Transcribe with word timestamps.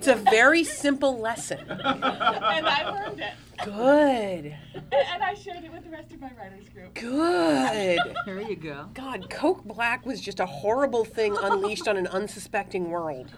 It's 0.00 0.08
a 0.08 0.14
very 0.14 0.64
simple 0.64 1.18
lesson. 1.18 1.58
and 1.68 1.82
I 1.82 2.90
learned 2.90 3.20
it. 3.20 3.34
Good. 3.62 4.56
And 4.74 5.22
I 5.22 5.34
shared 5.34 5.62
it 5.62 5.70
with 5.70 5.84
the 5.84 5.90
rest 5.90 6.10
of 6.14 6.22
my 6.22 6.30
writers 6.38 6.70
group. 6.70 6.94
Good. 6.94 7.98
There 8.24 8.40
you 8.40 8.56
go. 8.56 8.86
God, 8.94 9.28
Coke 9.28 9.62
Black 9.64 10.06
was 10.06 10.22
just 10.22 10.40
a 10.40 10.46
horrible 10.46 11.04
thing 11.04 11.36
unleashed 11.36 11.86
on 11.86 11.98
an 11.98 12.06
unsuspecting 12.06 12.88
world. 12.88 13.30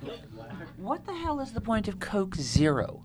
What 0.76 1.04
the 1.04 1.14
hell 1.14 1.40
is 1.40 1.50
the 1.50 1.60
point 1.60 1.88
of 1.88 1.98
Coke 1.98 2.36
Zero? 2.36 3.02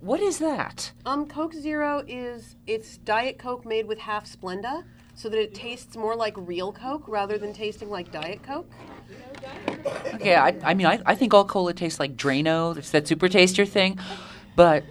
What 0.00 0.20
is 0.20 0.38
that? 0.38 0.92
Um, 1.04 1.26
Coke 1.26 1.52
Zero 1.52 2.02
is 2.08 2.56
it's 2.66 2.96
Diet 2.96 3.38
Coke 3.38 3.66
made 3.66 3.86
with 3.86 3.98
half 3.98 4.24
Splenda, 4.24 4.84
so 5.14 5.28
that 5.28 5.38
it 5.38 5.54
tastes 5.54 5.94
more 5.96 6.16
like 6.16 6.34
real 6.36 6.72
Coke 6.72 7.06
rather 7.06 7.36
than 7.36 7.52
tasting 7.52 7.90
like 7.90 8.10
Diet 8.10 8.42
Coke. 8.42 8.70
Okay, 10.14 10.36
I, 10.36 10.56
I 10.62 10.74
mean, 10.74 10.86
I, 10.86 11.00
I 11.04 11.14
think 11.14 11.34
all 11.34 11.44
cola 11.44 11.74
tastes 11.74 11.98
like 11.98 12.16
Drano. 12.16 12.76
It's 12.76 12.90
that 12.90 13.08
super 13.08 13.28
taster 13.28 13.66
thing. 13.66 13.98
But 14.54 14.84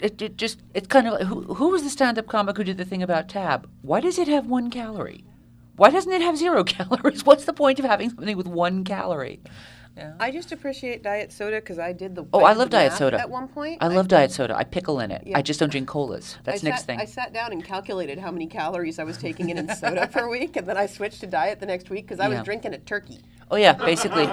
it, 0.00 0.20
it 0.20 0.36
just, 0.36 0.60
it's 0.74 0.86
kind 0.86 1.06
of 1.06 1.14
like, 1.14 1.22
who, 1.26 1.54
who 1.54 1.68
was 1.68 1.82
the 1.82 1.90
stand 1.90 2.18
up 2.18 2.26
comic 2.26 2.56
who 2.56 2.64
did 2.64 2.76
the 2.76 2.84
thing 2.84 3.02
about 3.02 3.28
Tab? 3.28 3.68
Why 3.82 4.00
does 4.00 4.18
it 4.18 4.28
have 4.28 4.46
one 4.46 4.70
calorie? 4.70 5.24
Why 5.76 5.90
doesn't 5.90 6.12
it 6.12 6.20
have 6.20 6.36
zero 6.36 6.64
calories? 6.64 7.24
What's 7.24 7.44
the 7.44 7.52
point 7.52 7.78
of 7.78 7.84
having 7.84 8.10
something 8.10 8.36
with 8.36 8.48
one 8.48 8.84
calorie? 8.84 9.40
I 10.18 10.30
just 10.30 10.52
appreciate 10.52 11.02
diet 11.02 11.32
soda 11.32 11.56
because 11.56 11.78
I 11.78 11.92
did 11.92 12.14
the. 12.14 12.24
Oh, 12.32 12.44
I 12.44 12.54
love 12.54 12.70
diet 12.70 12.94
soda. 12.94 13.20
At 13.20 13.28
one 13.28 13.46
point, 13.46 13.78
I 13.82 13.88
love 13.88 14.08
diet 14.08 14.30
soda. 14.30 14.56
I 14.56 14.64
pickle 14.64 15.00
in 15.00 15.10
it. 15.10 15.24
Yeah. 15.26 15.36
I 15.36 15.42
just 15.42 15.60
don't 15.60 15.68
drink 15.68 15.86
colas. 15.86 16.38
That's 16.44 16.64
I 16.64 16.68
Nick's 16.68 16.78
sat, 16.78 16.86
thing. 16.86 17.00
I 17.00 17.04
sat 17.04 17.34
down 17.34 17.52
and 17.52 17.62
calculated 17.62 18.18
how 18.18 18.30
many 18.30 18.46
calories 18.46 18.98
I 18.98 19.04
was 19.04 19.18
taking 19.18 19.50
in 19.50 19.58
in 19.58 19.74
soda 19.76 20.06
per 20.12 20.28
week, 20.30 20.56
and 20.56 20.66
then 20.66 20.78
I 20.78 20.86
switched 20.86 21.20
to 21.20 21.26
diet 21.26 21.60
the 21.60 21.66
next 21.66 21.90
week 21.90 22.06
because 22.06 22.20
I 22.20 22.28
was 22.28 22.42
drinking 22.42 22.72
a 22.72 22.78
turkey. 22.78 23.20
Oh 23.52 23.56
yeah, 23.56 23.74
basically, 23.74 24.26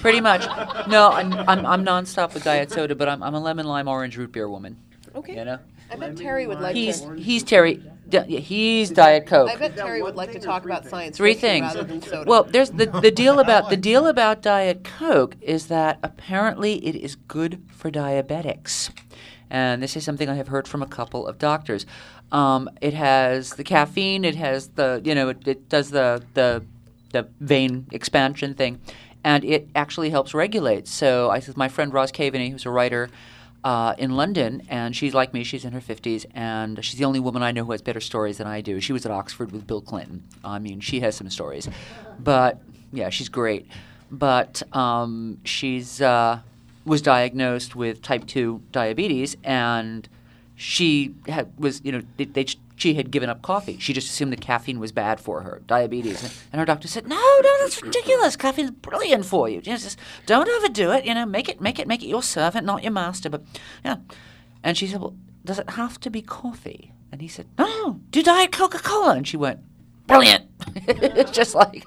pretty 0.00 0.20
much. 0.20 0.44
No, 0.88 1.10
I'm 1.10 1.32
I'm, 1.32 1.64
I'm 1.64 1.84
nonstop 1.84 2.34
with 2.34 2.42
diet 2.42 2.72
soda, 2.72 2.96
but 2.96 3.08
I'm 3.08 3.22
I'm 3.22 3.34
a 3.34 3.40
lemon 3.40 3.66
lime 3.66 3.86
orange 3.86 4.16
root 4.16 4.32
beer 4.32 4.48
woman. 4.50 4.76
Okay. 5.14 5.36
You 5.36 5.44
know, 5.44 5.58
I 5.92 5.96
bet 5.96 6.16
Terry 6.16 6.46
would 6.48 6.60
like 6.60 6.74
he's 6.74 7.00
to. 7.02 7.14
he's 7.14 7.44
Terry. 7.44 7.80
yeah, 8.10 8.24
He's 8.24 8.90
diet 8.90 9.26
coke. 9.26 9.48
I 9.48 9.54
bet 9.56 9.76
Terry 9.76 10.02
would 10.02 10.16
like 10.16 10.32
to 10.32 10.40
talk 10.40 10.64
about 10.64 10.86
science 10.86 11.16
Three 11.16 11.34
fiction 11.34 11.48
things. 11.48 11.74
rather 11.74 11.84
than 11.84 12.02
soda. 12.02 12.28
Well, 12.28 12.42
there's 12.42 12.70
the 12.70 12.86
the 12.86 13.12
deal 13.12 13.38
about 13.38 13.70
the 13.70 13.76
deal 13.76 14.08
about 14.08 14.42
diet 14.42 14.82
coke 14.82 15.36
is 15.40 15.68
that 15.68 16.00
apparently 16.02 16.84
it 16.84 16.96
is 16.96 17.14
good 17.14 17.62
for 17.68 17.92
diabetics, 17.92 18.90
and 19.50 19.80
this 19.82 19.96
is 19.96 20.04
something 20.04 20.28
I 20.28 20.34
have 20.34 20.48
heard 20.48 20.66
from 20.66 20.82
a 20.82 20.86
couple 20.86 21.28
of 21.28 21.38
doctors. 21.38 21.86
Um, 22.32 22.68
it 22.80 22.92
has 22.94 23.50
the 23.54 23.64
caffeine. 23.64 24.24
It 24.24 24.34
has 24.34 24.68
the 24.70 25.00
you 25.04 25.14
know 25.14 25.28
it, 25.28 25.46
it 25.46 25.68
does 25.68 25.90
the 25.92 26.24
the 26.34 26.64
the 27.12 27.28
vein 27.40 27.86
expansion 27.92 28.54
thing, 28.54 28.80
and 29.24 29.44
it 29.44 29.68
actually 29.74 30.10
helps 30.10 30.34
regulate. 30.34 30.88
So 30.88 31.30
I 31.30 31.40
said 31.40 31.56
my 31.56 31.68
friend 31.68 31.92
Roz 31.92 32.12
Kaveney, 32.12 32.50
who's 32.50 32.66
a 32.66 32.70
writer. 32.70 33.10
Uh, 33.64 33.92
in 33.98 34.12
London, 34.12 34.62
and 34.70 34.94
she's 34.94 35.14
like 35.14 35.34
me. 35.34 35.42
She's 35.42 35.64
in 35.64 35.72
her 35.72 35.80
fifties, 35.80 36.24
and 36.32 36.82
she's 36.82 36.96
the 36.96 37.04
only 37.04 37.18
woman 37.18 37.42
I 37.42 37.50
know 37.50 37.64
who 37.64 37.72
has 37.72 37.82
better 37.82 38.00
stories 38.00 38.38
than 38.38 38.46
I 38.46 38.60
do. 38.60 38.80
She 38.80 38.92
was 38.92 39.04
at 39.04 39.10
Oxford 39.10 39.50
with 39.50 39.66
Bill 39.66 39.80
Clinton. 39.80 40.22
I 40.44 40.60
mean, 40.60 40.78
she 40.78 41.00
has 41.00 41.16
some 41.16 41.28
stories, 41.28 41.68
but 42.20 42.62
yeah, 42.92 43.10
she's 43.10 43.28
great. 43.28 43.66
But 44.12 44.62
um, 44.74 45.38
she's 45.44 46.00
uh, 46.00 46.38
was 46.84 47.02
diagnosed 47.02 47.74
with 47.74 48.00
type 48.00 48.26
two 48.26 48.62
diabetes, 48.70 49.36
and 49.42 50.08
she 50.54 51.14
had 51.28 51.52
was 51.58 51.80
you 51.84 51.92
know 51.92 52.02
they, 52.16 52.24
they, 52.24 52.46
she 52.78 52.94
had 52.94 53.10
given 53.10 53.28
up 53.28 53.42
coffee. 53.42 53.76
She 53.78 53.92
just 53.92 54.08
assumed 54.08 54.32
that 54.32 54.40
caffeine 54.40 54.78
was 54.78 54.92
bad 54.92 55.20
for 55.20 55.42
her, 55.42 55.60
diabetes, 55.66 56.22
and, 56.52 56.60
her 56.60 56.64
doctor 56.64 56.88
said, 56.88 57.06
"No, 57.06 57.16
no, 57.16 57.56
that's 57.60 57.82
ridiculous. 57.82 58.36
Caffeine's 58.36 58.70
brilliant 58.70 59.26
for 59.26 59.48
you. 59.48 59.60
Just 59.60 59.98
don't 60.26 60.48
overdo 60.48 60.92
it. 60.92 61.04
You 61.04 61.14
know, 61.14 61.26
make 61.26 61.48
it, 61.48 61.60
make 61.60 61.78
it, 61.78 61.88
make 61.88 62.02
it 62.02 62.08
your 62.08 62.22
servant, 62.22 62.64
not 62.64 62.82
your 62.82 62.92
master." 62.92 63.28
But 63.28 63.42
yeah, 63.84 63.96
and 64.62 64.76
she 64.76 64.86
said, 64.86 65.00
"Well, 65.00 65.16
does 65.44 65.58
it 65.58 65.70
have 65.70 65.98
to 66.00 66.10
be 66.10 66.22
coffee?" 66.22 66.92
And 67.10 67.20
he 67.20 67.28
said, 67.28 67.46
"No, 67.58 67.66
no, 67.66 68.00
do 68.10 68.22
diet 68.22 68.52
Coca 68.52 68.78
Cola." 68.78 69.16
And 69.16 69.26
she 69.26 69.36
went, 69.36 69.60
"Brilliant." 70.06 70.46
it's 70.76 71.32
just 71.32 71.54
like 71.54 71.84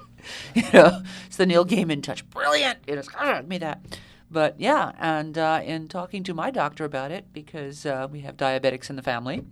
you 0.54 0.62
know, 0.72 1.02
it's 1.26 1.36
the 1.36 1.46
Neil 1.46 1.64
Gaiman 1.64 2.02
touch. 2.02 2.28
Brilliant. 2.30 2.78
It 2.86 2.98
is 2.98 3.08
ah, 3.16 3.42
me 3.46 3.58
that. 3.58 3.80
But 4.30 4.58
yeah, 4.58 4.92
and 4.98 5.36
uh, 5.36 5.60
in 5.62 5.88
talking 5.88 6.22
to 6.24 6.34
my 6.34 6.50
doctor 6.50 6.84
about 6.84 7.10
it, 7.10 7.26
because 7.32 7.84
uh, 7.84 8.08
we 8.10 8.20
have 8.20 8.36
diabetics 8.36 8.88
in 8.88 8.96
the 8.96 9.02
family, 9.02 9.44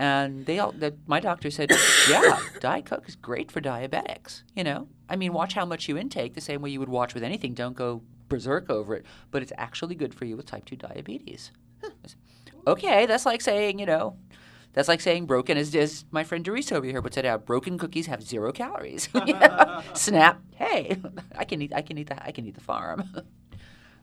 and 0.00 0.46
they 0.46 0.58
all, 0.58 0.72
that 0.72 0.94
my 1.06 1.20
doctor 1.20 1.50
said, 1.50 1.70
yeah, 2.08 2.40
Diet 2.58 2.86
Coke 2.86 3.06
is 3.06 3.16
great 3.16 3.52
for 3.52 3.60
diabetics. 3.60 4.44
You 4.56 4.64
know, 4.64 4.88
I 5.10 5.16
mean, 5.16 5.34
watch 5.34 5.52
how 5.52 5.66
much 5.66 5.88
you 5.88 5.98
intake, 5.98 6.32
the 6.32 6.40
same 6.40 6.62
way 6.62 6.70
you 6.70 6.80
would 6.80 6.88
watch 6.88 7.12
with 7.12 7.22
anything. 7.22 7.52
Don't 7.52 7.76
go 7.76 8.00
berserk 8.30 8.70
over 8.70 8.96
it, 8.96 9.04
but 9.30 9.42
it's 9.42 9.52
actually 9.58 9.94
good 9.94 10.14
for 10.14 10.24
you 10.24 10.38
with 10.38 10.46
type 10.46 10.64
two 10.64 10.76
diabetes. 10.76 11.52
okay, 12.66 13.04
that's 13.04 13.26
like 13.26 13.42
saying, 13.42 13.78
you 13.78 13.84
know, 13.84 14.16
that's 14.72 14.88
like 14.88 15.02
saying 15.02 15.26
broken, 15.26 15.58
as, 15.58 15.74
as 15.74 16.06
my 16.10 16.24
friend 16.24 16.46
Doris 16.46 16.72
over 16.72 16.86
here 16.86 17.02
would 17.02 17.12
say, 17.12 17.28
out 17.28 17.44
broken 17.44 17.76
cookies 17.76 18.06
have 18.06 18.22
zero 18.22 18.52
calories. 18.52 19.06
Snap. 19.92 20.40
Hey, 20.54 20.96
I 21.36 21.44
can 21.44 21.60
eat. 21.60 21.74
I 21.74 21.82
can 21.82 21.98
eat 21.98 22.08
the. 22.08 22.24
I 22.24 22.32
can 22.32 22.46
eat 22.46 22.54
the 22.54 22.62
farm. 22.62 23.04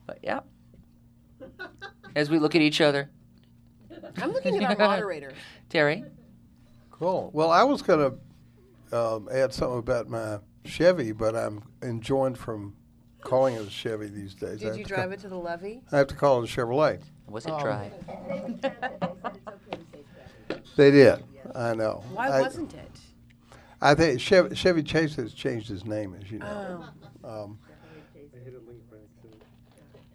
but 0.05 0.19
yeah. 0.21 0.41
As 2.15 2.29
we 2.29 2.37
look 2.37 2.53
at 2.53 2.61
each 2.61 2.81
other, 2.81 3.09
I'm 4.21 4.31
looking 4.31 4.63
at 4.63 4.79
our 4.79 4.87
moderator. 4.87 5.33
Terry. 5.69 6.03
Cool. 6.91 7.29
Well, 7.33 7.51
I 7.51 7.63
was 7.63 7.81
going 7.81 8.11
to 8.91 8.97
um, 8.97 9.29
add 9.31 9.53
something 9.53 9.79
about 9.79 10.09
my 10.09 10.39
Chevy, 10.65 11.11
but 11.11 11.35
I'm 11.35 11.63
enjoined 11.81 12.37
from 12.37 12.75
calling 13.21 13.55
it 13.55 13.61
a 13.67 13.69
Chevy 13.69 14.07
these 14.07 14.33
days. 14.33 14.59
Did 14.59 14.75
you 14.77 14.83
drive 14.85 15.09
ca- 15.09 15.13
it 15.15 15.19
to 15.21 15.29
the 15.29 15.37
levee? 15.37 15.81
I 15.91 15.97
have 15.97 16.07
to 16.07 16.15
call 16.15 16.41
it 16.43 16.49
a 16.51 16.53
Chevrolet. 16.55 17.01
Was 17.27 17.45
it 17.45 17.51
Um, 17.51 17.61
dry? 17.61 17.91
They 20.75 20.91
did. 20.91 21.23
I 21.55 21.73
know. 21.73 22.03
Why 22.13 22.27
I, 22.27 22.41
wasn't 22.41 22.73
it? 22.75 22.99
I 23.81 23.95
think 23.95 24.21
Chevy, 24.21 24.55
Chevy 24.55 24.83
Chase 24.83 25.15
has 25.15 25.33
changed 25.33 25.67
his 25.67 25.85
name, 25.85 26.15
as 26.21 26.29
you 26.31 26.37
know. 26.37 26.85
Oh. 27.23 27.29
Um, 27.29 27.57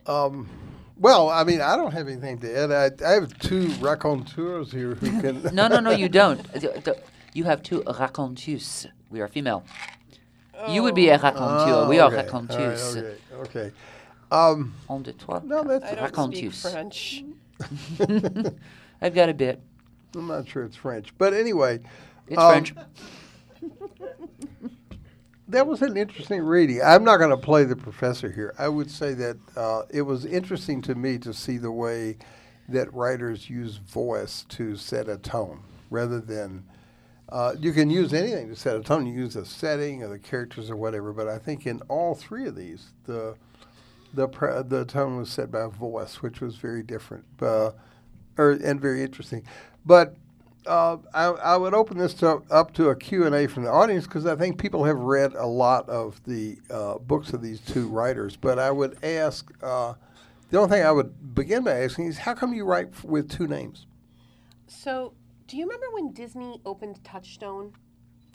um, 0.07 0.49
well, 0.99 1.29
I 1.31 1.45
mean, 1.45 1.61
I 1.61 1.77
don't 1.77 1.93
have 1.93 2.09
anything 2.09 2.39
to 2.41 2.59
add. 2.59 2.73
I, 3.03 3.07
I 3.09 3.13
have 3.13 3.39
two 3.39 3.69
raconteurs 3.81 4.73
here 4.73 4.95
who 4.95 5.21
can. 5.21 5.43
No, 5.55 5.69
no, 5.69 5.81
no. 5.81 5.91
You 5.91 6.09
don't. 6.09 6.41
You 7.35 7.45
have 7.45 7.63
two 7.63 7.81
raconteuses. 7.85 8.89
We 9.09 9.23
are 9.23 9.29
female. 9.29 9.65
You 10.69 10.83
would 10.83 10.95
be 10.95 11.09
a 11.09 11.17
raconteur. 11.19 11.75
Oh, 11.75 11.89
we 11.89 11.99
are 11.99 12.13
okay. 12.13 12.29
All 12.29 12.43
right, 12.43 12.49
raconteuses. 12.51 12.97
okay. 12.97 13.17
Okay. 13.33 13.73
Um, 14.31 14.75
On 14.89 15.03
de 15.03 15.13
toi. 15.15 15.41
no, 15.45 15.63
that's. 15.65 15.85
I 15.85 16.11
don't 16.11 16.35
speak 16.37 16.53
French. 16.53 17.25
I've 19.01 19.15
got 19.15 19.31
a 19.31 19.35
bit. 19.35 19.61
I'm 20.15 20.27
not 20.27 20.47
sure 20.47 20.65
it's 20.65 20.77
French, 20.77 21.13
but 21.17 21.33
anyway. 21.33 21.81
It's 22.29 22.39
um, 22.39 22.51
French. 22.51 22.75
That 25.53 25.67
was 25.67 25.83
an 25.83 25.99
interesting 25.99 26.41
reading. 26.43 26.81
I'm 26.83 27.05
not 27.05 27.19
going 27.19 27.29
to 27.31 27.37
play 27.37 27.65
the 27.65 27.77
professor 27.77 28.31
here. 28.31 28.55
I 28.59 28.69
would 28.69 28.91
say 28.91 29.13
that 29.13 29.37
uh, 29.55 29.83
it 29.91 30.01
was 30.01 30.25
interesting 30.25 30.81
to 30.83 30.95
me 30.95 31.19
to 31.19 31.35
see 31.35 31.59
the 31.59 31.71
way 31.71 32.17
that 32.71 32.93
writers 32.95 33.51
use 33.51 33.77
voice 33.77 34.47
to 34.49 34.77
set 34.77 35.09
a 35.09 35.19
tone 35.19 35.63
rather 35.91 36.21
than. 36.21 36.65
Uh, 37.29 37.55
you 37.61 37.73
can 37.73 37.91
use 37.91 38.15
anything 38.15 38.49
to 38.49 38.57
set 38.57 38.77
a 38.77 38.81
tone. 38.81 39.07
You 39.07 39.13
use 39.13 39.35
the 39.35 39.45
setting 39.45 40.03
or 40.03 40.09
the 40.09 40.19
characters 40.19 40.71
or 40.71 40.77
whatever. 40.77 41.13
But 41.13 41.29
I 41.29 41.39
think 41.39 41.67
in 41.67 41.83
all 41.89 42.15
three 42.15 42.47
of 42.47 42.57
these, 42.57 42.93
the 43.05 43.37
the 44.15 44.29
the 44.67 44.87
tone 44.87 45.19
was 45.19 45.31
set 45.31 45.51
by 45.51 45.67
voice, 45.67 46.23
which 46.23 46.41
was 46.41 46.57
very 46.57 46.83
different, 46.83 47.25
uh, 47.43 47.73
or 48.39 48.53
and 48.53 48.81
very 48.81 49.03
interesting. 49.03 49.45
But 49.85 50.17
uh, 50.67 50.99
I, 51.13 51.25
I 51.25 51.57
would 51.57 51.75
open 51.75 51.99
this 51.99 52.15
to, 52.15 52.43
up 52.51 52.73
to 52.75 52.89
a 52.89 52.97
Q&A 52.97 53.47
from 53.47 53.65
the 53.65 53.71
audience 53.71 54.07
because 54.07 54.27
I 54.27 54.37
think 54.37 54.59
people 54.59 54.85
have 54.85 54.99
read 54.99 55.35
a 55.35 55.47
lot 55.47 55.89
of 55.89 56.23
the 56.25 56.59
uh, 56.71 56.99
books 56.99 57.33
of 57.33 57.43
these 57.43 57.61
two 57.61 57.89
writers. 57.89 58.37
But 58.37 58.59
I 58.59 58.71
would 58.71 59.03
ask, 59.03 59.51
uh, 59.63 59.95
the 60.51 60.59
only 60.59 60.71
thing 60.71 60.85
I 60.85 60.93
would 60.93 61.35
begin 61.35 61.65
by 61.65 61.81
asking 61.83 62.07
is, 62.07 62.19
how 62.19 62.35
come 62.35 62.53
you 62.53 62.65
write 62.65 62.89
f- 62.93 63.05
with 63.05 63.31
two 63.31 63.47
names? 63.47 63.87
So, 64.67 65.15
do 65.49 65.57
you 65.57 65.65
remember 65.65 65.87
when 65.93 66.13
Disney 66.13 66.61
opened 66.65 67.03
Touchstone? 67.05 67.73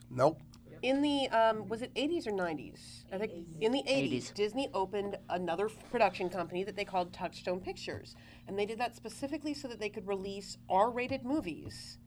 Nope. 0.10 0.42
In 0.84 1.02
the 1.02 1.28
um, 1.30 1.68
was 1.68 1.82
it 1.82 1.92
80s 1.96 2.28
or 2.28 2.32
90s? 2.32 3.04
I 3.12 3.18
think 3.18 3.32
in 3.62 3.72
the 3.72 3.82
80s, 3.88 4.12
80s. 4.12 4.34
Disney 4.36 4.70
opened 4.76 5.18
another 5.30 5.70
production 5.90 6.30
company 6.30 6.64
that 6.64 6.76
they 6.76 6.86
called 6.86 7.12
Touchstone 7.12 7.60
Pictures, 7.60 8.16
and 8.48 8.60
they 8.60 8.68
did 8.68 8.78
that 8.78 8.96
specifically 8.96 9.56
so 9.56 9.68
that 9.70 9.80
they 9.80 9.90
could 9.90 10.08
release 10.08 10.60
R-rated 10.70 11.26
movies 11.26 11.98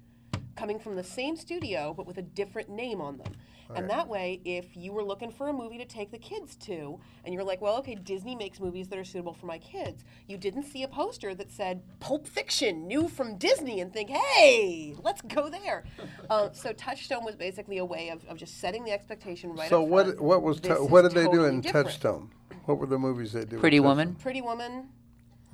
coming 0.57 0.79
from 0.79 0.97
the 0.97 1.05
same 1.05 1.37
studio 1.37 1.93
but 1.97 2.07
with 2.07 2.19
a 2.19 2.23
different 2.23 2.69
name 2.69 3.01
on 3.01 3.19
them. 3.19 3.33
And 3.77 3.89
that 3.89 4.09
way, 4.09 4.41
if 4.45 4.77
you 4.77 4.93
were 4.93 5.05
looking 5.05 5.31
for 5.31 5.49
a 5.49 5.53
movie 5.53 5.79
to 5.79 5.85
take 5.85 6.11
the 6.11 6.19
kids 6.19 6.57
to, 6.57 6.99
and 7.25 7.33
you're 7.33 7.45
like, 7.45 7.61
well, 7.61 7.77
okay, 7.77 7.95
Disney 7.95 8.35
makes 8.35 8.59
movies 8.59 8.89
that 8.89 8.99
are 8.99 9.05
suitable 9.05 9.33
for 9.33 9.47
my 9.47 9.59
kids, 9.59 10.05
you 10.27 10.37
didn't 10.37 10.65
see 10.65 10.83
a 10.83 10.89
poster 10.89 11.37
that 11.37 11.53
said 11.53 11.83
Pulp 12.01 12.27
Fiction, 12.27 12.89
new 12.89 13.09
from 13.09 13.37
Disney, 13.37 13.81
and 13.81 13.93
think, 13.93 14.11
hey, 14.11 14.97
let's 15.05 15.23
go 15.23 15.49
there. 15.49 15.85
uh, 16.31 16.51
so 16.53 16.73
Touchstone 16.73 17.25
was 17.25 17.37
basically 17.37 17.79
a 17.79 17.85
way 17.85 18.09
of, 18.09 18.25
of 18.27 18.37
just 18.37 18.59
setting 18.61 18.83
the 18.85 18.91
expectation 18.91 19.55
right 19.55 19.69
So 19.71 19.85
up 19.85 19.89
what 19.89 20.07
front. 20.07 20.21
what 20.21 20.43
was 20.43 20.61
This 20.61 20.77
tou- 20.77 20.85
is 20.87 20.91
what 20.91 21.03
did 21.03 21.13
they 21.13 21.29
do 21.29 21.45
in 21.45 21.61
different. 21.61 21.87
Touchstone? 21.87 22.31
What 22.65 22.79
were 22.79 22.87
the 22.87 22.99
movies 22.99 23.33
they 23.35 23.41
did? 23.43 23.53
with 23.53 23.61
Pretty 23.61 23.77
Touchstone? 23.79 23.89
Woman. 23.99 24.15
Pretty 24.17 24.41
Woman. 24.41 24.89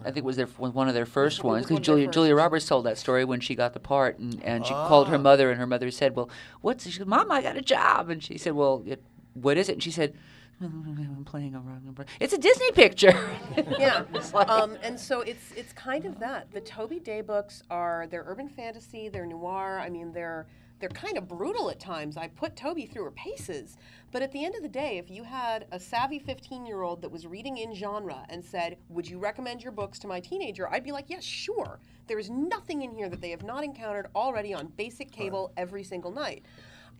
I 0.05 0.11
think 0.11 0.27
was 0.27 0.37
their 0.37 0.49
was 0.59 0.73
one 0.73 0.89
of 0.89 0.95
their 0.95 1.07
first 1.07 1.43
ones 1.43 1.67
because 1.67 1.85
Julia, 1.85 2.09
Julia. 2.09 2.35
Roberts 2.35 2.67
told 2.67 2.85
that 2.87 2.99
story 2.99 3.25
when 3.25 3.41
she 3.41 3.55
got 3.55 3.73
the 3.73 3.81
part 3.81 4.19
and, 4.19 4.43
and 4.45 4.65
she 4.67 4.73
called 4.73 5.09
her 5.09 5.19
mother 5.19 5.51
and 5.51 5.59
her 5.59 5.67
mother 5.67 5.91
said, 5.91 6.15
"Well, 6.15 6.29
what's?" 6.61 6.85
She 6.85 6.93
said, 6.99 7.07
"Mom, 7.07 7.31
I 7.31 7.43
got 7.43 7.57
a 7.57 7.63
job," 7.63 8.11
and 8.11 8.23
she 8.23 8.37
said, 8.39 8.53
"Well, 8.53 8.83
it, 8.87 9.03
what 9.35 9.57
is 9.57 9.69
it?" 9.69 9.73
And 9.73 9.83
she 9.83 9.91
said, 9.91 10.15
"I'm 10.61 11.25
playing 11.25 11.55
a 11.55 11.61
wrong 11.61 11.83
number. 11.85 12.05
It's 12.21 12.33
a 12.35 12.39
Disney 12.39 12.71
picture." 12.73 13.19
yeah. 13.79 14.05
Like- 14.35 14.49
um, 14.49 14.77
and 14.83 15.01
so 15.01 15.21
it's 15.23 15.53
it's 15.57 15.73
kind 15.73 16.05
of 16.05 16.19
that. 16.21 16.53
The 16.53 16.61
Toby 16.61 17.01
Day 17.01 17.23
books 17.23 17.63
are 17.71 18.07
they're 18.11 18.25
urban 18.27 18.49
fantasy, 18.49 19.09
they're 19.09 19.27
noir. 19.27 19.81
I 19.81 19.89
mean, 19.89 20.13
they're 20.13 20.47
they're 20.79 20.89
kind 20.91 21.17
of 21.17 21.29
brutal 21.29 21.71
at 21.71 21.81
times. 21.81 22.17
I 22.17 22.29
put 22.29 22.57
Toby 22.57 22.87
through 22.87 23.05
her 23.05 23.11
paces. 23.13 23.77
But 24.13 24.23
at 24.23 24.33
the 24.33 24.45
end 24.45 24.55
of 24.55 24.63
the 24.63 24.69
day, 24.69 24.99
if 24.99 25.11
you 25.11 25.25
had 25.25 25.67
a 25.73 25.81
savvy 25.81 26.19
15 26.19 26.67
year 26.67 26.83
old 26.83 27.03
that 27.03 27.11
was 27.11 27.27
reading 27.27 27.59
in 27.59 27.75
genre 27.75 28.25
and 28.29 28.45
said, 28.45 28.77
Would 28.89 29.09
you 29.09 29.19
recommend 29.19 29.63
your 29.63 29.73
books 29.73 29.99
to 30.01 30.07
my 30.07 30.21
teenager? 30.21 30.69
I'd 30.71 30.85
be 30.85 30.93
like, 30.93 31.07
Yes, 31.09 31.25
sure. 31.25 31.81
There 32.07 32.19
is 32.19 32.31
nothing 32.31 32.83
in 32.83 32.93
here 32.93 33.09
that 33.09 33.21
they 33.21 33.31
have 33.31 33.43
not 33.43 33.65
encountered 33.65 34.09
already 34.15 34.55
on 34.55 34.67
basic 34.77 35.11
cable 35.11 35.53
every 35.57 35.83
single 35.83 36.13
night. 36.13 36.45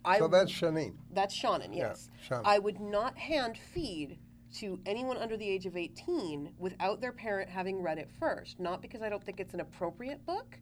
I 0.05 0.19
So 0.19 0.29
that's 0.29 0.53
Shanine. 0.53 0.95
that's 1.13 1.39
Seanan, 1.39 1.75
yes. 1.77 2.11
Seanan. 2.29 2.43
I 2.45 2.59
would 2.59 2.81
not 2.81 3.17
hand 3.17 3.59
feed 3.59 4.19
to 4.55 4.81
anyone 4.87 5.17
under 5.17 5.37
the 5.37 5.49
age 5.49 5.67
of 5.67 5.77
18 5.77 6.55
without 6.59 7.01
their 7.01 7.13
parent 7.13 7.51
having 7.51 7.83
read 7.83 7.99
it 7.99 8.09
first. 8.19 8.59
Not 8.59 8.81
because 8.81 9.03
I 9.03 9.09
don't 9.09 9.23
think 9.23 9.41
it's 9.41 9.55
an 9.55 9.61
appropriate 9.61 10.25
book. 10.25 10.59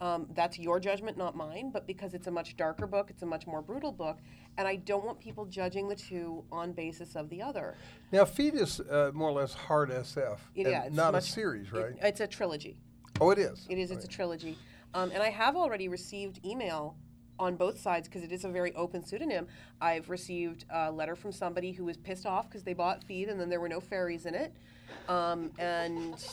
Um, 0.00 0.26
that's 0.34 0.58
your 0.58 0.78
judgment, 0.78 1.16
not 1.16 1.36
mine, 1.36 1.70
but 1.72 1.86
because 1.86 2.12
it's 2.12 2.26
a 2.26 2.30
much 2.30 2.56
darker 2.56 2.86
book, 2.86 3.08
it's 3.08 3.22
a 3.22 3.26
much 3.26 3.46
more 3.46 3.62
brutal 3.62 3.92
book, 3.92 4.18
and 4.58 4.68
I 4.68 4.76
don't 4.76 5.04
want 5.06 5.18
people 5.18 5.46
judging 5.46 5.88
the 5.88 5.94
two 5.96 6.44
on 6.52 6.72
basis 6.72 7.16
of 7.16 7.30
the 7.30 7.40
other. 7.40 7.76
Now, 8.12 8.26
Feed 8.26 8.54
is 8.54 8.80
uh, 8.80 9.10
more 9.14 9.30
or 9.30 9.32
less 9.32 9.54
hard 9.54 9.90
SF, 9.90 10.38
It- 10.54 10.66
yeah, 10.68 10.84
it's 10.84 10.94
not 10.94 11.12
much- 11.12 11.28
a 11.28 11.32
series, 11.32 11.68
it- 11.68 11.72
right? 11.72 11.94
it's 12.02 12.20
a 12.20 12.26
trilogy. 12.26 12.76
oh, 13.22 13.30
it 13.30 13.38
is. 13.38 13.66
It 13.70 13.78
is. 13.78 13.90
It's 13.90 14.04
a 14.04 14.08
trilogy, 14.08 14.58
um, 14.92 15.10
and 15.12 15.22
I 15.22 15.30
have 15.30 15.56
already 15.56 15.88
received 15.88 16.44
email 16.44 16.96
on 17.38 17.56
both 17.56 17.78
sides 17.80 18.06
because 18.06 18.22
it 18.22 18.32
is 18.32 18.44
a 18.44 18.48
very 18.50 18.74
open 18.74 19.02
pseudonym. 19.04 19.46
I've 19.80 20.10
received 20.10 20.66
a 20.70 20.90
letter 20.92 21.14
from 21.16 21.32
somebody 21.32 21.72
who 21.72 21.84
was 21.86 21.96
pissed 21.96 22.26
off 22.26 22.48
because 22.48 22.64
they 22.64 22.72
bought 22.74 23.02
Feed 23.04 23.28
and 23.30 23.40
then 23.40 23.48
there 23.48 23.60
were 23.60 23.68
no 23.68 23.80
fairies 23.80 24.26
in 24.26 24.34
it, 24.34 24.54
um, 25.08 25.50
and 25.58 26.24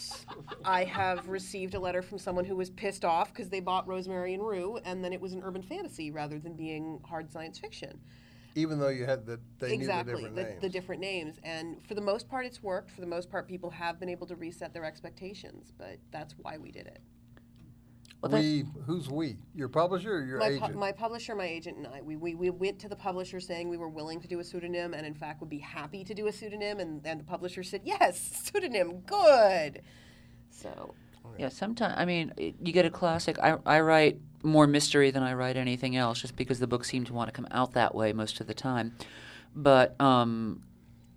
I 0.65 0.83
have 0.83 1.27
received 1.27 1.75
a 1.75 1.79
letter 1.79 2.01
from 2.01 2.17
someone 2.17 2.45
who 2.45 2.55
was 2.55 2.69
pissed 2.69 3.05
off 3.05 3.33
because 3.33 3.49
they 3.49 3.59
bought 3.59 3.87
Rosemary 3.87 4.33
and 4.33 4.43
Rue 4.43 4.77
and 4.85 5.03
then 5.03 5.13
it 5.13 5.21
was 5.21 5.33
an 5.33 5.41
urban 5.43 5.61
fantasy 5.61 6.11
rather 6.11 6.39
than 6.39 6.53
being 6.53 6.99
hard 7.07 7.31
science 7.31 7.59
fiction. 7.59 7.99
Even 8.55 8.79
though 8.79 8.89
you 8.89 9.05
had 9.05 9.25
the 9.25 9.39
they 9.57 9.73
exactly 9.73 10.13
knew 10.13 10.21
the 10.21 10.29
different 10.29 10.35
the, 10.35 10.43
names. 10.43 10.61
the 10.61 10.69
different 10.69 11.01
names. 11.01 11.39
And 11.43 11.77
for 11.87 11.95
the 11.95 12.01
most 12.01 12.29
part 12.29 12.45
it's 12.45 12.61
worked. 12.61 12.91
For 12.91 13.01
the 13.01 13.07
most 13.07 13.31
part 13.31 13.47
people 13.47 13.71
have 13.71 13.99
been 13.99 14.09
able 14.09 14.27
to 14.27 14.35
reset 14.35 14.73
their 14.73 14.85
expectations 14.85 15.71
but 15.77 15.97
that's 16.11 16.35
why 16.41 16.57
we 16.57 16.71
did 16.71 16.87
it 16.87 17.01
Well, 18.31 18.41
we 18.41 18.63
who's 18.85 19.09
we? 19.09 19.37
Your 19.53 19.67
publisher 19.67 20.15
or 20.15 20.25
your 20.25 20.39
my, 20.39 20.49
pu- 20.49 20.55
agent? 20.55 20.75
my 20.75 20.91
publisher, 20.93 21.35
my 21.35 21.45
agent, 21.45 21.77
and 21.77 21.87
I, 21.87 22.01
we, 22.01 22.15
we, 22.15 22.35
we 22.35 22.49
went 22.49 22.79
to 22.79 22.89
the 22.89 22.95
publisher 22.95 23.39
saying 23.41 23.67
we 23.69 23.77
were 23.77 23.89
willing 23.89 24.21
to 24.21 24.27
do 24.27 24.39
a 24.39 24.43
pseudonym 24.43 24.93
and, 24.93 25.05
in 25.05 25.13
fact, 25.13 25.41
would 25.41 25.49
be 25.49 25.57
happy 25.59 26.03
to 26.05 26.13
do 26.13 26.27
a 26.27 26.31
pseudonym. 26.31 26.79
And, 26.79 27.05
and 27.05 27.19
the 27.19 27.23
publisher 27.25 27.63
said, 27.63 27.81
yes, 27.83 28.19
pseudonym, 28.45 28.99
good. 29.01 29.81
So, 30.49 30.93
Yeah, 31.37 31.49
sometimes 31.49 31.95
I 31.97 32.05
mean 32.05 32.33
it- 32.37 32.55
you 32.63 32.71
get 32.71 32.85
a 32.85 32.89
classic. 32.89 33.37
I 33.39 33.57
I 33.65 33.81
write 33.81 34.19
more 34.43 34.67
mystery 34.67 35.11
than 35.11 35.23
I 35.23 35.33
write 35.33 35.57
anything 35.57 35.95
else, 35.95 36.21
just 36.21 36.35
because 36.35 36.59
the 36.59 36.67
books 36.67 36.87
seem 36.89 37.03
to 37.05 37.13
want 37.13 37.27
to 37.29 37.33
come 37.33 37.47
out 37.51 37.73
that 37.73 37.93
way 37.95 38.13
most 38.13 38.39
of 38.39 38.47
the 38.47 38.53
time. 38.53 38.93
But 39.55 39.99
um, 40.01 40.61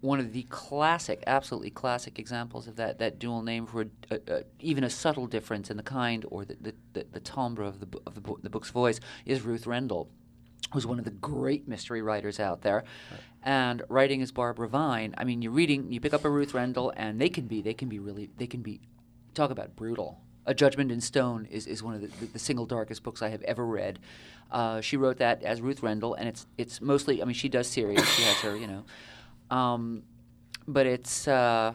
one 0.07 0.21
of 0.21 0.33
the 0.33 0.45
classic, 0.45 1.23
absolutely 1.27 1.71
classic 1.71 2.19
examples 2.19 2.67
of 2.69 2.77
that 2.77 2.99
that 2.99 3.19
dual 3.19 3.43
name 3.43 3.67
for 3.67 3.83
a, 3.83 3.87
a, 4.11 4.19
a, 4.35 4.43
even 4.61 4.85
a 4.85 4.91
subtle 4.91 5.27
difference 5.27 5.71
in 5.71 5.77
the 5.77 5.83
kind 5.83 6.25
or 6.31 6.45
the 6.45 6.57
the, 6.61 6.75
the, 6.95 7.07
the 7.13 7.21
timbre 7.21 7.65
of 7.65 7.81
the 7.81 7.89
of 8.07 8.15
the, 8.15 8.21
bo- 8.21 8.39
the 8.43 8.51
book's 8.51 8.71
voice 8.71 9.01
is 9.25 9.43
Ruth 9.43 9.67
Rendell. 9.67 10.09
Who's 10.73 10.87
one 10.87 10.99
of 10.99 11.05
the 11.05 11.13
great 11.13 11.69
mystery 11.69 12.03
writers 12.03 12.41
out 12.41 12.63
there, 12.63 12.83
and 13.43 13.83
writing 13.89 14.21
as 14.23 14.33
Barbara 14.33 14.69
Vine. 14.69 15.15
I 15.17 15.23
mean, 15.23 15.41
you're 15.41 15.53
reading, 15.53 15.93
you 15.93 16.01
pick 16.01 16.13
up 16.13 16.25
a 16.25 16.31
Ruth 16.31 16.55
Rendell, 16.55 16.93
and 16.97 17.21
they 17.21 17.29
can 17.29 17.47
be, 17.47 17.63
they 17.63 17.75
can 17.75 17.89
be 17.89 18.01
really, 18.01 18.31
they 18.37 18.49
can 18.49 18.63
be 18.63 18.81
talk 19.35 19.51
about 19.51 19.77
brutal. 19.77 20.21
A 20.45 20.55
Judgment 20.55 20.91
in 20.91 21.01
Stone 21.01 21.47
is, 21.51 21.67
is 21.69 21.83
one 21.83 21.95
of 21.95 22.01
the, 22.01 22.09
the, 22.19 22.27
the 22.33 22.39
single 22.39 22.67
darkest 22.67 23.05
books 23.05 23.23
I 23.23 23.29
have 23.29 23.43
ever 23.43 23.65
read. 23.65 24.01
Uh, 24.51 24.81
she 24.81 24.97
wrote 24.97 25.19
that 25.19 25.43
as 25.45 25.61
Ruth 25.61 25.83
Rendell, 25.83 26.15
and 26.15 26.29
it's 26.29 26.47
it's 26.59 26.81
mostly. 26.81 27.23
I 27.23 27.25
mean, 27.27 27.35
she 27.35 27.49
does 27.49 27.69
series. 27.69 28.05
She 28.15 28.23
has 28.23 28.37
her, 28.39 28.57
you 28.57 28.67
know, 28.67 28.85
um, 29.51 30.03
but 30.67 30.87
it's 30.87 31.29
uh, 31.29 31.75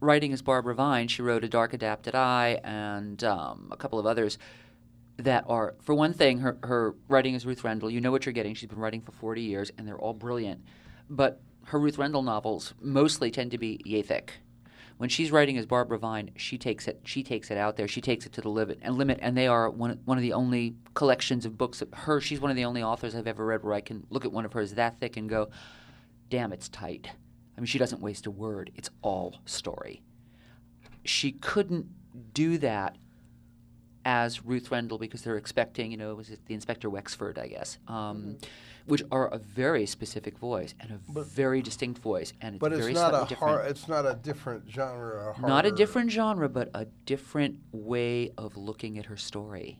writing 0.00 0.32
as 0.32 0.42
Barbara 0.42 0.74
Vine. 0.74 1.08
She 1.08 1.22
wrote 1.22 1.44
A 1.44 1.48
Dark 1.48 1.72
Adapted 1.72 2.14
Eye 2.14 2.60
and 2.64 3.22
um, 3.24 3.68
a 3.70 3.76
couple 3.76 3.98
of 3.98 4.06
others 4.06 4.38
that 5.16 5.44
are, 5.46 5.74
for 5.80 5.94
one 5.94 6.12
thing, 6.12 6.38
her 6.38 6.58
her 6.64 6.94
writing 7.08 7.34
is 7.34 7.46
Ruth 7.46 7.62
Rendell. 7.62 7.90
You 7.90 8.00
know 8.00 8.10
what 8.10 8.26
you're 8.26 8.32
getting. 8.32 8.54
She's 8.54 8.68
been 8.68 8.78
writing 8.78 9.00
for 9.00 9.12
40 9.12 9.42
years, 9.42 9.70
and 9.78 9.86
they're 9.86 9.98
all 9.98 10.14
brilliant. 10.14 10.64
But 11.08 11.40
her 11.66 11.78
Ruth 11.78 11.98
Rendell 11.98 12.22
novels 12.22 12.74
mostly 12.80 13.30
tend 13.30 13.52
to 13.52 13.58
be 13.58 13.80
yathic 13.84 14.32
when 14.96 15.08
she's 15.08 15.32
writing 15.32 15.58
as 15.58 15.66
Barbara 15.66 15.98
Vine, 15.98 16.30
she 16.36 16.56
takes 16.56 16.86
it 16.86 17.00
she 17.04 17.22
takes 17.22 17.50
it 17.50 17.58
out 17.58 17.76
there. 17.76 17.88
She 17.88 18.00
takes 18.00 18.26
it 18.26 18.32
to 18.34 18.40
the 18.40 18.48
limit 18.48 18.78
and 18.82 18.96
limit 18.96 19.18
and 19.20 19.36
they 19.36 19.46
are 19.46 19.68
one 19.68 19.98
one 20.04 20.18
of 20.18 20.22
the 20.22 20.32
only 20.32 20.76
collections 20.94 21.44
of 21.44 21.58
books 21.58 21.82
of 21.82 21.92
her 21.92 22.20
she's 22.20 22.40
one 22.40 22.50
of 22.50 22.56
the 22.56 22.64
only 22.64 22.82
authors 22.82 23.14
I've 23.14 23.26
ever 23.26 23.44
read 23.44 23.62
where 23.62 23.74
I 23.74 23.80
can 23.80 24.06
look 24.10 24.24
at 24.24 24.32
one 24.32 24.44
of 24.44 24.52
hers 24.52 24.74
that 24.74 24.98
thick 25.00 25.16
and 25.16 25.28
go, 25.28 25.50
"Damn, 26.28 26.52
it's 26.52 26.68
tight." 26.68 27.10
I 27.56 27.60
mean, 27.60 27.66
she 27.66 27.78
doesn't 27.78 28.02
waste 28.02 28.26
a 28.26 28.30
word. 28.30 28.72
It's 28.74 28.90
all 29.02 29.36
story. 29.44 30.02
She 31.04 31.32
couldn't 31.32 31.86
do 32.32 32.58
that 32.58 32.96
as 34.04 34.44
Ruth 34.44 34.70
Rendell 34.70 34.98
because 34.98 35.22
they're 35.22 35.36
expecting, 35.36 35.90
you 35.90 35.96
know, 35.96 36.14
was 36.14 36.30
it 36.30 36.44
the 36.46 36.54
Inspector 36.54 36.88
Wexford, 36.88 37.38
I 37.38 37.48
guess, 37.48 37.78
um, 37.88 38.36
which 38.86 39.02
are 39.10 39.28
a 39.28 39.38
very 39.38 39.86
specific 39.86 40.36
voice 40.38 40.74
and 40.78 40.90
a 40.90 41.22
very 41.22 41.62
distinct 41.62 42.00
voice, 42.00 42.32
and 42.40 42.56
it's 42.56 42.60
but 42.60 42.72
it's 42.72 42.80
very 42.82 42.92
not 42.92 43.14
a 43.14 43.26
different. 43.28 43.54
hard. 43.54 43.70
It's 43.70 43.88
not 43.88 44.04
a 44.04 44.14
different 44.14 44.70
genre. 44.70 45.34
A 45.36 45.40
Not 45.40 45.64
a 45.64 45.70
different 45.72 46.10
genre, 46.10 46.48
but 46.48 46.70
a 46.74 46.84
different 47.06 47.60
way 47.72 48.32
of 48.36 48.56
looking 48.56 48.98
at 48.98 49.06
her 49.06 49.16
story. 49.16 49.78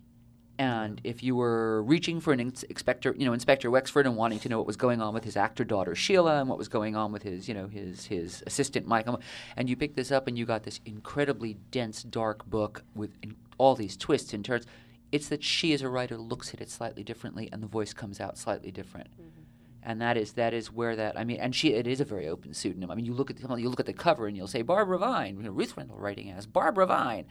And 0.58 1.00
if 1.02 1.22
you 1.22 1.34
were 1.34 1.82
reaching 1.82 2.20
for 2.20 2.32
an 2.32 2.38
ins- 2.38 2.62
inspector, 2.64 3.12
you 3.18 3.26
know, 3.26 3.32
Inspector 3.32 3.68
Wexford, 3.68 4.06
and 4.06 4.16
wanting 4.16 4.38
to 4.40 4.48
know 4.48 4.58
what 4.58 4.68
was 4.68 4.76
going 4.76 5.02
on 5.02 5.12
with 5.12 5.24
his 5.24 5.36
actor 5.36 5.64
daughter 5.64 5.96
Sheila, 5.96 6.40
and 6.40 6.48
what 6.48 6.58
was 6.58 6.68
going 6.68 6.94
on 6.94 7.10
with 7.10 7.24
his, 7.24 7.48
you 7.48 7.54
know, 7.54 7.66
his 7.66 8.06
his 8.06 8.42
assistant 8.46 8.86
Michael, 8.86 9.20
and 9.56 9.68
you 9.68 9.74
picked 9.74 9.96
this 9.96 10.12
up, 10.12 10.28
and 10.28 10.38
you 10.38 10.46
got 10.46 10.62
this 10.62 10.80
incredibly 10.86 11.54
dense, 11.72 12.04
dark 12.04 12.46
book 12.46 12.84
with 12.94 13.10
in, 13.22 13.34
all 13.58 13.74
these 13.74 13.96
twists 13.96 14.32
and 14.32 14.44
turns. 14.44 14.64
It's 15.10 15.28
that 15.28 15.42
she, 15.42 15.72
as 15.72 15.82
a 15.82 15.88
writer, 15.88 16.16
looks 16.16 16.54
at 16.54 16.60
it 16.60 16.70
slightly 16.70 17.02
differently, 17.02 17.48
and 17.52 17.60
the 17.62 17.68
voice 17.68 17.92
comes 17.92 18.20
out 18.20 18.38
slightly 18.38 18.70
different 18.70 19.10
mm-hmm. 19.12 19.42
and 19.82 20.00
that 20.00 20.16
is 20.16 20.32
that 20.34 20.54
is 20.54 20.72
where 20.72 20.94
that 20.94 21.18
I 21.18 21.24
mean, 21.24 21.38
and 21.38 21.52
she 21.52 21.74
it 21.74 21.88
is 21.88 22.00
a 22.00 22.04
very 22.04 22.28
open 22.28 22.54
pseudonym. 22.54 22.92
I 22.92 22.94
mean, 22.94 23.06
you 23.06 23.14
look 23.14 23.30
at 23.30 23.38
the, 23.38 23.56
you 23.56 23.68
look 23.68 23.80
at 23.80 23.86
the 23.86 23.92
cover 23.92 24.28
and 24.28 24.36
you'll 24.36 24.46
say 24.46 24.62
Barbara 24.62 24.98
Vine, 24.98 25.36
you 25.36 25.42
know, 25.42 25.50
Ruth 25.50 25.76
Rendell 25.76 25.96
writing 25.96 26.30
as 26.30 26.46
Barbara 26.46 26.86
Vine. 26.86 27.26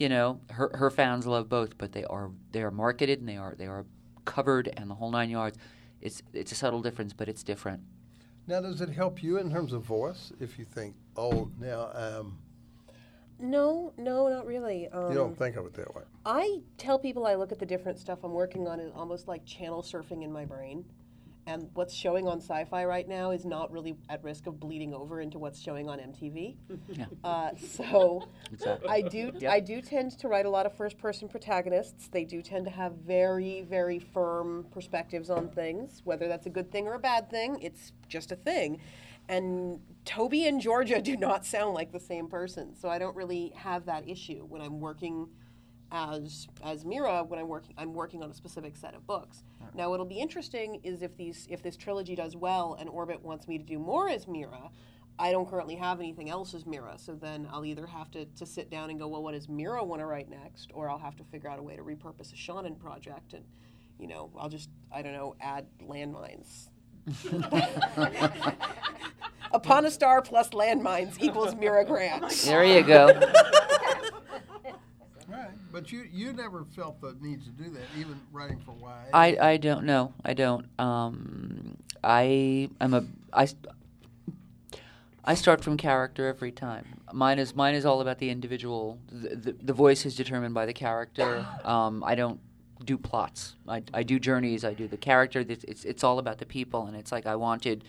You 0.00 0.08
know, 0.08 0.40
her 0.48 0.70
her 0.74 0.90
fans 0.90 1.26
love 1.26 1.50
both, 1.50 1.76
but 1.76 1.92
they 1.92 2.04
are 2.04 2.30
they 2.52 2.62
are 2.62 2.70
marketed 2.70 3.20
and 3.20 3.28
they 3.28 3.36
are 3.36 3.54
they 3.54 3.66
are 3.66 3.84
covered 4.24 4.72
and 4.74 4.90
the 4.90 4.94
whole 4.94 5.10
nine 5.10 5.28
yards. 5.28 5.58
It's 6.00 6.22
it's 6.32 6.52
a 6.52 6.54
subtle 6.54 6.80
difference, 6.80 7.12
but 7.12 7.28
it's 7.28 7.42
different. 7.42 7.82
Now, 8.46 8.62
does 8.62 8.80
it 8.80 8.88
help 8.88 9.22
you 9.22 9.36
in 9.36 9.50
terms 9.50 9.74
of 9.74 9.82
voice 9.82 10.32
if 10.40 10.58
you 10.58 10.64
think, 10.64 10.94
oh, 11.18 11.50
now 11.60 11.90
um, 11.92 12.38
no, 13.38 13.92
no, 13.98 14.28
not 14.28 14.46
really. 14.46 14.88
Um, 14.88 15.12
you 15.12 15.18
don't 15.18 15.38
think 15.38 15.56
of 15.56 15.66
it 15.66 15.74
that 15.74 15.94
way? 15.94 16.04
I 16.24 16.62
tell 16.78 16.98
people 16.98 17.26
I 17.26 17.34
look 17.34 17.52
at 17.52 17.58
the 17.58 17.66
different 17.66 17.98
stuff 17.98 18.20
I'm 18.24 18.32
working 18.32 18.66
on 18.68 18.80
and 18.80 18.92
almost 18.94 19.28
like 19.28 19.44
channel 19.44 19.82
surfing 19.82 20.24
in 20.24 20.32
my 20.32 20.46
brain. 20.46 20.86
And 21.50 21.68
what's 21.74 21.92
showing 21.92 22.28
on 22.28 22.40
sci 22.40 22.64
fi 22.66 22.84
right 22.84 23.08
now 23.08 23.32
is 23.32 23.44
not 23.44 23.72
really 23.72 23.96
at 24.08 24.22
risk 24.22 24.46
of 24.46 24.60
bleeding 24.60 24.94
over 24.94 25.20
into 25.20 25.38
what's 25.40 25.60
showing 25.60 25.88
on 25.88 25.98
MTV. 25.98 26.56
Yeah. 26.88 27.06
Uh, 27.24 27.50
so 27.56 28.28
Exactly. 28.52 28.88
I 28.88 29.00
do 29.02 29.32
I 29.48 29.58
do 29.58 29.82
tend 29.82 30.16
to 30.18 30.28
write 30.28 30.46
a 30.46 30.50
lot 30.50 30.64
of 30.64 30.76
first 30.76 30.96
person 30.96 31.28
protagonists. 31.28 32.08
They 32.08 32.24
do 32.24 32.40
tend 32.40 32.66
to 32.66 32.70
have 32.70 32.92
very, 32.92 33.62
very 33.62 33.98
firm 33.98 34.66
perspectives 34.70 35.28
on 35.28 35.48
things. 35.48 36.02
Whether 36.04 36.28
that's 36.28 36.46
a 36.46 36.50
good 36.50 36.70
thing 36.70 36.86
or 36.86 36.94
a 36.94 37.00
bad 37.00 37.28
thing, 37.28 37.58
it's 37.60 37.92
just 38.08 38.30
a 38.30 38.36
thing. 38.36 38.80
And 39.28 39.80
Toby 40.04 40.46
and 40.46 40.60
Georgia 40.60 41.02
do 41.10 41.16
not 41.16 41.44
sound 41.44 41.74
like 41.74 41.90
the 41.90 42.00
same 42.00 42.28
person. 42.28 42.76
So 42.76 42.88
I 42.88 42.98
don't 42.98 43.16
really 43.16 43.52
have 43.56 43.86
that 43.86 44.08
issue 44.08 44.46
when 44.48 44.62
I'm 44.62 44.78
working 44.78 45.26
as 45.92 46.48
as 46.62 46.84
Mira 46.84 47.24
when 47.24 47.38
I'm 47.38 47.48
working 47.48 47.74
I'm 47.76 47.94
working 47.94 48.22
on 48.22 48.30
a 48.30 48.34
specific 48.34 48.76
set 48.76 48.94
of 48.94 49.06
books. 49.06 49.42
Now 49.74 49.90
what'll 49.90 50.06
be 50.06 50.18
interesting 50.18 50.80
is 50.82 51.02
if 51.02 51.16
these 51.16 51.46
if 51.50 51.62
this 51.62 51.76
trilogy 51.76 52.14
does 52.14 52.36
well 52.36 52.76
and 52.78 52.88
Orbit 52.88 53.22
wants 53.22 53.46
me 53.46 53.58
to 53.58 53.64
do 53.64 53.78
more 53.78 54.08
as 54.08 54.26
Mira, 54.26 54.70
I 55.18 55.32
don't 55.32 55.48
currently 55.48 55.76
have 55.76 56.00
anything 56.00 56.30
else 56.30 56.54
as 56.54 56.64
Mira, 56.66 56.94
so 56.96 57.14
then 57.14 57.46
I'll 57.52 57.64
either 57.64 57.86
have 57.86 58.10
to, 58.12 58.24
to 58.24 58.46
sit 58.46 58.70
down 58.70 58.88
and 58.88 58.98
go, 58.98 59.06
well, 59.06 59.22
what 59.22 59.34
does 59.34 59.48
Mira 59.48 59.84
want 59.84 60.00
to 60.00 60.06
write 60.06 60.30
next, 60.30 60.70
or 60.72 60.88
I'll 60.88 60.98
have 60.98 61.14
to 61.16 61.24
figure 61.24 61.50
out 61.50 61.58
a 61.58 61.62
way 61.62 61.76
to 61.76 61.82
repurpose 61.82 62.32
a 62.32 62.36
Seanan 62.36 62.78
project, 62.78 63.34
and 63.34 63.44
you 63.98 64.06
know, 64.06 64.30
I'll 64.38 64.48
just 64.48 64.70
I 64.90 65.02
don't 65.02 65.12
know 65.12 65.36
add 65.40 65.66
landmines. 65.82 66.68
Upon 69.52 69.84
a 69.84 69.90
star 69.90 70.22
plus 70.22 70.50
landmines 70.50 71.20
equals 71.20 71.54
Mira 71.54 71.82
oh 71.82 71.86
Grant. 71.86 72.30
There 72.44 72.64
you 72.64 72.82
go. 72.82 73.08
But 75.72 75.92
you 75.92 76.06
you 76.12 76.32
never 76.32 76.64
felt 76.64 77.00
the 77.00 77.16
need 77.20 77.42
to 77.44 77.50
do 77.50 77.70
that, 77.70 77.82
even 77.98 78.20
writing 78.32 78.60
for 78.60 78.74
YA. 78.80 79.10
I, 79.12 79.36
I 79.40 79.56
don't 79.56 79.84
know. 79.84 80.12
I 80.24 80.34
don't. 80.34 80.66
Um, 80.78 81.76
I 82.02 82.70
am 82.80 82.94
a 82.94 83.04
I. 83.32 83.48
I 85.22 85.34
start 85.34 85.62
from 85.62 85.76
character 85.76 86.26
every 86.26 86.50
time. 86.50 86.86
Mine 87.12 87.38
is 87.38 87.54
mine 87.54 87.74
is 87.74 87.84
all 87.84 88.00
about 88.00 88.18
the 88.18 88.30
individual. 88.30 88.98
The, 89.10 89.36
the, 89.36 89.52
the 89.52 89.72
voice 89.72 90.06
is 90.06 90.16
determined 90.16 90.54
by 90.54 90.66
the 90.66 90.72
character. 90.72 91.46
Um, 91.62 92.02
I 92.04 92.14
don't 92.14 92.40
do 92.84 92.96
plots. 92.96 93.56
I, 93.68 93.82
I 93.92 94.02
do 94.02 94.18
journeys. 94.18 94.64
I 94.64 94.74
do 94.74 94.88
the 94.88 94.96
character. 94.96 95.40
It's, 95.40 95.64
it's 95.64 95.84
it's 95.84 96.04
all 96.04 96.18
about 96.18 96.38
the 96.38 96.46
people, 96.46 96.86
and 96.86 96.96
it's 96.96 97.12
like 97.12 97.26
I 97.26 97.36
wanted. 97.36 97.84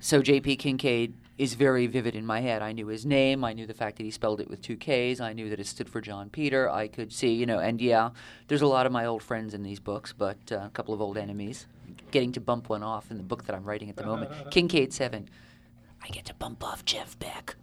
So 0.00 0.22
J.P. 0.22 0.56
Kinkaid 0.56 1.12
is 1.38 1.54
very 1.54 1.86
vivid 1.86 2.14
in 2.16 2.26
my 2.26 2.40
head. 2.40 2.62
I 2.62 2.72
knew 2.72 2.86
his 2.88 3.06
name. 3.06 3.44
I 3.44 3.52
knew 3.52 3.66
the 3.66 3.74
fact 3.74 3.96
that 3.96 4.02
he 4.04 4.10
spelled 4.10 4.40
it 4.40 4.48
with 4.48 4.60
two 4.60 4.76
K's. 4.76 5.20
I 5.20 5.32
knew 5.32 5.48
that 5.50 5.60
it 5.60 5.66
stood 5.66 5.88
for 5.88 6.00
John 6.00 6.30
Peter. 6.30 6.70
I 6.70 6.88
could 6.88 7.12
see, 7.12 7.32
you 7.32 7.46
know, 7.46 7.58
and 7.58 7.80
yeah, 7.80 8.10
there's 8.48 8.62
a 8.62 8.66
lot 8.66 8.86
of 8.86 8.92
my 8.92 9.06
old 9.06 9.22
friends 9.22 9.54
in 9.54 9.62
these 9.62 9.80
books, 9.80 10.12
but 10.16 10.38
uh, 10.50 10.56
a 10.66 10.70
couple 10.70 10.94
of 10.94 11.00
old 11.00 11.16
enemies. 11.16 11.66
Getting 12.10 12.32
to 12.32 12.40
bump 12.40 12.68
one 12.68 12.82
off 12.82 13.10
in 13.10 13.16
the 13.16 13.22
book 13.22 13.44
that 13.46 13.54
I'm 13.54 13.64
writing 13.64 13.88
at 13.88 13.96
the 13.96 14.04
moment, 14.04 14.30
Kinkaid 14.50 14.92
Seven. 14.92 15.28
I 16.02 16.08
get 16.08 16.24
to 16.26 16.34
bump 16.34 16.64
off 16.64 16.84
Jeff 16.84 17.18
Beck. 17.18 17.56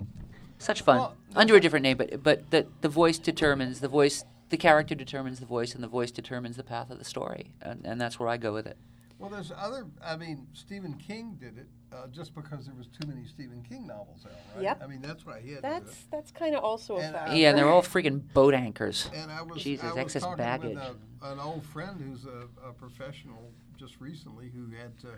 Such 0.57 0.81
fun 0.81 0.97
Well, 0.97 1.15
under 1.35 1.55
a 1.55 1.59
different 1.59 1.83
name, 1.83 1.97
but 1.97 2.23
but 2.23 2.49
the 2.51 2.65
the 2.81 2.89
voice 2.89 3.17
determines 3.17 3.79
the 3.81 3.87
voice. 3.87 4.23
The 4.49 4.57
character 4.57 4.95
determines 4.95 5.39
the 5.39 5.45
voice, 5.45 5.73
and 5.73 5.83
the 5.83 5.87
voice 5.87 6.11
determines 6.11 6.55
the 6.57 6.63
path 6.63 6.91
of 6.91 6.99
the 6.99 7.05
story, 7.05 7.51
and, 7.61 7.83
and 7.85 7.99
that's 7.99 8.19
where 8.19 8.29
I 8.29 8.37
go 8.37 8.53
with 8.53 8.67
it. 8.67 8.77
Well, 9.19 9.29
there's 9.29 9.51
other. 9.55 9.85
I 10.03 10.15
mean, 10.15 10.47
Stephen 10.53 10.93
King 10.95 11.37
did 11.39 11.57
it 11.57 11.67
uh, 11.95 12.07
just 12.07 12.33
because 12.35 12.65
there 12.65 12.75
was 12.75 12.87
too 12.87 13.07
many 13.07 13.25
Stephen 13.25 13.63
King 13.67 13.87
novels 13.87 14.25
out, 14.25 14.31
right? 14.55 14.63
Yep. 14.63 14.81
I 14.83 14.87
mean, 14.87 15.01
that's 15.01 15.25
why 15.25 15.39
he 15.41 15.51
had 15.53 15.61
That's 15.61 16.03
to 16.03 16.11
that's 16.11 16.31
kind 16.31 16.55
of 16.55 16.63
also 16.63 16.97
a 16.97 16.99
And, 17.01 17.15
uh, 17.15 17.19
factor. 17.19 17.35
Yeah, 17.35 17.49
and 17.49 17.57
they're 17.57 17.67
all 17.69 17.81
freaking 17.81 18.21
boat 18.33 18.53
anchors. 18.53 19.09
it. 19.13 19.17
And 19.17 19.31
I 19.31 19.41
was, 19.41 19.63
Jesus, 19.63 19.85
I 19.85 19.89
was 19.89 19.97
excess 19.97 20.23
talking 20.23 20.37
baggage. 20.37 20.75
with 20.75 20.83
a, 21.21 21.31
an 21.31 21.39
old 21.39 21.63
friend 21.65 21.99
who's 22.01 22.25
a, 22.25 22.47
a 22.67 22.73
professional 22.73 23.51
just 23.77 23.99
recently 23.99 24.49
who 24.49 24.69
had 24.75 24.97
to 24.99 25.09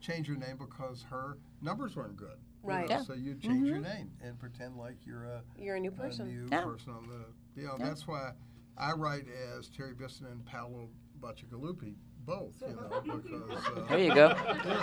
change 0.00 0.26
her 0.28 0.34
name 0.36 0.56
because 0.58 1.04
her 1.10 1.38
numbers 1.62 1.96
weren't 1.96 2.16
good. 2.16 2.38
you 2.62 2.68
Right. 2.70 2.88
know, 2.88 2.96
Yeah. 2.96 3.02
So 3.02 3.14
you 3.14 3.34
change 3.36 3.66
your 3.68 3.78
name 3.80 4.10
and 4.22 4.38
pretend 4.38 4.76
like 4.76 4.96
you're 5.06 5.24
a, 5.24 5.42
You're 5.58 5.76
a 5.76 5.80
new 5.80 5.88
a 5.90 5.92
person. 5.92 6.26
new 6.28 6.48
Yeah. 6.50 6.62
person 6.64 6.92
on 6.92 7.08
the. 7.08 7.60
You 7.60 7.66
know, 7.68 7.76
that's 7.78 8.06
why 8.06 8.32
I 8.78 8.92
write 8.92 9.26
as 9.58 9.68
Terry 9.68 9.92
Bisson 9.94 10.26
and 10.26 10.44
Paolo 10.46 10.88
Bacigalupi 11.20 11.94
both. 12.26 12.54
You 12.60 12.68
know, 12.74 13.00
because. 13.20 13.66
Uh, 13.76 13.84
There 13.88 13.98
you 13.98 14.14
go. 14.14 14.34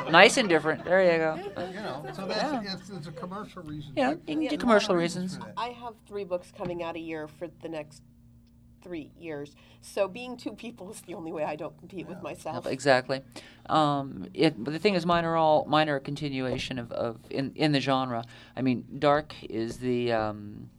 Nice 0.10 0.38
and 0.38 0.48
different. 0.50 0.84
There 0.86 1.02
you 1.04 1.18
go. 1.20 1.36
You 1.68 1.74
know, 1.82 2.06
so 2.14 2.26
that's 2.28 2.74
it's, 2.82 2.90
it's 2.90 3.08
a 3.08 3.12
commercial 3.12 3.64
reason. 3.64 3.94
Yeah, 3.96 4.12
you 4.12 4.18
can 4.28 4.42
Yeah. 4.42 4.50
do 4.50 4.50
There's 4.50 4.52
a 4.52 4.54
lot 4.56 4.60
commercial 4.60 4.92
of 4.96 5.00
reasons. 5.00 5.36
for 5.38 5.44
that. 5.46 5.54
I 5.58 5.70
have 5.70 5.94
three 6.08 6.24
books 6.24 6.52
coming 6.58 6.84
out 6.84 6.96
a 6.96 7.00
year 7.00 7.28
for 7.28 7.48
the 7.62 7.70
next 7.70 8.02
three 8.84 9.12
years. 9.20 9.56
So 9.82 10.08
being 10.08 10.38
two 10.38 10.52
people 10.54 10.90
is 10.92 11.02
the 11.02 11.14
only 11.16 11.32
way 11.32 11.44
I 11.44 11.56
don't 11.56 11.78
compete 11.78 12.08
with 12.08 12.22
myself. 12.22 12.66
Exactly. 12.68 13.22
Um, 13.68 14.28
it, 14.34 14.62
but 14.64 14.72
the 14.72 14.80
thing 14.80 14.94
is, 14.96 15.06
mine 15.06 15.26
are 15.26 15.36
all 15.36 15.66
mine 15.66 15.90
are 15.90 15.96
a 15.98 16.00
continuation 16.02 16.80
of, 16.80 16.92
of 16.92 17.18
in 17.30 17.52
in 17.56 17.72
the 17.72 17.80
genre. 17.82 18.24
I 18.56 18.62
mean, 18.62 18.86
dark 19.00 19.34
is 19.50 19.78
the 19.78 20.12
um, 20.14 20.70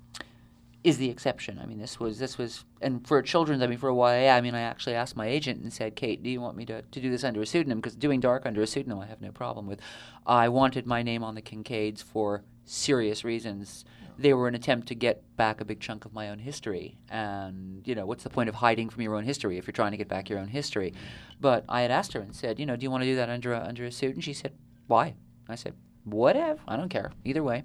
is 0.85 0.99
the 0.99 1.11
exception. 1.11 1.58
I 1.61 1.66
mean, 1.66 1.78
this 1.78 1.99
was 1.99 2.18
this 2.18 2.38
was, 2.38 2.64
and 2.80 3.06
for 3.06 3.20
children's, 3.23 3.62
I 3.62 3.66
mean, 3.66 3.78
for 3.78 3.88
a 3.88 3.94
YA, 3.94 4.32
I 4.32 4.40
mean, 4.40 4.54
I 4.54 4.61
actually 4.61 4.94
asked 4.94 5.16
my 5.16 5.26
agent 5.26 5.61
and 5.61 5.73
said, 5.73 5.97
Kate, 5.97 6.23
do 6.23 6.30
you 6.30 6.40
want 6.40 6.56
me 6.56 6.64
to, 6.66 6.82
to 6.82 7.00
do 7.00 7.11
this 7.11 7.25
under 7.25 7.42
a 7.42 7.47
pseudonym? 7.47 7.78
Because 7.78 7.97
doing 7.97 8.20
dark 8.20 8.47
under 8.47 8.62
a 8.62 8.66
pseudonym, 8.66 8.99
I 8.99 9.06
have 9.06 9.20
no 9.20 9.32
problem 9.32 9.66
with. 9.66 9.80
I 10.26 10.49
wanted 10.49 10.87
my 10.87 11.02
name 11.02 11.25
on 11.25 11.35
the 11.35 11.42
Kinkaids 11.42 12.02
for 12.02 12.44
serious 12.64 13.25
reasons. 13.25 13.85
They 14.18 14.35
were 14.35 14.49
an 14.49 14.54
attempt 14.54 14.88
to 14.88 14.94
get 14.94 15.23
back 15.37 15.61
a 15.61 15.64
big 15.64 15.80
chunk 15.80 16.04
of 16.04 16.12
my 16.12 16.28
own 16.28 16.38
history, 16.38 16.99
and 17.08 17.87
you 17.87 17.94
know, 17.94 18.06
what's 18.06 18.25
the 18.25 18.30
point 18.30 18.49
of 18.49 18.56
hiding 18.56 18.88
from 18.88 19.02
your 19.02 19.14
own 19.14 19.25
history 19.25 19.58
if 19.58 19.66
you're 19.66 19.73
trying 19.73 19.92
to 19.92 19.97
get 19.97 20.08
back 20.08 20.28
your 20.28 20.38
own 20.38 20.49
history? 20.49 20.94
But 21.40 21.64
I 21.68 21.82
had 21.82 21.90
asked 21.90 22.12
her 22.12 22.20
and 22.20 22.35
said, 22.35 22.58
you 22.58 22.66
know, 22.66 22.76
do 22.76 22.85
you 22.85 22.90
want 22.90 23.02
to 23.02 23.08
do 23.08 23.16
that 23.16 23.28
under 23.28 23.52
a, 23.52 23.61
under 23.61 23.85
a 23.85 23.92
suit? 23.92 24.14
And 24.14 24.25
she 24.25 24.32
said, 24.32 24.52
why? 24.87 25.14
I 25.49 25.54
said, 25.54 25.75
whatever. 26.04 26.61
I 26.66 26.76
don't 26.76 26.88
care. 26.88 27.12
Either 27.25 27.42
way 27.42 27.64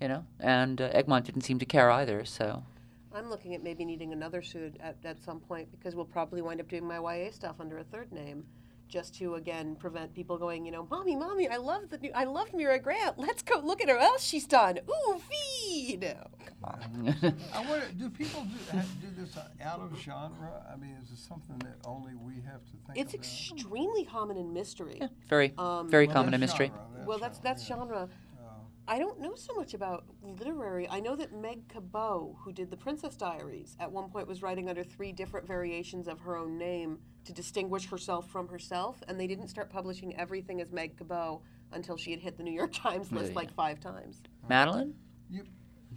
you 0.00 0.08
know. 0.08 0.24
And 0.40 0.80
uh, 0.80 0.90
Egmont 0.92 1.24
didn't 1.26 1.42
seem 1.42 1.58
to 1.58 1.64
care 1.66 1.90
either. 1.90 2.24
So 2.24 2.62
I'm 3.14 3.28
looking 3.30 3.54
at 3.54 3.62
maybe 3.62 3.84
needing 3.84 4.12
another 4.12 4.42
suit 4.42 4.76
at, 4.80 4.96
at 5.04 5.22
some 5.22 5.40
point 5.40 5.70
because 5.70 5.94
we'll 5.94 6.04
probably 6.04 6.42
wind 6.42 6.60
up 6.60 6.68
doing 6.68 6.86
my 6.86 6.98
YA 6.98 7.30
stuff 7.30 7.56
under 7.60 7.78
a 7.78 7.84
third 7.84 8.12
name, 8.12 8.44
just 8.88 9.14
to 9.18 9.34
again 9.34 9.74
prevent 9.76 10.14
people 10.14 10.36
going, 10.38 10.64
you 10.66 10.72
know, 10.72 10.86
mommy, 10.90 11.16
mommy, 11.16 11.48
I 11.48 11.56
love 11.56 11.88
the 11.90 11.98
new, 11.98 12.10
I 12.14 12.24
loved 12.24 12.52
Mira 12.54 12.78
Grant. 12.78 13.18
Let's 13.18 13.42
go 13.42 13.58
look 13.60 13.80
at 13.82 13.88
her 13.88 13.98
else 13.98 14.22
she's 14.22 14.46
done. 14.46 14.78
Ooh, 14.88 15.18
feed. 15.30 16.14
I 16.64 17.60
wonder, 17.68 17.86
do 17.98 18.08
people 18.10 18.42
do, 18.44 18.76
have, 18.76 18.88
do 19.00 19.06
this 19.22 19.36
out 19.62 19.80
of 19.80 19.96
genre? 20.00 20.64
I 20.72 20.76
mean, 20.76 20.96
is 21.02 21.10
it 21.12 21.18
something 21.18 21.56
that 21.58 21.76
only 21.84 22.14
we 22.14 22.34
have 22.44 22.64
to 22.64 22.72
think 22.86 22.96
It's 22.98 23.14
about? 23.14 23.24
extremely 23.24 24.04
common 24.04 24.36
in 24.36 24.52
mystery. 24.52 24.98
Yeah, 25.00 25.08
very, 25.28 25.52
Um, 25.58 25.88
very 25.88 26.06
Well, 26.06 26.14
common 26.14 26.34
in 26.34 26.40
mystery. 26.40 26.68
genre, 26.68 27.06
Well, 27.06 27.18
that's 27.18 27.38
that's 27.38 27.64
genre, 27.66 27.86
genre. 27.86 28.08
I 28.88 28.98
don't 29.00 29.20
know 29.20 29.34
so 29.34 29.52
much 29.54 29.74
about 29.74 30.04
literary. 30.22 30.88
I 30.88 31.00
know 31.00 31.16
that 31.16 31.32
Meg 31.32 31.68
Cabot, 31.68 32.34
who 32.38 32.52
did 32.52 32.70
the 32.70 32.76
Princess 32.76 33.16
Diaries, 33.16 33.76
at 33.80 33.90
one 33.90 34.08
point 34.10 34.28
was 34.28 34.42
writing 34.42 34.68
under 34.68 34.84
three 34.84 35.10
different 35.10 35.46
variations 35.46 36.06
of 36.06 36.20
her 36.20 36.36
own 36.36 36.56
name 36.56 36.98
to 37.24 37.32
distinguish 37.32 37.86
herself 37.86 38.30
from 38.30 38.46
herself, 38.46 39.02
and 39.08 39.18
they 39.18 39.26
didn't 39.26 39.48
start 39.48 39.70
publishing 39.70 40.16
everything 40.16 40.60
as 40.60 40.70
Meg 40.70 40.96
Cabot 40.96 41.40
until 41.72 41.96
she 41.96 42.12
had 42.12 42.20
hit 42.20 42.36
the 42.36 42.44
New 42.44 42.52
York 42.52 42.72
Times 42.84 43.10
list 43.10 43.32
Yeah. 43.32 43.36
like 43.36 43.52
five 43.54 43.80
times. 43.80 44.22
Madeline? 44.48 44.94
Yeah. 45.28 45.42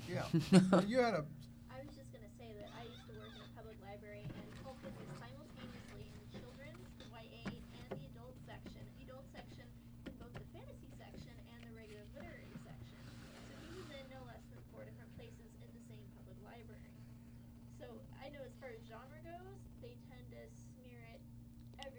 Yeah. 0.09 0.25
you 0.87 0.97
had 0.97 1.13
a. 1.13 1.25
I 1.69 1.85
was 1.85 1.93
just 1.95 2.09
gonna 2.11 2.31
say 2.39 2.49
that 2.57 2.69
I 2.73 2.89
used 2.89 3.05
to 3.05 3.13
work 3.21 3.29
in 3.37 3.41
a 3.45 3.51
public 3.53 3.77
library 3.85 4.25
and 4.25 4.49
focus 4.65 4.89
simultaneously 5.21 6.09
in 6.09 6.13
the 6.25 6.29
children's, 6.41 6.81
the 6.97 7.05
YA, 7.13 7.45
and 7.45 8.01
the 8.01 8.05
adult 8.17 8.33
section. 8.49 8.81
The 8.97 9.05
adult 9.05 9.29
section 9.29 9.69
in 10.09 10.13
both 10.17 10.33
the 10.33 10.41
fantasy 10.49 10.89
section 10.97 11.35
and 11.53 11.61
the 11.69 11.73
regular 11.77 12.01
literary 12.17 12.49
section. 12.65 13.01
So 13.05 13.53
he 13.61 13.69
was 13.77 13.85
in 13.93 14.05
no 14.09 14.23
less 14.25 14.41
than 14.49 14.61
four 14.73 14.81
different 14.87 15.13
places 15.13 15.51
in 15.61 15.69
the 15.77 15.83
same 15.85 16.01
public 16.17 16.39
library. 16.41 16.95
So 17.77 17.85
I 18.17 18.33
know 18.33 18.41
as 18.41 18.55
far 18.57 18.73
as 18.73 18.81
genre 18.89 19.19
goes, 19.21 19.61
they 19.83 19.93
tend 20.09 20.25
to 20.33 20.41
smear 20.73 21.03
it 21.13 21.21
everywhere. 21.21 21.27
Everywhere. 21.27 21.27
I've 21.27 21.27
seen 21.27 21.27
King 21.29 21.67
in 21.67 21.67
the 21.67 21.67
YA. 21.67 21.67
I've 21.69 21.77
seen 21.77 21.97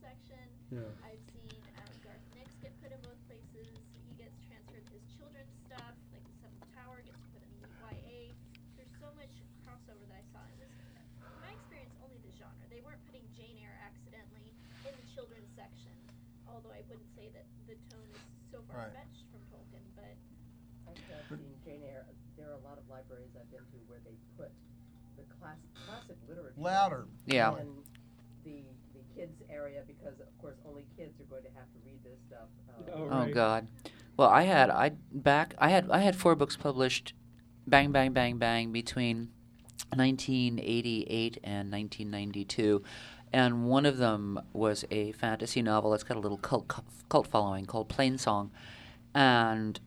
section. 0.00 0.44
Yeah. 0.70 0.86
I've 1.06 1.22
seen 1.34 1.50
um, 1.78 1.92
Garth 2.02 2.26
Nix 2.34 2.48
get 2.62 2.72
put 2.82 2.90
in 2.94 3.00
both 3.06 3.18
places. 3.30 3.70
He 4.06 4.14
gets 4.18 4.34
transferred 4.46 4.86
his 4.90 5.02
children's 5.18 5.50
stuff, 5.66 5.94
like 6.14 6.22
the 6.26 6.34
Seventh 6.42 6.66
Tower 6.74 7.02
gets 7.06 7.20
put 7.34 7.42
in 7.42 7.50
the 7.62 7.70
YA. 7.90 8.34
There's 8.78 8.94
so 8.98 9.10
much 9.18 9.30
crossover 9.66 10.02
that 10.10 10.22
I 10.22 10.24
saw. 10.34 10.42
It 10.50 10.58
was, 10.62 10.72
in 10.74 11.38
my 11.42 11.52
experience, 11.54 11.94
only 12.02 12.18
the 12.22 12.32
genre. 12.38 12.64
They 12.70 12.82
weren't 12.82 13.02
putting 13.06 13.26
Jane 13.34 13.58
Eyre 13.62 13.78
accidentally 13.82 14.50
in 14.86 14.92
the 14.94 15.06
children's 15.14 15.50
section. 15.58 15.94
Although 16.50 16.74
I 16.74 16.82
wouldn't 16.90 17.10
say 17.14 17.30
that 17.34 17.46
the 17.70 17.78
tone 17.94 18.10
is 18.10 18.22
so 18.50 18.58
far 18.66 18.90
Right. 18.90 19.06
from 19.30 19.42
Tolkien, 19.54 19.86
but 19.94 20.18
I've 20.90 20.98
seen 21.30 21.54
Jane 21.62 21.82
Eyre. 21.86 22.06
There 22.34 22.50
are 22.50 22.58
a 22.58 22.64
lot 22.66 22.78
of 22.78 22.86
libraries 22.90 23.30
I've 23.38 23.46
been 23.54 23.62
to 23.70 23.78
where 23.86 24.02
they 24.02 24.18
put 24.34 24.50
the 25.14 25.22
class, 25.38 25.58
classic 25.86 26.16
literature 26.26 26.56
Louder. 26.58 27.06
Yeah. 27.32 27.52
in 27.58 27.68
the 28.44 28.62
the 28.94 29.04
kids 29.14 29.42
area 29.50 29.82
because, 29.86 30.20
of 30.20 30.38
course, 30.40 30.56
only 30.66 30.84
kids 30.96 31.20
are 31.20 31.24
going 31.24 31.42
to 31.42 31.50
have 31.50 31.70
to 31.72 31.78
read 31.84 32.02
this 32.04 32.18
stuff. 32.26 32.48
Uh, 32.68 33.26
Oh 33.28 33.32
God. 33.32 33.68
Well, 34.16 34.28
I 34.28 34.42
had 34.42 34.70
I 34.70 34.92
back 35.12 35.54
I 35.58 35.70
had 35.70 35.90
I 35.90 36.00
had 36.00 36.16
four 36.16 36.34
books 36.34 36.56
published, 36.56 37.14
bang 37.66 37.92
bang 37.92 38.12
bang 38.12 38.38
bang 38.38 38.72
between 38.72 39.30
1988 39.94 41.38
and 41.42 41.72
1992, 41.72 42.82
and 43.32 43.64
one 43.66 43.86
of 43.86 43.96
them 43.96 44.40
was 44.52 44.84
a 44.90 45.12
fantasy 45.12 45.62
novel 45.62 45.90
that's 45.90 46.02
got 46.02 46.16
a 46.16 46.20
little 46.20 46.38
cult 46.38 46.68
cult 47.08 47.26
following 47.26 47.64
called 47.66 47.88
Plainsong, 47.88 48.50
and 49.14 49.80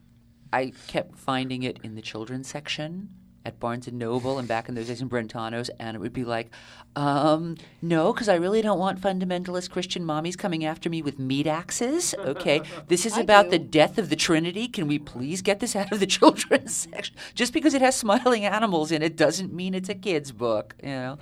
I 0.52 0.74
kept 0.88 1.18
finding 1.18 1.64
it 1.64 1.80
in 1.84 1.96
the 1.96 2.02
children's 2.02 2.48
section 2.48 3.10
at 3.46 3.60
Barnes 3.60 3.88
and 3.88 4.00
Noble 4.00 4.40
and 4.40 4.48
back 4.48 4.70
in 4.70 4.76
those 4.76 4.88
days 4.88 5.02
in 5.02 5.10
Brentanos, 5.10 5.70
and 5.80 5.96
it 5.96 6.00
would 6.00 6.14
be 6.14 6.24
like, 6.24 6.50
um, 6.96 7.58
no, 7.82 8.14
because 8.14 8.30
I 8.30 8.36
really 8.36 8.62
don't 8.62 8.80
want 8.80 9.02
fundamentalist 9.02 9.70
Christian 9.70 10.04
mommies 10.04 10.38
coming 10.38 10.64
after 10.64 10.90
me 10.90 11.02
with 11.02 11.20
meat 11.20 11.48
axes. 11.48 12.14
Okay, 12.18 12.62
this 12.88 13.06
is 13.06 13.14
I 13.14 13.22
about 13.22 13.50
the 13.50 13.60
death 13.60 13.98
of 13.98 14.10
the 14.10 14.16
Trinity. 14.16 14.68
Can 14.68 14.88
we 14.88 15.00
please 15.00 15.42
get 15.42 15.60
this 15.60 15.76
out 15.76 15.92
of 15.92 16.00
the 16.00 16.06
children's 16.18 16.76
section? 16.76 17.16
Just 17.34 17.54
because 17.54 17.74
it 17.74 17.82
has 17.82 17.96
smiling 17.96 18.46
animals 18.46 18.92
in 18.92 19.02
it 19.02 19.18
doesn't 19.18 19.54
mean 19.54 19.74
it's 19.74 19.90
a 19.90 19.96
kid's 19.96 20.32
book. 20.32 20.76
You 20.82 20.90
know. 20.90 21.18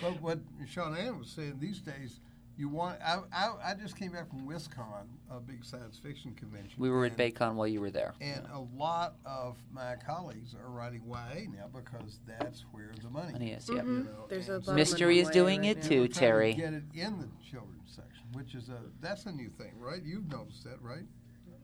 But 0.00 0.20
what 0.20 0.38
Seanan 0.64 1.18
was 1.18 1.28
saying, 1.28 1.58
these 1.60 1.80
days, 1.80 2.20
you 2.60 2.68
want. 2.68 2.98
I, 3.02 3.20
I, 3.32 3.52
I 3.70 3.74
just 3.74 3.96
came 3.96 4.12
back 4.12 4.28
from 4.28 4.46
WisCon, 4.46 5.08
a 5.30 5.40
big 5.40 5.64
science 5.64 5.98
fiction 5.98 6.34
convention. 6.34 6.74
We 6.76 6.90
were 6.90 7.06
at 7.06 7.12
and- 7.12 7.16
Bacon 7.16 7.56
while 7.56 7.66
you 7.66 7.80
were 7.80 7.90
there. 7.90 8.12
And 8.20 8.44
a 8.52 8.60
lot 8.78 9.16
of 9.24 9.56
my 9.72 9.96
colleagues 10.06 10.54
are 10.54 10.70
writing 10.70 11.00
YA 11.08 11.48
now 11.48 11.72
because 11.72 12.20
that's 12.28 12.66
where 12.72 12.92
the 13.02 13.08
money, 13.08 13.32
Money 13.32 13.52
is, 13.52 13.66
yep. 13.66 13.78
You 13.78 13.82
know, 13.82 14.00
mm-hmm. 14.00 14.28
There's 14.28 14.50
a 14.50 14.58
lot 14.58 14.76
Mystery 14.76 15.18
is 15.20 15.30
doing 15.30 15.64
YA 15.64 15.70
it 15.70 15.76
now. 15.78 15.88
too, 15.88 16.00
we're 16.02 16.08
to 16.08 16.12
Terry. 16.12 16.52
Get 16.52 16.74
it 16.74 16.84
in 16.92 17.16
the 17.16 17.28
children's 17.40 17.88
section, 17.88 18.28
which 18.32 18.54
is 18.54 18.68
a 18.68 18.78
that's 19.00 19.24
a 19.24 19.32
new 19.32 19.48
thing, 19.56 19.72
right? 19.80 20.02
You've 20.04 20.28
noticed 20.28 20.62
that, 20.64 20.76
right? 20.82 21.08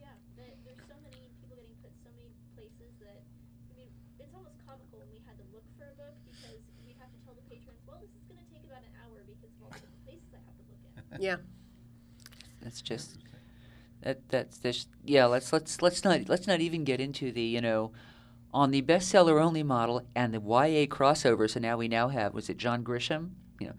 Yeah, 0.00 0.08
there, 0.34 0.48
there's 0.64 0.80
so 0.88 0.96
many 1.04 1.28
people 1.44 1.60
getting 1.60 1.76
put 1.84 1.92
so 2.00 2.08
many 2.16 2.32
places 2.56 2.96
that 3.04 3.20
I 3.68 3.76
mean, 3.76 3.92
it's 4.16 4.32
almost 4.32 4.56
comical 4.64 5.04
when 5.04 5.12
we 5.12 5.20
had 5.28 5.36
to 5.36 5.44
look 5.52 5.68
for 5.76 5.92
a 5.92 5.96
book 6.00 6.16
because 6.24 6.56
we'd 6.88 6.96
have 6.96 7.12
to 7.12 7.20
tell 7.28 7.36
the 7.36 7.44
patrons, 7.52 7.84
well, 7.84 8.00
this 8.00 8.16
is 8.16 8.24
going 8.24 8.40
to 8.40 8.48
take 8.48 8.64
about 8.64 8.80
an 8.80 8.96
hour 9.04 9.20
because 9.28 9.52
of 9.52 9.60
all 9.60 9.72
the 9.76 9.84
different 9.84 10.04
places 10.08 10.32
I 10.32 10.40
have 10.40 10.56
to 10.56 10.64
look 10.72 10.80
at. 10.96 11.05
Yeah. 11.20 11.36
That's 12.62 12.82
just 12.82 13.18
that 14.02 14.28
that's 14.28 14.58
this 14.58 14.86
yeah 15.04 15.24
let's 15.26 15.52
let's 15.52 15.80
let's 15.82 16.04
not 16.04 16.28
let's 16.28 16.46
not 16.46 16.60
even 16.60 16.84
get 16.84 17.00
into 17.00 17.32
the 17.32 17.42
you 17.42 17.60
know 17.60 17.92
on 18.52 18.70
the 18.70 18.82
bestseller 18.82 19.40
only 19.42 19.62
model 19.62 20.02
and 20.14 20.32
the 20.32 20.38
YA 20.40 20.86
crossover 20.86 21.48
so 21.50 21.58
now 21.60 21.76
we 21.76 21.88
now 21.88 22.08
have 22.08 22.34
was 22.34 22.48
it 22.48 22.56
John 22.56 22.84
Grisham 22.84 23.30
you 23.58 23.68
know 23.68 23.74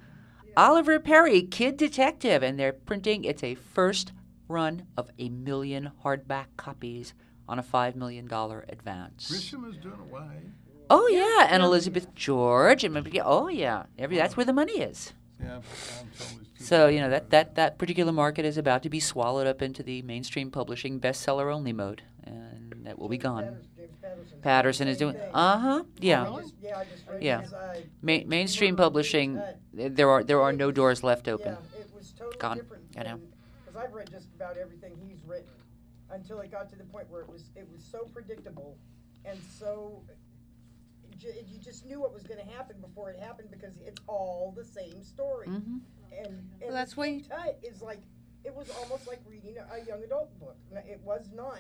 Oliver 0.56 1.00
Perry 1.00 1.44
kid 1.44 1.78
detective 1.78 2.44
and 2.44 2.60
they're 2.60 2.74
printing 2.74 3.24
it's 3.24 3.44
a 3.44 3.56
first 3.56 4.12
run 4.48 4.86
of 4.98 5.10
a 5.20 5.30
million 5.30 5.92
hardback 6.04 6.48
copies 6.58 7.14
on 7.48 7.60
a 7.60 7.64
5 7.64 7.96
million 7.96 8.28
dollar 8.28 8.66
advance. 8.70 9.30
Grisham 9.32 9.70
is 9.70 9.78
doing 9.78 10.00
a 10.00 10.14
YA. 10.14 10.30
Oh 10.90 11.08
yeah, 11.08 11.48
and 11.54 11.64
Elizabeth 11.64 12.14
George 12.16 12.84
and 12.84 12.94
maybe- 12.94 13.22
oh 13.22 13.48
yeah, 13.50 13.84
every 13.98 14.18
that's 14.18 14.36
where 14.38 14.46
the 14.46 14.54
money 14.54 14.80
is. 14.80 15.14
Yeah, 15.42 15.62
totally. 16.18 16.46
So 16.60 16.88
you 16.88 17.00
know 17.00 17.10
that, 17.10 17.30
that 17.30 17.56
that 17.56 17.78
particular 17.78 18.12
market 18.12 18.46
is 18.46 18.58
about 18.58 18.84
to 18.84 18.90
be 18.90 19.00
swallowed 19.00 19.48
up 19.48 19.62
into 19.62 19.84
the 19.84 20.02
mainstream 20.02 20.50
publishing 20.52 21.00
bestseller 21.00 21.54
only 21.54 21.74
mode, 21.74 22.02
and 22.24 22.74
that 22.86 22.98
will 22.98 23.10
be 23.10 23.18
gone. 23.18 23.58
Patterson, 24.02 24.42
Patterson 24.42 24.88
is 24.88 24.98
doing. 24.98 25.16
Uh 25.34 25.58
huh. 25.60 25.84
Yeah. 26.00 26.24
really? 26.26 26.44
Yeah, 26.62 26.84
I 27.10 27.18
Yeah. 27.20 27.42
Ma- 28.02 28.26
mainstream 28.26 28.76
publishing. 28.76 29.38
uh, 29.38 29.54
There 29.74 30.10
are 30.10 30.24
there 30.24 30.42
are 30.42 30.54
no 30.54 30.72
doors 30.72 31.04
left 31.04 31.28
open. 31.28 31.54
Yeah, 31.74 31.80
it 31.82 31.90
was 31.96 32.14
totally 32.18 32.38
Gone. 32.40 32.58
different. 32.58 32.84
I 32.98 33.04
know. 33.04 33.20
Because 33.66 33.76
I've 33.82 33.94
read 33.94 34.10
just 34.12 34.28
about 34.36 34.58
everything 34.58 34.98
he's 35.08 35.24
written 35.26 35.50
until 36.10 36.40
it 36.40 36.52
got 36.52 36.70
to 36.70 36.76
the 36.76 36.86
point 36.86 37.10
where 37.12 37.22
it 37.22 37.30
was 37.30 37.44
it 37.56 37.68
was 37.72 37.84
so 37.84 38.06
predictable 38.14 38.78
and 39.26 39.38
so 39.60 40.02
ju- 41.18 41.34
you 41.48 41.60
just 41.60 41.86
knew 41.86 42.00
what 42.00 42.14
was 42.14 42.24
going 42.24 42.40
to 42.40 42.52
happen 42.54 42.78
before 42.82 43.10
it 43.12 43.20
happened 43.20 43.50
because 43.52 43.74
it's 43.86 44.02
all 44.08 44.54
the 44.56 44.64
same 44.64 45.04
story. 45.04 45.48
hmm 45.48 45.78
And, 46.12 46.28
and 46.28 46.62
Well, 46.62 46.74
that's 46.74 46.96
why 46.96 47.08
King 47.08 47.26
Tut 47.30 47.58
is 47.64 47.82
like 47.82 48.02
it 48.44 48.56
was 48.56 48.70
almost 48.82 49.08
like 49.08 49.20
reading 49.28 49.56
a, 49.58 49.76
a 49.76 49.86
young 49.86 50.04
adult 50.04 50.38
book. 50.40 50.56
No, 50.72 50.80
It 50.88 51.02
was 51.04 51.30
not. 51.34 51.60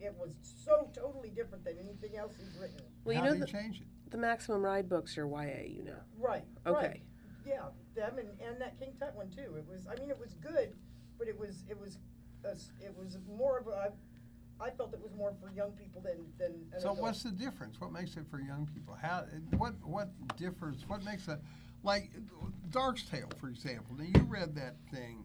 It 0.00 0.14
was 0.18 0.30
so 0.64 0.90
totally 0.94 1.30
different 1.30 1.64
than 1.64 1.74
anything 1.78 2.16
else 2.16 2.32
he's 2.38 2.58
written. 2.60 2.80
Well, 3.04 3.14
you 3.14 3.20
How 3.20 3.26
know 3.26 3.34
do 3.34 3.40
the, 3.40 3.46
you 3.46 3.52
change 3.52 3.80
it? 3.80 3.86
the 4.10 4.16
Maximum 4.18 4.62
Ride 4.62 4.88
books 4.88 5.16
are 5.18 5.26
YA. 5.26 5.62
You 5.66 5.84
know. 5.84 6.00
Right. 6.18 6.44
Okay. 6.66 6.86
Right. 6.88 7.02
Yeah, 7.46 7.64
them 7.94 8.18
and, 8.18 8.28
and 8.46 8.60
that 8.60 8.78
King 8.78 8.92
Tut 8.98 9.14
one 9.14 9.30
too. 9.30 9.56
It 9.56 9.66
was. 9.68 9.86
I 9.86 9.98
mean, 10.00 10.10
it 10.10 10.18
was 10.18 10.34
good, 10.34 10.74
but 11.18 11.28
it 11.28 11.38
was 11.38 11.64
it 11.68 11.78
was 11.78 11.98
a 12.44 12.50
s 12.52 12.72
it 12.80 12.94
was 12.96 13.18
more 13.36 13.58
of 13.58 13.66
a. 13.68 13.92
I 14.60 14.70
felt 14.70 14.92
it 14.92 15.00
was 15.02 15.12
more 15.16 15.32
for 15.40 15.50
young 15.50 15.72
people 15.72 16.02
than 16.02 16.18
than. 16.38 16.52
An 16.72 16.80
So 16.80 16.90
adult. 16.90 16.98
what's 17.00 17.22
the 17.22 17.30
difference? 17.30 17.80
What 17.80 17.92
makes 17.92 18.16
it 18.16 18.24
for 18.30 18.40
young 18.40 18.68
people? 18.74 18.94
How? 19.00 19.24
What? 19.56 19.74
What 19.82 20.08
differs? 20.36 20.84
What 20.86 21.04
makes 21.04 21.28
a 21.28 21.38
like 21.82 22.10
Dark's 22.70 23.02
Tale, 23.04 23.30
for 23.40 23.48
example? 23.48 23.96
Now 23.96 24.04
you 24.04 24.22
read 24.24 24.54
that 24.56 24.76
thing. 24.92 25.24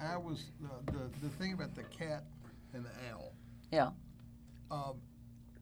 I 0.00 0.16
was 0.16 0.44
the 0.60 0.92
the, 0.92 1.10
the 1.22 1.28
thing 1.36 1.52
about 1.52 1.74
the 1.74 1.82
cat 1.84 2.24
and 2.72 2.84
the 2.84 2.90
owl. 3.12 3.32
Yeah. 3.70 3.90
Um, 4.70 4.94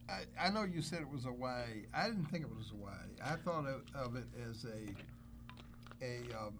I, 0.08 0.46
I 0.46 0.50
know 0.50 0.64
you 0.64 0.80
said 0.80 1.00
it 1.00 1.08
was 1.08 1.24
a 1.26 1.32
YA. 1.32 1.86
I 1.94 2.06
didn't 2.06 2.26
think 2.26 2.44
it 2.44 2.50
was 2.54 2.72
a 2.72 2.76
YA. 2.76 3.32
I 3.32 3.36
thought 3.36 3.66
of, 3.66 3.82
of 3.94 4.16
it 4.16 4.26
as 4.48 4.64
a 4.64 6.04
a 6.04 6.20
um, 6.38 6.54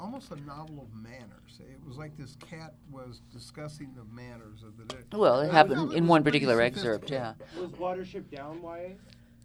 almost 0.00 0.30
a 0.32 0.36
novel 0.46 0.80
of 0.82 0.94
manners. 0.94 1.60
It 1.60 1.78
was 1.86 1.96
like 1.98 2.16
this 2.16 2.36
cat 2.36 2.74
was 2.90 3.20
discussing 3.32 3.94
the 3.94 4.04
manners 4.04 4.62
of 4.62 4.76
the 4.76 4.84
day. 4.84 5.02
Well, 5.12 5.40
it 5.40 5.44
was- 5.44 5.52
happened 5.52 5.92
it 5.92 5.96
in 5.96 6.06
one 6.06 6.24
particular 6.24 6.60
excerpt. 6.60 7.10
Yeah. 7.10 7.34
sophisticated. 7.34 7.70
Was 7.80 7.98
Watership 7.98 8.30
Down 8.34 8.60
YA? 8.62 8.94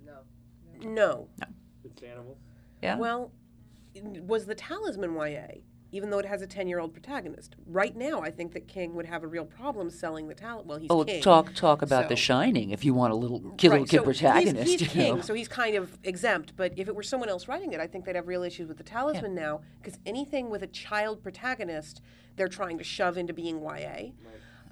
No. 0.05 0.19
No. 0.81 1.27
It's 1.83 2.01
animals. 2.03 2.37
Yeah. 2.81 2.97
Well, 2.97 3.31
was 4.21 4.45
the 4.45 4.55
Talisman 4.55 5.13
YA? 5.15 5.61
Even 5.95 6.09
though 6.09 6.19
it 6.19 6.25
has 6.25 6.41
a 6.41 6.47
ten-year-old 6.47 6.91
protagonist, 6.91 7.55
right 7.65 7.95
now 7.95 8.21
I 8.21 8.29
think 8.29 8.51
that 8.51 8.67
King 8.67 8.95
would 8.95 9.05
have 9.05 9.23
a 9.23 9.27
real 9.27 9.45
problem 9.45 9.89
selling 9.89 10.27
the 10.27 10.35
Talisman. 10.35 10.67
Well, 10.67 10.77
he's 10.77 10.91
oh, 10.91 11.05
King. 11.05 11.21
talk 11.21 11.53
talk 11.53 11.81
about 11.81 12.09
The 12.09 12.17
Shining 12.17 12.71
if 12.71 12.83
you 12.83 12.93
want 12.93 13.13
a 13.13 13.15
little 13.15 13.39
kid, 13.57 13.69
little 13.69 13.79
Right, 13.79 13.89
kid 13.89 13.97
so 13.99 14.03
protagonist. 14.03 14.69
He's, 14.69 14.79
he's 14.79 14.81
you 14.81 14.87
king, 14.87 15.15
know. 15.15 15.21
so 15.21 15.33
he's 15.33 15.47
kind 15.47 15.77
of 15.77 15.97
exempt. 16.03 16.51
But 16.57 16.73
if 16.75 16.89
it 16.89 16.95
were 16.95 17.03
someone 17.03 17.29
else 17.29 17.47
writing 17.47 17.71
it, 17.71 17.79
I 17.79 17.87
think 17.87 18.03
they'd 18.03 18.17
have 18.17 18.27
real 18.27 18.43
issues 18.43 18.67
with 18.67 18.77
the 18.77 18.83
talisman 18.83 19.33
now. 19.33 19.61
Because 19.81 19.97
anything 20.05 20.49
with 20.49 20.63
a 20.63 20.67
child 20.67 21.23
protagonist, 21.23 22.01
they're 22.35 22.49
trying 22.49 22.77
to 22.77 22.83
shove 22.83 23.17
into 23.17 23.33
being 23.33 23.61
YA. 23.61 24.11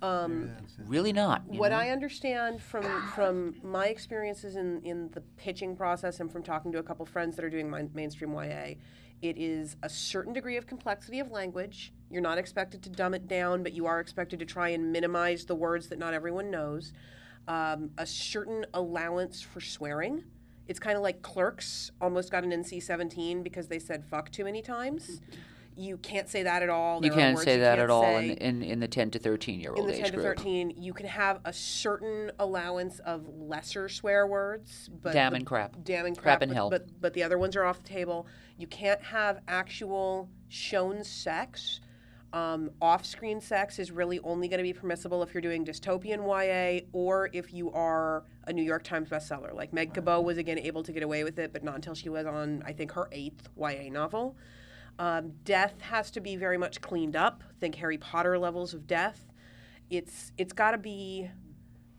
Um, 0.04 0.48
Maybe. 0.48 0.54
Really 0.86 1.14
not. 1.14 1.46
what 1.48 1.70
know? 1.70 1.78
I 1.78 1.90
understand 1.90 2.62
from 2.62 2.84
from 3.16 3.56
my 3.64 3.88
experiences 3.88 4.58
in, 4.58 4.82
in 4.84 5.10
the 5.12 5.22
pitching 5.38 5.78
process 5.78 6.20
and 6.20 6.30
from 6.30 6.44
talking 6.44 6.74
to 6.74 6.80
a 6.80 6.84
couple 6.84 7.06
friends 7.06 7.38
that 7.38 7.46
are 7.46 7.50
doing 7.50 7.70
my, 7.70 7.88
mainstream 7.94 8.34
YA, 8.34 8.74
it 9.24 9.38
is 9.38 9.78
a 9.82 9.90
certain 9.90 10.34
degree 10.34 10.58
of 10.58 10.68
complexity 10.68 11.20
of 11.20 11.32
language. 11.32 11.94
You're 12.10 12.22
not 12.22 12.38
expected 12.38 12.84
to 12.84 12.90
dumb 12.90 13.14
it 13.14 13.28
down, 13.28 13.64
but 13.64 13.72
you 13.74 13.86
are 13.86 14.00
expected 14.02 14.40
to 14.40 14.46
try 14.46 14.70
and 14.70 14.92
minimize 14.92 15.46
the 15.46 15.56
words 15.56 15.88
that 15.88 15.98
not 15.98 16.14
everyone 16.14 16.52
knows. 16.52 16.92
Um, 17.48 17.92
a 17.98 18.06
certain 18.06 18.66
allowance 18.74 19.42
for 19.42 19.62
swearing. 19.62 20.24
It's 20.68 20.80
kind 20.80 20.96
of 20.98 21.04
like 21.04 21.22
Clerks 21.22 21.92
almost 22.02 22.32
got 22.32 22.44
an 22.44 22.52
NC-17 22.52 23.44
because 23.44 23.68
they 23.68 23.80
said 23.80 24.04
"fuck" 24.06 24.30
too 24.32 24.44
many 24.44 24.62
times. 24.62 25.22
You 25.76 25.98
can't 25.98 26.30
say 26.30 26.44
that 26.44 26.62
at 26.62 26.70
all. 26.70 27.04
You 27.04 27.10
There 27.10 27.18
are 27.18 27.22
can't 27.22 27.40
say 27.40 27.56
you 27.56 27.62
that 27.62 27.78
can't 27.80 27.82
at 27.82 27.90
all 27.90 28.18
in, 28.18 28.32
in 28.32 28.62
in 28.62 28.80
the 28.80 28.88
ten 28.88 29.10
to 29.12 29.20
thirteen 29.20 29.60
year 29.60 29.74
old 29.74 29.90
age. 29.90 29.96
in 29.98 30.04
the 30.04 30.04
10 30.04 30.12
to 30.12 30.18
group. 30.18 30.38
13 30.38 30.74
you 30.78 30.94
can 30.94 31.08
have 31.08 31.40
a 31.46 31.52
certain 31.52 32.32
allowance 32.40 33.00
of 33.00 33.28
lesser 33.28 33.90
swear 33.90 34.28
words 34.28 34.90
but 35.02 35.14
Damn 35.14 35.34
and 35.34 35.46
crap. 35.48 35.76
damn 35.84 36.06
and 36.06 36.16
Crap 36.16 36.24
crap, 36.24 36.42
and 36.44 36.50
but, 36.52 36.56
hell. 36.56 36.70
but 36.70 37.02
but 37.02 37.14
the 37.16 37.24
other 37.24 37.40
ones 37.40 37.56
are 37.56 37.64
off 37.66 37.82
the 37.82 37.90
table 37.90 38.28
you 38.58 38.68
can't 38.68 39.02
have 39.02 39.40
actual 39.48 40.30
shown 40.50 41.04
sex 41.04 41.82
um, 42.34 42.72
off-screen 42.82 43.40
sex 43.40 43.78
is 43.78 43.92
really 43.92 44.20
only 44.22 44.48
going 44.48 44.58
to 44.58 44.64
be 44.64 44.74
permissible 44.74 45.22
if 45.22 45.36
you're 45.36 45.42
doing 45.42 45.64
dystopian 45.64 46.26
YA 46.26 46.88
or 46.92 47.30
if 47.32 47.54
you 47.54 47.72
are 47.72 48.26
a 48.48 48.54
New 48.54 48.64
York 48.64 48.84
Times 48.84 49.08
bestseller. 49.08 49.54
Like 49.54 49.72
Meg 49.72 49.94
Cabot 49.94 50.24
was 50.24 50.40
again 50.40 50.58
able 50.58 50.82
to 50.82 50.92
get 50.92 51.04
away 51.04 51.24
with 51.24 51.38
it, 51.38 51.54
but 51.54 51.64
not 51.64 51.76
until 51.76 51.94
she 51.94 52.10
was 52.10 52.26
on, 52.26 52.64
I 52.66 52.74
think, 52.74 52.92
her 52.94 53.08
eighth 53.12 53.50
YA 53.56 53.92
novel. 53.92 54.36
Um, 54.98 55.34
death 55.44 55.80
has 55.82 56.10
to 56.12 56.22
be 56.22 56.36
very 56.36 56.58
much 56.58 56.82
cleaned 56.82 57.16
up. 57.16 57.44
Think 57.60 57.76
Harry 57.76 58.00
Potter 58.00 58.40
levels 58.40 58.74
of 58.74 58.88
death. 58.88 59.32
It's 59.92 60.32
it's 60.36 60.54
got 60.54 60.72
to 60.72 60.80
be 60.80 61.30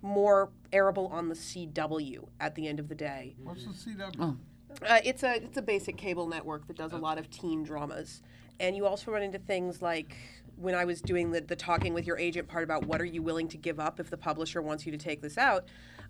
more 0.02 0.50
arable 0.72 1.06
on 1.08 1.28
the 1.28 1.34
CW 1.36 2.28
at 2.40 2.56
the 2.56 2.66
end 2.66 2.80
of 2.80 2.88
the 2.88 2.94
day. 2.96 3.36
What's 3.42 3.64
the 3.64 3.70
CW? 3.70 4.16
Oh. 4.18 4.36
Uh, 4.82 5.00
it's 5.04 5.22
a 5.22 5.36
it's 5.36 5.56
a 5.56 5.62
basic 5.62 5.96
cable 5.96 6.26
network 6.26 6.66
that 6.66 6.76
does 6.76 6.92
a 6.92 6.96
lot 6.96 7.18
of 7.18 7.30
teen 7.30 7.62
dramas, 7.62 8.22
and 8.60 8.76
you 8.76 8.86
also 8.86 9.10
run 9.10 9.22
into 9.22 9.38
things 9.38 9.82
like 9.82 10.16
when 10.56 10.74
I 10.74 10.84
was 10.84 11.00
doing 11.00 11.32
the, 11.32 11.40
the 11.40 11.56
talking 11.56 11.94
with 11.94 12.06
your 12.06 12.18
agent 12.18 12.48
part 12.48 12.64
about 12.64 12.86
what 12.86 13.00
are 13.00 13.04
you 13.04 13.22
willing 13.22 13.48
to 13.48 13.56
give 13.56 13.80
up 13.80 13.98
if 13.98 14.10
the 14.10 14.16
publisher 14.16 14.62
wants 14.62 14.86
you 14.86 14.92
to 14.92 14.98
take 14.98 15.20
this 15.20 15.36
out. 15.36 15.64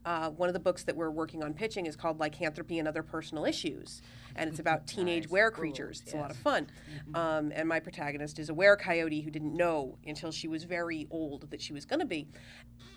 Uh, 0.04 0.30
one 0.30 0.48
of 0.48 0.52
the 0.52 0.60
books 0.60 0.84
that 0.84 0.96
we're 0.96 1.10
working 1.10 1.42
on 1.42 1.54
pitching 1.54 1.86
is 1.86 1.96
called 1.96 2.20
Lycanthropy 2.20 2.78
and 2.78 2.86
Other 2.86 3.02
Personal 3.02 3.46
Issues, 3.46 4.02
and 4.36 4.50
it's 4.50 4.58
about 4.58 4.86
teenage 4.86 5.28
were 5.28 5.50
creatures. 5.50 6.02
It's 6.04 6.12
a 6.12 6.18
lot 6.18 6.30
of 6.30 6.36
fun. 6.36 6.68
Um, 7.14 7.52
and 7.54 7.68
my 7.68 7.80
protagonist 7.80 8.38
is 8.38 8.50
a 8.50 8.54
were 8.54 8.76
coyote 8.76 9.22
who 9.22 9.30
didn't 9.30 9.56
know 9.56 9.96
until 10.06 10.30
she 10.30 10.46
was 10.46 10.64
very 10.64 11.06
old 11.10 11.50
that 11.50 11.62
she 11.62 11.72
was 11.72 11.86
going 11.86 12.00
to 12.00 12.06
be. 12.06 12.28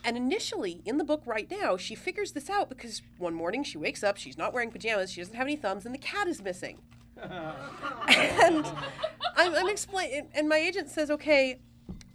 And 0.04 0.18
initially, 0.18 0.82
in 0.86 0.98
the 0.98 1.04
book 1.04 1.24
right 1.26 1.50
now, 1.50 1.78
she 1.78 1.96
figures 1.96 2.34
this 2.34 2.50
out 2.50 2.70
because 2.70 3.02
one 3.18 3.34
morning 3.34 3.64
she 3.64 3.78
wakes 3.78 4.04
up, 4.04 4.18
she's 4.18 4.38
not 4.38 4.54
wearing 4.54 4.72
pajamas, 4.72 5.12
she 5.12 5.22
doesn't 5.22 5.36
have 5.36 5.48
any 5.48 5.56
thumbs, 5.56 5.86
and 5.86 5.96
the 5.96 6.00
cat 6.00 6.28
is 6.28 6.42
missing. 6.42 6.80
and 7.22 8.66
I'm, 9.36 9.56
I'm 9.56 9.70
explaining, 9.70 10.30
and 10.34 10.50
my 10.50 10.58
agent 10.58 10.90
says, 10.90 11.10
okay, 11.10 11.60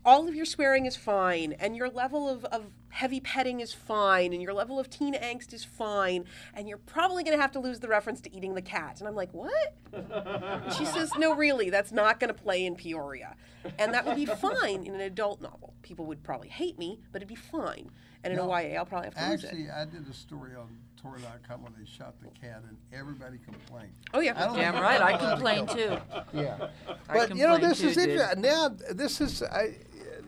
all 0.04 0.28
of 0.28 0.34
your 0.34 0.44
swearing 0.44 0.86
is 0.86 0.96
fine, 0.96 1.52
and 1.58 1.76
your 1.76 1.88
level 1.88 2.28
of, 2.28 2.44
of 2.46 2.66
heavy 2.92 3.20
petting 3.20 3.60
is 3.60 3.72
fine 3.72 4.34
and 4.34 4.42
your 4.42 4.52
level 4.52 4.78
of 4.78 4.90
teen 4.90 5.14
angst 5.14 5.54
is 5.54 5.64
fine 5.64 6.26
and 6.52 6.68
you're 6.68 6.76
probably 6.76 7.24
going 7.24 7.34
to 7.34 7.40
have 7.40 7.50
to 7.50 7.58
lose 7.58 7.80
the 7.80 7.88
reference 7.88 8.20
to 8.20 8.36
eating 8.36 8.54
the 8.54 8.60
cat. 8.60 8.98
And 8.98 9.08
I'm 9.08 9.14
like, 9.14 9.32
what? 9.32 9.74
And 9.92 10.72
she 10.74 10.84
says, 10.84 11.10
no, 11.16 11.34
really, 11.34 11.70
that's 11.70 11.90
not 11.90 12.20
going 12.20 12.28
to 12.28 12.34
play 12.34 12.66
in 12.66 12.76
Peoria. 12.76 13.34
And 13.78 13.94
that 13.94 14.04
would 14.04 14.16
be 14.16 14.26
fine 14.26 14.84
in 14.84 14.94
an 14.94 15.00
adult 15.00 15.40
novel. 15.40 15.72
People 15.80 16.04
would 16.06 16.22
probably 16.22 16.48
hate 16.48 16.78
me, 16.78 17.00
but 17.12 17.22
it'd 17.22 17.28
be 17.28 17.34
fine. 17.34 17.90
And 18.24 18.32
in 18.32 18.38
No, 18.38 18.52
a 18.52 18.62
YA, 18.62 18.78
I'll 18.78 18.84
probably 18.84 19.06
have 19.06 19.14
to 19.14 19.30
lose 19.30 19.42
it. 19.44 19.46
Actually, 19.48 19.70
I 19.70 19.84
did 19.86 20.06
a 20.08 20.12
story 20.12 20.54
on 20.54 20.68
Tor.com 21.00 21.62
when 21.62 21.72
they 21.78 21.84
shot 21.84 22.14
the 22.20 22.28
cat, 22.38 22.62
and 22.68 22.76
everybody 22.92 23.38
complained. 23.38 23.92
Oh, 24.14 24.20
yeah. 24.20 24.34
I 24.36 24.46
don't 24.46 24.56
Damn 24.56 24.74
right, 24.74 25.00
I 25.00 25.16
complained 25.16 25.68
too. 25.70 25.96
Yeah, 26.32 26.68
I 27.08 27.14
but 27.14 27.30
you 27.30 27.46
know 27.46 27.58
this 27.58 27.80
too, 27.80 27.88
is 27.88 27.96
dude. 27.96 28.10
interesting. 28.10 28.42
Now 28.42 28.68
this 28.92 29.20
is 29.20 29.42
I, 29.42 29.76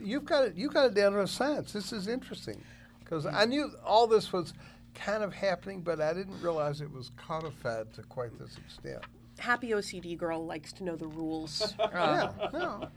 you've 0.04 0.24
got 0.24 0.44
it. 0.44 0.56
You 0.56 0.68
got 0.68 0.86
it 0.86 0.94
down 0.94 1.12
to 1.12 1.22
a 1.22 1.26
science. 1.26 1.72
This 1.72 1.92
is 1.92 2.08
interesting 2.08 2.60
because 3.00 3.26
I 3.26 3.44
knew 3.44 3.70
all 3.84 4.06
this 4.06 4.32
was 4.32 4.52
kind 4.94 5.22
of 5.22 5.32
happening, 5.32 5.80
but 5.80 6.00
I 6.00 6.12
didn't 6.14 6.40
realize 6.40 6.80
it 6.80 6.92
was 6.92 7.10
codified 7.16 7.92
to 7.94 8.02
quite 8.02 8.38
this 8.38 8.56
extent. 8.58 9.04
Happy 9.38 9.70
OCD 9.70 10.16
girl 10.16 10.46
likes 10.46 10.72
to 10.74 10.84
know 10.84 10.96
the 10.96 11.08
rules. 11.08 11.74
yeah, 11.78 12.30
no. 12.52 12.88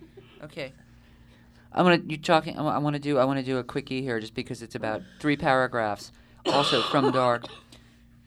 Okay. 0.43 0.73
I'm 1.73 1.85
gonna 1.85 2.01
you 2.07 2.17
talking. 2.17 2.57
I 2.57 2.77
want 2.77 2.95
to 2.95 3.01
do. 3.01 3.17
I 3.17 3.25
want 3.25 3.39
to 3.39 3.45
do 3.45 3.57
a 3.57 3.63
quickie 3.63 4.01
here, 4.01 4.19
just 4.19 4.33
because 4.33 4.61
it's 4.61 4.75
about 4.75 5.01
three 5.19 5.35
paragraphs. 5.35 6.11
Also 6.45 6.81
from 6.81 7.11
Dark. 7.13 7.45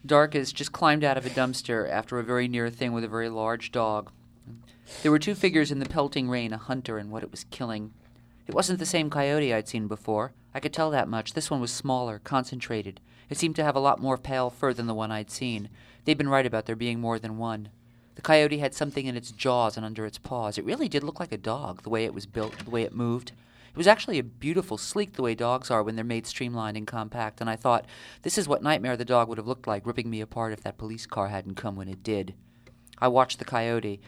Dark 0.05 0.35
has 0.35 0.53
just 0.53 0.73
climbed 0.73 1.05
out 1.05 1.19
of 1.19 1.27
a 1.27 1.31
dumpster 1.31 1.89
after 1.89 2.19
a 2.19 2.25
very 2.25 2.49
near 2.49 2.71
thing 2.71 2.93
with 2.93 3.05
a 3.05 3.09
very 3.09 3.29
large 3.29 3.71
dog. 3.71 4.11
There 5.03 5.11
were 5.11 5.19
two 5.19 5.35
figures 5.35 5.71
in 5.71 5.79
the 5.79 5.87
pelting 5.87 6.29
rain: 6.29 6.53
a 6.53 6.59
hunter 6.59 6.99
and 6.99 7.11
what 7.11 7.23
it 7.23 7.31
was 7.31 7.45
killing. 7.45 7.93
It 8.51 8.55
wasn't 8.55 8.81
the 8.81 8.85
same 8.85 9.11
coyote 9.11 9.55
I'd 9.55 9.69
seen 9.69 9.87
before. 9.87 10.33
I 10.53 10.59
could 10.59 10.73
tell 10.73 10.91
that 10.91 11.07
much. 11.07 11.35
This 11.35 11.53
one 11.53 11.61
was 11.61 11.71
smaller, 11.71 12.19
concentrated. 12.19 13.01
It 13.29 13.39
seemed 13.39 13.55
to 13.55 13.63
have 13.63 13.77
a 13.77 13.81
lot 13.81 14.01
more 14.01 14.19
pale 14.19 14.51
fur 14.51 14.73
than 14.73 14.89
the 14.89 14.93
one 14.93 15.13
I'd 15.13 15.31
seen. 15.31 15.69
They'd 16.05 16.19
been 16.19 16.29
right 16.29 16.45
about 16.45 16.67
there 16.67 16.75
being 16.75 16.99
more 16.99 17.21
than 17.21 17.39
one. 17.39 17.69
The 18.17 18.23
coyote 18.23 18.59
had 18.59 18.75
something 18.75 19.07
in 19.07 19.15
its 19.15 19.31
jaws 19.31 19.77
and 19.77 19.87
under 19.87 20.05
its 20.05 20.19
paws. 20.19 20.59
It 20.59 20.65
really 20.65 20.89
did 20.89 21.05
look 21.05 21.21
like 21.21 21.31
a 21.31 21.39
dog, 21.39 21.85
the 21.85 21.91
way 21.91 22.05
it 22.05 22.13
was 22.13 22.27
built, 22.27 22.65
the 22.65 22.71
way 22.71 22.83
it 22.83 22.93
moved. 22.93 23.31
It 23.71 23.77
was 23.77 23.87
actually 23.87 24.19
a 24.19 24.25
beautiful, 24.25 24.77
sleek 24.77 25.13
the 25.13 25.23
way 25.23 25.37
dogs 25.37 25.71
are 25.71 25.85
when 25.85 25.95
they're 25.95 26.05
made 26.05 26.27
streamlined 26.27 26.77
and 26.77 26.89
compact, 26.89 27.41
and 27.41 27.49
I 27.49 27.55
thought, 27.55 27.87
this 28.23 28.37
is 28.37 28.49
what 28.49 28.65
Nightmare 28.65 28.97
the 28.97 29.05
dog 29.05 29.29
would 29.29 29.39
have 29.39 29.47
looked 29.47 29.69
like, 29.69 29.87
ripping 29.87 30.11
me 30.11 30.21
apart 30.21 30.53
if 30.53 30.65
that 30.65 30.77
police 30.77 31.07
car 31.07 31.29
hadn't 31.29 31.55
come 31.55 31.77
when 31.77 31.89
it 31.89 32.03
did. 32.03 32.35
I 32.99 33.07
watched 33.07 33.39
the 33.39 33.45
coyote, 33.45 34.01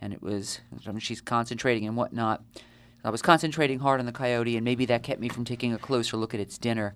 and 0.00 0.14
it 0.14 0.22
was, 0.22 0.62
I 0.86 0.92
mean, 0.92 1.00
she's 1.00 1.20
concentrating 1.20 1.86
and 1.86 1.94
whatnot. 1.94 2.42
I 3.04 3.10
was 3.10 3.22
concentrating 3.22 3.80
hard 3.80 4.00
on 4.00 4.06
the 4.06 4.12
coyote, 4.12 4.56
and 4.56 4.64
maybe 4.64 4.84
that 4.86 5.02
kept 5.02 5.20
me 5.20 5.28
from 5.28 5.44
taking 5.44 5.72
a 5.72 5.78
closer 5.78 6.16
look 6.16 6.34
at 6.34 6.40
its 6.40 6.58
dinner. 6.58 6.94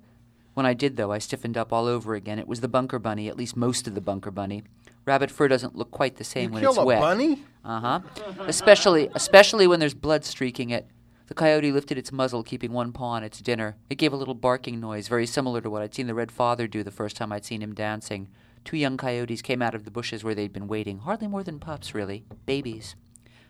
When 0.54 0.64
I 0.64 0.72
did, 0.72 0.96
though, 0.96 1.12
I 1.12 1.18
stiffened 1.18 1.56
up 1.56 1.72
all 1.72 1.86
over 1.86 2.14
again. 2.14 2.38
It 2.38 2.48
was 2.48 2.60
the 2.60 2.68
bunker 2.68 2.98
bunny, 2.98 3.28
at 3.28 3.36
least 3.36 3.56
most 3.56 3.86
of 3.86 3.94
the 3.94 4.00
bunker 4.00 4.30
bunny. 4.30 4.62
Rabbit 5.04 5.30
fur 5.30 5.48
doesn't 5.48 5.76
look 5.76 5.90
quite 5.90 6.16
the 6.16 6.24
same 6.24 6.50
You 6.50 6.54
when 6.54 6.64
it's 6.64 6.76
a 6.78 6.84
wet. 6.84 7.00
bunny? 7.00 7.42
Uh 7.64 7.80
huh. 7.80 8.00
Especially, 8.46 9.10
especially 9.14 9.66
when 9.66 9.80
there's 9.80 9.94
blood 9.94 10.24
streaking 10.24 10.70
it. 10.70 10.86
The 11.26 11.34
coyote 11.34 11.72
lifted 11.72 11.98
its 11.98 12.12
muzzle, 12.12 12.42
keeping 12.44 12.72
one 12.72 12.92
paw 12.92 13.10
on 13.10 13.24
its 13.24 13.40
dinner. 13.40 13.76
It 13.90 13.96
gave 13.98 14.12
a 14.12 14.16
little 14.16 14.34
barking 14.34 14.78
noise, 14.80 15.08
very 15.08 15.26
similar 15.26 15.60
to 15.60 15.68
what 15.70 15.82
I'd 15.82 15.94
seen 15.94 16.06
the 16.06 16.14
red 16.14 16.30
father 16.30 16.68
do 16.68 16.82
the 16.84 16.90
first 16.92 17.16
time 17.16 17.32
I'd 17.32 17.44
seen 17.44 17.62
him 17.62 17.74
dancing. 17.74 18.28
Two 18.64 18.76
young 18.76 18.96
coyotes 18.96 19.42
came 19.42 19.60
out 19.62 19.74
of 19.74 19.84
the 19.84 19.90
bushes 19.90 20.22
where 20.22 20.34
they'd 20.34 20.52
been 20.52 20.68
waiting, 20.68 20.98
hardly 20.98 21.26
more 21.26 21.42
than 21.42 21.58
pups, 21.58 21.94
really, 21.94 22.24
babies. 22.46 22.94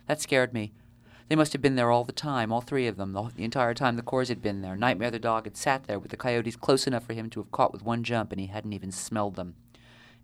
That 0.07 0.21
scared 0.21 0.53
me. 0.53 0.73
They 1.29 1.35
must 1.35 1.51
have 1.51 1.61
been 1.61 1.75
there 1.75 1.91
all 1.91 2.05
the 2.05 2.13
time, 2.13 2.53
all 2.53 2.61
three 2.61 2.87
of 2.87 2.95
them, 2.95 3.11
the, 3.11 3.23
the 3.35 3.43
entire 3.43 3.73
time 3.73 3.97
the 3.97 4.01
Coors 4.01 4.29
had 4.29 4.41
been 4.41 4.61
there. 4.61 4.77
Nightmare 4.77 5.11
the 5.11 5.19
dog 5.19 5.43
had 5.43 5.57
sat 5.57 5.83
there 5.83 5.99
with 5.99 6.09
the 6.11 6.17
coyotes 6.17 6.55
close 6.55 6.87
enough 6.87 7.05
for 7.05 7.13
him 7.13 7.29
to 7.31 7.41
have 7.41 7.51
caught 7.51 7.73
with 7.73 7.83
one 7.83 8.03
jump, 8.03 8.31
and 8.31 8.39
he 8.39 8.47
hadn't 8.47 8.71
even 8.71 8.91
smelled 8.91 9.35
them. 9.35 9.55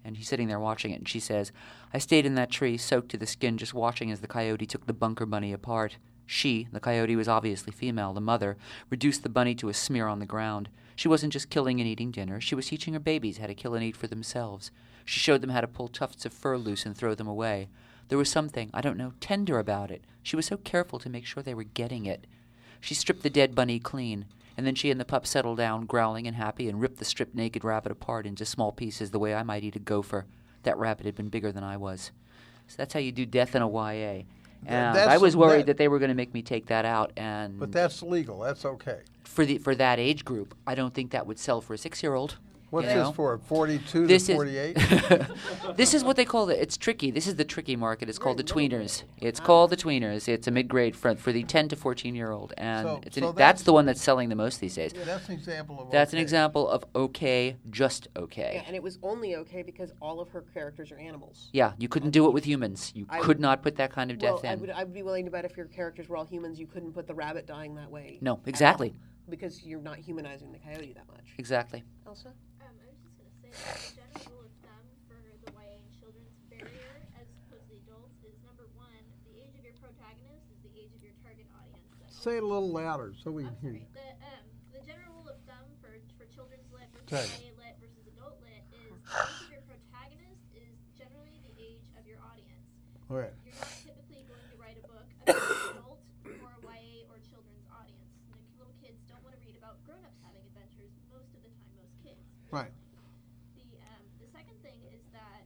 And 0.05 0.15
he's 0.15 0.29
sitting 0.29 0.47
there 0.47 0.59
watching 0.59 0.91
it, 0.91 0.99
and 0.99 1.09
she 1.09 1.19
says, 1.19 1.51
I 1.93 1.97
stayed 1.97 2.25
in 2.25 2.35
that 2.35 2.51
tree, 2.51 2.77
soaked 2.77 3.09
to 3.09 3.17
the 3.17 3.27
skin, 3.27 3.57
just 3.57 3.73
watching 3.73 4.11
as 4.11 4.21
the 4.21 4.27
coyote 4.27 4.65
took 4.65 4.85
the 4.85 4.93
bunker 4.93 5.25
bunny 5.25 5.51
apart. 5.51 5.97
She, 6.25 6.69
the 6.71 6.79
coyote 6.79 7.17
was 7.17 7.27
obviously 7.27 7.73
female, 7.73 8.13
the 8.13 8.21
mother, 8.21 8.57
reduced 8.89 9.23
the 9.23 9.29
bunny 9.29 9.55
to 9.55 9.69
a 9.69 9.73
smear 9.73 10.07
on 10.07 10.19
the 10.19 10.25
ground. 10.25 10.69
She 10.95 11.09
wasn't 11.09 11.33
just 11.33 11.49
killing 11.49 11.81
and 11.81 11.87
eating 11.87 12.11
dinner, 12.11 12.39
she 12.39 12.55
was 12.55 12.67
teaching 12.67 12.93
her 12.93 12.99
babies 12.99 13.39
how 13.39 13.47
to 13.47 13.55
kill 13.55 13.75
and 13.75 13.83
eat 13.83 13.97
for 13.97 14.07
themselves. 14.07 14.71
She 15.03 15.19
showed 15.19 15.41
them 15.41 15.49
how 15.49 15.61
to 15.61 15.67
pull 15.67 15.89
tufts 15.89 16.25
of 16.25 16.31
fur 16.31 16.57
loose 16.57 16.85
and 16.85 16.95
throw 16.95 17.13
them 17.13 17.27
away. 17.27 17.67
There 18.09 18.17
was 18.17 18.29
something, 18.29 18.69
I 18.73 18.81
don't 18.81 18.97
know, 18.97 19.13
tender 19.19 19.59
about 19.59 19.91
it. 19.91 20.03
She 20.21 20.35
was 20.35 20.45
so 20.45 20.57
careful 20.57 20.99
to 20.99 21.09
make 21.09 21.25
sure 21.25 21.41
they 21.43 21.53
were 21.53 21.63
getting 21.63 22.05
it. 22.05 22.25
She 22.79 22.93
stripped 22.93 23.23
the 23.23 23.29
dead 23.29 23.55
bunny 23.55 23.79
clean, 23.79 24.25
and 24.57 24.67
then 24.67 24.75
she 24.75 24.91
and 24.91 24.99
the 24.99 25.05
pup 25.05 25.25
settled 25.25 25.57
down, 25.57 25.85
growling 25.85 26.27
and 26.27 26.35
happy, 26.35 26.67
and 26.69 26.79
ripped 26.81 26.97
the 26.97 27.05
stripped 27.05 27.35
naked 27.35 27.63
rabbit 27.63 27.91
apart 27.91 28.25
into 28.25 28.45
small 28.45 28.71
pieces 28.71 29.11
the 29.11 29.19
way 29.19 29.33
I 29.33 29.43
might 29.43 29.63
eat 29.63 29.75
a 29.75 29.79
gopher. 29.79 30.25
That 30.63 30.77
rabbit 30.77 31.05
had 31.05 31.15
been 31.15 31.29
bigger 31.29 31.51
than 31.51 31.63
I 31.63 31.77
was. 31.77 32.11
So 32.67 32.75
that's 32.77 32.93
how 32.93 32.99
you 32.99 33.11
do 33.11 33.25
death 33.25 33.55
in 33.55 33.61
a 33.61 33.67
YA. 33.67 34.23
And 34.65 34.97
I 34.97 35.17
was 35.17 35.35
worried 35.35 35.61
that- 35.61 35.65
that 35.67 35.77
they 35.77 35.87
were 35.89 35.99
going 35.99 36.09
to 36.09 36.15
make 36.15 36.33
me 36.33 36.41
take 36.41 36.67
that 36.67 36.85
out, 36.85 37.11
and 37.17 37.59
But 37.59 37.71
that's 37.73 38.01
legal. 38.01 38.39
That's 38.39 38.63
okay. 38.63 38.99
for 39.23 39.45
the 39.45 39.57
for 39.57 39.75
that 39.75 39.99
age 39.99 40.23
group, 40.23 40.55
I 40.67 40.75
don't 40.75 40.93
think 40.93 41.11
that 41.11 41.25
would 41.27 41.39
sell 41.39 41.59
for 41.59 41.73
a 41.73 41.77
six-year-old. 41.77 42.37
What's 42.73 42.87
you 42.87 42.95
know? 42.95 43.05
this 43.09 43.15
for? 43.15 43.37
Forty-two 43.37 44.07
This 44.07 44.25
to 44.25 44.31
is 44.31 44.35
forty-eight. 44.35 44.75
this 45.75 45.93
is 45.93 46.03
what 46.03 46.15
they 46.15 46.25
call 46.25 46.49
it. 46.49 46.57
It's 46.59 46.75
tricky. 46.75 47.11
This 47.11 47.27
is 47.27 47.35
the 47.35 47.45
tricky 47.45 47.75
market. 47.75 48.09
It's 48.09 48.17
called 48.17 48.37
the 48.37 48.43
tweeners. 48.43 49.03
It's 49.19 49.39
ah. 49.39 49.43
called 49.43 49.69
the 49.69 49.77
tweeners. 49.77 50.27
It's 50.27 50.47
a 50.47 50.51
mid-grade 50.51 50.95
for 50.95 51.13
for 51.15 51.31
the 51.31 51.43
10 51.43 51.67
to 51.67 51.75
14 51.75 52.15
year 52.15 52.31
old, 52.31 52.51
and 52.57 52.87
So- 52.87 53.01
it's 53.05 53.15
so 53.15 53.19
an, 53.19 53.25
that's, 53.27 53.37
that's- 53.37 53.63
the 53.63 53.73
one 53.73 53.85
that's 53.85 54.01
selling 54.01 54.29
the 54.29 54.35
most 54.35 54.59
these 54.59 54.73
days. 54.73 54.91
That's 54.91 55.27
an 55.29 55.35
example 55.35 55.81
of. 55.81 55.91
That's 55.91 56.13
an 56.13 56.17
okay. 56.17 56.23
example 56.23 56.67
of 56.67 56.83
okay, 56.95 57.57
just 57.69 58.07
Yeah, 58.15 58.21
okay. 58.23 58.63
and 58.65 58.75
it 58.75 58.81
was 58.81 58.97
only 59.03 59.35
okay 59.35 59.61
because 59.61 59.93
all 60.01 60.19
of 60.19 60.29
her 60.29 60.41
characters 60.41 60.91
are 60.91 60.97
animals. 60.97 61.51
Yeah, 61.53 61.73
you 61.77 61.87
couldn't 61.87 62.09
do 62.09 62.25
it 62.25 62.33
with 62.33 62.43
humans. 62.43 62.91
You 62.95 63.05
I 63.07 63.19
could 63.19 63.27
would- 63.27 63.39
not 63.39 63.61
put 63.61 63.75
that 63.75 63.91
kind 63.91 64.09
of 64.09 64.19
Well, 64.19 64.37
death 64.37 64.49
I 64.49 64.53
in. 64.53 64.61
would, 64.61 64.71
I 64.71 64.83
would 64.83 64.93
be 64.95 65.03
willing 65.03 65.25
to 65.25 65.31
bet 65.31 65.45
if 65.45 65.55
your 65.55 65.67
characters 65.67 66.09
were 66.09 66.17
all 66.17 66.25
humans, 66.25 66.59
you 66.59 66.65
couldn't 66.65 66.93
put 66.93 67.05
the 67.05 67.13
rabbit 67.13 67.45
dying 67.45 67.75
that 67.75 67.91
way. 67.91 68.17
No, 68.21 68.39
exactly. 68.47 68.95
because 69.29 69.63
you're 69.63 69.79
not 69.79 69.97
humanizing 69.97 70.51
the 70.51 70.57
coyote 70.57 70.93
that 70.93 71.07
much. 71.07 71.35
Exactly. 71.37 71.83
Elsa? 72.07 72.29
Um, 72.29 72.33
I 72.81 72.89
was 72.89 72.99
just 73.03 73.17
gonna 73.17 73.29
say 73.53 73.73
the 73.93 73.95
general 74.01 74.23
rule 74.33 74.45
of 74.49 74.53
thumb 74.65 74.85
for 75.07 75.19
the 75.45 75.49
YA 75.53 75.77
and 75.79 75.89
children's 75.99 76.33
barrier, 76.49 76.93
as 77.17 77.25
opposed 77.45 77.67
to 77.69 77.75
adults, 77.85 78.17
is 78.25 78.35
number 78.45 78.65
one, 78.77 79.03
the 79.29 79.33
age 79.39 79.53
of 79.57 79.63
your 79.63 79.77
protagonist 79.81 80.45
is 80.51 80.59
the 80.65 80.73
age 80.77 80.93
of 80.97 81.01
your 81.05 81.13
target 81.21 81.45
audience. 81.57 81.81
Say 82.09 82.37
it 82.39 82.43
a 82.43 82.47
little 82.47 82.71
louder 82.71 83.11
so 83.17 83.31
we 83.31 83.43
can 83.43 83.57
hear 83.59 83.73
you. 83.75 83.87
The 83.93 84.09
um, 84.23 84.45
the 84.71 84.79
general 84.87 85.11
rule 85.21 85.29
of 85.33 85.39
thumb 85.49 85.67
for 85.83 85.91
for 86.15 86.25
children's 86.31 86.65
lit 86.71 86.87
Okay. 87.05 87.19
versus 87.25 87.35
YA 87.41 87.51
lit 87.59 87.75
versus 87.83 88.05
adult 88.15 88.37
lit 88.39 88.63
is 88.71 88.95
the 88.95 89.11
age 89.11 89.41
of 89.43 89.51
your 89.51 89.65
protagonist 89.67 90.43
is 90.55 90.73
generally 90.95 91.35
the 91.43 91.55
age 91.59 91.83
of 91.99 92.07
your 92.07 92.21
audience. 92.23 92.63
All 93.11 93.19
right. 93.19 93.33
You're 93.43 93.57
not 93.59 93.69
typically 93.83 94.23
going 94.29 94.45
to 94.49 94.55
write 94.55 94.79
a 94.79 94.85
book 94.87 95.09
about 95.25 95.35
an 95.35 95.83
adult 95.83 95.99
or 96.39 96.51
YA 96.63 97.03
or 97.11 97.19
children's 97.27 97.67
audience. 97.75 98.07
You 98.23 98.31
know, 98.31 98.39
little 98.61 98.77
kids 98.79 99.03
don't 99.11 99.19
want 99.25 99.35
to 99.35 99.41
read 99.43 99.59
about 99.59 99.83
grown-ups 99.83 100.15
having 100.23 100.47
adventures 100.47 100.95
most 101.11 101.27
of 101.35 101.43
the 101.43 101.51
time. 101.51 101.75
Most 101.75 101.95
kids. 101.99 102.23
Right. 102.55 102.71
The 103.59 103.67
um, 103.91 104.03
the 104.23 104.29
second 104.31 104.55
thing 104.63 104.79
is 104.95 105.03
that 105.11 105.43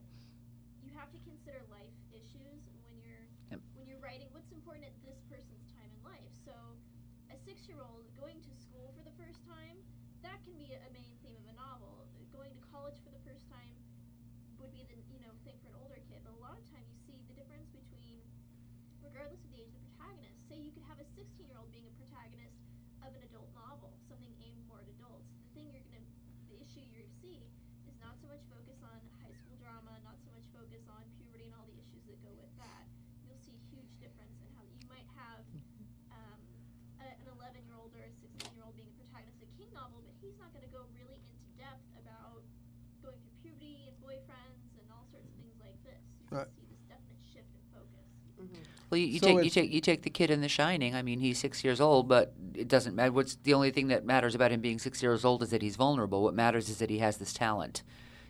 you 0.84 0.94
have 0.94 1.10
to 1.10 1.18
consider 1.26 1.58
life 1.74 1.90
issues 2.14 2.62
when 2.86 2.94
you're 3.02 3.26
Yep. 3.50 3.60
when 3.74 3.84
you're 3.90 3.98
writing 4.04 4.28
what's 4.36 4.52
important 4.54 4.84
at 4.86 4.94
this 5.02 5.18
person's 5.26 5.64
time 5.74 5.88
in 5.90 6.00
life. 6.06 6.30
So, 6.46 6.52
six-year-old 7.78 8.10
going 8.18 8.42
to 8.42 8.50
school 8.58 8.90
for 8.98 9.06
the 9.06 9.14
first 9.14 9.38
time 9.46 9.78
that 10.26 10.42
can 10.42 10.50
be 10.58 10.74
a 10.74 10.90
main 10.90 11.14
theme 11.22 11.38
of 11.38 11.46
a 11.46 11.54
novel. 11.54 12.10
Going 12.34 12.50
to 12.50 12.62
college 12.74 12.98
for 13.06 13.14
the 13.14 13.22
first 13.22 13.46
time 13.46 13.70
would 14.58 14.74
be 14.74 14.82
the 14.90 14.98
you 15.14 15.22
know 15.22 15.30
thing 15.46 15.54
for 15.62 15.70
an 15.70 15.78
older 15.78 16.02
kid. 16.10 16.18
But 16.26 16.34
a 16.34 16.42
lot 16.42 16.58
of 16.58 16.66
time 16.74 16.82
you 16.90 16.98
see 17.06 17.22
the 17.30 17.38
difference 17.38 17.70
between, 17.70 18.18
regardless 18.98 19.38
of 19.46 19.50
the 19.54 19.62
age 19.62 19.70
of 19.70 19.78
the 19.78 19.94
protagonist. 19.94 20.42
Say 20.50 20.58
you 20.58 20.74
could 20.74 20.82
have 20.90 20.98
a 20.98 21.06
16-year-old 21.14 21.70
being 21.70 21.86
a 21.86 21.94
protagonist 22.02 22.58
of 23.06 23.14
an 23.14 23.22
adult 23.30 23.46
novel, 23.54 23.94
something 24.10 24.34
aimed 24.42 24.66
more 24.66 24.82
at 24.82 24.90
adults. 24.98 25.30
The 25.30 25.62
thing 25.62 25.70
you're 25.70 25.86
gonna, 25.86 26.02
the 26.50 26.58
issue 26.58 26.82
you 26.82 27.06
see 27.22 27.46
is 27.86 27.94
not 28.02 28.18
so 28.18 28.26
much 28.26 28.42
focus 28.50 28.82
on 28.82 28.98
high 29.22 29.34
school 29.38 29.54
drama, 29.62 29.94
not 30.02 30.18
so 30.26 30.34
much 30.34 30.50
focus 30.50 30.82
on 30.90 31.06
puberty 31.14 31.46
and 31.46 31.54
all 31.54 31.66
the 31.70 31.78
issues 31.78 32.02
that 32.10 32.18
go 32.26 32.34
with 32.34 32.50
that. 32.58 32.90
You'll 33.22 33.38
see 33.38 33.54
huge 33.70 33.94
difference 34.02 34.34
in 34.42 34.50
how 34.58 34.66
you 34.66 34.82
might 34.90 35.06
have 35.14 35.46
um, 36.10 36.42
a, 36.98 37.06
an 37.22 37.28
11-year-old 37.38 37.94
or 37.94 38.02
a 38.02 38.12
16-year-old 38.18 38.74
being 38.78 38.90
a 38.90 38.96
protagonist 38.98 39.38
of 39.42 39.46
a 39.46 39.52
King 39.58 39.70
novel, 39.76 40.00
but 40.02 40.14
he's 40.22 40.34
not 40.40 40.50
going 40.56 40.64
to 40.66 40.72
go 40.74 40.82
really 40.96 41.20
into 41.28 41.46
depth 41.60 41.84
about 42.00 42.42
going 43.04 43.18
through 43.22 43.36
puberty 43.44 43.86
and 43.92 43.94
boyfriends 44.02 44.64
and 44.80 44.86
all 44.90 45.04
sorts 45.12 45.28
of 45.28 45.34
things 45.38 45.54
like 45.62 45.76
this. 45.86 46.00
You 46.28 46.34
Right. 46.34 46.44
just 46.48 46.56
see 46.58 46.66
this 46.68 46.82
definite 46.90 47.22
shift 47.30 47.50
in 47.54 47.62
focus. 47.70 48.06
Well, 48.90 48.98
you, 48.98 49.06
you 49.06 49.18
So 49.18 49.26
take 49.26 49.44
you 49.44 49.50
take 49.50 49.70
you 49.72 49.80
take 49.80 50.02
the 50.02 50.10
kid 50.10 50.30
in 50.30 50.40
The 50.40 50.48
Shining. 50.48 50.94
I 50.94 51.02
mean, 51.02 51.20
he's 51.20 51.38
six 51.38 51.62
years 51.62 51.80
old, 51.80 52.08
but 52.08 52.32
it 52.54 52.68
doesn't 52.68 52.94
matter. 52.94 53.12
What's 53.12 53.36
the 53.36 53.54
only 53.54 53.70
thing 53.70 53.88
that 53.88 54.04
matters 54.04 54.34
about 54.34 54.50
him 54.50 54.60
being 54.60 54.78
six 54.78 55.02
years 55.02 55.24
old 55.24 55.42
is 55.42 55.50
that 55.50 55.60
he's 55.62 55.76
vulnerable. 55.76 56.22
What 56.22 56.34
matters 56.34 56.68
is 56.68 56.78
that 56.78 56.88
he 56.90 56.98
has 56.98 57.18
this 57.18 57.32
talent. 57.32 57.82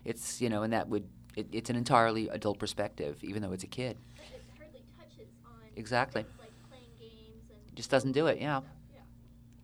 It's 0.03 0.41
you 0.41 0.49
know, 0.49 0.63
and 0.63 0.73
that 0.73 0.89
would 0.89 1.07
it, 1.35 1.47
it's 1.51 1.69
an 1.69 1.75
entirely 1.75 2.27
adult 2.29 2.59
perspective, 2.59 3.17
even 3.23 3.41
though 3.41 3.51
it's 3.53 3.63
a 3.63 3.67
kid. 3.67 3.97
It 4.17 4.41
hardly 4.57 4.81
touches 4.99 5.29
on 5.45 5.51
Exactly. 5.77 6.23
things 6.23 6.33
like 6.39 6.51
playing 6.69 6.83
games 6.99 7.43
and 7.67 7.75
Just 7.75 7.89
doesn't 7.89 8.11
do 8.11 8.27
it. 8.27 8.39
Yeah. 8.41 8.61
yeah. 8.93 8.99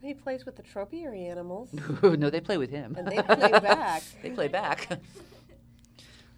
He 0.08 0.14
plays 0.14 0.46
with 0.46 0.56
the 0.56 0.64
topiary 0.64 1.26
animals, 1.26 1.70
no, 2.04 2.30
they 2.30 2.40
play 2.40 2.58
with 2.58 2.70
him. 2.70 2.96
and 2.98 3.08
they 3.08 3.22
play 3.22 3.52
back. 3.60 4.04
they 4.22 4.30
play 4.30 4.48
back. 4.48 4.88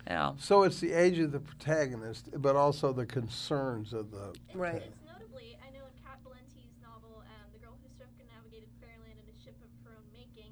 yeah. 0.07 0.31
So 0.39 0.63
it's 0.63 0.79
the 0.79 0.93
age 0.93 1.19
of 1.19 1.31
the 1.31 1.39
protagonist, 1.39 2.29
but 2.41 2.55
also 2.55 2.93
the 2.93 3.05
concerns 3.05 3.93
of 3.93 4.11
the. 4.11 4.33
It's, 4.47 4.55
Right. 4.55 4.75
It's 4.75 4.97
notably, 5.05 5.57
I 5.65 5.69
know 5.71 5.83
in 5.85 5.93
Cat 6.03 6.19
Valente's 6.23 6.75
novel, 6.81 7.23
um, 7.27 7.45
The 7.53 7.59
Girl 7.59 7.75
Who 7.81 7.89
Circumnavigated 7.99 8.69
Fairyland 8.81 9.19
in 9.19 9.27
a 9.27 9.37
Ship 9.43 9.55
of 9.61 9.69
Her 9.85 9.97
Own 9.97 10.07
Making. 10.13 10.51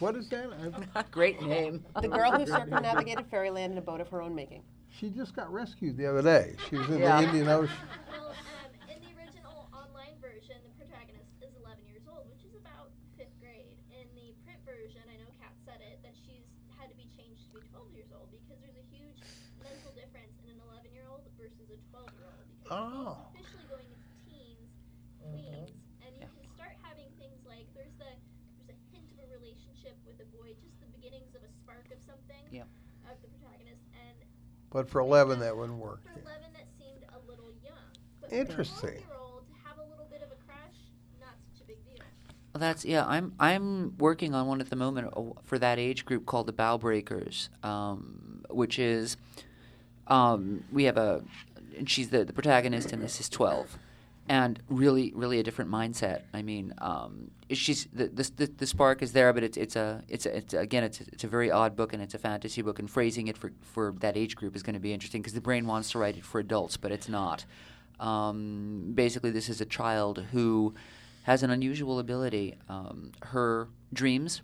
What 0.00 0.16
is 0.16 0.28
that? 0.30 0.50
I, 0.96 1.02
Great 1.10 1.40
name. 1.42 1.84
The 2.02 2.08
girl 2.08 2.32
who 2.32 2.46
circumnavigated 2.46 3.26
fairyland 3.30 3.72
in 3.72 3.78
a 3.78 3.82
boat 3.82 4.00
of 4.00 4.08
her 4.10 4.20
own 4.20 4.34
making. 4.34 4.62
she 4.90 5.08
just 5.10 5.34
got 5.34 5.52
rescued 5.52 5.96
the 5.96 6.06
other 6.06 6.22
day. 6.22 6.56
She 6.68 6.76
was 6.76 6.88
in 6.90 6.98
Yeah. 6.98 7.20
the 7.20 7.26
Indian 7.28 7.48
Ocean. 7.48 7.76
Well, 8.10 8.30
um, 8.30 8.70
in 8.90 8.98
the 9.02 9.10
original 9.18 9.70
online 9.74 10.14
version, 10.22 10.58
the 10.66 10.74
protagonist 10.78 11.30
is 11.42 11.50
11 11.62 11.82
years 11.86 12.02
old, 12.10 12.26
which 12.30 12.42
is 12.46 12.54
about 12.58 12.90
fifth 13.18 13.34
grade. 13.42 13.78
In 13.94 14.06
the 14.18 14.34
print 14.46 14.58
version, 14.66 15.02
I 15.10 15.16
know 15.22 15.30
Cat 15.38 15.54
said 15.66 15.78
it, 15.82 16.02
that 16.02 16.14
she's 16.26 16.46
had 16.78 16.90
to 16.90 16.96
be 16.98 17.06
changed 17.14 17.46
to 17.54 17.58
be 17.58 17.62
12 17.74 17.83
years 17.94 18.10
old 18.12 18.28
because 18.34 18.58
there's 18.60 18.76
a 18.78 18.86
huge 18.90 19.18
mental 19.62 19.92
difference 19.94 20.34
in 20.42 20.50
an 20.50 20.58
11 20.74 20.90
year 20.92 21.06
old 21.08 21.22
versus 21.38 21.70
a 21.70 21.78
12 21.94 22.10
year 22.18 22.26
old. 22.26 22.44
Because 22.60 22.74
Oh. 22.74 23.14
she's 23.34 23.46
officially 23.46 23.66
going 23.70 23.88
into 23.88 24.08
teens, 24.26 24.70
mm-hmm. 25.22 25.34
tweens, 25.38 25.72
and 26.04 26.10
you 26.18 26.26
can 26.34 26.44
start 26.58 26.74
having 26.82 27.08
things 27.22 27.38
like 27.46 27.66
there's 27.74 27.94
the 28.02 28.10
there's 28.58 28.74
a 28.74 28.78
hint 28.92 29.06
of 29.14 29.18
a 29.22 29.28
relationship 29.30 29.94
with 30.08 30.18
a 30.20 30.28
boy, 30.34 30.52
just 30.60 30.74
the 30.82 30.88
beginnings 30.96 31.34
of 31.38 31.42
a 31.46 31.50
spark 31.62 31.86
of 31.94 32.00
something 32.02 32.42
Yeah. 32.50 32.66
of 33.06 33.16
the 33.22 33.28
protagonist, 33.38 33.84
and 33.94 34.16
But 34.74 34.90
for 34.90 34.98
11, 35.00 35.38
that 35.40 35.54
wouldn't 35.56 35.78
work. 35.78 36.02
for 36.02 36.18
11, 36.18 36.50
that 36.52 36.66
seemed 36.80 37.04
a 37.14 37.20
little 37.30 37.52
young. 37.62 37.90
But 38.20 38.32
Interesting. 38.32 39.04
For 39.04 39.14
a 39.14 39.14
12-year-old 39.14 39.46
to 39.46 39.54
have 39.68 39.78
a 39.78 39.84
little 39.86 40.06
bit 40.10 40.22
of 40.22 40.32
a 40.32 40.38
crush, 40.48 40.78
not 41.20 41.36
such 41.52 41.60
a 41.62 41.64
big 41.68 41.78
deal. 41.84 42.02
Well, 42.54 42.60
that's 42.60 42.84
yeah. 42.84 43.04
I'm 43.04 43.32
I'm 43.40 43.98
working 43.98 44.32
on 44.32 44.46
one 44.46 44.60
at 44.60 44.70
the 44.70 44.76
moment 44.76 45.12
uh, 45.16 45.22
for 45.42 45.58
that 45.58 45.80
age 45.80 46.04
group 46.04 46.24
called 46.24 46.46
the 46.46 46.52
Bough 46.52 46.78
Breakers, 46.78 47.50
um, 47.64 48.44
which 48.48 48.78
is 48.78 49.16
um, 50.06 50.62
we 50.72 50.84
have 50.84 50.96
a 50.96 51.24
and 51.76 51.90
she's 51.90 52.10
the 52.10 52.24
the 52.24 52.32
protagonist, 52.32 52.92
and 52.92 53.02
this 53.02 53.18
is 53.18 53.28
twelve, 53.28 53.76
and 54.28 54.60
really 54.68 55.12
really 55.16 55.40
a 55.40 55.42
different 55.42 55.68
mindset. 55.68 56.22
I 56.32 56.42
mean, 56.42 56.72
um, 56.78 57.32
she's 57.50 57.88
the, 57.92 58.06
the 58.06 58.48
the 58.56 58.66
spark 58.68 59.02
is 59.02 59.12
there, 59.14 59.32
but 59.32 59.42
it's 59.42 59.56
it's 59.56 59.74
a 59.74 60.04
it's 60.06 60.24
a, 60.24 60.36
it's 60.36 60.54
a, 60.54 60.58
again 60.60 60.84
it's 60.84 61.00
a, 61.00 61.04
it's 61.12 61.24
a 61.24 61.28
very 61.28 61.50
odd 61.50 61.74
book 61.74 61.92
and 61.92 62.00
it's 62.00 62.14
a 62.14 62.18
fantasy 62.18 62.62
book, 62.62 62.78
and 62.78 62.88
phrasing 62.88 63.26
it 63.26 63.36
for 63.36 63.50
for 63.62 63.96
that 63.98 64.16
age 64.16 64.36
group 64.36 64.54
is 64.54 64.62
going 64.62 64.74
to 64.74 64.80
be 64.80 64.92
interesting 64.92 65.22
because 65.22 65.34
the 65.34 65.40
brain 65.40 65.66
wants 65.66 65.90
to 65.90 65.98
write 65.98 66.16
it 66.16 66.24
for 66.24 66.38
adults, 66.38 66.76
but 66.76 66.92
it's 66.92 67.08
not. 67.08 67.46
Um, 67.98 68.92
basically, 68.94 69.30
this 69.30 69.48
is 69.48 69.60
a 69.60 69.66
child 69.66 70.24
who 70.30 70.74
has 71.24 71.42
an 71.42 71.50
unusual 71.50 71.98
ability. 71.98 72.54
Um, 72.68 73.12
her 73.22 73.68
dreams, 73.92 74.42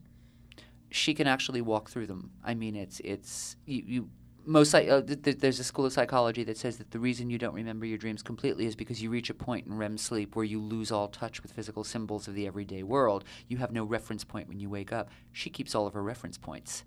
she 0.91 1.15
can 1.15 1.27
actually 1.27 1.61
walk 1.61 1.91
through 1.91 2.07
them. 2.07 2.33
I 2.45 2.55
mean, 2.55 2.75
it's 2.75 3.01
it's 3.01 3.57
you. 3.65 3.83
you 3.87 4.09
most 4.47 4.75
uh, 4.75 5.03
th- 5.03 5.23
th- 5.23 5.39
there's 5.39 5.61
a 5.61 5.65
school 5.65 5.85
of 5.85 5.93
psychology 5.93 6.43
that 6.45 6.57
says 6.57 6.79
that 6.79 6.91
the 6.91 6.99
reason 6.99 7.29
you 7.29 7.37
don't 7.37 7.55
remember 7.55 7.85
your 7.85 7.99
dreams 7.99 8.23
completely 8.23 8.65
is 8.65 8.75
because 8.75 9.03
you 9.03 9.11
reach 9.11 9.29
a 9.29 9.35
point 9.35 9.67
in 9.67 9.77
REM 9.77 9.99
sleep 9.99 10.35
where 10.35 10.47
you 10.47 10.59
lose 10.59 10.91
all 10.91 11.09
touch 11.09 11.43
with 11.43 11.53
physical 11.53 11.85
symbols 11.85 12.27
of 12.27 12.35
the 12.35 12.47
everyday 12.47 12.83
world. 12.83 13.25
You 13.49 13.59
have 13.59 13.71
no 13.71 13.85
reference 13.85 14.25
point 14.25 14.49
when 14.49 14.59
you 14.59 14.71
wake 14.71 14.93
up. 14.93 15.11
She 15.31 15.51
keeps 15.51 15.75
all 15.75 15.87
of 15.87 15.93
her 15.93 16.03
reference 16.03 16.39
points. 16.39 16.85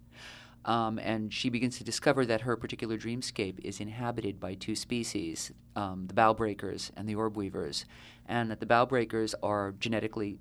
Um, 0.66 0.98
and 1.00 1.34
she 1.34 1.50
begins 1.50 1.78
to 1.78 1.84
discover 1.84 2.26
that 2.26 2.42
her 2.42 2.56
particular 2.56 2.98
dreamscape 2.98 3.60
is 3.64 3.80
inhabited 3.80 4.40
by 4.40 4.56
two 4.56 4.76
species, 4.76 5.52
um, 5.76 6.08
the 6.08 6.14
bow 6.14 6.34
breakers 6.34 6.92
and 6.96 7.08
the 7.08 7.16
orb 7.16 7.36
weavers, 7.36 7.86
and 8.26 8.50
that 8.50 8.60
the 8.60 8.66
bough 8.66 8.86
breakers 8.86 9.36
are 9.44 9.74
genetically 9.80 10.40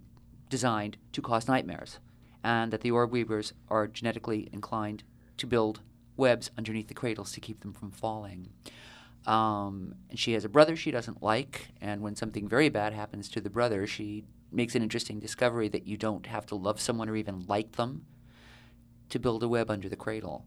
designed 0.48 0.96
to 1.12 1.22
cause 1.22 1.48
nightmares, 1.48 1.98
and 2.44 2.72
that 2.72 2.80
the 2.82 2.90
orb 2.90 3.10
weavers 3.10 3.52
are 3.68 3.86
genetically 3.86 4.48
inclined 4.52 5.02
to 5.38 5.46
build 5.46 5.80
webs 6.16 6.50
underneath 6.58 6.88
the 6.88 6.94
cradles 6.94 7.32
to 7.32 7.40
keep 7.40 7.60
them 7.60 7.72
from 7.72 7.90
falling. 7.90 8.48
Um, 9.26 9.94
and 10.10 10.18
she 10.18 10.32
has 10.32 10.44
a 10.44 10.48
brother 10.48 10.76
she 10.76 10.90
doesn't 10.90 11.22
like, 11.22 11.68
and 11.80 12.02
when 12.02 12.16
something 12.16 12.48
very 12.48 12.68
bad 12.68 12.92
happens 12.92 13.28
to 13.30 13.40
the 13.40 13.50
brother, 13.50 13.86
she 13.86 14.24
makes 14.50 14.74
an 14.74 14.82
interesting 14.82 15.20
discovery 15.20 15.68
that 15.68 15.86
you 15.86 15.96
don't 15.96 16.26
have 16.26 16.44
to 16.46 16.54
love 16.54 16.80
someone 16.80 17.08
or 17.08 17.16
even 17.16 17.44
like 17.46 17.72
them 17.76 18.04
to 19.08 19.18
build 19.18 19.42
a 19.42 19.48
web 19.48 19.70
under 19.70 19.88
the 19.88 19.96
cradle. 19.96 20.44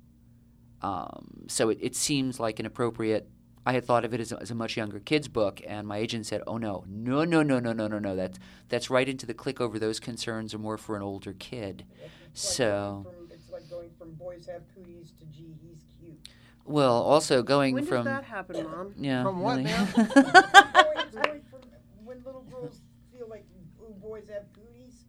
Um, 0.81 1.45
so 1.47 1.69
it, 1.69 1.79
it 1.81 1.95
seems 1.95 2.39
like 2.39 2.59
an 2.59 2.65
appropriate. 2.65 3.27
I 3.65 3.73
had 3.73 3.85
thought 3.85 4.05
of 4.05 4.13
it 4.13 4.19
as 4.19 4.31
a, 4.31 4.39
as 4.41 4.51
a 4.51 4.55
much 4.55 4.77
younger 4.77 4.99
kid's 4.99 5.27
book, 5.27 5.59
and 5.65 5.87
my 5.87 5.97
agent 5.97 6.25
said, 6.27 6.41
"Oh 6.45 6.57
no, 6.57 6.83
no, 6.87 7.23
no, 7.23 7.41
no, 7.41 7.59
no, 7.59 7.73
no, 7.73 7.87
no, 7.87 7.97
no. 7.99 8.15
That's 8.15 8.37
that's 8.69 8.89
right 8.89 9.09
into 9.09 9.25
the 9.25 9.33
click 9.33 9.59
over 9.59 9.79
those 9.79 9.99
concerns 9.99 10.53
are 10.53 10.59
more 10.59 10.77
for 10.77 10.95
an 10.95 11.01
older 11.01 11.33
kid." 11.33 11.83
It's 11.91 12.01
like 12.01 12.55
So, 12.57 13.01
going 13.03 13.15
from, 13.15 13.31
it's 13.35 13.49
like 13.49 13.69
going 13.69 13.89
from 13.97 14.11
boys 14.13 14.45
have 14.47 14.61
cooties 14.75 15.11
to 15.19 15.25
gee, 15.25 15.55
he's 15.61 15.83
cute. 15.99 16.19
well, 16.65 17.01
also 17.01 17.41
going 17.41 17.73
When 17.73 17.85
from 17.85 18.05
does 18.05 18.13
that 18.13 18.23
happen, 18.25 18.63
Mom? 18.65 18.93
yeah, 18.97 19.23
From 19.23 19.39
what 19.39 19.57
really. 19.57 19.63
now? 19.71 19.85
going, 19.95 20.13
going 20.13 21.41
from 21.49 21.61
when 22.03 22.23
little 22.23 22.45
girls 22.51 22.81
feel 23.11 23.27
like 23.29 23.45
ooh, 23.81 23.93
boys 24.01 24.27
have 24.29 24.43
cooties. 24.53 25.05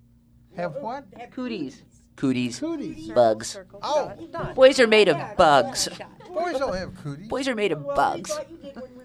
Have 0.56 0.74
what? 0.76 1.04
Have 1.18 1.30
Cooties. 1.30 1.82
Cooties, 1.82 1.95
Cooties. 2.16 2.60
bugs. 3.14 3.48
Circle, 3.48 3.80
Oh. 3.82 4.08
dot, 4.08 4.32
dot. 4.32 4.54
Boys 4.54 4.80
are 4.80 4.86
made 4.86 5.08
of 5.08 5.16
Yeah, 5.16 5.34
bugs. 5.34 5.88
Boys 6.28 6.58
don't 6.58 6.74
have 6.74 6.94
cooties. 7.02 7.28
Boys 7.28 7.48
are 7.48 7.54
made 7.54 7.72
of 7.72 7.84
Well, 7.84 7.96
bugs. 7.96 8.30
we 8.30 8.34
thought 8.36 8.50
you 8.50 8.56
we 8.96 9.02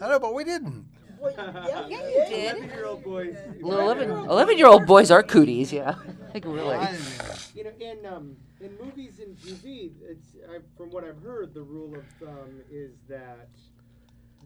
I 0.00 0.08
know, 0.08 0.18
but 0.18 0.34
we 0.34 0.44
didn't. 0.44 0.86
Well, 1.20 1.32
yeah, 1.36 1.66
Yeah, 1.66 1.86
you 1.88 1.96
you 1.96 2.14
did. 2.14 2.28
did. 2.28 2.54
Eleven-year-old 2.56 3.04
boys. 3.04 3.36
Well, 3.60 3.80
11, 3.80 4.10
11 4.10 4.58
year 4.58 4.66
old 4.68 4.86
boys 4.86 5.10
are 5.10 5.22
cooties, 5.22 5.72
yeah. 5.72 5.96
Like, 6.34 6.44
really. 6.44 6.74
I 6.74 6.92
didn't. 6.92 7.50
You 7.54 7.64
know, 7.64 7.72
in 7.80 8.06
um, 8.06 8.36
in 8.60 8.76
movies 8.82 9.18
and 9.18 9.36
TV, 9.38 9.90
it's 10.02 10.36
I, 10.48 10.58
from 10.76 10.90
what 10.90 11.04
I've 11.04 11.20
heard, 11.22 11.54
the 11.54 11.62
rule 11.62 11.94
of 11.96 12.04
thumb 12.20 12.60
is 12.70 12.92
that 13.08 13.48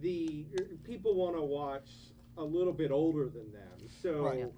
the 0.00 0.46
people 0.84 1.14
want 1.14 1.36
to 1.36 1.42
watch 1.42 1.90
a 2.38 2.42
little 2.44 2.72
bit 2.72 2.90
older 2.90 3.24
than 3.24 3.52
them. 3.52 3.88
So. 4.02 4.24
Right. 4.24 4.52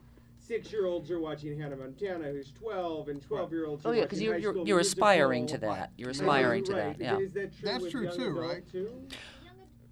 Six-year-olds 0.47 1.11
are 1.11 1.21
watching 1.21 1.59
Hannah 1.59 1.77
Montana, 1.77 2.25
who's 2.25 2.53
twelve, 2.53 3.09
and 3.09 3.23
twelve-year-olds. 3.23 3.87
Oh, 3.87 3.91
are 3.91 3.95
yeah, 3.95 4.03
because 4.03 4.19
watching 4.21 4.43
you're, 4.43 4.55
you're, 4.55 4.67
you're 4.67 4.79
aspiring 4.81 5.47
to 5.47 5.59
that. 5.59 5.93
You're 5.97 6.09
Right, 6.09 6.17
aspiring 6.17 6.65
to 6.65 6.73
right. 6.75 6.99
that, 6.99 7.03
yeah. 7.03 7.19
Is 7.19 7.33
that 7.33 7.57
true 7.59 7.67
That's 7.67 7.91
true, 7.91 8.11
too, 8.11 8.31
right? 8.39 8.71
Too? 8.71 8.91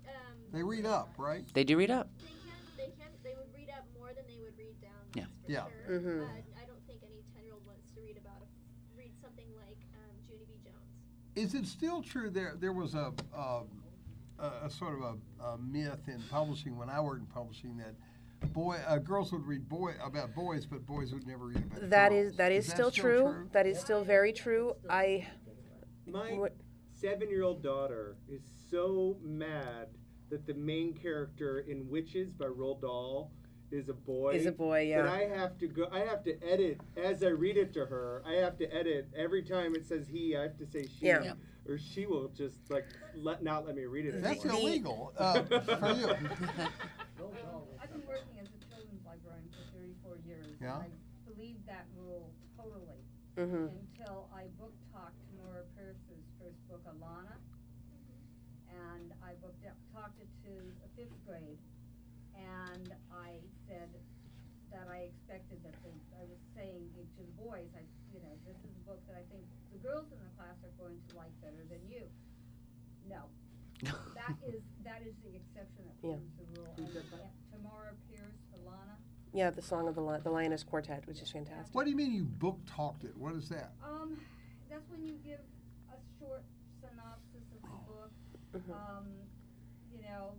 Um, 0.07 0.13
They 0.53 0.63
read 0.63 0.85
up, 0.85 1.15
right? 1.17 1.43
They 1.55 1.65
do 1.65 1.79
read 1.79 1.91
up. 1.91 2.11
They 2.19 2.27
can, 2.27 2.37
they 2.77 2.85
can, 2.85 3.11
they 3.25 3.35
would 3.35 3.49
read 3.55 3.71
up 3.71 3.87
more 3.99 4.09
than 4.09 4.25
they 4.29 4.43
would 4.45 4.53
read 4.59 4.79
down. 4.83 4.91
Yeah. 5.15 5.25
for 5.25 5.51
Yeah. 5.51 5.65
Sure. 5.87 6.01
Mhm. 6.01 6.21
Uh, 6.21 6.27
I 6.61 6.67
don't 6.67 6.87
think 6.87 7.01
any 7.03 7.23
ten-year-old 7.35 7.65
wants 7.67 7.91
to 7.95 8.01
read 8.03 8.19
about 8.19 8.43
a, 8.43 8.99
read 8.99 9.13
something 9.23 9.49
like 9.57 9.79
um, 9.95 10.13
Junie 10.29 10.45
B. 10.45 10.53
Jones. 10.63 10.75
Is 11.35 11.55
it 11.55 11.67
still 11.67 12.03
true 12.03 12.29
there? 12.29 12.57
There 12.61 12.75
was 12.75 12.95
a 12.95 13.07
um, 13.35 13.69
a, 14.39 14.67
a 14.67 14.71
sort 14.71 14.99
of 14.99 15.17
a, 15.41 15.45
a 15.47 15.59
myth 15.59 16.09
in 16.09 16.21
publishing 16.31 16.77
when 16.77 16.91
I 16.91 17.01
worked 17.01 17.21
in 17.21 17.27
publishing 17.27 17.79
that 17.79 17.95
boy 18.53 18.79
uh, 18.87 18.99
girls 18.99 19.33
would 19.33 19.47
read 19.47 19.69
boy 19.69 19.95
about 20.05 20.35
boys, 20.35 20.67
but 20.67 20.85
boys 20.87 21.13
would 21.13 21.27
never 21.27 21.47
read 21.47 21.57
about 21.65 21.91
That 21.91 22.11
girls. 22.11 22.27
is 22.33 22.37
that 22.37 22.53
is, 22.53 22.67
still, 22.69 22.91
true. 22.91 23.49
That 23.53 23.67
is 23.67 23.79
still 23.81 24.05
very 24.05 24.33
true. 24.33 24.75
I 24.89 25.29
My 26.07 26.33
What- 26.35 26.57
seven-year-old 26.95 27.63
daughter 27.63 28.17
is 28.29 28.43
so 28.71 29.17
mad 29.23 29.89
that 30.31 30.47
the 30.47 30.55
main 30.55 30.95
character 30.95 31.61
in 31.61 31.89
Witches 31.89 32.33
by 32.33 32.47
Roald 32.47 32.81
Dahl 32.81 33.31
is 33.71 33.89
a 33.89 33.95
boy. 33.95 34.35
is 34.35 34.47
a 34.47 34.53
boy, 34.53 34.89
That 34.91 35.05
yeah. 35.05 35.13
I 35.13 35.25
have 35.37 35.59
to 35.59 35.67
go. 35.67 35.89
I 35.91 36.01
have 36.01 36.23
to 36.25 36.39
edit 36.43 36.79
as 36.97 37.23
I 37.23 37.29
read 37.29 37.57
it 37.57 37.73
to 37.75 37.87
her. 37.87 38.23
I 38.27 38.35
have 38.35 38.57
to 38.59 38.67
edit 38.75 39.09
every 39.17 39.43
time 39.43 39.75
it 39.75 39.87
says 39.87 40.07
he. 40.09 40.37
I 40.37 40.43
have 40.43 40.59
to 40.59 40.67
say 40.67 40.83
she, 40.87 41.07
Yeah. 41.07 41.23
Yeah. 41.25 41.33
or 41.67 41.79
she 41.79 42.05
will 42.07 42.29
just 42.29 42.71
like 42.71 42.87
let 43.17 43.43
not 43.43 43.67
let 43.67 43.75
me 43.77 43.85
read 43.85 44.07
it. 44.07 44.23
That's 44.23 44.45
anymore. 44.45 44.61
illegal 44.61 45.13
uh, 45.19 45.43
for 45.43 45.55
you. 45.55 45.61
I've 47.83 47.91
been 47.93 48.07
working 48.07 48.39
as 48.41 48.49
a 48.49 48.59
children's 48.69 49.05
librarian 49.07 49.49
for 49.51 49.77
thirty-four 49.77 50.17
years. 50.27 50.47
and 50.47 50.52
Yeah. 50.63 50.79
I 50.79 50.89
believe 51.27 51.59
that 51.67 51.87
rule 51.99 52.31
totally 52.57 53.03
hmm 53.35 53.67
until 53.67 54.29
I 54.31 54.47
book 54.61 54.73
talked 54.93 55.19
to 55.19 55.29
Nora 55.43 55.65
Pierce's 55.75 56.23
first 56.39 56.61
book, 56.69 56.85
Alanna. 56.87 57.35
And 58.71 59.13
I 59.25 59.35
booked 59.43 59.65
it, 59.65 59.73
talked 59.93 60.17
it 60.21 60.29
to 60.49 60.53
a 60.85 60.89
fifth 60.97 61.13
grade, 61.29 61.61
and 62.37 62.93
I 63.13 63.37
said 63.69 63.89
that 64.73 64.89
I 64.89 65.13
expected 65.13 65.61
that 65.65 65.77
the, 65.85 65.93
I 66.17 66.25
was 66.25 66.41
saying 66.57 66.89
it 66.97 67.09
to 67.17 67.23
the 67.25 67.37
boys, 67.37 67.69
I, 67.77 67.85
you 68.17 68.21
know, 68.25 68.33
this 68.49 68.57
is 68.65 68.73
a 68.73 68.85
book 68.89 69.01
that 69.13 69.17
I 69.21 69.25
think 69.29 69.45
the 69.77 69.81
girls 69.85 70.09
in 70.09 70.17
the 70.25 70.33
class 70.41 70.57
are 70.65 70.73
going 70.81 70.97
to 70.97 71.11
like 71.17 71.33
better 71.45 71.61
than 71.69 71.83
you. 71.89 72.05
No. 73.09 73.29
That 74.17 74.37
is, 74.47 74.63
that 74.87 75.03
is 75.03 75.13
the 75.27 75.35
exception 75.37 75.83
that 75.89 75.97
Yeah. 76.01 76.17
proves 76.17 76.33
the 76.39 76.47
rule. 76.57 76.73
Who's 76.79 76.95
And 76.95 76.97
that 76.97 77.07
by? 77.13 77.19
Tamora 77.53 77.93
Pierce, 78.09 78.41
Alanna. 78.57 78.97
Yeah, 79.33 79.49
the 79.51 79.63
song 79.63 79.89
of 79.89 79.95
the 79.95 80.03
Li- 80.03 80.21
the 80.23 80.31
Lioness 80.31 80.63
Quartet, 80.63 81.07
which 81.07 81.23
is 81.23 81.31
fantastic. 81.31 81.75
What 81.75 81.85
do 81.85 81.91
you 81.91 81.97
mean 81.97 82.13
you 82.13 82.25
book 82.25 82.59
talked 82.67 83.05
it? 83.05 83.17
What 83.17 83.33
is 83.35 83.49
that? 83.49 83.73
Um, 83.83 84.21
that's 84.69 84.85
when 84.91 85.01
you 85.07 85.17
give 85.25 85.41
a 85.89 85.97
short 86.21 86.45
synopsis 86.85 87.45
of 87.57 87.63
the 87.63 87.69
book. 87.89 88.13
Mhm. 88.53 88.77
Um, 88.77 89.07
you 89.91 90.03
know, 90.03 90.35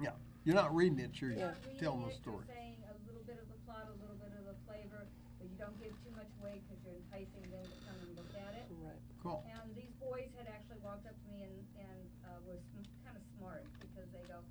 Yeah, 0.00 0.16
You're 0.44 0.56
not 0.56 0.74
reading 0.74 0.98
it. 0.98 1.20
You're 1.20 1.32
Yeah. 1.38 1.54
not 1.54 1.62
telling 1.78 2.02
the 2.08 2.10
story. 2.14 2.42
You're 2.48 2.56
saying 2.56 2.82
a 2.90 2.94
little 3.06 3.22
bit 3.22 3.38
of 3.38 3.46
the 3.46 3.54
plot, 3.62 3.86
a 3.86 3.92
little 4.02 4.16
bit 4.16 4.32
of 4.32 4.44
the 4.46 4.54
flavor. 4.66 5.06
But 5.38 5.46
you 5.48 5.56
don't 5.56 5.78
give 5.78 5.92
too 6.02 6.10
much 6.16 6.26
away 6.40 6.58
because 6.66 6.82
you're 6.82 6.96
enticing 6.96 7.42
them 7.50 7.62
to 7.62 7.76
come 7.86 7.94
and 8.00 8.16
look 8.16 8.34
at 8.34 8.54
it. 8.54 8.66
Right. 8.82 8.98
Cool. 9.22 9.44
And 9.46 9.74
these 9.76 9.92
boys 10.00 10.32
had 10.36 10.48
actually 10.48 10.78
walked 10.80 11.06
up 11.06 11.14
to 11.14 11.28
me 11.30 11.44
and, 11.44 11.54
and 11.78 12.00
uh, 12.24 12.40
were 12.46 12.58
sm- 12.72 12.82
kind 13.04 13.16
of 13.16 13.22
smart 13.38 13.62
because 13.78 14.10
they 14.10 14.22
go, 14.26 14.42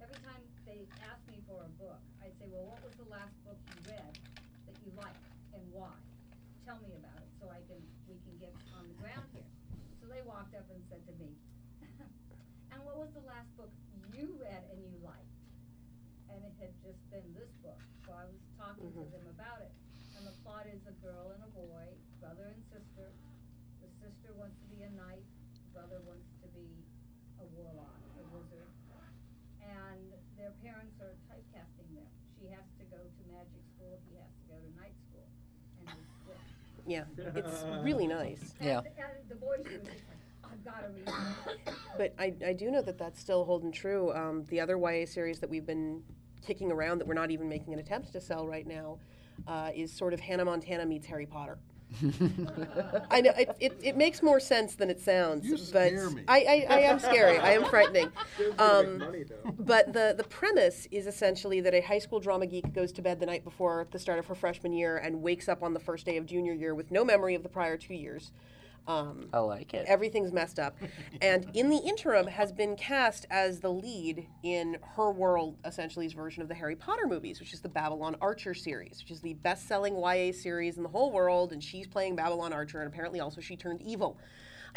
every 0.00 0.16
time 0.22 0.40
they 0.64 0.88
asked 1.02 1.26
me 1.28 1.42
for 1.46 1.60
a 1.64 1.68
book, 1.76 2.00
I'd 2.22 2.32
say, 2.38 2.46
well, 2.48 2.64
what 2.64 2.80
was 2.82 2.94
the 2.96 3.04
last 3.10 3.34
book 3.44 3.58
you 3.76 3.90
read 3.92 4.18
that 4.64 4.76
you 4.86 4.92
liked 4.96 5.20
and 5.52 5.60
why? 5.72 5.92
Tell 6.64 6.78
me 6.80 6.94
about 6.96 7.20
it 7.20 7.28
so 7.40 7.50
I 7.50 7.60
can, 7.68 7.82
we 8.08 8.16
can 8.24 8.38
get 8.38 8.54
on 8.78 8.88
the 8.88 8.94
ground 8.94 9.28
here. 9.34 9.44
So 10.00 10.06
they 10.08 10.22
walked 10.22 10.54
up 10.54 10.64
and 10.70 10.80
said 10.88 11.04
to 11.06 11.12
me, 11.20 11.36
and 12.72 12.80
what 12.84 12.96
was 12.96 13.12
the 13.12 13.20
last 13.28 13.54
book 13.56 13.70
you 14.14 14.30
read 14.38 14.62
and 14.70 14.78
you 14.80 14.94
liked? 15.02 15.26
And 16.30 16.38
it 16.44 16.52
had 16.60 16.70
just 16.82 16.98
been 17.10 17.26
this 17.34 17.50
book. 17.62 17.78
So 18.06 18.12
I 18.12 18.24
was 18.26 18.38
talking 18.84 19.08
to 19.08 19.16
them 19.16 19.28
about 19.32 19.64
it. 19.64 19.72
And 20.16 20.26
the 20.28 20.36
plot 20.44 20.68
is 20.68 20.84
a 20.84 20.94
girl 21.00 21.32
and 21.32 21.40
a 21.40 21.50
boy, 21.56 21.88
brother 22.20 22.52
and 22.52 22.60
sister. 22.68 23.08
The 23.80 23.88
sister 24.00 24.36
wants 24.36 24.60
to 24.60 24.66
be 24.68 24.84
a 24.84 24.92
knight, 24.92 25.24
brother 25.72 26.00
wants 26.04 26.28
to 26.44 26.48
be 26.52 26.68
a 27.40 27.46
warlock, 27.56 27.96
a 28.20 28.24
wizard. 28.28 28.68
And 29.64 30.12
their 30.36 30.52
parents 30.60 31.00
are 31.00 31.16
typecasting 31.32 31.88
them. 31.96 32.08
She 32.36 32.52
has 32.52 32.66
to 32.76 32.84
go 32.92 33.00
to 33.00 33.20
magic 33.32 33.64
school, 33.72 33.96
he 34.12 34.20
has 34.20 34.28
to 34.28 34.44
go 34.52 34.56
to 34.60 34.70
night 34.76 34.96
school. 35.08 35.24
And 35.80 35.88
they 35.88 36.04
split. 36.20 36.40
Yeah, 36.84 37.08
it's 37.40 37.64
really 37.80 38.06
nice. 38.06 38.52
Yeah. 38.60 38.84
And 38.84 39.24
the 39.28 39.40
boys 39.40 39.64
were 39.64 39.80
just 39.80 40.04
like, 40.04 40.20
I've 40.44 40.64
gotta 40.64 40.92
read 40.92 41.08
this. 41.08 41.74
But 41.96 42.12
I, 42.18 42.34
I 42.44 42.52
do 42.52 42.70
know 42.70 42.82
that 42.82 42.98
that's 42.98 43.20
still 43.20 43.44
holding 43.44 43.72
true. 43.72 44.12
Um, 44.12 44.44
the 44.50 44.60
other 44.60 44.76
YA 44.76 45.06
series 45.06 45.40
that 45.40 45.48
we've 45.48 45.66
been 45.66 46.02
kicking 46.44 46.70
around 46.70 46.98
that 46.98 47.06
we're 47.06 47.14
not 47.14 47.30
even 47.30 47.48
making 47.48 47.72
an 47.72 47.80
attempt 47.80 48.12
to 48.12 48.20
sell 48.20 48.46
right 48.46 48.66
now 48.66 48.98
uh, 49.46 49.70
is 49.74 49.92
sort 49.92 50.12
of 50.12 50.20
Hannah 50.20 50.44
Montana 50.44 50.86
meets 50.86 51.06
Harry 51.06 51.26
Potter. 51.26 51.58
I 53.10 53.20
know 53.20 53.30
it, 53.38 53.50
it, 53.60 53.78
it 53.80 53.96
makes 53.96 54.22
more 54.22 54.40
sense 54.40 54.74
than 54.74 54.90
it 54.90 55.00
sounds, 55.00 55.46
You 55.46 55.56
but 55.72 55.92
me. 55.92 56.24
I, 56.26 56.66
I, 56.68 56.74
I 56.76 56.78
am 56.80 56.98
scary. 56.98 57.38
I 57.38 57.52
am 57.52 57.64
frightening. 57.66 58.10
Um, 58.58 58.98
money. 58.98 59.24
But 59.58 59.92
the, 59.92 60.14
the 60.16 60.24
premise 60.24 60.86
is 60.90 61.06
essentially 61.06 61.60
that 61.60 61.74
a 61.74 61.80
high 61.80 61.98
school 61.98 62.20
drama 62.20 62.46
geek 62.46 62.72
goes 62.72 62.92
to 62.92 63.02
bed 63.02 63.20
the 63.20 63.26
night 63.26 63.44
before 63.44 63.86
the 63.90 63.98
start 63.98 64.18
of 64.18 64.26
her 64.26 64.34
freshman 64.34 64.72
year 64.72 64.96
and 64.96 65.22
wakes 65.22 65.48
up 65.48 65.62
on 65.62 65.72
the 65.74 65.80
first 65.80 66.04
day 66.06 66.16
of 66.16 66.26
junior 66.26 66.52
year 66.52 66.74
with 66.74 66.90
no 66.90 67.04
memory 67.04 67.34
of 67.34 67.42
the 67.42 67.48
prior 67.48 67.76
two 67.76 67.94
years. 67.94 68.32
Um, 68.86 69.28
I 69.32 69.38
like 69.38 69.72
it. 69.72 69.86
everything's 69.88 70.32
messed 70.32 70.58
up. 70.58 70.76
And 71.22 71.46
in 71.54 71.70
the 71.70 71.78
interim, 71.78 72.26
has 72.26 72.52
been 72.52 72.76
cast 72.76 73.26
as 73.30 73.60
the 73.60 73.70
lead 73.72 74.26
in 74.42 74.76
her 74.96 75.10
world, 75.10 75.56
essentially's 75.64 76.12
version 76.12 76.42
of 76.42 76.48
the 76.48 76.54
Harry 76.54 76.76
Potter 76.76 77.06
movies, 77.06 77.40
which 77.40 77.54
is 77.54 77.60
the 77.60 77.68
Babylon 77.68 78.16
Archer 78.20 78.52
series, 78.52 78.98
which 79.00 79.10
is 79.10 79.20
the 79.20 79.34
best 79.34 79.66
selling 79.66 79.96
YA 79.96 80.32
series 80.32 80.76
in 80.76 80.82
the 80.82 80.88
whole 80.88 81.12
world. 81.12 81.52
And 81.52 81.62
she's 81.62 81.86
playing 81.86 82.16
Babylon 82.16 82.52
Archer, 82.52 82.80
and 82.80 82.88
apparently 82.88 83.20
also 83.20 83.40
she 83.40 83.56
turned 83.56 83.80
evil. 83.82 84.18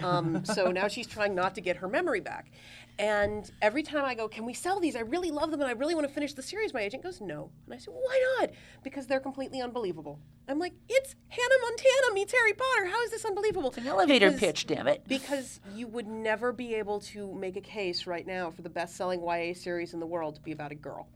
Um, 0.04 0.46
so 0.46 0.72
now 0.72 0.88
she's 0.88 1.08
trying 1.08 1.36
not 1.36 1.56
to 1.56 1.62
get 1.62 1.78
her 1.78 1.88
memory 1.88 2.20
back. 2.20 2.52
And 3.00 3.50
every 3.62 3.84
time 3.84 4.06
I 4.06 4.16
go, 4.16 4.28
Can 4.28 4.46
we 4.46 4.54
sell 4.54 4.80
these? 4.80 4.96
I 4.96 5.02
really 5.02 5.30
love 5.30 5.52
them 5.52 5.62
and 5.62 5.70
I 5.70 5.74
really 5.74 5.94
want 5.94 6.08
to 6.08 6.14
finish 6.14 6.34
the 6.34 6.42
series. 6.42 6.74
My 6.74 6.82
agent 6.82 7.04
goes, 7.04 7.22
No. 7.22 7.52
And 7.66 7.76
I 7.76 7.78
said, 7.78 7.94
Why 7.94 8.38
not? 8.40 8.50
Because 8.84 9.06
they're 9.06 9.20
completely 9.20 9.62
unbelievable. 9.62 10.20
I'm 10.48 10.58
like, 10.58 10.74
It's 10.90 11.16
Hannah 11.30 11.56
Montana 11.62 12.14
meets 12.16 12.34
Harry 12.34 12.54
Potter. 12.54 12.88
How 12.88 13.04
is 13.04 13.12
this 13.12 13.24
unbelievable? 13.24 13.70
It's 13.70 13.78
an 13.78 13.88
elevator 13.88 14.28
Because- 14.32 14.40
pitch, 14.40 14.68
damn 14.68 14.88
it. 14.88 15.04
because 15.08 15.60
you 15.76 15.88
would 15.88 16.08
never 16.08 16.52
be 16.52 16.74
able 16.76 17.00
to 17.02 17.34
make 17.36 17.56
a 17.56 17.62
case 17.62 18.08
right 18.08 18.26
now 18.26 18.50
for 18.50 18.64
the 18.64 18.70
best-selling 18.70 19.22
YA 19.22 19.54
series 19.54 19.94
in 19.94 20.00
the 20.00 20.08
world 20.08 20.36
to 20.36 20.42
be 20.42 20.52
about 20.52 20.72
a 20.72 20.76
girl. 20.76 21.08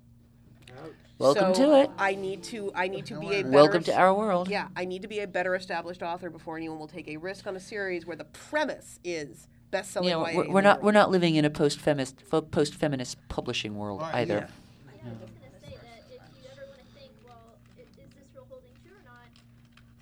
Ouch. 0.84 0.92
Welcome 1.18 1.54
So 1.54 1.66
to 1.66 1.82
it. 1.82 1.90
I 1.98 2.16
need 2.16 2.44
to. 2.44 2.72
I 2.74 2.88
need 2.88 3.06
to 3.08 3.20
be 3.20 3.28
a 3.28 3.44
better. 3.44 3.50
Welcome 3.50 3.84
to 3.84 3.94
our 3.96 4.14
world. 4.14 4.50
Yeah, 4.50 4.68
I 4.76 4.86
need 4.86 5.02
to 5.04 5.08
be 5.08 5.20
a 5.20 5.28
better 5.28 5.54
established 5.56 6.02
author 6.02 6.30
before 6.30 6.58
anyone 6.58 6.80
will 6.80 6.88
take 6.88 7.08
a 7.08 7.18
risk 7.18 7.46
on 7.48 7.56
a 7.56 7.60
series 7.60 8.06
where 8.06 8.16
the 8.18 8.26
premise 8.26 9.00
is 9.04 9.48
best-selling 9.70 10.10
Yeah, 10.10 10.18
YA. 10.18 10.36
we're, 10.36 10.50
we're 10.50 10.62
not 10.62 10.78
world. 10.78 10.86
we're 10.86 10.92
not 11.00 11.12
living 11.12 11.36
in 11.36 11.46
a 11.46 11.50
post-feminist 11.50 12.24
post-feminist 12.52 13.18
publishing 13.30 13.76
world 13.78 14.02
Right, 14.02 14.16
either. 14.28 14.34
yeah. 14.34 14.48
Yeah, 14.50 15.08
I 15.08 15.14
was 15.14 15.20
just 15.22 15.32
gonna 15.40 15.62
say 15.64 15.76
that 15.80 16.00
if 16.12 16.22
you 16.42 16.44
ever 16.52 16.66
want 16.68 16.82
to 16.82 16.90
think, 16.98 17.12
well, 17.24 17.56
i- 17.78 17.86
is 17.86 18.10
this 18.18 18.28
real 18.36 18.44
holding 18.50 18.74
true 18.84 18.98
or 18.98 19.06
not? 19.08 19.30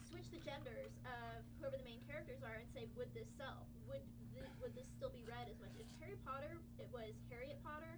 Switch 0.10 0.25
the 0.34 0.39
genders 0.41 0.89
of 1.05 1.38
whoever 1.60 1.77
the 1.77 1.84
main 1.86 1.99
characters 2.10 2.39
are 2.41 2.58
and 2.58 2.65
say, 2.73 2.88
would 2.97 3.12
this 3.13 3.27
sell? 3.38 3.62
Would 3.91 4.01
th- 4.34 4.49
would 4.63 4.73
this 4.73 4.88
still 4.97 5.12
be 5.13 5.21
read 5.27 5.45
as 5.51 5.60
much? 5.62 5.69
If 5.77 5.86
Harry 6.01 6.17
Potter, 6.25 6.55
it 6.82 6.88
was 6.95 7.12
Harriet 7.29 7.60
Potter, 7.62 7.93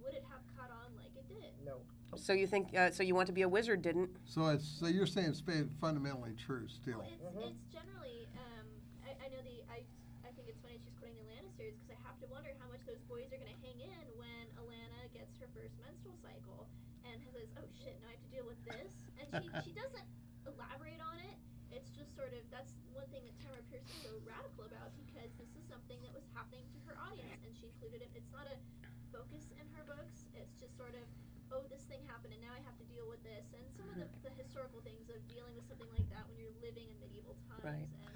would 0.00 0.14
it 0.16 0.24
have 0.32 0.40
caught 0.56 0.70
on 0.72 0.88
like 0.96 1.12
it 1.18 1.26
did? 1.28 1.52
No. 1.66 1.82
So 2.20 2.36
you 2.36 2.46
think? 2.46 2.76
Uh, 2.76 2.92
so 2.92 3.02
you 3.02 3.16
want 3.16 3.26
to 3.32 3.36
be 3.36 3.42
a 3.42 3.48
wizard? 3.48 3.80
Didn't? 3.80 4.12
So 4.28 4.52
it's 4.52 4.68
so 4.68 4.86
you're 4.86 5.08
saying 5.08 5.32
it's 5.32 5.42
fundamentally 5.80 6.36
true 6.36 6.68
still. 6.68 7.00
Well, 7.16 7.32
it's, 7.48 7.56
it's 7.56 7.64
generally. 7.72 8.28
Um, 8.36 8.68
I, 9.00 9.16
I 9.24 9.26
know 9.32 9.40
the. 9.40 9.64
I 9.72 9.80
I 10.20 10.30
think 10.36 10.52
it's 10.52 10.60
funny 10.60 10.76
she's 10.84 10.92
quoting 11.00 11.16
the 11.16 11.24
Alanna 11.24 11.48
series 11.56 11.80
because 11.80 11.96
I 11.96 12.00
have 12.04 12.20
to 12.20 12.28
wonder 12.28 12.52
how 12.60 12.68
much 12.68 12.84
those 12.84 13.00
boys 13.08 13.32
are 13.32 13.40
going 13.40 13.48
to 13.48 13.60
hang 13.64 13.80
in 13.80 14.04
when 14.20 14.44
Alanna 14.60 15.08
gets 15.16 15.32
her 15.40 15.48
first 15.56 15.72
menstrual 15.80 16.12
cycle 16.20 16.68
and 17.08 17.16
says, 17.32 17.48
"Oh 17.56 17.64
shit, 17.72 17.96
now 18.04 18.12
I 18.12 18.20
have 18.20 18.24
to 18.28 18.32
deal 18.36 18.44
with 18.44 18.60
this," 18.68 18.92
and 19.16 19.28
she 19.40 19.48
she 19.64 19.72
doesn't 19.72 20.04
elaborate 20.44 21.00
on 21.00 21.16
it. 21.24 21.40
It's 21.72 21.88
just 21.96 22.12
sort 22.12 22.36
of 22.36 22.44
that's 22.52 22.76
one 22.92 23.08
thing 23.08 23.24
that 23.24 23.32
Tamora 23.40 23.64
Pierce 23.72 23.88
is 23.88 23.96
so 24.04 24.12
radical 24.28 24.68
about 24.68 24.92
because 25.00 25.32
this 25.40 25.48
is 25.56 25.64
something 25.72 25.96
that 26.04 26.12
was 26.12 26.28
happening 26.36 26.68
to 26.68 26.78
her 26.84 27.00
audience 27.00 27.40
and 27.48 27.56
she 27.56 27.72
included 27.72 28.04
it. 28.04 28.12
It's 28.12 28.28
not 28.28 28.44
a 28.44 28.60
focus 29.08 29.48
in 29.56 29.64
her 29.72 29.88
books. 29.88 30.28
It's 30.36 30.52
just 30.60 30.76
sort 30.76 30.92
of 30.92 31.06
oh, 31.52 31.66
this 31.68 31.82
thing 31.90 32.00
happened 32.06 32.32
and 32.32 32.42
now 32.42 32.54
I 32.54 32.62
have 32.62 32.78
to 32.78 32.86
deal 32.86 33.06
with 33.10 33.22
this. 33.22 33.46
And 33.54 33.62
some 33.74 33.86
of 33.90 33.96
the, 33.98 34.06
the 34.24 34.32
historical 34.38 34.80
things 34.82 35.10
of 35.10 35.18
dealing 35.26 35.54
with 35.58 35.66
something 35.66 35.90
like 35.94 36.06
that 36.14 36.26
when 36.30 36.38
you're 36.38 36.54
living 36.62 36.86
in 36.90 36.96
medieval 37.02 37.34
times. 37.50 37.62
Right. 37.62 37.90
And 38.06 38.14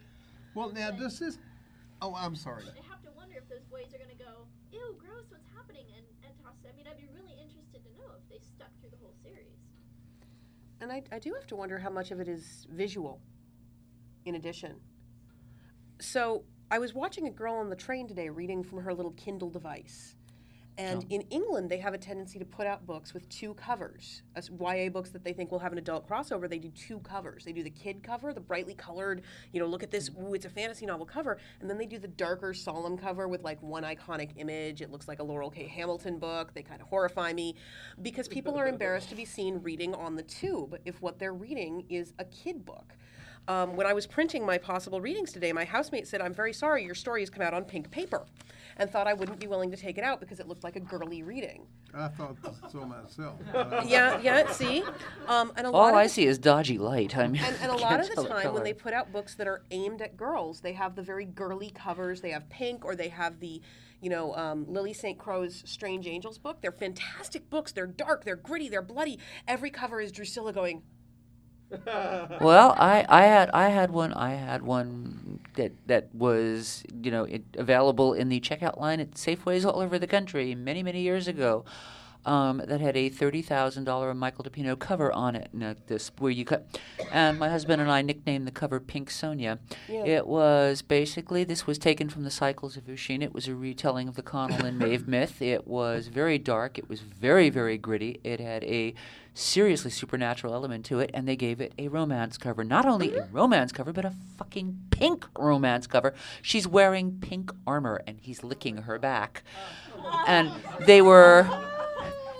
Well, 0.55 0.71
now 0.71 0.91
this 0.95 1.21
is. 1.21 1.39
Oh, 2.03 2.15
I'm 2.15 2.37
sorry. 2.37 2.65
I 2.69 2.85
have 2.91 3.01
to 3.07 3.13
wonder 3.17 3.39
if 3.39 3.47
those 3.49 3.65
boys 3.71 3.95
are 3.95 4.03
going 4.03 4.13
to 4.13 4.19
go, 4.19 4.45
ew, 4.73 4.99
gross, 4.99 5.31
what's 5.31 5.47
happening? 5.57 5.87
And, 5.97 6.05
and 6.27 6.33
toss 6.43 6.59
it. 6.65 6.69
I 6.69 6.77
mean, 6.77 6.85
I'd 6.91 6.99
be 6.99 7.09
really 7.15 7.33
interested 7.39 7.81
to 7.81 7.91
know 7.97 8.13
if 8.19 8.25
they 8.29 8.43
stuck 8.43 8.69
through 8.81 8.91
the 8.91 9.01
whole 9.01 9.15
series. 9.23 9.57
And 10.81 10.93
I, 10.93 11.03
I 11.13 11.19
do 11.19 11.33
have 11.33 11.47
to 11.49 11.57
wonder 11.57 11.79
how 11.79 11.89
much 11.89 12.11
of 12.11 12.21
it 12.21 12.29
is 12.29 12.67
visual. 12.71 13.21
In 14.27 14.37
addition, 14.37 14.81
so 16.01 16.45
I 16.71 16.79
was 16.79 16.95
watching 16.95 17.29
a 17.29 17.31
girl 17.31 17.55
on 17.55 17.69
the 17.69 17.77
train 17.77 18.09
today 18.09 18.29
reading 18.31 18.63
from 18.65 18.79
her 18.83 18.95
little 18.95 19.13
Kindle 19.13 19.51
device. 19.51 20.17
And 20.77 21.07
in 21.09 21.21
England, 21.31 21.71
they 21.71 21.79
have 21.79 21.95
a 21.95 21.99
tendency 21.99 22.39
to 22.39 22.45
put 22.45 22.67
out 22.67 22.85
books 22.85 23.15
with 23.15 23.29
two 23.29 23.55
covers. 23.55 24.23
As 24.35 24.51
YA 24.51 24.89
books 24.89 25.11
that 25.11 25.23
they 25.23 25.33
think 25.33 25.53
will 25.53 25.61
have 25.61 25.71
an 25.71 25.79
adult 25.79 26.09
crossover, 26.09 26.49
they 26.51 26.59
do 26.59 26.71
two 26.71 26.99
covers. 27.01 27.45
They 27.45 27.53
do 27.53 27.63
the 27.63 27.71
kid 27.71 28.03
cover, 28.03 28.33
the 28.33 28.41
brightly 28.41 28.75
colored, 28.75 29.23
you 29.53 29.61
know, 29.61 29.67
look 29.67 29.85
at 29.85 29.93
this, 29.93 30.11
ooh, 30.21 30.35
it's 30.35 30.47
a 30.47 30.51
fantasy 30.51 30.85
novel 30.85 31.07
cover. 31.07 31.39
And 31.61 31.71
then 31.71 31.79
they 31.79 31.87
do 31.87 31.99
the 31.99 32.09
darker, 32.09 32.53
solemn 32.53 32.99
cover 32.99 33.29
with 33.29 33.43
like 33.43 33.63
one 33.63 33.85
iconic 33.85 34.31
image. 34.37 34.83
It 34.83 34.91
looks 34.91 35.07
like 35.07 35.21
a 35.21 35.25
Laurell 35.25 35.51
K. 35.53 35.69
Hamilton 35.69 36.19
book. 36.19 36.55
They 36.55 36.63
kind 36.63 36.81
of 36.81 36.89
horrify 36.89 37.33
me 37.33 37.55
because 38.03 38.27
people 38.27 38.57
are 38.59 38.67
embarrassed 38.67 39.11
to 39.11 39.15
be 39.15 39.25
seen 39.25 39.61
reading 39.63 39.95
on 39.95 40.17
the 40.17 40.23
tube 40.23 40.77
if 40.85 41.01
what 41.01 41.19
they're 41.21 41.35
reading 41.35 41.85
is 41.89 42.15
a 42.19 42.25
kid 42.25 42.65
book. 42.65 42.97
Um, 43.47 43.77
when 43.77 43.87
I 43.87 43.93
was 43.93 44.07
printing 44.07 44.47
my 44.47 44.57
possible 44.57 45.01
readings 45.01 45.31
today, 45.33 45.53
my 45.53 45.65
housemate 45.65 46.09
said, 46.09 46.21
I'm 46.23 46.33
very 46.33 46.53
sorry, 46.55 46.85
your 46.85 46.95
story 46.95 47.21
has 47.21 47.29
come 47.29 47.43
out 47.43 47.53
on 47.53 47.65
pink 47.65 47.91
paper, 47.91 48.25
and 48.79 48.91
thought 48.91 49.07
I 49.07 49.13
wouldn't 49.13 49.39
be 49.39 49.47
willing 49.47 49.71
to 49.71 49.77
take 49.77 49.99
it 49.99 50.05
out 50.05 50.19
because 50.19 50.41
it 50.41 50.49
looked 50.49 50.65
like 50.65 50.77
a 50.77 50.81
girly 50.81 51.23
reading. 51.23 51.67
I 51.93 52.09
thought 52.09 52.37
so 52.73 52.87
myself. 52.87 53.39
Yeah, 53.87 54.19
yeah, 54.21 54.51
see? 54.51 54.83
Um, 55.29 55.53
and 55.57 55.67
a 55.67 55.71
All 55.71 55.83
lot 55.83 55.89
of 55.91 55.95
I 55.97 56.05
the- 56.05 56.09
see 56.09 56.25
is 56.27 56.39
dodgy 56.39 56.79
light. 56.79 57.17
I 57.17 57.29
mean, 57.29 57.43
and, 57.45 57.57
and 57.61 57.71
a 57.71 57.75
I 57.79 57.79
lot 57.79 58.01
of 58.01 58.09
the 58.09 58.15
tell 58.15 58.25
time, 58.27 58.55
when 58.55 58.65
they 58.65 58.73
put 58.73 58.95
out 58.95 59.13
books 59.13 59.35
that 59.35 59.47
are 59.47 59.63
aimed 59.71 60.01
at 60.01 60.17
girls, 60.17 60.61
they 60.61 60.73
have 60.73 60.95
the 60.97 61.03
very 61.03 61.27
girly 61.27 61.71
covers. 61.71 62.23
They 62.23 62.31
have 62.31 62.49
pink, 62.49 62.85
or 62.85 62.97
they 62.97 63.09
have 63.09 63.41
the, 63.41 63.61
you 64.01 64.09
know, 64.09 64.35
um, 64.35 64.65
Lili 64.69 64.95
St. 64.95 65.19
Crow's 65.19 65.63
Strange 65.67 66.07
Angels 66.07 66.39
book. 66.39 66.63
They're 66.63 66.73
fantastic 66.73 67.51
books. 67.51 67.73
They're 67.73 67.87
dark. 67.87 68.25
They're 68.25 68.37
gritty. 68.37 68.71
They're 68.71 68.83
bloody. 68.83 69.19
Every 69.47 69.71
cover 69.71 70.01
is 70.01 70.11
Drusilla 70.13 70.53
going, 70.55 70.83
Well, 72.41 72.75
I, 72.79 73.05
I 73.09 73.23
had 73.23 73.51
I 73.51 73.69
had 73.69 73.91
one 73.91 74.13
I 74.13 74.35
had 74.35 74.63
one 74.63 75.41
that 75.55 75.73
that 75.87 76.15
was 76.15 76.85
you 77.03 77.11
know 77.11 77.25
it, 77.25 77.43
available 77.57 78.15
in 78.15 78.29
the 78.29 78.41
checkout 78.41 78.79
line 78.79 79.01
at 79.01 79.13
Safeways 79.13 79.65
all 79.65 79.81
over 79.81 79.99
the 79.99 80.07
country 80.07 80.55
many 80.55 80.83
many 80.83 81.01
years 81.01 81.29
ago. 81.29 81.65
Um, 82.27 82.63
that 82.65 82.81
had 82.81 82.97
a 82.97 83.11
thirty 83.11 83.43
thousand 83.43 83.85
dollar 83.85 84.15
Michael 84.15 84.45
DePino 84.45 84.79
cover 84.79 85.13
on 85.13 85.37
it. 85.37 85.51
And, 85.53 85.77
this 85.89 86.11
where 86.19 86.31
you 86.31 86.47
cut, 86.47 86.67
and 87.13 87.39
my 87.39 87.51
husband 87.51 87.83
and 87.83 87.91
I 87.91 88.01
nicknamed 88.01 88.47
the 88.47 88.51
cover 88.51 88.81
Pink 88.81 89.11
Sonia. 89.11 89.59
Yeah. 89.91 90.07
It 90.07 90.27
was 90.27 90.81
basically 90.81 91.45
this 91.45 91.67
was 91.67 91.77
taken 91.77 92.09
from 92.09 92.23
the 92.25 92.31
Cycles 92.31 92.79
of 92.79 92.89
Usheen. 92.89 93.21
It 93.21 93.35
was 93.35 93.47
a 93.47 93.55
retelling 93.55 94.09
of 94.09 94.17
the 94.17 94.23
Connell 94.23 94.65
and 94.65 94.79
Maeve 94.79 95.07
myth. 95.07 95.43
It 95.43 95.67
was 95.67 96.09
very 96.09 96.39
dark. 96.39 96.79
It 96.79 96.89
was 96.89 97.01
very 97.01 97.51
very 97.51 97.77
gritty. 97.77 98.21
It 98.25 98.41
had 98.41 98.65
a 98.65 98.95
seriously 99.35 99.91
supernatural 99.91 100.55
element 100.55 100.85
to 100.87 101.01
it, 101.01 101.11
and 101.13 101.29
they 101.29 101.37
gave 101.37 101.61
it 101.61 101.75
a 101.79 101.89
romance 101.89 102.39
cover. 102.39 102.65
Not 102.65 102.87
only 102.87 103.15
a 103.15 103.23
mm-hmm. 103.23 103.37
romance 103.37 103.73
cover, 103.73 103.93
but 103.93 104.05
a 104.05 104.13
fucking 104.39 104.79
pink 104.91 105.27
romance 105.37 105.87
cover. 105.87 106.15
She's 106.41 106.67
wearing 106.67 107.19
pink 107.21 107.51
armor, 107.67 108.03
and 108.07 108.19
he's 108.21 108.43
licking 108.43 108.79
her 108.79 108.99
back. 108.99 109.43
And 110.27 110.51
they 110.87 111.03
were. 111.03 111.49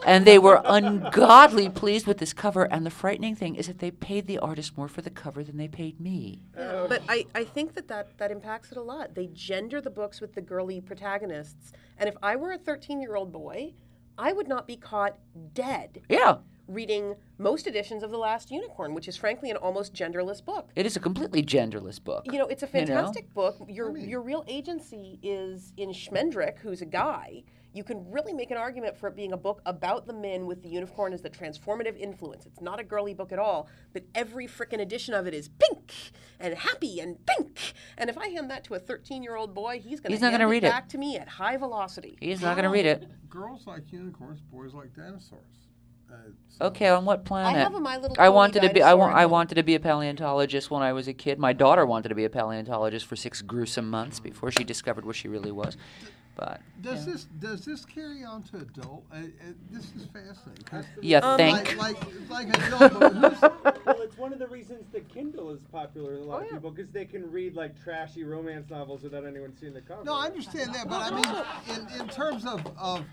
and 0.07 0.27
they 0.27 0.39
were 0.39 0.61
ungodly 0.67 1.71
pleased 1.71 2.07
with 2.07 2.19
this 2.19 2.35
cover. 2.35 2.65
And 2.65 2.85
the 2.85 2.91
frightening 2.91 3.35
thing 3.35 3.57
is 3.57 3.69
that 3.69 3.79
they 3.79 3.91
paid 3.91 4.27
the 4.27 4.39
artist 4.39 4.77
more 4.77 4.87
for 4.87 5.01
the 5.01 5.09
cover 5.09 5.43
than 5.43 5.57
they 5.57 5.67
paid 5.67 5.99
me. 5.99 6.43
Yeah, 6.55 6.85
but 6.87 7.03
I, 7.09 7.25
I 7.35 7.45
think 7.45 7.75
that, 7.75 7.89
that 7.89 8.19
that 8.19 8.31
impacts 8.31 8.71
it 8.71 8.77
a 8.77 8.83
lot. 8.83 9.15
They 9.15 9.29
gender 9.29 9.81
the 9.81 9.89
books 9.89 10.21
with 10.21 10.35
the 10.35 10.43
girly 10.43 10.83
protagonists. 10.83 11.73
And 11.97 12.07
if 12.07 12.17
I 12.23 12.37
were 12.37 12.53
a 12.53 12.59
13 12.59 13.01
year 13.01 13.17
old 13.17 13.33
boy, 13.33 13.73
I 14.19 14.33
would 14.33 14.47
not 14.47 14.67
be 14.67 14.77
caught 14.77 15.19
dead 15.55 16.03
Yeah, 16.09 16.37
reading 16.67 17.15
most 17.39 17.67
editions 17.67 18.03
of 18.03 18.11
The 18.11 18.19
Last 18.19 18.51
Unicorn, 18.51 18.95
which 18.95 19.09
is 19.09 19.17
frankly 19.17 19.51
an 19.51 19.57
almost 19.57 19.93
genderless 19.95 20.45
book. 20.45 20.71
it 20.77 20.87
is 20.87 20.97
a 20.97 21.01
completely 21.01 21.43
genderless 21.43 22.03
book. 22.03 22.25
You 22.31 22.39
know, 22.39 22.47
it's 22.47 22.63
a 22.63 22.67
You 22.67 22.81
know? 22.81 22.87
fantastic 22.87 23.33
book. 23.35 23.57
Your 23.69 23.97
your 23.97 24.23
real 24.23 24.45
agency 24.49 25.19
is 25.23 25.73
in 25.77 25.91
Schmendrick, 25.91 26.59
who's 26.59 26.81
a 26.83 26.87
guy. 26.87 27.43
You 27.73 27.83
can 27.83 28.09
really 28.13 28.33
make 28.33 28.53
an 28.53 28.57
argument 28.57 28.97
for 28.97 29.09
it 29.09 29.17
being 29.17 29.33
a 29.33 29.37
book 29.37 29.61
about 29.67 30.07
the 30.07 30.13
men 30.13 30.47
with 30.47 30.63
the 30.63 30.69
unicorn 30.69 31.13
as 31.13 31.23
the 31.23 31.29
transformative 31.31 31.99
influence. 31.99 32.47
It's 32.47 32.61
not 32.61 32.79
a 32.79 32.85
girly 32.85 33.15
book 33.15 33.33
at 33.33 33.41
all, 33.41 33.69
but 33.93 34.05
every 34.15 34.47
frickin' 34.47 34.81
edition 34.81 35.13
of 35.13 35.27
it 35.27 35.35
is 35.35 35.49
pink 35.49 35.93
and 36.39 36.55
happy 36.55 37.01
and 37.01 37.17
pink. 37.27 37.73
And 37.99 38.09
if 38.09 38.17
I 38.17 38.29
hand 38.29 38.49
that 38.53 38.63
to 38.65 38.75
a 38.75 38.79
13-year-old 38.81 39.55
boy, 39.57 39.81
he's 39.81 39.99
going 39.99 40.13
He's 40.13 40.21
to 40.21 40.27
not 40.27 40.31
hand 40.31 40.43
gonna 40.43 40.49
it 40.49 40.53
read 40.53 40.63
it. 40.65 40.71
back 40.71 40.89
to 40.91 40.99
me 40.99 41.17
at 41.19 41.27
high 41.27 41.57
velocity. 41.57 42.17
He's 42.21 42.41
not 42.41 42.55
going 42.55 42.63
to 42.63 42.71
read 42.71 42.87
it. 42.87 43.09
Girls 43.29 43.67
like 43.67 43.91
unicorns, 43.93 44.41
boys 44.41 44.73
like 44.73 44.95
dinosaurs. 44.95 45.64
Uh, 46.15 46.19
so- 46.59 46.67
Okay, 46.67 46.89
on 46.89 47.05
what 47.05 47.25
planet? 47.25 47.57
have 47.61 47.75
a 47.75 47.81
My 47.81 47.97
Little 47.97 48.17
I 48.19 48.29
wanted 48.29 48.63
to 48.63 48.73
be. 48.73 48.81
I, 48.83 48.91
dinosaur 48.93 48.99
wa- 49.13 49.21
I 49.21 49.27
wanted 49.27 49.57
to 49.57 49.63
be 49.65 49.75
a 49.75 49.81
paleontologist 49.81 50.71
when 50.71 50.83
I 50.83 50.93
was 50.93 51.09
a 51.09 51.13
kid. 51.13 51.39
My 51.39 51.53
daughter 51.53 51.85
wanted 51.85 52.11
to 52.11 52.15
be 52.15 52.25
a 52.25 52.31
paleontologist 52.31 53.07
for 53.07 53.17
six 53.17 53.43
gruesome 53.43 53.91
months 53.91 54.21
before 54.21 54.51
she 54.53 54.63
discovered 54.65 55.05
what 55.05 55.17
she 55.17 55.27
really 55.29 55.51
was. 55.51 55.77
But 56.37 56.61
Does 56.81 57.07
this 57.07 57.25
does 57.39 57.65
this 57.65 57.85
carry 57.85 58.25
on 58.25 58.43
to 58.45 58.57
adult? 58.57 59.05
Uh, 59.13 59.17
uh, 59.19 59.21
this 59.71 59.85
is 59.95 60.07
fascinating. 60.13 60.65
'cause 60.65 60.85
you 61.01 61.19
Um, 61.19 61.37
think? 61.37 61.77
Like, 61.79 62.29
like, 62.29 62.49
like 62.51 62.59
adult, 62.75 63.21
but 63.21 63.87
well, 63.87 64.01
it's 64.03 64.19
one 64.19 64.33
of 64.33 64.41
the 64.41 64.49
reasons 64.49 64.85
the 64.93 64.99
Kindle 65.01 65.51
is 65.51 65.61
popular 65.71 66.15
with 66.15 66.23
a 66.23 66.25
lot 66.25 66.35
Oh, 66.35 66.39
of 66.41 66.47
yeah. 66.47 66.53
people 66.55 66.71
because 66.73 66.91
they 66.91 67.05
can 67.05 67.31
read 67.31 67.55
like 67.55 67.81
trashy 67.85 68.25
romance 68.25 68.69
novels 68.69 69.03
without 69.05 69.25
anyone 69.25 69.53
seeing 69.61 69.75
the 69.75 69.81
cover. 69.81 70.03
no, 70.05 70.15
I 70.15 70.27
understand 70.27 70.75
that, 70.75 70.89
but 70.89 71.13
I 71.13 71.15
mean, 71.15 71.79
in, 71.97 72.01
in 72.01 72.09
terms 72.09 72.45
of, 72.45 72.67
of 72.79 73.05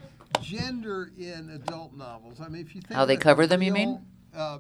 gender 0.42 1.12
in 1.18 1.50
adult 1.52 1.94
novels, 1.96 2.40
I 2.42 2.48
mean, 2.48 2.62
if 2.66 2.76
you 2.76 2.82
think 2.82 2.94
How 2.94 3.06
they 3.06 3.18
cover 3.18 3.44
the 3.44 3.50
them, 3.56 3.64
you 3.64 3.72
mean? 3.72 4.06
Uh, 4.36 4.60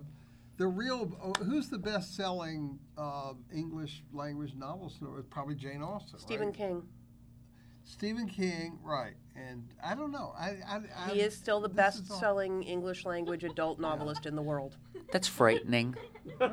the 0.57 0.67
real 0.67 1.11
uh, 1.23 1.43
who's 1.43 1.69
the 1.69 1.77
best-selling 1.79 2.77
uh, 2.97 3.33
English 3.53 4.03
language 4.13 4.53
novelist? 4.55 4.97
It's 5.17 5.27
probably 5.29 5.55
Jane 5.55 5.81
Austen. 5.81 6.19
Stephen 6.19 6.47
right? 6.47 6.55
King. 6.55 6.83
Stephen 7.83 8.27
King, 8.27 8.77
right? 8.83 9.13
And 9.35 9.67
I 9.83 9.95
don't 9.95 10.11
know. 10.11 10.33
I, 10.37 10.57
I, 10.67 10.81
I 10.95 11.09
He 11.13 11.21
is 11.21 11.35
still 11.35 11.59
the 11.61 11.67
this 11.67 11.95
is 11.95 12.01
all- 12.11 12.17
best-selling 12.17 12.63
English 12.63 13.05
language 13.05 13.43
adult 13.43 13.79
novelist 13.79 14.25
in 14.25 14.35
the 14.35 14.41
world. 14.41 14.75
That's 15.11 15.27
frightening. 15.27 15.95
Right. 16.39 16.49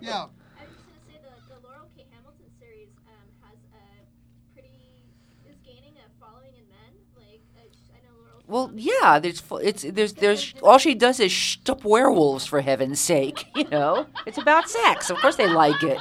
Yeah. 0.00 0.26
I 0.26 0.64
was 0.64 0.76
just 0.76 0.86
gonna 0.86 1.02
say 1.10 1.18
the, 1.20 1.54
the 1.54 1.60
Laurell 1.66 1.88
K. 1.96 2.04
Hamilton 2.12 2.46
series 2.60 2.88
um, 3.08 3.26
has 3.42 3.58
a 3.74 4.54
pretty 4.54 5.02
is 5.50 5.56
gaining 5.66 5.94
a 5.98 6.24
following 6.24 6.54
in 6.54 6.68
men. 6.68 6.92
Like 7.16 7.42
uh, 7.56 7.60
sh- 7.72 7.90
I 7.92 7.98
know 8.06 8.14
Laurell. 8.22 8.37
Well, 8.48 8.72
yeah. 8.74 9.18
There's 9.18 9.42
it's 9.62 9.82
there's 9.82 10.14
there's 10.14 10.54
all 10.62 10.78
she 10.78 10.94
does 10.94 11.20
is 11.20 11.32
stop 11.32 11.84
werewolves 11.84 12.46
for 12.46 12.60
heaven's 12.62 12.98
sake. 13.00 13.44
You 13.58 13.68
know, 13.70 14.06
it's 14.24 14.38
about 14.38 14.68
sex. 14.70 15.10
Of 15.10 15.18
course 15.18 15.36
they 15.36 15.48
like 15.48 15.82
it. 15.82 15.98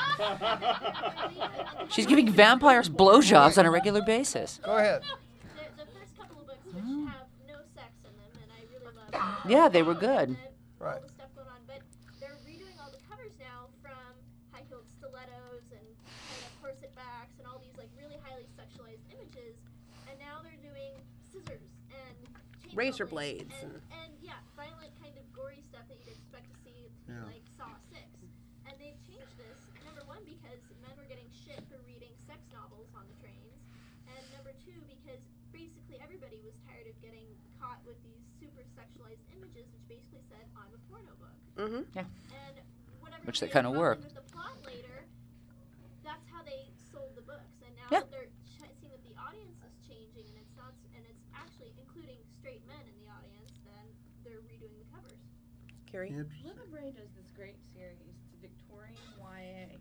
She's 1.89 2.05
giving 2.05 2.29
vampires 2.31 2.87
blowjobs 2.87 3.57
on 3.57 3.65
a 3.65 3.71
regular 3.71 4.01
basis. 4.01 4.59
Go 4.63 4.77
ahead. 4.77 5.01
The, 5.01 5.83
the 5.83 5.89
first 5.91 6.13
couple 6.17 6.37
of 6.41 6.47
books 6.47 6.63
which 6.69 6.85
have 7.09 7.27
no 7.49 7.57
sex 7.75 7.91
in 8.05 8.13
them, 8.13 8.31
and 8.43 8.51
I 8.53 8.61
really 8.71 8.93
love. 8.95 9.49
Yeah, 9.49 9.67
they 9.69 9.81
were 9.81 9.95
good. 9.95 10.37
Right. 10.79 10.95
All 10.95 11.01
the 11.01 11.09
stuff 11.17 11.33
going 11.35 11.47
on, 11.49 11.61
but 11.65 11.81
they're 12.21 12.37
redoing 12.45 12.77
all 12.79 12.91
the 12.93 13.01
covers 13.09 13.33
now 13.41 13.67
from 13.81 13.97
high-heeled 14.53 14.85
stilettos 15.01 15.65
and 15.73 15.81
kind 15.81 16.43
of 16.45 16.51
corset 16.61 16.93
backs 16.95 17.33
and 17.41 17.47
all 17.49 17.57
these 17.57 17.73
like 17.75 17.89
really 17.97 18.21
highly 18.21 18.45
sexualized 18.53 19.01
images, 19.11 19.57
and 20.07 20.15
now 20.21 20.45
they're 20.45 20.61
doing 20.61 20.93
scissors 21.33 21.65
and 21.89 22.15
chainsaw 22.61 22.66
Razor 22.77 23.09
blades 23.09 23.49
blades 23.49 23.57
and, 23.65 23.73
and 24.05 24.11
yeah, 24.21 24.37
violent 24.53 24.93
kind 25.01 25.17
of 25.17 25.25
gory 25.33 25.65
stuff 25.65 25.81
that 25.89 25.97
you'd 25.97 26.13
expect 26.13 26.45
to 26.53 26.57
see 26.61 26.85
in 27.09 27.17
Yeah. 27.17 27.25
like 27.25 27.41
Saw 27.57 27.73
Six. 27.89 28.05
And 28.69 28.77
they've 28.77 28.99
changed 29.01 29.33
this 29.41 29.57
number 29.81 30.05
one 30.05 30.21
because 30.29 30.61
men 30.85 30.93
were 30.93 31.09
getting 31.09 31.25
shit 31.33 31.57
for 31.65 31.81
reading 31.89 32.13
sex 32.29 32.45
novels 32.53 32.85
on 32.93 33.09
the 33.09 33.17
trains, 33.17 33.57
and 34.05 34.21
number 34.37 34.53
two 34.61 34.77
because 34.85 35.17
basically 35.49 35.97
everybody 36.03 36.37
was 36.45 36.53
tired 36.69 36.85
of 36.85 36.93
getting 37.01 37.25
caught 37.57 37.81
with 37.81 37.97
these 38.05 38.21
super 38.37 38.61
sexualized 38.77 39.25
images, 39.33 39.65
which 39.73 39.85
basically 39.89 40.21
said 40.29 40.45
I'm 40.53 40.69
a 40.69 40.81
porno 40.85 41.17
book. 41.17 41.33
Mm-hmm. 41.57 41.97
And 41.97 42.55
whatever 43.01 43.25
Which 43.25 43.41
they 43.41 43.49
kind 43.49 43.65
kinda 43.65 43.73
of 43.73 43.81
were. 43.81 43.97
With 43.97 44.13
the 44.13 44.27
plot 44.29 44.53
later, 44.61 45.01
that's 46.05 46.27
how 46.29 46.45
they 46.45 46.69
sold 46.93 47.17
the 47.17 47.25
books. 47.25 47.57
And 47.65 47.73
now 47.73 47.89
Yeah. 47.89 48.05
they're 48.13 48.29
ch- 48.45 48.69
seeing 48.77 48.93
that 48.93 49.01
the 49.07 49.17
audience 49.17 49.57
is 49.65 49.73
changing, 49.87 50.27
and 50.29 50.37
it's 50.43 50.53
not, 50.59 50.75
s- 50.77 50.91
and 50.93 51.01
it's 51.07 51.23
actually 51.33 51.71
including 51.79 52.19
straight 52.37 52.61
men 52.67 52.83
in 52.83 52.95
the 52.99 53.07
audience, 53.09 53.55
then 53.63 53.85
they're 54.27 54.43
redoing 54.43 54.75
the 54.77 54.87
covers. 54.91 55.23
Carrie. 55.97 56.09
Interesting. 56.09 56.51
Libba 56.51 56.69
Bray 56.69 56.91
does 56.91 57.09
this 57.17 57.31
great 57.35 57.57
series, 57.73 57.97
it's 58.05 58.37
Victorian 58.41 58.93
YA. 59.17 59.77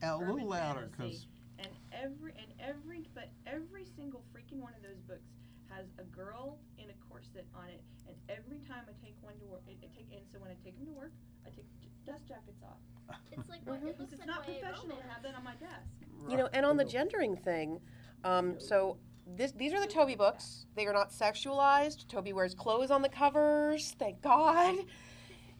A 0.00 0.16
little 0.16 0.48
louder, 0.48 0.88
because 0.96 1.26
And 1.58 1.68
every 1.92 2.32
and 2.38 2.48
every 2.60 3.08
but 3.14 3.28
every 3.46 3.84
single 3.84 4.22
freaking 4.32 4.60
one 4.62 4.72
of 4.74 4.82
those 4.82 5.00
books 5.06 5.28
has 5.68 5.86
a 5.98 6.04
girl 6.04 6.58
in 6.78 6.88
a 6.88 6.96
corset 7.08 7.44
on 7.54 7.68
it. 7.68 7.82
And 8.06 8.16
every 8.30 8.60
time 8.60 8.88
I 8.88 8.94
take 9.04 9.16
one 9.20 9.34
to 9.40 9.46
work, 9.46 9.62
I, 9.68 9.72
I 9.72 9.88
take 9.92 10.08
and 10.12 10.24
so 10.32 10.38
when 10.38 10.50
I 10.50 10.56
take 10.64 10.78
them 10.78 10.86
to 10.86 10.92
work, 10.92 11.12
I 11.44 11.50
take 11.50 11.68
j- 11.82 11.90
dust 12.06 12.26
jackets 12.26 12.62
off. 12.62 12.80
It's 13.32 13.48
like 13.48 13.60
what 13.66 13.82
it 13.82 13.98
looks 13.98 14.12
it's 14.12 14.20
like 14.20 14.28
not 14.28 14.44
professional 14.44 14.96
to 14.96 15.02
have 15.08 15.22
that 15.22 15.34
on 15.34 15.44
my 15.44 15.54
desk. 15.54 15.92
You 16.28 16.36
know, 16.36 16.48
and 16.52 16.64
on 16.66 16.76
the 16.76 16.84
gendering 16.84 17.36
thing, 17.36 17.80
um, 18.24 18.58
so 18.58 18.98
this, 19.26 19.52
these 19.52 19.72
are 19.72 19.80
the 19.80 19.86
Toby 19.86 20.14
books. 20.14 20.66
They 20.74 20.86
are 20.86 20.92
not 20.92 21.10
sexualized. 21.10 22.08
Toby 22.08 22.32
wears 22.32 22.54
clothes 22.54 22.90
on 22.90 23.02
the 23.02 23.08
covers. 23.08 23.94
Thank 23.98 24.22
God. 24.22 24.76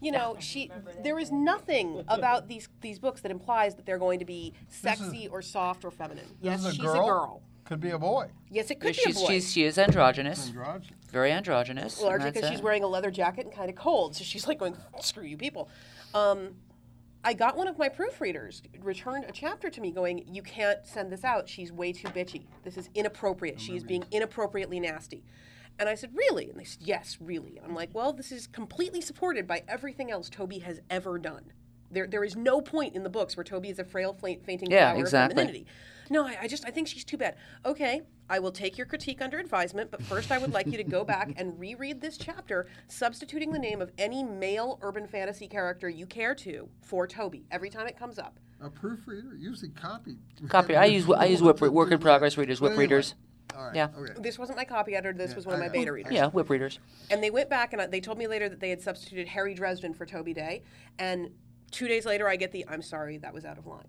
You 0.01 0.11
know, 0.11 0.37
she. 0.39 0.71
There 1.03 1.19
is 1.19 1.31
nothing 1.31 2.03
about 2.07 2.47
these 2.47 2.69
these 2.81 2.99
books 2.99 3.21
that 3.21 3.31
implies 3.31 3.75
that 3.75 3.85
they're 3.85 3.97
going 3.97 4.19
to 4.19 4.25
be 4.25 4.53
sexy 4.67 5.27
or 5.27 5.41
soft 5.41 5.83
or 5.83 5.91
feminine. 5.91 6.25
Yes, 6.41 6.63
This 6.63 6.71
is 6.71 6.75
she's 6.77 6.85
a 6.85 6.93
girl. 6.93 7.41
Could 7.65 7.81
be 7.81 7.91
a 7.91 7.99
boy. 7.99 8.29
Yes, 8.49 8.71
it 8.71 8.79
could 8.79 8.95
she's 8.95 9.05
be 9.05 9.11
a 9.11 9.15
boy. 9.15 9.27
she's 9.27 9.51
she 9.51 9.63
is 9.63 9.77
androgynous, 9.77 10.47
Androgynous. 10.47 11.05
very 11.11 11.31
androgynous. 11.31 12.01
largely 12.01 12.31
because 12.31 12.49
she's 12.49 12.63
wearing 12.63 12.83
a 12.83 12.87
leather 12.87 13.11
jacket 13.11 13.45
and 13.45 13.53
kind 13.53 13.69
of 13.69 13.75
cold. 13.75 14.15
So 14.15 14.23
she's 14.23 14.47
like 14.47 14.57
going, 14.57 14.75
screw 15.01 15.23
you 15.23 15.37
people. 15.37 15.69
Um, 16.15 16.55
I 17.23 17.33
got 17.33 17.57
one 17.57 17.67
of 17.67 17.77
my 17.77 17.89
proofreaders 17.89 18.61
returned 18.81 19.25
a 19.25 19.31
chapter 19.31 19.69
to 19.69 19.81
me 19.81 19.91
going, 19.91 20.25
you 20.33 20.41
can't 20.41 20.79
send 20.85 21.11
this 21.11 21.23
out. 21.23 21.47
She's 21.49 21.71
way 21.71 21.91
too 21.91 22.07
bitchy. 22.07 22.43
This 22.63 22.77
is 22.77 22.89
inappropriate. 22.95 23.59
She 23.59 23.75
is 23.75 23.83
being 23.83 24.05
inappropriately 24.09 24.79
nasty. 24.79 25.23
And 25.79 25.87
I 25.87 25.95
said, 25.95 26.11
really? 26.13 26.49
And 26.49 26.59
they 26.59 26.65
said, 26.65 26.81
yes, 26.81 27.17
really. 27.21 27.57
And 27.57 27.65
I'm 27.65 27.73
like, 27.73 27.89
well, 27.93 28.11
this 28.11 28.31
is 28.31 28.47
completely 28.47 28.99
supported 28.99 29.47
by 29.47 29.63
everything 29.67 30.11
else 30.11 30.29
Toby 30.29 30.59
has 30.59 30.81
ever 30.89 31.17
done. 31.17 31.53
There, 31.89 32.05
there 32.05 32.23
is 32.23 32.35
no 32.35 32.61
point 32.61 32.95
in 32.95 33.03
the 33.03 33.09
books 33.09 33.37
where 33.37 33.43
Toby 33.43 33.69
is 33.69 33.79
a 33.79 33.85
frail, 33.85 34.13
faint, 34.13 34.45
fainting 34.45 34.69
Yeah, 34.69 34.91
flower 34.91 34.99
exactly. 35.01 35.33
of 35.33 35.37
femininity. 35.47 35.65
No, 36.11 36.25
I, 36.27 36.37
I 36.41 36.47
just 36.47 36.65
I 36.65 36.71
think 36.71 36.87
she's 36.87 37.03
too 37.03 37.17
bad. 37.17 37.35
Okay, 37.65 38.01
I 38.29 38.39
will 38.39 38.51
take 38.51 38.77
your 38.77 38.87
critique 38.87 39.21
under 39.21 39.39
advisement, 39.39 39.91
but 39.91 40.01
first 40.03 40.31
I 40.31 40.37
would 40.37 40.51
like 40.51 40.67
you 40.67 40.77
to 40.77 40.83
go 40.83 41.03
back 41.03 41.33
and 41.37 41.59
reread 41.59 42.01
this 42.01 42.17
chapter, 42.17 42.67
substituting 42.87 43.51
the 43.51 43.59
name 43.59 43.81
of 43.81 43.91
any 43.97 44.23
male 44.23 44.79
urban 44.81 45.07
fantasy 45.07 45.47
character 45.47 45.87
you 45.87 46.05
care 46.05 46.35
to 46.35 46.67
for 46.81 47.07
Toby 47.07 47.45
every 47.51 47.69
time 47.69 47.87
it 47.87 47.97
comes 47.97 48.19
up. 48.19 48.39
A 48.61 48.69
proofreader, 48.69 49.35
usually 49.37 49.69
copy. 49.69 50.17
Copy. 50.47 50.75
I 50.75 50.85
use 50.85 51.09
I 51.09 51.25
use 51.25 51.41
whip 51.41 51.61
work 51.61 51.91
in 51.91 51.99
progress 51.99 52.37
readers, 52.37 52.59
whip 52.59 52.71
anyway, 52.71 52.85
readers. 52.85 53.15
All 53.55 53.65
right. 53.65 53.75
Yeah. 53.75 53.87
Okay. 53.97 54.13
This 54.19 54.37
wasn't 54.39 54.57
my 54.57 54.65
copy 54.65 54.95
editor. 54.95 55.17
This 55.17 55.31
Yeah, 55.31 55.35
was 55.35 55.45
one 55.45 55.55
of 55.55 55.61
I 55.61 55.65
my 55.65 55.67
oh, 55.67 55.73
know. 55.73 55.79
beta 55.81 55.91
readers. 55.93 56.13
Yeah, 56.13 56.27
whip 56.27 56.49
readers. 56.49 56.79
And 57.09 57.23
they 57.23 57.29
went 57.31 57.49
back 57.49 57.73
and 57.73 57.81
I- 57.81 57.87
they 57.87 57.99
told 58.01 58.17
me 58.17 58.27
later 58.27 58.47
that 58.49 58.59
they 58.59 58.69
had 58.69 58.81
substituted 58.81 59.27
Harry 59.29 59.53
Dresden 59.53 59.93
for 59.93 60.05
Toby 60.05 60.33
Daye. 60.33 60.63
And 60.97 61.31
two 61.71 61.87
days 61.87 62.05
later, 62.05 62.27
I 62.27 62.35
get 62.35 62.51
the 62.51 62.65
I'm 62.67 62.81
sorry, 62.81 63.17
that 63.17 63.33
was 63.33 63.45
out 63.45 63.57
of 63.57 63.65
line. 63.65 63.87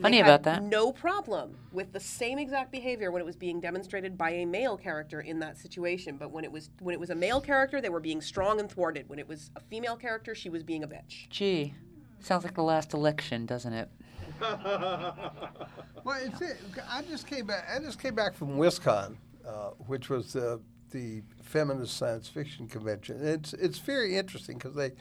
Funny 0.00 0.18
They 0.18 0.22
about 0.22 0.42
that. 0.42 0.62
No 0.62 0.92
problem 0.92 1.56
with 1.72 1.92
the 1.94 2.00
same 2.00 2.38
exact 2.38 2.70
behavior 2.70 3.10
when 3.10 3.22
it 3.22 3.24
was 3.24 3.34
being 3.36 3.60
demonstrated 3.60 4.18
by 4.18 4.28
a 4.30 4.44
male 4.44 4.76
character 4.76 5.22
in 5.22 5.38
that 5.38 5.56
situation. 5.56 6.18
But 6.18 6.30
when 6.30 6.44
it 6.44 6.52
was 6.52 6.68
when 6.80 6.92
it 6.92 7.00
was 7.00 7.08
a 7.08 7.14
male 7.14 7.40
character, 7.40 7.80
they 7.80 7.88
were 7.88 8.00
being 8.00 8.20
strong 8.20 8.60
and 8.60 8.70
thwarted. 8.70 9.08
When 9.08 9.18
it 9.18 9.26
was 9.26 9.50
a 9.56 9.60
female 9.60 9.96
character, 9.96 10.34
she 10.34 10.50
was 10.50 10.62
being 10.62 10.84
a 10.84 10.86
bitch. 10.88 11.30
Gee, 11.30 11.72
sounds 12.20 12.44
like 12.44 12.54
the 12.54 12.62
last 12.62 12.92
election, 12.92 13.46
doesn't 13.46 13.72
it? 13.72 13.88
Well, 16.04 16.20
it's 16.22 16.40
it. 16.40 16.58
I 16.88 17.02
just 17.02 17.26
came 17.26 17.46
back. 17.46 17.66
I 17.74 17.80
just 17.80 17.98
came 18.00 18.14
back 18.14 18.34
from 18.34 18.56
WisCon, 18.58 19.16
uh, 19.46 19.70
which 19.88 20.08
was 20.08 20.32
the 20.32 20.60
the 20.92 21.22
feminist 21.42 21.96
science 21.96 22.28
fiction 22.28 22.68
convention. 22.68 23.18
It's 23.26 23.52
it's 23.54 23.78
very 23.78 24.16
interesting 24.16 24.56
because 24.56 24.74
they 24.76 24.92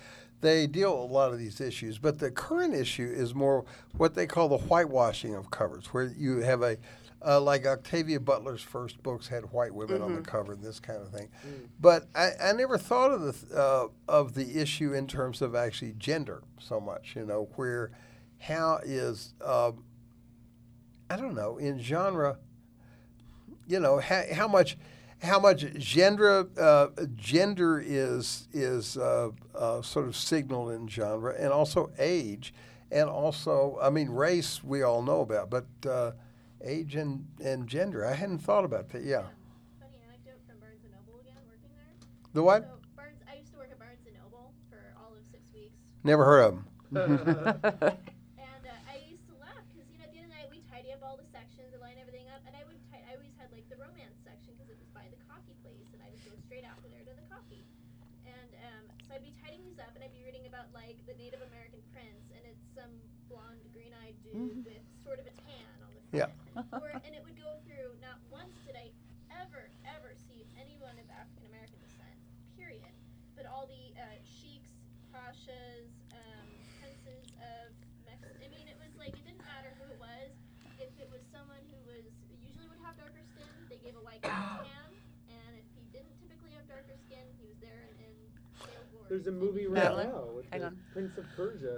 they 0.41 0.65
deal 0.65 0.99
with 0.99 1.11
a 1.11 1.13
lot 1.13 1.31
of 1.31 1.37
these 1.37 1.61
issues. 1.61 1.99
But 1.99 2.17
the 2.17 2.31
current 2.31 2.73
issue 2.73 3.11
is 3.15 3.35
more 3.35 3.65
what 3.97 4.15
they 4.15 4.25
call 4.25 4.49
the 4.49 4.57
whitewashing 4.57 5.35
of 5.35 5.51
covers, 5.51 5.87
where 5.93 6.05
you 6.17 6.37
have 6.39 6.63
a 6.63 6.77
Uh, 7.25 7.39
like 7.41 7.65
Octavia 7.65 8.19
Butler's 8.19 8.61
first 8.61 9.01
books 9.01 9.27
had 9.27 9.51
white 9.51 9.73
women 9.73 10.01
on 10.01 10.13
the 10.13 10.21
Mm-hmm. 10.21 10.29
cover 10.37 10.53
and 10.53 10.61
this 10.63 10.79
kind 10.79 11.01
of 11.01 11.09
thing. 11.09 11.29
But 11.79 12.05
I, 12.13 12.31
I 12.49 12.51
never 12.53 12.77
thought 12.77 13.11
of 13.11 13.21
the 13.21 13.35
uh, 13.59 13.87
of 14.07 14.33
the 14.33 14.59
issue 14.61 14.93
in 14.93 15.07
terms 15.07 15.41
of 15.41 15.55
actually 15.55 15.93
gender 15.97 16.41
so 16.59 16.79
much. 16.79 17.15
You 17.15 17.25
know, 17.25 17.47
where 17.55 17.91
how 18.39 18.79
is 18.83 19.33
um, 19.43 19.83
I 21.09 21.17
don't 21.17 21.35
know 21.35 21.57
in 21.57 21.79
genre. 21.79 22.37
You 23.67 23.79
know 23.79 23.99
how, 23.99 24.23
how 24.33 24.47
much 24.47 24.77
how 25.21 25.39
much 25.39 25.65
gender 25.75 26.47
uh, 26.59 26.87
gender 27.15 27.81
is 27.83 28.47
is 28.53 28.97
uh, 28.97 29.29
uh, 29.55 29.81
sort 29.81 30.07
of 30.07 30.15
signaled 30.15 30.71
in 30.71 30.87
genre, 30.87 31.33
and 31.37 31.51
also 31.51 31.91
age, 31.97 32.53
and 32.91 33.09
also 33.09 33.77
I 33.81 33.89
mean 33.89 34.09
race 34.09 34.63
we 34.63 34.83
all 34.83 35.01
know 35.01 35.21
about, 35.21 35.49
but 35.49 35.65
uh, 35.89 36.11
age 36.63 36.95
and, 36.95 37.25
and 37.43 37.67
gender 37.67 38.05
I 38.05 38.13
hadn't 38.13 38.39
thought 38.39 38.65
about 38.65 38.89
that. 38.89 39.03
Yeah, 39.03 39.23
Funny 39.79 39.97
anecdote 40.07 40.41
from 40.47 40.59
Barnes 40.59 40.81
and 40.83 40.93
Noble 40.93 41.19
again, 41.21 41.41
working 41.47 41.73
there. 41.73 41.93
the 42.33 42.43
what? 42.43 42.63
So 42.63 42.77
Barnes, 42.95 43.21
I 43.29 43.35
used 43.37 43.51
to 43.53 43.57
work 43.57 43.71
at 43.71 43.79
Barnes 43.79 44.05
and 44.05 44.13
Noble 44.21 44.53
for 44.69 44.93
all 45.01 45.09
of 45.13 45.25
six 45.31 45.41
weeks, 45.53 45.73
Never 46.03 46.23
heard 46.25 46.41
of 46.45 46.53
them. 46.53 46.65
and 48.37 48.61
uh, 48.61 48.91
I 48.93 49.01
used 49.09 49.25
to 49.25 49.33
laugh 49.41 49.57
because 49.73 49.89
you 49.89 49.97
know 49.97 50.05
at 50.05 50.13
the 50.13 50.21
end 50.21 50.29
of 50.29 50.33
the 50.33 50.37
night 50.37 50.49
we 50.53 50.61
tidy 50.69 50.93
up 50.93 51.01
all 51.01 51.17
the 51.17 51.25
sections 51.33 51.73
and 51.73 51.81
line 51.81 51.97
everything 51.97 52.29
up, 52.29 52.45
and 52.45 52.53
I 52.53 52.61
would 52.69 52.77
ti- 52.93 53.01
I 53.09 53.17
always 53.17 53.33
had 53.41 53.49
like 53.49 53.65
the 53.73 53.77
romance 53.81 54.17
section 54.21 54.53
because 54.53 54.69
it 54.69 54.77
was 54.77 54.89
by 54.93 55.05
the 55.09 55.17
coffee 55.25 55.57
place, 55.65 55.89
and 55.93 55.99
I 56.05 56.09
would 56.13 56.21
go 56.25 56.33
straight 56.45 56.63
after 56.65 56.87
there 56.93 57.03
to 57.05 57.13
the 57.13 57.25
coffee, 57.29 57.65
and 58.25 58.49
um, 58.69 58.83
so 59.05 59.17
I'd 59.17 59.25
be 59.25 59.33
tidying 59.41 59.65
these 59.65 59.81
up, 59.81 59.91
and 59.97 60.01
I'd 60.05 60.13
be 60.15 60.23
reading 60.25 60.45
about 60.49 60.69
like 60.73 60.97
the 61.09 61.17
Native 61.17 61.41
American 61.45 61.81
prince, 61.93 62.25
and 62.33 62.41
it's 62.45 62.63
some 62.77 62.93
blonde, 63.27 63.61
green-eyed 64.35 64.65
with 64.67 64.83
sort 65.03 65.19
of 65.19 65.25
a 65.25 65.35
tan 65.47 65.67
on 65.79 65.91
the 65.95 66.03
front. 66.11 66.31
Yeah. 66.55 66.79
Or, 66.83 66.91
and 66.91 67.11
it 67.15 67.23
would 67.23 67.39
go 67.39 67.55
through. 67.63 67.95
Not 68.03 68.19
once 68.27 68.51
did 68.67 68.75
I 68.75 68.91
ever, 69.31 69.71
ever 69.87 70.11
see 70.27 70.43
anyone 70.59 70.95
of 70.99 71.07
African 71.11 71.47
American 71.47 71.79
descent. 71.79 72.15
Period. 72.59 72.91
But 73.35 73.47
all 73.47 73.67
the 73.67 73.95
uh, 73.95 74.19
sheiks, 74.23 74.71
pashas, 75.11 75.91
um, 76.15 76.47
princes 76.79 77.23
of 77.39 77.71
Mexico. 78.07 78.31
I 78.39 78.47
mean, 78.51 78.67
it 78.67 78.79
was 78.79 78.91
like 78.99 79.15
it 79.15 79.23
didn't 79.23 79.43
matter 79.43 79.71
who 79.79 79.87
it 79.91 79.99
was. 79.99 80.31
If 80.79 80.91
it 80.99 81.07
was 81.11 81.23
someone 81.31 81.63
who 81.71 81.79
was 81.87 82.03
usually 82.43 82.67
would 82.67 82.83
have 82.83 82.95
darker 82.99 83.23
skin, 83.35 83.47
they 83.71 83.79
gave 83.79 83.95
a 83.95 84.03
white 84.03 84.23
tan. 84.27 84.74
There's 89.07 89.27
a 89.27 89.31
movie 89.31 89.67
right 89.67 89.83
Madeline, 89.83 90.09
now 90.09 90.23
with 90.35 90.45
hang 90.49 90.61
the 90.61 90.67
on. 90.67 90.77
Prince 90.91 91.17
of 91.17 91.25
Persia. 91.35 91.77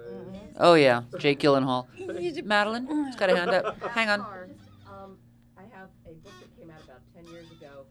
Oh 0.57 0.75
yeah, 0.75 1.03
Jake 1.19 1.39
Gyllenhaal. 1.39 1.87
Madeline, 2.45 2.87
has 2.87 3.15
got 3.15 3.29
a 3.29 3.35
hand 3.35 3.51
up. 3.51 3.77
Hang 3.91 4.09
on. 4.09 4.21
Um, 4.87 5.17
I 5.57 5.63
have 5.75 5.89
a 6.05 6.13
book 6.23 6.33
that 6.39 6.57
came 6.57 6.69
out 6.71 6.81
about 6.83 7.01
10 7.15 7.27
years 7.27 7.51
ago, 7.51 7.85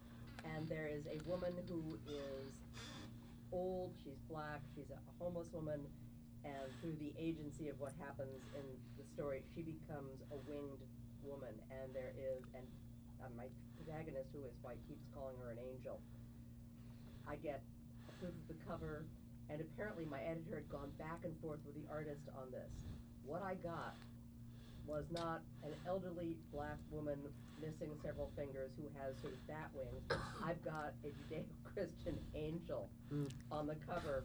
and 0.45 0.67
there 0.69 0.89
is 0.89 1.05
a 1.07 1.21
woman 1.29 1.53
who 1.69 1.99
is 2.09 2.49
old, 3.53 3.93
she's 4.03 4.19
black, 4.31 4.61
she's 4.75 4.89
a 4.91 4.99
homeless 5.23 5.49
woman, 5.53 5.81
and 6.45 6.73
through 6.81 6.97
the 6.99 7.13
agency 7.19 7.69
of 7.69 7.79
what 7.79 7.93
happens 8.01 8.41
in 8.55 8.65
the 8.97 9.05
story, 9.15 9.43
she 9.55 9.61
becomes 9.63 10.23
a 10.33 10.37
winged 10.49 10.81
woman, 11.23 11.53
and 11.71 11.95
there 11.95 12.13
is, 12.17 12.43
and 12.57 12.65
uh, 13.21 13.29
my 13.37 13.47
protagonist, 13.77 14.31
who 14.33 14.41
is 14.45 14.55
white, 14.63 14.79
keeps 14.89 15.05
calling 15.15 15.37
her 15.45 15.51
an 15.51 15.59
angel. 15.61 16.01
I 17.29 17.37
get 17.37 17.63
proof 18.21 18.33
of 18.33 18.49
the 18.49 18.57
cover, 18.67 19.05
and 19.51 19.61
apparently 19.61 20.05
my 20.05 20.21
editor 20.21 20.57
had 20.57 20.69
gone 20.69 20.91
back 20.99 21.25
and 21.25 21.35
forth 21.41 21.61
with 21.67 21.75
the 21.75 21.87
artist 21.93 22.23
on 22.37 22.51
this. 22.51 22.71
What 23.25 23.43
I 23.43 23.55
got 23.55 23.95
was 24.87 25.05
not 25.11 25.43
an 25.65 25.73
elderly 25.87 26.37
black 26.53 26.79
woman 26.91 27.19
missing 27.61 27.91
several 28.05 28.31
fingers 28.37 28.71
who 28.77 28.85
has 29.01 29.19
sort 29.21 29.33
of 29.33 29.47
bat 29.47 29.71
wings. 29.75 30.21
I've 30.45 30.63
got 30.65 30.95
a 31.05 31.09
Judeo-Christian 31.09 32.19
angel 32.35 32.89
hmm. 33.11 33.27
on 33.51 33.67
the 33.67 33.77
cover, 33.89 34.25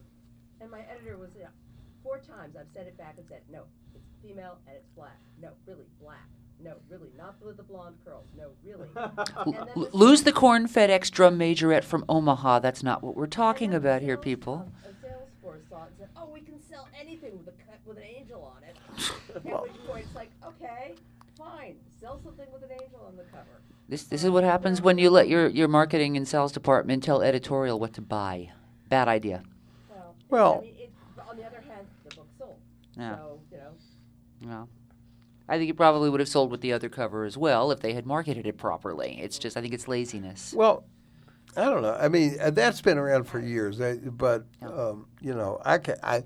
and 0.60 0.70
my 0.70 0.80
editor 0.90 1.16
was 1.16 1.30
yeah, 1.38 1.48
four 2.02 2.18
times. 2.18 2.56
I've 2.56 2.70
sent 2.74 2.88
it 2.88 2.98
back 2.98 3.14
and 3.18 3.26
said, 3.28 3.42
no, 3.50 3.62
it's 3.94 4.04
female 4.22 4.58
and 4.66 4.76
it's 4.76 4.88
black. 4.96 5.18
No, 5.40 5.50
really 5.66 5.86
black. 6.00 6.28
No, 6.62 6.74
really 6.88 7.10
not 7.16 7.34
with 7.44 7.56
the 7.56 7.62
blonde 7.64 7.96
curls. 8.04 8.26
No, 8.36 8.50
really. 8.64 8.88
L- 8.96 9.88
lose 9.92 10.22
the 10.22 10.32
corn 10.32 10.68
FedEx 10.68 11.10
drum 11.10 11.36
majorette 11.36 11.82
from 11.82 12.04
Omaha. 12.08 12.60
That's 12.60 12.84
not 12.84 13.02
what 13.02 13.16
we're 13.16 13.26
talking 13.26 13.74
about 13.74 14.00
here, 14.00 14.16
people. 14.16 14.70
A 14.84 14.88
Salesforce 14.88 14.91
saw 15.68 15.84
it 15.84 15.88
and 15.88 15.96
said, 15.98 16.08
"Oh, 16.16 16.28
we 16.32 16.40
can 16.40 16.60
sell 16.70 16.88
anything 16.98 17.36
with 17.38 17.48
a 17.48 17.52
with 17.88 17.96
an 17.98 18.04
angel 18.04 18.52
on 18.56 18.62
it." 18.64 18.76
At 19.52 19.62
which 19.62 19.72
point, 19.86 20.04
it's 20.06 20.14
like, 20.14 20.30
okay, 20.44 20.94
fine, 21.36 21.76
sell 22.00 22.20
something 22.24 22.46
with 22.52 22.62
an 22.62 22.70
angel 22.72 23.00
on 23.06 23.16
the 23.16 23.24
cover. 23.24 23.60
This 23.88 24.04
this 24.04 24.24
is 24.24 24.30
what 24.30 24.44
happens 24.44 24.80
when 24.80 24.98
you 24.98 25.10
let 25.10 25.28
your, 25.28 25.48
your 25.48 25.68
marketing 25.68 26.16
and 26.16 26.26
sales 26.26 26.52
department 26.52 27.02
tell 27.02 27.22
editorial 27.22 27.78
what 27.78 27.92
to 27.94 28.00
buy. 28.00 28.50
Bad 28.88 29.08
idea. 29.08 29.42
Well, 29.90 30.14
Well- 30.28 30.58
I 30.58 30.64
mean, 30.66 30.74
it, 30.78 30.90
on 31.28 31.36
the 31.36 31.44
other 31.44 31.60
hand, 31.60 31.86
the 32.08 32.14
book 32.16 32.28
sold. 32.38 32.56
Yeah. 32.96 33.16
So 33.16 33.40
you 33.50 33.58
know, 33.58 33.72
Yeah. 34.50 34.64
I 35.48 35.58
think 35.58 35.68
it 35.70 35.76
probably 35.76 36.08
would 36.08 36.20
have 36.20 36.28
sold 36.28 36.50
with 36.50 36.60
the 36.60 36.72
other 36.72 36.88
cover 36.88 37.24
as 37.24 37.36
well 37.36 37.70
if 37.72 37.80
they 37.80 37.92
had 37.92 38.06
marketed 38.06 38.46
it 38.46 38.56
properly. 38.56 39.18
It's 39.20 39.38
just 39.38 39.56
I 39.56 39.60
think 39.60 39.74
it's 39.74 39.88
laziness. 39.88 40.54
Well, 40.56 40.84
I 41.56 41.64
don't 41.64 41.82
know. 41.82 41.96
I 42.00 42.08
mean, 42.08 42.36
uh, 42.40 42.50
that's 42.50 42.80
been 42.80 42.96
around 42.98 43.24
for 43.24 43.38
years, 43.40 43.78
but 44.12 44.46
um, 44.62 45.06
you 45.20 45.34
know, 45.34 45.60
I 45.64 45.78
can 45.78 45.96
I. 46.02 46.24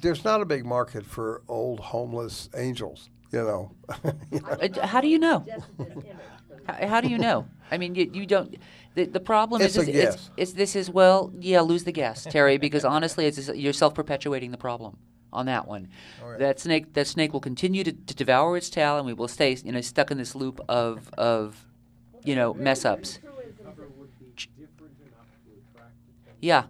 There's 0.00 0.24
not 0.24 0.40
a 0.40 0.44
big 0.44 0.64
market 0.64 1.04
for 1.04 1.42
old 1.48 1.80
homeless 1.80 2.48
angels. 2.56 3.10
You 3.32 3.42
know. 3.42 3.72
You 4.30 4.40
know? 4.40 4.48
Uh, 4.48 4.86
How 4.86 5.00
do 5.00 5.08
you 5.08 5.18
know? 5.18 5.40
suggested 5.40 5.64
this 5.78 5.86
image. 5.88 6.04
for 6.48 6.54
the- 6.66 6.72
How, 6.72 6.88
how 6.88 7.00
do 7.00 7.08
you 7.08 7.18
know? 7.18 7.46
I 7.70 7.78
mean, 7.78 7.94
you, 7.96 8.08
you 8.12 8.26
don't. 8.26 8.54
The, 8.94 9.06
the 9.06 9.18
problem 9.20 9.60
It's 9.60 9.76
is, 9.76 9.88
a 9.88 9.90
is 9.90 9.96
it's, 9.96 10.14
guess. 10.16 10.30
it's 10.36 10.52
this 10.52 10.76
is 10.76 10.88
well, 10.88 11.32
yeah, 11.40 11.60
lose 11.62 11.82
the 11.82 11.90
guess, 11.92 12.24
Terry, 12.30 12.58
because 12.58 12.84
honestly, 12.84 13.26
it's 13.26 13.48
you're 13.48 13.72
self 13.72 13.92
perpetuating 13.94 14.52
the 14.52 14.56
problem 14.56 14.96
on 15.32 15.46
that 15.46 15.66
one. 15.66 15.88
That 16.38 16.60
snake, 16.60 16.92
that 16.94 17.08
snake 17.08 17.32
will 17.32 17.40
continue 17.40 17.82
to, 17.82 17.92
to 17.92 18.14
devour 18.14 18.56
its 18.56 18.70
tail, 18.70 18.96
and 18.98 19.04
we 19.06 19.14
will 19.14 19.26
stay, 19.26 19.56
you 19.64 19.72
know, 19.72 19.80
stuck 19.80 20.12
in 20.12 20.18
this 20.18 20.36
loop 20.36 20.60
of 20.68 21.10
of, 21.18 21.66
you 22.22 22.36
know, 22.36 22.54
mess 22.54 22.84
ups. 22.84 23.18
Truisms 23.18 23.58
Cover 23.64 23.82
that- 23.82 23.98
would 23.98 24.10
be 24.20 24.26
different 24.56 24.94
enough 25.02 25.26
to 25.44 25.50
attract 25.72 25.94
attention. 26.22 26.33
Yeah. 26.44 26.64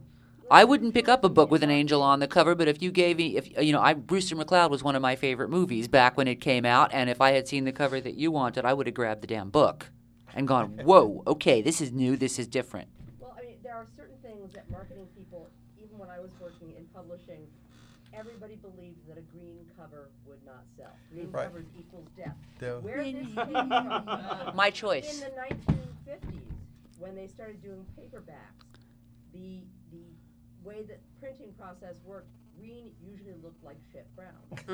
I 0.50 0.62
wouldn't 0.62 0.94
pick 0.94 1.08
up 1.08 1.24
a 1.24 1.28
book 1.28 1.50
with 1.50 1.64
an 1.64 1.70
angel 1.70 2.00
on 2.00 2.20
the 2.20 2.28
cover, 2.28 2.54
but 2.54 2.68
if 2.68 2.80
you 2.80 2.92
gave 2.92 3.16
me, 3.16 3.36
if 3.36 3.48
you 3.60 3.72
know, 3.72 3.80
I 3.80 3.94
Brewster 3.94 4.36
McCloud 4.36 4.70
was 4.70 4.84
one 4.84 4.94
of 4.94 5.02
my 5.02 5.16
favorite 5.16 5.48
movies 5.50 5.88
back 5.88 6.16
when 6.16 6.28
it 6.28 6.36
came 6.36 6.64
out, 6.64 6.90
and 6.92 7.10
if 7.10 7.20
I 7.20 7.32
had 7.32 7.48
seen 7.48 7.64
the 7.64 7.72
cover 7.72 8.00
that 8.00 8.14
you 8.14 8.30
wanted, 8.30 8.64
I 8.64 8.72
would 8.72 8.86
have 8.86 8.94
grabbed 8.94 9.22
the 9.22 9.26
damn 9.26 9.50
book 9.50 9.90
and 10.34 10.46
gone, 10.46 10.78
"Whoa, 10.84 11.24
okay, 11.26 11.60
this 11.60 11.80
is 11.80 11.90
new, 11.92 12.16
this 12.16 12.38
is 12.38 12.46
different." 12.46 12.88
Well, 13.18 13.34
I 13.36 13.42
mean, 13.42 13.56
there 13.64 13.74
are 13.74 13.86
certain 13.96 14.16
things 14.22 14.52
that 14.52 14.70
marketing 14.70 15.08
people, 15.16 15.48
even 15.82 15.98
when 15.98 16.10
I 16.10 16.20
was 16.20 16.30
working 16.40 16.72
in 16.76 16.84
publishing, 16.94 17.48
everybody 18.12 18.54
believed 18.56 19.08
that 19.08 19.18
a 19.18 19.22
green 19.36 19.58
cover 19.76 20.10
would 20.28 20.44
not 20.46 20.62
sell. 20.76 20.92
Green 21.10 21.32
Right. 21.32 21.46
covers 21.46 21.66
equals 21.76 22.06
death. 22.16 22.36
Yeah. 22.62 22.74
Where 22.76 23.02
this 23.02 23.14
came 23.14 23.34
from? 23.34 24.52
My 24.54 24.66
In 24.68 24.72
choice. 24.72 25.20
the 25.20 25.30
1950s, 25.30 26.42
when 27.00 27.16
they 27.16 27.26
started 27.26 27.60
doing 27.62 27.84
paperbacks, 27.98 28.73
the 29.34 29.60
the 29.92 30.04
way 30.64 30.82
that 30.88 31.00
printing 31.20 31.52
process 31.58 31.94
worked, 32.04 32.30
green 32.58 32.90
usually 33.06 33.34
looked 33.42 33.62
like 33.62 33.76
shit 33.92 34.06
brown. 34.16 34.32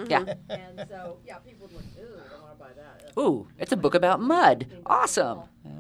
Yeah. 0.09 0.35
and 0.51 0.87
so, 0.89 1.19
yeah, 1.27 1.39
people 1.39 1.67
would 1.73 1.75
look, 1.75 1.85
ooh, 2.01 2.21
I 2.25 2.31
don't 2.31 2.43
want 2.43 2.59
to 2.59 2.65
buy 2.65 2.71
that. 2.77 3.21
Ooh, 3.21 3.49
it's 3.59 3.73
a 3.73 3.77
book 3.77 3.95
about 3.95 4.21
mud. 4.21 4.67
Awesome. 4.87 5.41
Uh, 5.65 5.71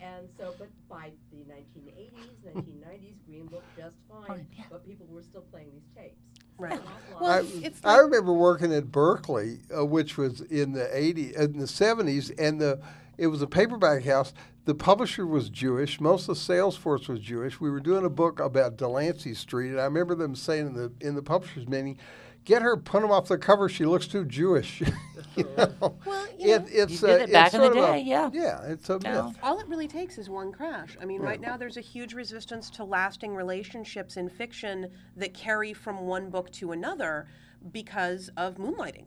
and 0.00 0.28
so, 0.38 0.54
but 0.58 0.68
by 0.88 1.10
the 1.30 1.38
1980s, 1.38 2.54
1990s, 2.54 3.14
green 3.26 3.48
looked 3.52 3.76
just 3.76 3.94
fine, 4.10 4.26
Fine, 4.26 4.46
yeah. 4.56 4.64
but 4.70 4.86
people 4.86 5.06
were 5.08 5.22
still 5.22 5.42
playing 5.52 5.70
these 5.72 5.88
tapes. 5.96 6.18
Right. 6.58 6.80
Well, 7.20 7.30
I, 7.30 7.40
lots. 7.40 7.52
it's 7.62 7.80
I 7.84 7.98
remember 7.98 8.32
working 8.32 8.72
at 8.74 8.90
Berkeley, 8.90 9.60
uh, 9.76 9.86
which 9.86 10.18
was 10.18 10.40
in 10.40 10.72
the 10.72 10.86
80s, 10.86 11.36
in 11.38 11.58
the 11.58 11.66
70s, 11.66 12.32
and 12.38 12.60
the 12.60 12.80
it 13.18 13.26
was 13.26 13.42
a 13.42 13.46
paperback 13.46 14.04
house. 14.04 14.32
The 14.64 14.74
publisher 14.74 15.26
was 15.26 15.48
Jewish. 15.50 16.00
Most 16.00 16.22
of 16.28 16.36
the 16.36 16.40
sales 16.40 16.76
force 16.76 17.08
was 17.08 17.20
Jewish. 17.20 17.60
We 17.60 17.70
were 17.70 17.80
doing 17.80 18.04
a 18.04 18.10
book 18.10 18.38
about 18.40 18.76
Delancey 18.76 19.34
Street, 19.34 19.70
and 19.70 19.80
I 19.80 19.84
remember 19.84 20.14
them 20.14 20.34
saying 20.34 20.68
in 20.68 20.74
the 20.74 20.92
in 21.00 21.14
the 21.14 21.22
publishers 21.22 21.66
meeting, 21.66 21.98
"Get 22.44 22.60
her, 22.62 22.76
put 22.76 23.02
him 23.02 23.10
off 23.10 23.28
the 23.28 23.38
cover. 23.38 23.68
She 23.70 23.86
looks 23.86 24.06
too 24.06 24.24
Jewish." 24.26 24.82
you 25.36 25.44
know? 25.56 25.96
Well, 26.04 26.26
you 26.38 26.54
it, 26.54 26.60
know- 26.62 26.68
it's 26.70 27.00
You 27.00 27.08
did 27.08 27.20
uh, 27.20 27.24
it 27.24 27.32
back 27.32 27.46
it's 27.46 27.54
in 27.54 27.60
the 27.62 27.66
sort 27.68 27.78
of 27.78 27.84
a- 27.84 27.92
day, 27.92 28.00
yeah. 28.02 28.30
Yeah, 28.32 28.62
it's 28.64 28.90
a 28.90 28.98
Yeah. 29.02 29.22
myth. 29.26 29.36
All 29.42 29.58
it 29.58 29.66
really 29.68 29.88
takes 29.88 30.18
is 30.18 30.28
one 30.28 30.52
crash. 30.52 30.96
I 31.00 31.06
mean, 31.06 31.22
right 31.22 31.40
now 31.40 31.56
there's 31.56 31.78
a 31.78 31.82
huge 31.82 32.12
resistance 32.12 32.68
to 32.70 32.84
lasting 32.84 33.34
relationships 33.34 34.16
in 34.18 34.28
fiction 34.28 34.90
that 35.16 35.32
carry 35.32 35.72
from 35.72 36.00
one 36.02 36.28
book 36.28 36.50
to 36.52 36.72
another 36.72 37.26
because 37.72 38.30
of 38.36 38.56
moonlighting. 38.56 39.06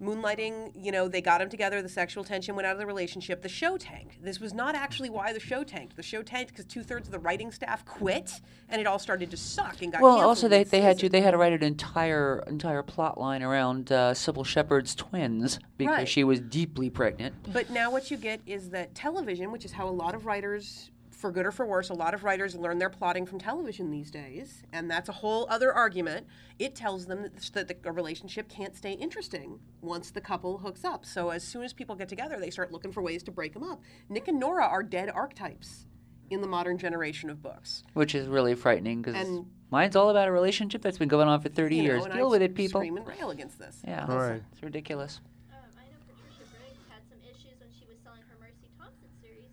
Moonlighting, 0.00 0.72
you 0.74 0.92
know, 0.92 1.08
they 1.08 1.20
got 1.20 1.38
them 1.38 1.50
together. 1.50 1.82
The 1.82 1.88
sexual 1.88 2.24
tension 2.24 2.56
went 2.56 2.66
out 2.66 2.72
of 2.72 2.78
the 2.78 2.86
relationship. 2.86 3.42
The 3.42 3.48
show 3.50 3.76
tanked. 3.76 4.22
This 4.24 4.40
was 4.40 4.54
not 4.54 4.74
actually 4.74 5.10
why 5.10 5.32
the 5.32 5.40
show 5.40 5.62
tanked. 5.62 5.96
The 5.96 6.02
show 6.02 6.22
tanked 6.22 6.52
because 6.52 6.64
two 6.64 6.82
thirds 6.82 7.06
of 7.06 7.12
the 7.12 7.18
writing 7.18 7.52
staff 7.52 7.84
quit, 7.84 8.40
and 8.70 8.80
it 8.80 8.86
all 8.86 8.98
started 8.98 9.30
to 9.30 9.36
suck 9.36 9.82
and 9.82 9.92
got 9.92 10.00
Well, 10.00 10.20
also 10.20 10.48
they, 10.48 10.64
they 10.64 10.80
had 10.80 10.98
to 11.00 11.08
they 11.10 11.20
had 11.20 11.32
to 11.32 11.36
write 11.36 11.52
an 11.52 11.62
entire 11.62 12.42
entire 12.46 12.82
plot 12.82 13.18
line 13.20 13.42
around 13.42 13.92
uh, 13.92 14.12
Cybill 14.14 14.46
Shepherd's 14.46 14.94
twins 14.94 15.58
because 15.76 15.96
Right. 15.98 16.08
she 16.08 16.24
was 16.24 16.40
deeply 16.40 16.88
pregnant. 16.88 17.34
But 17.52 17.68
now 17.70 17.90
what 17.90 18.10
you 18.10 18.16
get 18.16 18.40
is 18.46 18.70
that 18.70 18.94
television, 18.94 19.52
which 19.52 19.64
is 19.66 19.72
how 19.72 19.86
a 19.86 19.90
lot 19.90 20.14
of 20.14 20.24
writers, 20.24 20.90
for 21.20 21.30
good 21.30 21.44
or 21.46 21.52
for 21.52 21.66
worse, 21.66 21.90
a 21.90 21.94
lot 21.94 22.14
of 22.14 22.24
writers 22.24 22.54
learn 22.54 22.78
their 22.78 22.88
plotting 22.88 23.26
from 23.26 23.38
television 23.38 23.90
these 23.90 24.10
days, 24.10 24.62
and 24.72 24.90
that's 24.90 25.08
a 25.08 25.12
whole 25.12 25.46
other 25.50 25.72
argument. 25.72 26.26
It 26.58 26.74
tells 26.74 27.06
them 27.06 27.22
that, 27.22 27.36
that 27.52 27.68
the, 27.68 27.76
a 27.88 27.92
relationship 27.92 28.48
can't 28.48 28.74
stay 28.74 28.92
interesting 28.92 29.60
once 29.82 30.10
the 30.10 30.20
couple 30.22 30.58
hooks 30.58 30.84
up. 30.84 31.04
So 31.04 31.28
as 31.30 31.44
soon 31.44 31.62
as 31.62 31.72
people 31.74 31.94
get 31.94 32.08
together, 32.08 32.38
they 32.40 32.50
start 32.50 32.72
looking 32.72 32.90
for 32.90 33.02
ways 33.02 33.22
to 33.24 33.30
break 33.30 33.52
them 33.52 33.62
up. 33.62 33.82
Nick 34.08 34.28
and 34.28 34.40
Nora 34.40 34.64
are 34.64 34.82
dead 34.82 35.10
archetypes 35.10 35.86
in 36.30 36.40
the 36.40 36.46
modern 36.48 36.78
generation 36.78 37.28
of 37.28 37.42
books. 37.42 37.82
which 37.94 38.14
is 38.14 38.26
really 38.26 38.54
frightening 38.54 39.02
because 39.02 39.16
And- 39.28 39.46
mine's 39.70 39.96
all 39.96 40.08
about 40.10 40.26
a 40.28 40.32
relationship 40.32 40.80
that's 40.80 40.96
been 40.98 41.08
going 41.08 41.28
on 41.28 41.40
for 41.40 41.48
30 41.50 41.76
You 41.76 41.82
know, 41.82 41.88
years. 41.90 42.04
and 42.04 42.14
Deal 42.14 42.28
I 42.28 42.30
with 42.30 42.42
it, 42.42 42.54
people. 42.54 42.80
Scream 42.80 42.96
and 42.96 43.06
rail 43.06 43.30
against 43.30 43.58
this. 43.58 43.82
Yeah, 43.86 44.06
Right. 44.10 44.42
it's 44.52 44.62
ridiculous. 44.62 45.20
Um, 45.52 45.58
I 45.76 45.84
know 45.90 45.98
Patricia 46.06 46.46
Briggs 46.56 46.80
had 46.88 47.02
some 47.10 47.18
issues 47.26 47.58
when 47.60 47.68
she 47.76 47.84
was 47.90 47.98
selling 48.06 48.22
her 48.30 48.38
Mercy 48.38 48.70
Thompson 48.78 49.10
series. 49.20 49.50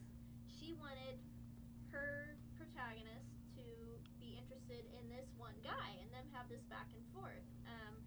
She 0.61 0.78
wanted 0.78 1.18
her 1.89 2.38
protagonist 2.61 3.26
to 3.57 3.63
be 4.22 4.38
interested 4.38 4.86
in 5.01 5.09
this 5.09 5.26
one 5.41 5.57
guy 5.65 5.97
and 5.97 6.05
them 6.13 6.30
have 6.38 6.45
this 6.45 6.61
back 6.70 6.86
and 6.93 7.01
forth. 7.09 7.41
Um, 7.65 7.97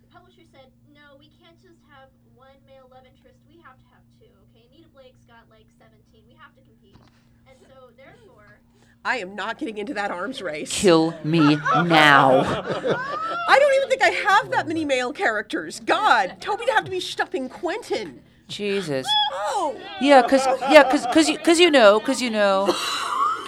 the 0.00 0.08
publisher 0.08 0.48
said, 0.48 0.72
no, 0.96 1.20
we 1.20 1.28
can't 1.36 1.60
just 1.60 1.84
have 1.92 2.08
one 2.32 2.56
male 2.64 2.88
love 2.88 3.04
interest. 3.04 3.36
We 3.44 3.60
have 3.60 3.76
to 3.76 3.86
have 3.92 4.00
two. 4.16 4.32
Okay, 4.48 4.64
Anita 4.72 4.88
Blake's 4.96 5.28
got 5.28 5.44
like 5.52 5.68
17. 5.76 6.24
We 6.24 6.32
have 6.40 6.56
to 6.56 6.64
compete. 6.64 6.96
And 7.44 7.60
so, 7.68 7.92
therefore, 7.92 8.56
I 9.06 9.18
am 9.18 9.34
not 9.34 9.58
getting 9.58 9.76
into 9.76 9.92
that 9.94 10.10
arms 10.10 10.40
race. 10.40 10.72
Kill 10.72 11.14
me 11.24 11.56
now. 11.56 12.40
I 13.48 13.58
don't 13.58 13.74
even 13.74 13.88
think 13.90 14.02
I 14.02 14.08
have 14.08 14.50
that 14.52 14.66
many 14.66 14.84
male 14.86 15.12
characters. 15.12 15.80
God, 15.80 16.36
Toby'd 16.40 16.70
have 16.70 16.84
to 16.84 16.90
be 16.90 17.00
stuffing 17.00 17.50
Quentin. 17.50 18.22
Jesus. 18.48 19.06
Oh, 19.32 19.78
Yeah, 20.00 20.22
because 20.22 20.46
yeah, 20.70 20.90
cause, 20.90 21.06
cause 21.12 21.28
you, 21.28 21.38
cause 21.38 21.60
you 21.60 21.70
know, 21.70 21.98
because 21.98 22.22
you 22.22 22.30
know, 22.30 22.66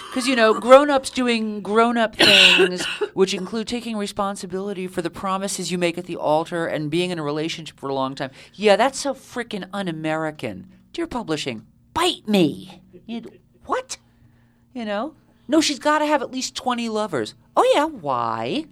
because 0.09 0.27
you 0.27 0.35
know, 0.35 0.53
grown-ups 0.53 1.09
doing 1.09 1.61
grown-up 1.61 2.15
things, 2.15 2.85
which 3.13 3.33
include 3.33 3.67
taking 3.67 3.97
responsibility 3.97 4.87
for 4.87 5.01
the 5.01 5.09
promises 5.09 5.71
you 5.71 5.77
make 5.77 5.97
at 5.97 6.05
the 6.05 6.17
altar 6.17 6.67
and 6.67 6.91
being 6.91 7.09
in 7.09 7.19
a 7.19 7.23
relationship 7.23 7.79
for 7.79 7.89
a 7.89 7.93
long 7.93 8.13
time. 8.13 8.31
Yeah, 8.53 8.75
that's 8.75 8.99
so 8.99 9.13
freaking 9.13 9.67
un-American. 9.73 10.67
Dear 10.93 11.07
publishing, 11.07 11.65
bite 11.93 12.27
me. 12.27 12.81
You, 13.05 13.23
what? 13.65 13.97
You 14.73 14.85
know? 14.85 15.15
No, 15.47 15.61
she's 15.61 15.79
got 15.79 15.99
to 15.99 16.05
have 16.05 16.21
at 16.21 16.31
least 16.31 16.55
twenty 16.55 16.89
lovers. 16.89 17.33
Oh 17.55 17.63
yeah, 17.73 17.85
why? 17.85 18.65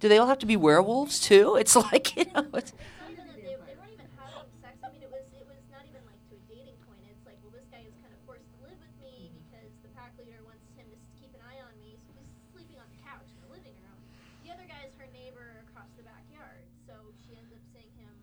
Do 0.00 0.08
they 0.08 0.18
all 0.18 0.26
have 0.26 0.38
to 0.40 0.46
be 0.46 0.56
werewolves 0.56 1.18
too? 1.20 1.56
It's 1.60 1.74
like 1.76 2.16
you 2.16 2.24
know. 2.34 2.46
It's, 2.54 2.70
It's 2.72 2.74
not 3.00 3.10
even 3.10 3.26
that 3.26 3.36
they, 3.38 3.54
they 3.54 3.76
weren't 3.78 3.94
even 3.94 4.10
having 4.18 4.50
sex. 4.62 4.74
I 4.82 4.90
mean, 4.90 5.02
it 5.02 5.10
was 5.10 5.22
not 5.70 5.82
even 5.86 6.02
like 6.06 6.18
to 6.30 6.34
a 6.38 6.42
dating 6.50 6.78
point. 6.86 7.02
It's 7.06 7.22
like, 7.26 7.38
well, 7.42 7.54
this 7.54 7.66
guy 7.70 7.82
is 7.86 7.94
kind 8.02 8.10
of 8.14 8.20
forced 8.26 8.46
to 8.50 8.58
live 8.66 8.78
with 8.82 8.94
me 9.02 9.30
because 9.46 9.70
the 9.86 9.90
pack 9.94 10.14
leader 10.18 10.42
wants 10.46 10.62
him 10.74 10.86
to 10.90 10.98
keep 11.22 11.30
an 11.34 11.42
eye 11.46 11.58
on 11.62 11.72
me, 11.82 11.94
he's 12.14 12.26
sleeping 12.54 12.78
on 12.82 12.86
the 12.90 12.98
couch 13.06 13.26
in 13.30 13.38
the 13.46 13.50
living 13.54 13.74
room. 13.86 13.98
The 14.42 14.50
other 14.54 14.66
guy 14.66 14.82
is 14.86 14.94
her 14.98 15.06
neighbor 15.14 15.62
across 15.70 15.90
the 15.94 16.02
backyard, 16.06 16.66
so 16.86 16.94
she 17.26 17.34
ends 17.38 17.50
up 17.54 17.62
seeing 17.74 17.90
him 17.98 18.14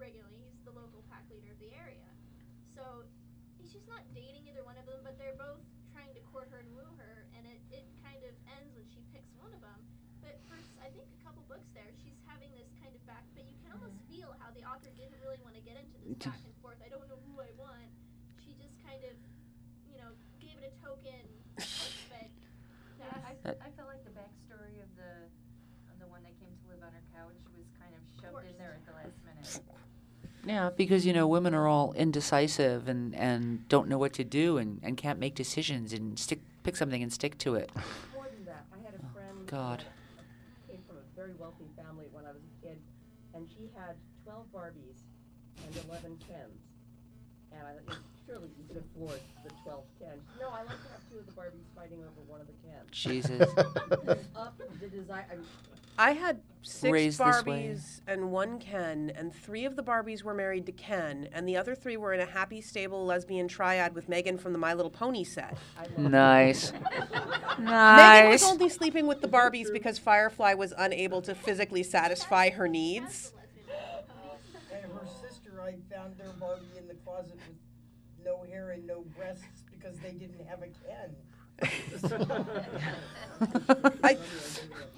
regularly. 0.00 0.40
He's 0.48 0.64
the 0.64 0.72
local 0.76 1.04
pack 1.12 1.24
leader 1.28 1.52
of 1.52 1.60
the 1.60 1.72
area. 1.76 2.08
So 2.72 3.04
she's 3.64 3.84
not 3.88 4.04
dating 4.16 4.44
either 4.48 4.64
one 4.64 4.76
of 4.80 4.84
them, 4.88 5.00
but 5.04 5.16
they're 5.20 5.36
both 5.40 5.60
trying 5.96 6.12
to 6.12 6.22
court 6.34 6.52
her 6.52 6.60
and 6.60 6.68
woo 6.76 6.90
her, 7.00 7.24
and 7.38 7.42
it, 7.48 7.58
it 7.72 7.86
kind 8.04 8.20
of 8.28 8.34
ends 8.58 8.70
when 8.76 8.84
she 8.92 9.00
picks 9.14 9.30
one 9.40 9.50
of 9.54 9.62
them. 9.62 9.78
But 10.22 10.38
for 10.50 10.58
s- 10.58 10.74
I 10.82 10.90
think 10.90 11.06
a 11.06 11.20
couple 11.22 11.42
books 11.46 11.70
there, 11.74 11.86
she's 12.02 12.18
having 12.26 12.50
this 12.58 12.66
kind 12.82 12.90
of 12.90 13.02
back, 13.06 13.22
but 13.38 13.46
you 13.46 13.54
can 13.62 13.70
almost 13.78 13.94
feel 14.10 14.34
how 14.42 14.50
the 14.58 14.66
author 14.66 14.90
didn't 14.98 15.14
really 15.22 15.38
want 15.46 15.53
to 15.53 15.53
get 15.64 15.80
into 15.80 15.96
this 16.04 16.20
back 16.20 16.44
and 16.44 16.56
forth. 16.60 16.76
I 16.84 16.88
don't 16.92 17.08
know 17.08 17.18
who 17.24 17.40
I 17.40 17.50
want. 17.56 17.88
She 18.44 18.52
just 18.60 18.76
kind 18.84 19.00
of, 19.00 19.16
you 19.88 19.96
know, 19.96 20.12
gave 20.38 20.60
it 20.60 20.68
a 20.68 20.72
token, 20.84 21.24
but 21.56 21.64
Yeah, 23.00 23.08
I, 23.24 23.68
I 23.68 23.70
felt 23.76 23.88
like 23.88 24.04
the 24.04 24.12
backstory 24.12 24.80
of 24.80 24.90
the 24.96 25.28
of 25.92 25.96
the 26.00 26.08
one 26.08 26.22
that 26.24 26.32
came 26.40 26.52
to 26.52 26.64
live 26.68 26.84
on 26.84 26.92
her 26.92 27.04
couch 27.12 27.36
was 27.56 27.68
kind 27.80 27.92
of 27.92 28.00
shoved 28.20 28.44
in 28.44 28.56
there 28.56 28.76
at 28.76 28.84
the 28.84 28.92
last 28.92 29.16
minute. 29.24 29.60
Yeah, 30.46 30.70
because 30.76 31.06
you 31.06 31.12
know 31.12 31.26
women 31.26 31.54
are 31.54 31.66
all 31.66 31.92
indecisive 31.94 32.88
and, 32.88 33.14
and 33.14 33.66
don't 33.68 33.88
know 33.88 33.98
what 33.98 34.12
to 34.14 34.24
do 34.24 34.58
and, 34.58 34.80
and 34.82 34.96
can't 34.96 35.18
make 35.18 35.34
decisions 35.34 35.92
and 35.92 36.18
stick 36.18 36.40
pick 36.62 36.76
something 36.76 37.02
and 37.02 37.12
stick 37.12 37.38
to 37.38 37.54
it. 37.54 37.70
More 38.14 38.28
than 38.32 38.44
that, 38.46 38.64
I 38.72 38.76
had 38.84 38.94
a 38.94 39.04
oh, 39.04 39.14
friend 39.14 39.46
God. 39.46 39.80
that 39.80 40.68
came 40.68 40.82
from 40.86 40.96
a 40.96 41.06
very 41.16 41.32
wealthy 41.38 41.68
family 41.76 42.06
when 42.12 42.24
I 42.24 42.32
was 42.32 42.42
a 42.44 42.66
kid, 42.66 42.78
and 43.34 43.48
she 43.48 43.70
had 43.76 43.96
12 44.24 44.46
Barbies 44.52 45.03
and 45.76 45.88
11 45.88 46.18
Kens. 46.28 46.60
And 47.52 47.62
I 47.66 47.72
thought, 47.86 47.98
surely 48.26 48.48
you 48.58 48.64
could 48.66 48.82
afford 48.82 49.20
the 49.44 49.50
12 49.64 49.84
Kens. 50.00 50.22
No, 50.40 50.48
I 50.48 50.62
like 50.62 50.66
to 50.66 50.88
have 50.90 51.10
two 51.10 51.18
of 51.18 51.26
the 51.26 51.32
Barbies 51.32 51.66
fighting 51.74 52.00
over 52.00 52.20
one 52.26 52.40
of 52.40 52.46
the 52.46 52.54
Kens. 52.66 52.90
Jesus. 52.90 53.48
Up 54.36 54.60
the 54.80 54.88
design. 54.88 55.24
I 55.30 55.36
mean, 55.36 55.46
I 55.96 56.12
had 56.12 56.40
six 56.62 56.90
Raised 56.90 57.20
this 57.20 57.44
way. 57.44 57.68
Barbies 57.68 58.00
and 58.06 58.32
one 58.32 58.58
Ken, 58.58 59.12
and 59.14 59.32
three 59.32 59.64
of 59.64 59.76
the 59.76 59.82
Barbies 59.82 60.24
were 60.24 60.34
married 60.34 60.66
to 60.66 60.72
Ken, 60.72 61.28
and 61.32 61.48
the 61.48 61.56
other 61.56 61.74
three 61.74 61.96
were 61.96 62.12
in 62.12 62.20
a 62.20 62.26
happy, 62.26 62.60
stable 62.60 63.04
lesbian 63.06 63.46
triad 63.46 63.94
with 63.94 64.08
Megan 64.08 64.36
from 64.38 64.52
the 64.52 64.58
My 64.58 64.74
Little 64.74 64.90
Pony 64.90 65.22
set. 65.22 65.56
I 65.78 65.82
love 65.82 66.10
nice. 66.10 66.72
Megan 67.58 68.28
was 68.28 68.42
nice. 68.42 68.44
only 68.44 68.68
sleeping 68.68 69.06
with 69.06 69.20
the 69.20 69.28
Barbies 69.28 69.72
because 69.72 69.98
Firefly 69.98 70.54
was 70.54 70.74
unable 70.76 71.22
to 71.22 71.34
physically 71.34 71.84
satisfy 71.84 72.50
her 72.50 72.66
needs. 72.66 73.32
I 75.64 75.76
found 75.90 76.16
their 76.18 76.28
Barbie 76.38 76.76
in 76.78 76.86
the 76.86 76.94
closet 76.94 77.36
with 77.36 77.56
no 78.22 78.42
hair 78.42 78.70
and 78.70 78.86
no 78.86 79.04
breasts 79.16 79.64
because 79.70 79.98
they 80.00 80.12
didn't 80.12 80.44
have 80.46 80.62
a 80.62 80.68
Ken. 80.68 81.16
I, 84.02 84.18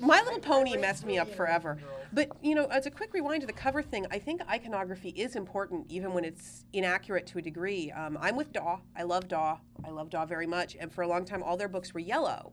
My 0.01 0.23
Little 0.23 0.41
Pony 0.41 0.77
messed 0.77 1.07
me 1.07 1.19
up 1.19 1.33
forever. 1.35 1.79
But, 2.13 2.31
you 2.43 2.55
know, 2.55 2.67
as 2.67 2.87
a 2.87 2.91
quick 2.91 3.13
rewind 3.13 3.43
to 3.43 3.47
the 3.47 3.53
cover 3.53 3.83
thing, 3.83 4.07
I 4.11 4.19
think 4.19 4.41
iconography 4.49 5.11
is 5.11 5.37
important 5.37 5.87
even 5.89 6.13
when 6.13 6.25
it's 6.25 6.65
inaccurate 6.73 7.27
to 7.29 7.39
a 7.39 7.43
degree. 7.43 7.93
Um, 7.93 8.19
I'm 8.21 8.37
with 8.37 8.53
Daw. 8.53 8.81
I 8.97 9.05
love 9.05 9.29
Daw. 9.29 9.59
I 9.85 9.91
love 9.91 10.11
Daw 10.11 10.27
very 10.27 10.47
much. 10.47 10.77
And 10.81 10.91
for 10.91 11.03
a 11.03 11.09
long 11.09 11.25
time, 11.25 11.43
all 11.43 11.57
their 11.57 11.69
books 11.69 11.95
were 11.95 12.01
yellow, 12.01 12.53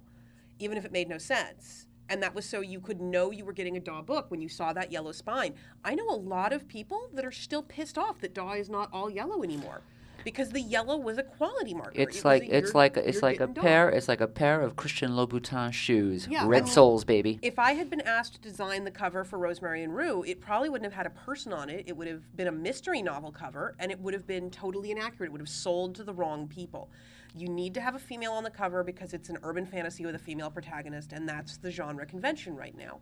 even 0.59 0.77
if 0.77 0.85
it 0.85 0.91
made 0.91 1.09
no 1.09 1.17
sense. 1.17 1.87
And 2.09 2.21
that 2.21 2.35
was 2.35 2.45
so 2.45 2.61
you 2.61 2.79
could 2.79 3.01
know 3.01 3.31
you 3.31 3.45
were 3.45 3.53
getting 3.53 3.77
a 3.77 3.79
Daw 3.79 4.01
book 4.01 4.29
when 4.29 4.41
you 4.41 4.49
saw 4.49 4.73
that 4.73 4.91
yellow 4.91 5.11
spine. 5.11 5.55
I 5.83 5.95
know 5.95 6.09
a 6.09 6.15
lot 6.15 6.53
of 6.53 6.67
people 6.67 7.09
that 7.13 7.25
are 7.25 7.31
still 7.31 7.63
pissed 7.63 7.97
off 7.97 8.19
that 8.19 8.33
Daw 8.33 8.53
is 8.53 8.69
not 8.69 8.89
all 8.91 9.09
yellow 9.09 9.43
anymore 9.43 9.81
because 10.23 10.49
the 10.49 10.61
yellow 10.61 10.97
was 10.97 11.17
a 11.17 11.23
quality 11.23 11.73
marker. 11.73 11.91
It's 11.95 12.17
was 12.17 12.25
like 12.25 12.43
a, 12.43 12.57
it's 12.57 12.73
like 12.73 12.97
a, 12.97 13.07
it's 13.07 13.21
like 13.21 13.39
a 13.39 13.47
pair 13.47 13.89
it's 13.89 14.07
like 14.07 14.21
a 14.21 14.27
pair 14.27 14.61
of 14.61 14.75
Christian 14.75 15.11
Louboutin 15.11 15.71
shoes. 15.73 16.27
Yeah, 16.29 16.43
I 16.43 16.47
Red 16.47 16.63
mean- 16.63 16.71
soles, 16.71 17.03
baby. 17.03 17.39
If 17.41 17.59
I 17.59 17.73
had 17.73 17.89
been 17.89 18.01
asked 18.01 18.35
to 18.35 18.41
design 18.41 18.83
the 18.83 18.91
cover 18.91 19.23
for 19.23 19.37
Rosemary 19.37 19.83
and 19.83 19.95
Rue, 19.95 20.23
it 20.23 20.41
probably 20.41 20.69
wouldn't 20.69 20.91
have 20.91 20.97
had 20.97 21.05
a 21.05 21.11
person 21.25 21.53
on 21.53 21.69
it. 21.69 21.83
It 21.87 21.95
would 21.95 22.07
have 22.07 22.35
been 22.35 22.47
a 22.47 22.51
mystery 22.51 23.01
novel 23.01 23.31
cover, 23.31 23.75
and 23.79 23.91
it 23.91 23.99
would 23.99 24.13
have 24.13 24.27
been 24.27 24.49
totally 24.49 24.91
inaccurate. 24.91 25.27
It 25.27 25.31
would 25.31 25.41
have 25.41 25.49
sold 25.49 25.95
to 25.95 26.03
the 26.03 26.13
wrong 26.13 26.47
people. 26.47 26.89
You 27.35 27.49
need 27.49 27.73
to 27.73 27.81
have 27.81 27.95
a 27.95 27.99
female 27.99 28.33
on 28.33 28.43
the 28.43 28.51
cover 28.51 28.83
because 28.83 29.13
it's 29.13 29.29
an 29.29 29.37
urban 29.43 29.65
fantasy 29.65 30.05
with 30.05 30.15
a 30.15 30.19
female 30.19 30.51
protagonist, 30.51 31.13
and 31.13 31.27
that's 31.27 31.57
the 31.57 31.71
genre 31.71 32.05
convention 32.05 32.55
right 32.55 32.77
now. 32.77 32.99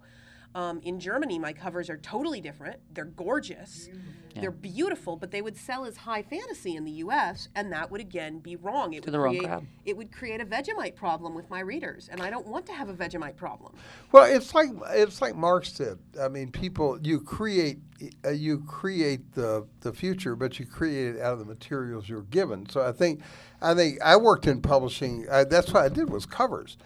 Um, 0.54 0.82
in 0.84 1.00
Germany, 1.00 1.40
my 1.40 1.54
covers 1.54 1.90
are 1.90 1.98
totally 1.98 2.42
different. 2.42 2.80
They're 2.94 3.06
gorgeous, 3.06 3.90
they're 4.36 4.52
beautiful, 4.52 5.16
but 5.18 5.32
they 5.32 5.42
would 5.42 5.58
sell 5.58 5.86
as 5.86 5.98
high 5.98 6.22
fantasy 6.24 6.76
in 6.76 6.84
the 6.84 6.92
U.S., 6.92 7.48
and 7.56 7.72
that 7.72 7.92
would 7.92 8.02
again 8.02 8.40
be 8.40 8.56
wrong. 8.56 8.94
It 8.94 9.04
To 9.04 9.08
would 9.08 9.14
the 9.14 9.20
wrong 9.20 9.36
create, 9.38 9.48
crowd. 9.48 9.66
It 9.86 9.98
would 9.98 10.12
create 10.12 10.42
a 10.42 10.46
Vegemite 10.46 10.96
problem 10.96 11.34
with 11.36 11.50
my 11.50 11.60
readers, 11.62 12.10
and 12.12 12.22
I 12.22 12.30
don't 12.30 12.48
want 12.48 12.66
to 12.68 12.74
have 12.74 12.90
a 12.90 12.94
Vegemite 12.94 13.36
problem. 13.36 13.74
Well, 14.12 14.24
it's 14.26 14.54
like 14.54 14.70
it's 14.90 15.22
like 15.22 15.36
Marx 15.36 15.74
said. 15.74 16.00
I 16.22 16.28
mean, 16.28 16.52
people 16.52 17.00
you 17.02 17.22
create 17.22 17.80
uh, 18.26 18.30
you 18.30 18.60
create 18.60 19.34
the 19.34 19.68
the 19.82 19.94
future, 19.94 20.36
but 20.36 20.60
you 20.60 20.66
create 20.66 21.16
it 21.16 21.22
out 21.22 21.34
of 21.34 21.40
the 21.40 21.46
materials 21.46 22.10
you're 22.10 22.24
given. 22.24 22.68
So 22.70 22.82
I 22.86 22.92
think 22.92 23.22
I 23.62 23.74
think 23.74 24.00
I 24.02 24.16
worked 24.18 24.48
in 24.48 24.62
publishing. 24.62 25.28
Uh, 25.30 25.44
that's 25.46 25.72
what 25.74 25.84
I 25.84 25.90
did 25.90 26.10
was 26.10 26.26
covers. 26.26 26.78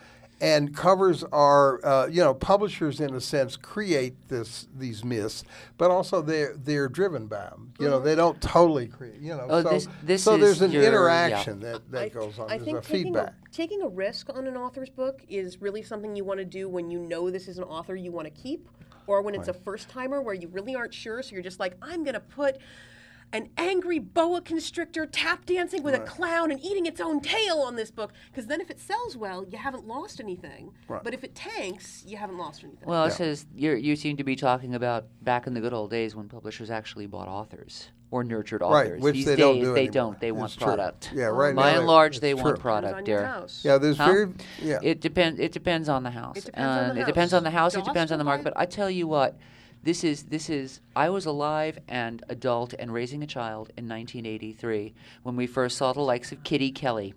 And 0.42 0.76
covers 0.76 1.24
are, 1.32 1.84
uh, 1.86 2.08
you 2.08 2.22
know, 2.22 2.34
publishers 2.34 3.00
in 3.00 3.16
a 3.16 3.22
sense 3.22 3.56
create 3.56 4.16
this 4.28 4.68
these 4.78 5.04
myths, 5.06 5.46
but 5.78 5.92
also 5.92 6.22
they're 6.22 6.56
they're 6.58 6.90
driven 6.90 7.28
by 7.28 7.38
them. 7.46 7.72
You 7.80 7.88
know, 7.90 8.02
they 8.02 8.16
don't 8.16 8.42
totally 8.42 8.88
create. 8.88 9.22
You 9.22 9.36
know, 9.38 9.48
Oh, 9.50 9.64
so, 9.64 9.70
this- 9.70 9.88
this 10.04 10.24
so 10.24 10.38
there's 10.38 10.62
an 10.62 10.72
your- 10.72 10.82
yeah. 10.84 10.90
interaction 10.90 11.62
that, 11.62 11.90
that 11.92 12.02
I- 12.04 12.10
goes 12.10 12.38
on. 12.38 12.48
I 12.52 12.58
There's 12.58 12.66
think 12.66 12.78
a 12.80 12.82
taking 12.82 13.04
feedback. 13.06 13.30
A, 13.48 13.52
taking 13.54 13.82
a 13.82 13.88
risk 13.88 14.30
on 14.36 14.46
an 14.46 14.58
author's 14.58 14.90
book 14.90 15.22
is 15.30 15.62
really 15.62 15.82
something 15.82 16.18
you 16.18 16.26
want 16.26 16.40
to 16.40 16.46
do 16.46 16.68
when 16.68 16.92
you 16.92 17.00
know 17.00 17.30
this 17.32 17.48
is 17.48 17.58
an 17.58 17.64
author 17.64 17.96
you 17.96 18.12
want 18.12 18.26
to 18.28 18.42
keep, 18.42 18.68
or 19.08 19.22
when 19.22 19.36
it's 19.36 19.48
a 19.48 19.54
first 19.54 19.88
timer 19.88 20.22
where 20.22 20.34
you 20.36 20.50
really 20.50 20.76
aren't 20.76 20.94
sure. 20.94 21.24
So 21.24 21.32
you're 21.32 21.44
just 21.44 21.62
like, 21.62 21.78
I'm 21.82 22.04
going 22.04 22.14
to 22.16 22.20
put 22.20 22.58
an 23.36 23.50
angry 23.58 24.00
boa 24.00 24.40
constrictor 24.40 25.06
tap 25.06 25.46
dancing 25.46 25.84
with 25.84 25.94
a 25.94 26.00
clown 26.00 26.52
and 26.52 26.60
eating 26.64 26.86
its 26.86 27.02
own 27.02 27.20
tail 27.20 27.58
on 27.60 27.76
this 27.76 27.92
book. 27.92 28.14
Because 28.32 28.48
then, 28.48 28.62
if 28.62 28.70
it 28.72 28.80
sells 28.80 29.18
well, 29.18 29.44
you 29.46 29.58
haven't 29.58 29.86
lost 29.86 30.22
anything. 30.22 30.72
Right. 30.88 31.04
But 31.04 31.14
if 31.14 31.22
it 31.26 31.36
tanks, 31.36 32.04
you 32.08 32.16
haven't 32.16 32.38
lost 32.38 32.64
anything. 32.64 32.88
Well, 32.88 33.04
it 33.04 33.10
Yeah. 33.10 33.16
says 33.16 33.46
you're, 33.54 33.76
you 33.76 33.98
seem 33.98 34.16
to 34.18 34.24
be 34.24 34.38
talking 34.38 34.74
about 34.74 35.08
back 35.22 35.48
in 35.48 35.54
the 35.54 35.60
good 35.60 35.74
old 35.74 35.90
days 35.92 36.16
when 36.16 36.30
publishers 36.30 36.72
actually 36.72 37.08
bought 37.08 37.28
authors 37.28 37.90
or 38.10 38.24
nurtured 38.24 38.62
authors. 38.62 38.92
Right, 38.92 39.02
which 39.02 39.16
These 39.16 39.26
they 39.26 39.32
days 39.36 39.40
don't 39.40 39.56
do 39.60 39.74
they 39.74 39.80
anymore. 39.88 39.92
don't. 39.92 40.20
They 40.22 40.30
It's 40.30 40.38
want 40.38 40.52
true. 40.54 40.66
product. 40.68 41.12
Yeah, 41.14 41.26
right 41.26 41.54
By 41.54 41.74
now 41.74 41.80
and 41.80 41.88
large, 41.88 42.22
they 42.22 42.32
true. 42.34 42.42
want 42.44 42.60
product, 42.60 42.96
on 43.00 43.04
dear. 43.04 43.46
Yeah, 43.64 43.78
there's 43.78 43.98
Huh? 43.98 44.06
very 44.06 44.34
yeah. 44.62 44.80
It 44.82 45.02
depends. 45.02 45.42
It 45.42 45.52
depends 45.52 45.90
on 45.90 46.04
the 46.04 46.12
house. 46.12 46.38
It 46.38 46.46
depends 46.46 46.68
on 46.70 46.78
and 46.92 46.98
the 46.98 47.02
uh, 47.02 47.04
It 47.04 47.08
depends 47.08 47.32
house. 47.34 47.38
on 47.40 47.44
the 47.44 47.52
house. 47.52 47.76
It 47.76 47.84
depends 47.84 48.12
on 48.14 48.18
the 48.18 48.24
market. 48.24 48.46
But 48.46 48.54
I 48.56 48.66
tell 48.66 48.90
you 48.90 49.08
what, 49.08 49.38
this 49.86 50.04
is 50.04 50.24
this 50.24 50.50
is. 50.50 50.82
I 50.96 51.10
was 51.10 51.28
alive 51.28 51.78
and 51.88 52.24
adult 52.28 52.74
and 52.78 52.92
raising 52.92 53.22
a 53.22 53.28
child 53.28 53.70
in 53.78 53.88
1983 53.88 54.96
when 55.22 55.36
we 55.36 55.46
first 55.46 55.78
saw 55.78 55.94
the 55.94 56.02
likes 56.02 56.32
of 56.32 56.44
Kitty 56.44 56.72
Kelley, 56.72 57.14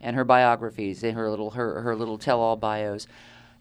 and 0.00 0.16
her 0.16 0.24
biographies 0.24 1.04
and 1.04 1.14
her 1.14 1.28
little 1.28 1.50
her 1.50 1.82
her 1.82 1.94
little 1.94 2.16
tell-all 2.16 2.56
bios. 2.56 3.06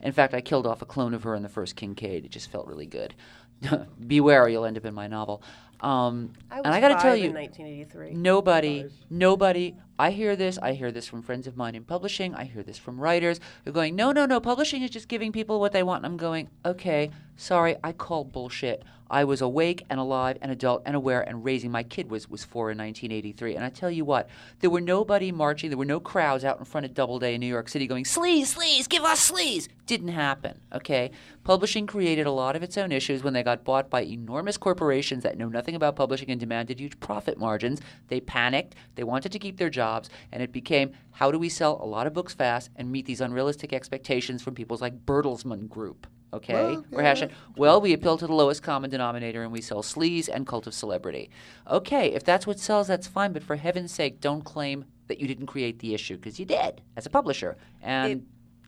In 0.01 0.13
fact, 0.13 0.33
I 0.33 0.39
killed 0.39 0.65
off 0.65 0.81
a 0.81 0.85
clone 0.85 1.13
of 1.13 1.23
her 1.23 1.35
in 1.35 1.43
the 1.43 1.49
first 1.49 1.75
Kinkaid. 1.75 2.23
It 2.23 2.31
just 2.31 2.49
felt 2.49 2.67
really 2.67 2.85
good. 2.85 3.13
Beware, 4.07 4.47
you'll 4.47 4.63
end 4.63 4.77
up 4.77 4.85
in 4.85 4.93
my 4.93 5.07
novel. 5.07 5.43
Um, 5.82 6.34
I 6.51 6.57
and 6.57 6.67
I 6.67 6.82
got 6.82 6.89
to 6.89 7.01
tell 7.01 7.15
you, 7.15 7.32
1983. 7.32 8.13
Nobody, 8.13 8.86
nobody. 9.09 9.75
I 9.97 10.11
hear 10.11 10.36
this. 10.36 10.57
I 10.61 10.73
hear 10.73 10.91
this 10.91 11.07
from 11.07 11.21
friends 11.21 11.47
of 11.47 11.57
mine 11.57 11.75
in 11.75 11.84
publishing. 11.84 12.34
I 12.36 12.45
hear 12.45 12.63
this 12.63 12.77
from 12.77 12.99
writers 12.99 13.39
who 13.63 13.71
are 13.71 13.73
going, 13.73 13.95
no, 13.95 14.11
no, 14.11 14.25
no. 14.25 14.39
Publishing 14.39 14.82
is 14.82 14.89
just 14.89 15.07
giving 15.07 15.32
people 15.32 15.59
what 15.59 15.71
they 15.71 15.84
want. 15.84 16.05
And 16.05 16.13
I'm 16.13 16.17
going, 16.17 16.49
okay, 16.65 17.11
sorry, 17.36 17.75
I 17.84 17.91
call 17.91 18.23
bullshit. 18.23 18.84
I 19.10 19.24
was 19.24 19.41
awake 19.41 19.86
and 19.89 19.99
alive 19.99 20.38
and 20.41 20.51
adult 20.51 20.84
and 20.86 20.95
aware 20.95 21.22
and 21.22 21.43
raising 21.43 21.72
my 21.72 21.84
kid 21.84 22.10
was 22.12 22.30
was 22.30 22.43
four 22.43 22.72
in 22.72 22.78
1983. 22.78 23.55
And 23.55 23.66
I 23.66 23.70
tell 23.70 23.89
you 23.89 24.05
what, 24.05 24.30
there 24.60 24.70
were 24.70 24.82
nobody 24.82 25.32
marching. 25.32 25.70
There 25.70 25.78
were 25.78 25.86
no 25.86 25.99
crowds 25.99 26.45
out 26.45 26.60
in 26.60 26.66
front 26.66 26.86
of 26.86 26.93
Doubleday 26.93 27.34
in 27.36 27.41
New 27.41 27.47
York 27.47 27.70
City 27.70 27.88
going, 27.88 28.03
sleaze, 28.03 28.55
sleaze, 28.55 28.88
give 28.88 29.03
us 29.03 29.32
sleaze. 29.32 29.68
Didn't 29.86 30.10
happen. 30.10 30.60
Okay, 30.74 31.12
publishing 31.43 31.88
created 31.88 32.28
a 32.28 32.32
lot 32.32 32.55
of 32.55 32.62
its 32.62 32.78
own 32.78 32.91
issues 32.91 33.24
when 33.24 33.34
they 33.34 33.41
got 33.41 33.64
bought 33.64 33.89
by 33.89 34.01
enormous 34.01 34.57
corporations 34.57 35.24
that 35.24 35.38
know 35.38 35.49
nothing 35.49 35.76
about 35.76 35.95
publishing 35.95 36.30
and 36.30 36.39
demanded 36.39 36.80
huge 36.80 36.99
profit 36.99 37.38
margins. 37.38 37.82
They 38.07 38.20
panicked. 38.20 38.76
They 38.95 39.03
wanted 39.03 39.32
to 39.32 39.39
keep 39.39 39.57
their 39.57 39.70
jobs, 39.70 40.10
and 40.32 40.43
it 40.43 40.51
became 40.51 40.91
how 41.12 41.32
do 41.32 41.39
we 41.39 41.49
sell 41.49 41.80
a 41.82 41.86
lot 41.86 42.07
of 42.07 42.14
books 42.14 42.34
fast 42.34 42.70
and 42.76 42.91
meet 42.91 43.05
these 43.05 43.22
unrealistic 43.22 43.74
expectations 43.74 44.43
from 44.43 44.55
people 44.55 44.78
like 44.80 45.05
Bertelsmann 45.05 45.68
Group. 45.68 46.07
Okay, 46.32 46.53
Well, 46.53 46.86
we're 46.91 47.01
yeah, 47.01 47.07
hashing. 47.07 47.30
Well, 47.57 47.82
we 47.82 47.93
appeal 47.93 48.17
to 48.17 48.27
the 48.27 48.34
lowest 48.34 48.61
common 48.61 48.89
denominator 48.89 49.41
and 49.43 49.51
we 49.51 49.61
sell 49.61 49.82
sleaze 49.82 50.30
and 50.32 50.45
cult 50.45 50.67
of 50.67 50.73
celebrity. 50.73 51.30
Okay, 51.69 52.13
if 52.13 52.23
that's 52.23 52.45
what 52.45 52.59
sells, 52.59 52.88
that's 52.88 53.07
fine. 53.07 53.34
But 53.34 53.43
for 53.43 53.55
heaven's 53.55 53.91
sake, 53.91 54.21
don't 54.21 54.43
claim 54.43 54.86
that 55.07 55.19
you 55.19 55.27
didn't 55.27 55.47
create 55.47 55.80
the 55.80 55.93
issue 55.95 56.15
because 56.17 56.39
you 56.39 56.45
did 56.45 56.82
as 56.95 57.05
a 57.07 57.09
publisher. 57.09 57.57
And 57.82 58.27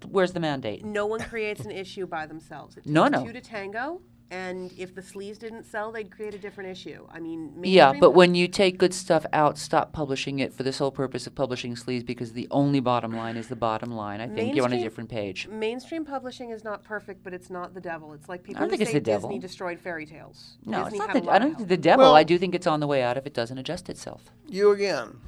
where's 0.10 0.32
the 0.34 0.40
mandate? 0.40 0.84
No 0.84 1.06
one 1.06 1.20
creates 1.20 1.62
an 1.64 1.72
issue 1.72 2.08
by 2.08 2.26
themselves. 2.26 2.78
It 2.78 2.82
takes 2.82 2.92
No, 2.92 3.08
no. 3.08 3.24
two 3.26 3.34
to 3.34 3.42
tango, 3.42 4.02
and 4.32 4.72
if 4.78 4.96
the 4.96 5.02
sleeves 5.02 5.38
didn't 5.38 5.66
sell, 5.66 5.92
they'd 5.92 6.10
create 6.10 6.34
a 6.34 6.38
different 6.40 6.70
issue. 6.70 7.06
I 7.12 7.20
mean, 7.20 7.52
Yeah, 7.64 7.92
but 8.00 8.12
when 8.12 8.34
you 8.34 8.48
take 8.48 8.78
good 8.78 8.94
stuff 8.94 9.26
out, 9.34 9.58
stop 9.58 9.92
publishing 9.92 10.40
it 10.40 10.54
for 10.54 10.64
the 10.64 10.72
sole 10.72 10.90
purpose 10.90 11.28
of 11.28 11.36
publishing 11.36 11.76
sleeves 11.76 12.06
because 12.06 12.32
the 12.32 12.48
only 12.50 12.80
bottom 12.80 13.12
line 13.12 13.36
is 13.36 13.50
the 13.50 13.58
bottom 13.58 13.92
line. 13.92 14.22
I 14.22 14.30
think 14.30 14.56
you're 14.56 14.64
on 14.64 14.72
a 14.72 14.82
different 14.82 15.10
page. 15.10 15.48
mainstream 15.50 16.06
publishing 16.06 16.50
is 16.52 16.64
not 16.64 16.82
perfect, 16.84 17.24
but 17.24 17.34
it's 17.34 17.50
not 17.50 17.74
the 17.74 17.82
devil. 17.82 18.14
It's 18.14 18.30
like 18.30 18.42
people 18.44 18.60
I 18.60 18.60
don't 18.62 18.70
who 18.70 18.78
think 18.78 18.82
it's 18.84 18.92
say 18.92 19.00
the 19.00 19.04
devil. 19.06 19.30
Disney 19.30 19.40
destroyed 19.40 19.80
fairy 19.82 20.06
tales. 20.06 20.58
No, 20.66 20.86
Disney 20.86 21.00
it's 21.00 21.08
not 21.14 21.24
the, 21.26 21.30
I 21.30 21.38
don't 21.38 21.56
think 21.58 21.68
the 21.68 21.76
devil. 21.78 22.06
Well- 22.06 22.16
I 22.16 22.24
do 22.24 22.38
think 22.38 22.56
it's 22.56 22.68
on 22.68 22.80
the 22.80 22.88
way 22.88 23.04
out 23.04 23.18
if 23.18 23.28
it 23.28 23.34
doesn't 23.34 23.58
adjust 23.58 23.90
itself. 23.90 24.32
You 24.48 24.72
again. 24.72 25.20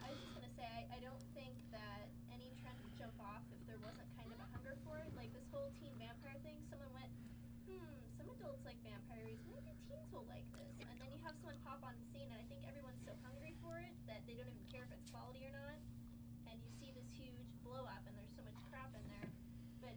I 0.00 0.08
was 0.08 0.18
just 0.24 0.32
gonna 0.34 0.48
say, 0.56 0.64
I, 0.64 0.88
I 0.96 0.98
don't 1.04 1.20
think 1.36 1.52
that 1.70 2.08
any 2.32 2.48
trend 2.64 2.80
would 2.80 2.96
jump 2.96 3.12
off 3.20 3.44
if 3.52 3.60
there 3.68 3.76
wasn't 3.84 4.08
kind 4.16 4.28
of 4.32 4.40
a 4.40 4.48
hunger 4.56 4.72
for 4.88 4.96
it. 5.04 5.08
Like 5.20 5.28
this 5.36 5.44
whole 5.52 5.68
teen 5.76 5.92
vampire 6.00 6.36
thing, 6.40 6.56
someone 6.72 6.88
went, 6.96 7.12
hmm, 7.68 7.84
some 8.16 8.28
adults 8.32 8.64
like 8.64 8.78
vampires, 8.84 9.36
maybe 9.52 9.72
teens 9.88 10.08
will 10.14 10.24
like 10.30 10.44
this. 10.56 10.72
And 10.80 10.96
then 11.00 11.08
you 11.12 11.20
have 11.26 11.34
someone 11.42 11.58
pop 11.64 11.80
on 11.84 11.92
the 11.96 12.06
scene, 12.14 12.28
and 12.30 12.38
I 12.40 12.46
think 12.48 12.62
everyone's 12.68 13.02
so 13.04 13.12
hungry 13.26 13.56
for 13.64 13.76
it 13.82 13.92
that 14.06 14.22
they 14.30 14.36
don't 14.38 14.48
even 14.52 14.66
care 14.70 14.84
if 14.86 14.92
it's 14.94 15.06
quality 15.10 15.42
or 15.48 15.52
not. 15.56 15.78
And 16.52 16.56
you 16.62 16.70
see 16.78 16.92
this 16.94 17.08
huge 17.16 17.50
blow 17.66 17.88
up, 17.88 18.04
and 18.06 18.14
there's 18.14 18.32
so 18.36 18.44
much 18.46 18.58
crap 18.70 18.92
in 18.94 19.02
there. 19.10 19.28
But, 19.82 19.96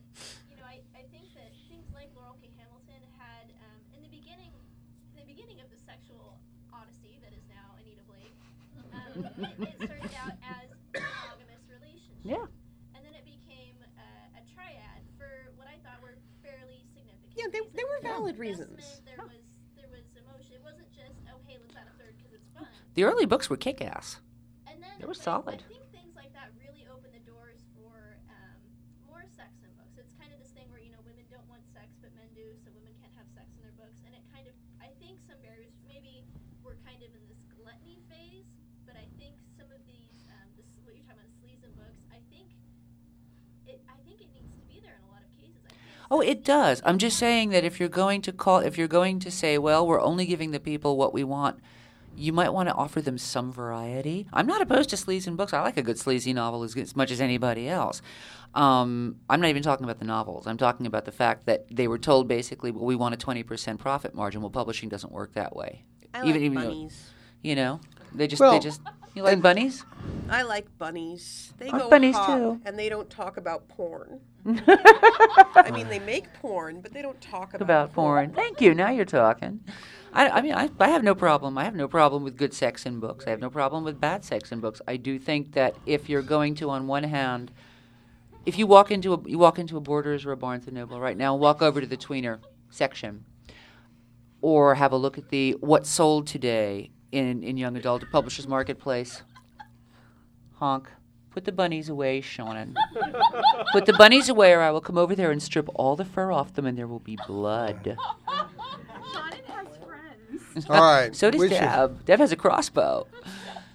you 0.50 0.56
know, 0.58 0.66
I, 0.66 0.82
I 0.96 1.04
think 1.14 1.30
that 1.38 1.52
things 1.70 1.92
like 1.92 2.10
Laurell 2.16 2.40
K. 2.42 2.50
Hamilton 2.58 3.04
had, 3.20 3.52
um, 3.68 3.78
in 3.94 4.02
the 4.02 4.10
beginning, 4.12 4.56
the 5.14 5.28
beginning 5.28 5.60
of 5.62 5.68
the 5.70 5.78
sexual 5.86 6.40
odyssey 6.74 7.18
that 7.26 7.34
is 7.34 7.44
now 7.50 7.76
Anita 7.82 8.06
Blake, 8.08 8.34
um, 8.94 9.26
it, 9.66 9.68
it 9.68 9.90
started 9.90 10.16
out 10.22 10.36
as 10.46 10.68
a 10.70 11.02
monogamous 11.02 11.66
relationship. 11.70 12.22
Yeah. 12.24 12.46
And 12.98 13.02
then 13.06 13.14
it 13.18 13.26
became 13.26 13.76
uh, 13.98 14.40
a 14.40 14.44
triad 14.54 15.02
for 15.18 15.50
what 15.58 15.66
I 15.70 15.78
thought 15.86 16.00
were 16.02 16.18
fairly 16.46 16.86
significant. 16.94 17.34
Yeah, 17.38 17.50
they- 17.52 17.66
they 17.74 17.86
were 17.86 18.00
reasons. 18.02 18.09
Valid 18.20 18.38
reasons. 18.38 19.02
There 19.08 19.24
was 19.24 19.40
there 19.80 19.88
was 19.88 20.04
emotion. 20.20 20.60
It 20.60 20.64
wasn't 20.64 20.92
just 20.92 21.16
oh 21.32 21.40
hey 21.48 21.56
let's 21.60 21.76
add 21.76 21.88
a 21.88 21.96
third 21.96 22.16
because 22.20 22.34
it's 22.36 22.50
fun. 22.52 22.68
The 22.96 23.04
early 23.08 23.26
books 23.26 23.50
were 23.50 23.58
kick 23.58 23.82
ass. 23.82 24.20
And 24.68 24.84
then 24.84 24.92
They 25.00 25.08
were 25.08 25.16
solid. 25.16 25.64
I 25.64 25.72
think 25.72 25.88
things 25.96 26.14
like 26.20 26.36
that 26.36 26.52
really 26.60 26.84
open 26.92 27.10
the 27.16 27.24
doors 27.24 27.64
for 27.80 27.96
um, 28.28 28.60
more 29.08 29.24
sex 29.32 29.56
in 29.64 29.72
books. 29.80 29.96
It's 29.96 30.12
kind 30.20 30.32
of 30.36 30.40
this 30.44 30.52
thing 30.52 30.68
where 30.68 30.84
you 30.84 30.92
know 30.92 31.00
women 31.08 31.24
don't 31.32 31.48
want 31.48 31.64
sex, 31.72 31.96
but 32.04 32.12
men 32.20 32.28
do, 32.36 32.44
so 32.60 32.70
women 32.76 32.92
can't 33.00 33.16
have 33.16 33.28
sex 33.32 33.48
in 33.56 33.64
their 33.64 33.76
books. 33.80 34.04
And 34.04 34.12
it 34.12 34.24
kind 34.36 34.46
of, 34.52 34.56
I 34.84 34.92
think, 35.00 35.24
some 35.24 35.40
barriers. 35.40 35.72
Maybe 35.88 36.28
we're 36.60 36.78
kind 36.84 37.00
of 37.00 37.10
in 37.16 37.24
this 37.32 37.40
gluttony 37.56 38.04
phase, 38.12 38.52
but 38.84 39.00
I 39.00 39.08
think 39.16 39.40
some 39.56 39.72
of 39.72 39.80
these, 39.88 40.28
um, 40.36 40.48
this 40.60 40.68
what 40.84 40.92
you're 40.92 41.08
talking 41.08 41.24
about, 41.24 41.32
sleaze 41.40 41.64
in 41.64 41.72
books. 41.80 42.04
I 42.12 42.20
think 42.28 42.52
it. 43.64 43.80
I 43.88 43.96
think 44.04 44.20
it 44.20 44.30
needs 44.36 44.52
to 44.60 44.64
be 44.68 44.84
there 44.84 45.00
in 45.00 45.04
a 45.08 45.12
lot 45.16 45.24
of 45.24 45.32
cases. 45.40 45.64
I 45.64 45.72
think 45.72 45.88
Oh, 46.12 46.22
it 46.22 46.44
does. 46.44 46.82
I'm 46.86 46.98
just 46.98 47.18
saying 47.18 47.50
that 47.50 47.64
if 47.64 47.80
you're 47.80 47.90
going 47.90 48.22
to 48.24 48.32
call, 48.32 48.60
if 48.60 48.78
you're 48.78 48.88
going 48.88 49.20
to 49.20 49.30
say, 49.32 49.58
well, 49.58 49.86
we're 49.86 50.02
only 50.02 50.26
giving 50.26 50.52
the 50.52 50.60
people 50.60 50.98
what 50.98 51.14
we 51.14 51.24
want, 51.24 51.60
you 52.16 52.34
might 52.34 52.50
want 52.52 52.68
to 52.68 52.76
offer 52.76 53.00
them 53.02 53.18
some 53.18 53.52
variety. 53.52 54.28
I'm 54.34 54.48
not 54.48 54.62
opposed 54.62 54.90
to 54.90 54.98
sleazy 54.98 55.30
books. 55.32 55.54
I 55.54 55.62
like 55.62 55.78
a 55.78 55.84
good 55.84 56.00
sleazy 56.00 56.34
novel 56.34 56.64
as, 56.64 56.76
as 56.76 56.96
much 56.96 57.12
as 57.12 57.22
anybody 57.22 57.70
else. 57.70 58.02
Um, 58.56 59.18
I'm 59.30 59.40
not 59.40 59.50
even 59.50 59.62
talking 59.62 59.84
about 59.84 60.00
the 60.00 60.06
novels. 60.06 60.48
I'm 60.48 60.58
talking 60.58 60.88
about 60.88 61.06
the 61.06 61.12
fact 61.12 61.46
that 61.46 61.66
they 61.72 61.88
were 61.88 62.00
told 62.00 62.28
basically, 62.28 62.72
well, 62.72 62.86
we 62.86 62.96
want 62.96 63.14
a 63.14 63.18
20% 63.18 63.78
profit 63.78 64.16
margin. 64.16 64.42
Well, 64.42 64.50
publishing 64.50 64.90
doesn't 64.90 65.14
work 65.14 65.34
that 65.34 65.56
way. 65.56 65.86
I 66.14 66.24
like 66.24 66.34
though- 66.42 66.50
bunnies. 66.56 67.10
you 67.44 67.56
know, 67.56 67.80
they 68.14 68.26
just, 68.28 68.40
Well, 68.40 68.54
they 68.54 68.60
just, 68.60 68.82
you 69.16 69.24
like 69.24 69.42
bunnies? 69.42 69.86
I 70.30 70.44
like 70.44 70.66
bunnies. 70.78 71.54
They 71.58 71.70
I 71.70 71.72
like 71.72 71.82
go 71.82 71.90
bunnies 71.90 72.16
hop, 72.16 72.38
too. 72.38 72.62
and 72.66 72.78
they 72.78 72.90
don't 72.90 73.10
talk 73.10 73.38
about 73.38 73.68
porn. 73.68 74.20
I 74.46 75.72
mean, 75.74 75.88
they 75.90 76.00
make 76.00 76.32
porn, 76.36 76.82
but 76.82 76.94
they 76.94 77.02
don't 77.02 77.20
talk 77.20 77.54
about, 77.54 77.62
about 77.62 77.94
porn. 77.94 78.32
Thank 78.34 78.62
you. 78.62 78.74
Now 78.74 78.90
you're 78.90 79.06
talking. 79.06 79.62
I, 80.14 80.30
I 80.30 80.42
mean, 80.42 80.54
I, 80.54 80.70
I 80.80 80.90
have 80.90 81.04
no 81.04 81.14
problem. 81.14 81.58
I 81.58 81.64
have 81.66 81.76
no 81.76 81.88
problem 81.88 82.24
with 82.24 82.38
good 82.38 82.54
sex 82.54 82.86
in 82.86 83.00
books. 83.00 83.26
I 83.28 83.32
have 83.32 83.40
no 83.40 83.50
problem 83.50 83.84
with 83.84 84.00
bad 84.00 84.24
sex 84.24 84.52
in 84.52 84.60
books. 84.60 84.82
I 84.88 84.98
do 84.98 85.20
think 85.20 85.54
that 85.54 85.76
if 85.86 86.10
you're 86.10 86.22
going 86.22 86.56
to, 86.56 86.70
on 86.70 86.88
one 86.88 87.04
hand, 87.04 87.52
if 88.46 88.58
you 88.58 88.66
walk 88.66 88.92
into 88.92 89.14
a 89.14 89.20
you 89.26 89.38
walk 89.38 89.60
into 89.60 89.78
a 89.78 89.82
Borders 89.82 90.26
or 90.26 90.32
a 90.32 90.38
Barnes 90.38 90.66
and 90.66 90.76
Noble 90.76 91.00
right 91.00 91.18
now, 91.18 91.36
walk 91.36 91.62
over 91.62 91.82
to 91.82 91.88
the 91.88 91.98
tweener 91.98 92.40
section, 92.70 93.26
or 94.42 94.76
have 94.76 94.92
a 94.92 94.98
look 94.98 95.18
at 95.18 95.30
the 95.30 95.52
what's 95.60 95.90
sold 95.90 96.26
today 96.26 96.92
in 97.12 97.44
in 97.44 97.58
young 97.58 97.76
adult 97.78 98.04
publishers 98.12 98.48
marketplace. 98.48 99.24
Honk. 100.56 100.90
Put 101.32 101.46
the 101.46 101.52
bunnies 101.52 101.90
away, 101.90 102.22
Seanan. 102.22 102.74
Put 103.72 103.86
the 103.86 103.94
bunnies 103.94 104.30
away, 104.30 104.52
or 104.52 104.62
I 104.62 104.72
will 104.72 104.82
come 104.82 104.98
over 104.98 105.16
there 105.16 105.32
and 105.32 105.42
strip 105.42 105.70
all 105.76 105.96
the 105.96 106.04
fur 106.04 106.32
off 106.32 106.54
them, 106.56 106.66
and 106.66 106.76
there 106.78 106.88
will 106.88 107.00
be 107.00 107.18
blood. 107.28 107.96
Seanan 108.28 109.44
has 109.46 109.68
friends. 109.86 110.66
All 110.70 110.76
right. 110.82 111.16
So 111.16 111.30
does 111.30 111.40
we 111.40 111.50
should- 111.50 111.60
Deb. 111.60 112.06
Deb 112.06 112.20
has 112.20 112.32
a 112.32 112.36
crossbow. 112.36 113.08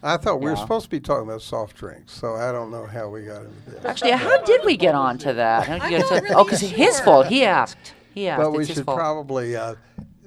I 0.03 0.19
thought 0.19 0.41
we 0.41 0.51
were 0.51 0.57
supposed 0.57 0.85
to 0.85 0.91
be 0.91 1.01
talking 1.01 1.27
about 1.27 1.41
soft 1.41 1.77
drinks, 1.77 2.13
so 2.13 2.35
I 2.35 2.53
don't 2.53 2.71
know 2.71 2.85
how 2.85 3.09
we 3.09 3.23
got 3.23 3.43
into 3.43 3.71
this. 3.71 3.85
Actually, 3.87 4.11
how 4.11 4.43
did 4.43 4.63
we 4.67 4.77
get 4.77 4.95
on 4.95 5.17
to 5.19 5.33
that? 5.33 5.67
How 5.67 5.79
did 5.79 5.85
you 5.91 5.99
get 5.99 6.09
to- 6.09 6.15
really 6.17 6.35
oh, 6.35 6.45
because 6.45 6.61
his 6.61 7.01
fault. 7.01 7.29
He 7.29 7.45
asked. 7.45 7.95
He 8.15 8.29
asked. 8.29 8.43
but 8.43 8.49
it's 8.51 8.59
we 8.59 8.67
his 8.67 8.77
should 8.77 8.85
fault. 8.85 8.99
probably. 8.99 9.57
Uh, 9.57 9.77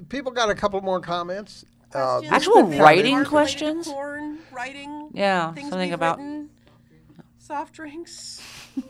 people 0.09 0.31
got 0.31 0.49
a 0.49 0.55
couple 0.55 0.81
more 0.81 0.99
comments. 1.01 1.65
Uh, 1.97 2.19
Questions? 2.19 2.21
this 2.21 2.31
Actual 2.31 2.53
has 2.55 2.63
been 2.63 2.71
kinda 2.71 2.83
writing 2.83 3.25
questions? 3.25 3.87
Porn, 3.87 4.37
writing. 4.51 5.09
Yeah, 5.13 5.53
something 5.55 5.79
we've 5.79 5.93
about- 5.93 6.17
written, 6.19 6.49
soft 7.39 7.73
drinks. 7.73 8.41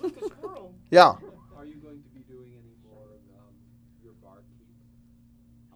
Yeah. 0.89 1.15
Are 1.57 1.65
you 1.65 1.75
going 1.83 2.01
to 2.01 2.09
be 2.13 2.21
doing 2.29 2.49
any 2.53 2.73
more 2.89 3.03
of 3.03 3.19
um, 3.37 3.53
your 4.01 4.13
barkeep? 4.23 4.65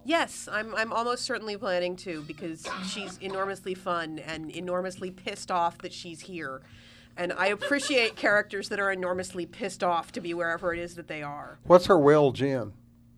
Yes, 0.06 0.48
I'm. 0.50 0.74
I'm 0.76 0.94
almost 0.94 1.26
certainly 1.26 1.58
planning 1.58 1.98
to 1.98 2.22
because 2.22 2.66
she's 2.88 3.18
enormously 3.18 3.74
fun 3.74 4.20
and 4.20 4.50
enormously 4.52 5.12
pissed 5.12 5.52
off 5.52 5.80
that 5.80 5.92
she's 5.92 6.22
here, 6.22 6.62
and 7.18 7.34
I 7.34 7.48
appreciate 7.48 8.16
characters 8.16 8.70
that 8.70 8.80
are 8.80 8.90
enormously 8.92 9.46
pissed 9.46 9.84
off 9.84 10.14
to 10.14 10.22
be 10.22 10.34
wherever 10.34 10.74
it 10.74 10.80
is 10.80 10.96
that 10.96 11.10
they 11.10 11.22
are. 11.24 11.60
What's 11.66 11.88
her 11.88 12.00
will 12.00 12.32
gin? 12.32 12.72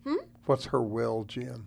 Hmm? 0.04 0.16
What's 0.46 0.66
her 0.66 0.82
will 0.82 1.24
gin? 1.24 1.66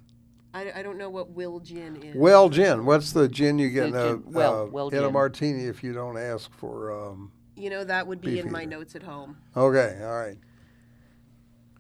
I, 0.53 0.71
I 0.79 0.81
don't 0.83 0.97
know 0.97 1.09
what 1.09 1.29
Will 1.31 1.59
Gin 1.59 1.97
is. 1.97 2.15
Well 2.15 2.49
gin. 2.49 2.85
What's 2.85 3.11
the 3.11 3.27
gin 3.27 3.59
you 3.59 3.69
get 3.69 3.87
in 3.87 3.91
The 3.91 4.13
a, 4.13 4.17
well- 4.17 4.61
uh, 4.63 4.65
well 4.67 4.89
in 4.89 5.03
a 5.03 5.11
martini 5.11 5.65
if 5.65 5.83
you 5.83 5.93
don't 5.93 6.17
ask 6.17 6.51
for? 6.53 6.91
Um, 6.91 7.31
You 7.55 7.69
know, 7.69 7.83
that 7.83 8.07
would 8.07 8.21
be 8.21 8.39
in 8.39 8.51
my 8.51 8.65
notes 8.65 8.95
at 8.95 9.03
home. 9.03 9.37
okay, 9.55 9.99
all 10.03 10.15
right. 10.15 10.37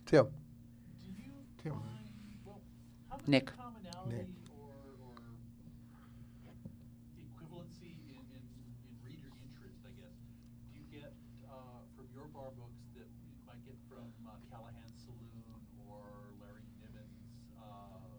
Tim. 0.05 0.27
Tim. 1.61 1.73
Nick. 3.29 3.51
commonality 3.57 4.23
or, 4.55 4.71
or 5.03 5.19
equivalency 7.19 7.91
in, 8.07 8.23
in, 8.31 8.43
in 8.87 8.95
reader 9.03 9.27
interest, 9.43 9.83
I 9.83 9.91
guess, 9.99 10.15
do 10.71 10.79
you 10.79 10.87
get 10.87 11.11
uh, 11.51 11.83
from 11.95 12.07
your 12.15 12.23
bar 12.31 12.55
books 12.55 12.79
that 12.95 13.03
you 13.19 13.35
might 13.43 13.59
get 13.67 13.75
from 13.91 14.07
uh, 14.23 14.31
Callahan's 14.47 14.95
Saloon 15.03 15.43
or 15.91 16.07
Larry 16.39 16.63
Niven's 16.79 17.19
uh, 17.59 18.15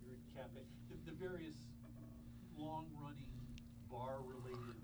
Weird 0.00 0.24
Cafe, 0.32 0.64
the, 0.88 0.96
the 1.04 1.16
various 1.20 1.60
long-running 2.56 3.28
bar-related 3.92 4.80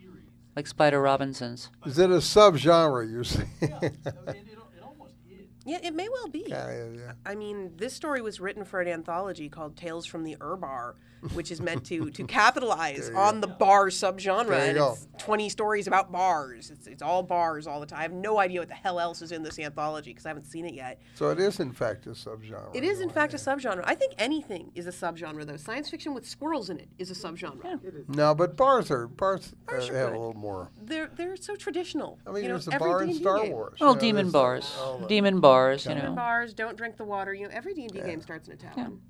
series? 0.00 0.32
Like 0.56 0.66
Spider 0.66 1.02
Robinsons. 1.02 1.70
Is 1.84 1.98
it 1.98 2.08
a 2.10 2.14
subgenre 2.14 3.10
you're 3.10 3.24
saying? 3.24 3.48
Yeah, 3.60 3.68
I 3.76 3.80
mean, 3.82 3.92
it, 3.92 4.56
al- 4.56 4.70
it 4.74 4.82
almost 4.82 5.12
is. 5.28 5.46
Yeah, 5.66 5.78
it 5.82 5.94
may 5.94 6.08
well 6.08 6.28
be. 6.28 6.44
Yeah, 6.46 6.70
yeah, 6.70 6.84
yeah. 6.94 7.12
I 7.26 7.34
mean, 7.34 7.72
this 7.76 7.92
story 7.92 8.20
was 8.22 8.40
written 8.40 8.64
for 8.64 8.80
an 8.80 8.88
anthology 8.88 9.48
called 9.48 9.76
Tales 9.76 10.06
from 10.06 10.22
the 10.24 10.36
Urbar, 10.40 10.94
which 11.34 11.50
is 11.50 11.60
meant 11.60 11.84
to 11.86 12.10
to 12.18 12.24
capitalize 12.24 13.06
There 13.06 13.12
you 13.12 13.18
on 13.18 13.40
the 13.40 13.46
bar 13.48 13.86
subgenre. 13.88 14.46
There 14.48 14.58
you 14.62 14.68
and 14.70 14.78
go. 14.78 14.92
it's 14.92 15.06
20 15.24 15.48
stories 15.48 15.86
about 15.88 16.12
bars. 16.12 16.70
It's, 16.70 16.86
it's 16.86 17.02
all 17.02 17.22
bars 17.22 17.66
all 17.66 17.80
the 17.80 17.86
time. 17.86 17.98
I 17.98 18.02
have 18.02 18.12
no 18.12 18.38
idea 18.38 18.60
what 18.60 18.68
the 18.68 18.74
hell 18.74 19.00
else 19.00 19.22
is 19.22 19.32
in 19.32 19.42
this 19.42 19.58
anthology 19.58 20.10
because 20.12 20.24
I 20.24 20.28
haven't 20.30 20.44
seen 20.46 20.64
it 20.66 20.74
yet. 20.74 21.00
So 21.14 21.30
it 21.30 21.40
is 21.40 21.58
in 21.58 21.72
fact 21.72 22.06
a 22.06 22.10
subgenre. 22.10 22.74
It 22.74 22.84
is, 22.84 23.00
in 23.00 23.10
fact, 23.10 23.34
a 23.34 23.36
subgenre. 23.36 23.82
I 23.84 23.94
think 23.96 24.14
anything 24.18 24.70
is 24.76 24.86
a 24.86 24.92
subgenre, 24.92 25.44
though. 25.44 25.56
Science 25.56 25.90
fiction 25.90 26.14
with 26.14 26.26
squirrels 26.28 26.70
in 26.70 26.78
it 26.78 26.88
is 26.98 27.10
a 27.10 27.14
subgenre. 27.14 27.80
No, 28.08 28.34
but 28.34 28.56
bars 28.56 28.90
are 28.92 29.08
bars, 29.08 29.52
uh, 29.68 29.72
Bars 29.72 29.88
are 29.90 29.94
have 29.96 30.08
a 30.08 30.10
good. 30.12 30.18
little 30.18 30.34
more. 30.34 30.70
They're 30.80 31.10
they're 31.16 31.36
so 31.36 31.56
traditional. 31.56 32.18
I 32.26 32.30
mean, 32.30 32.42
you 32.44 32.48
know, 32.50 32.54
there's 32.54 32.68
a 32.68 32.74
every 32.74 32.88
bar 32.90 33.02
in 33.02 33.08
D&D 33.08 33.20
Star 33.20 33.38
game. 33.42 33.52
Wars. 33.52 33.78
Oh, 33.80 33.88
you 33.88 33.94
know, 33.94 34.00
demon 34.00 34.24
there's 34.26 34.32
bars. 34.32 34.76
all 34.80 34.98
the- 34.98 35.06
Demon 35.08 35.40
bars, 35.56 35.84
you 35.84 35.94
Demon 35.94 36.04
know. 36.10 36.12
bars, 36.14 36.54
don't 36.54 36.76
drink 36.76 36.96
the 36.96 37.04
water. 37.04 37.32
You 37.34 37.44
know, 37.44 37.50
every 37.52 37.74
D 37.74 37.82
and 37.84 37.92
D 37.92 38.00
game 38.00 38.20
starts 38.20 38.48
in 38.48 38.54
a 38.54 38.56
tavern. 38.56 39.00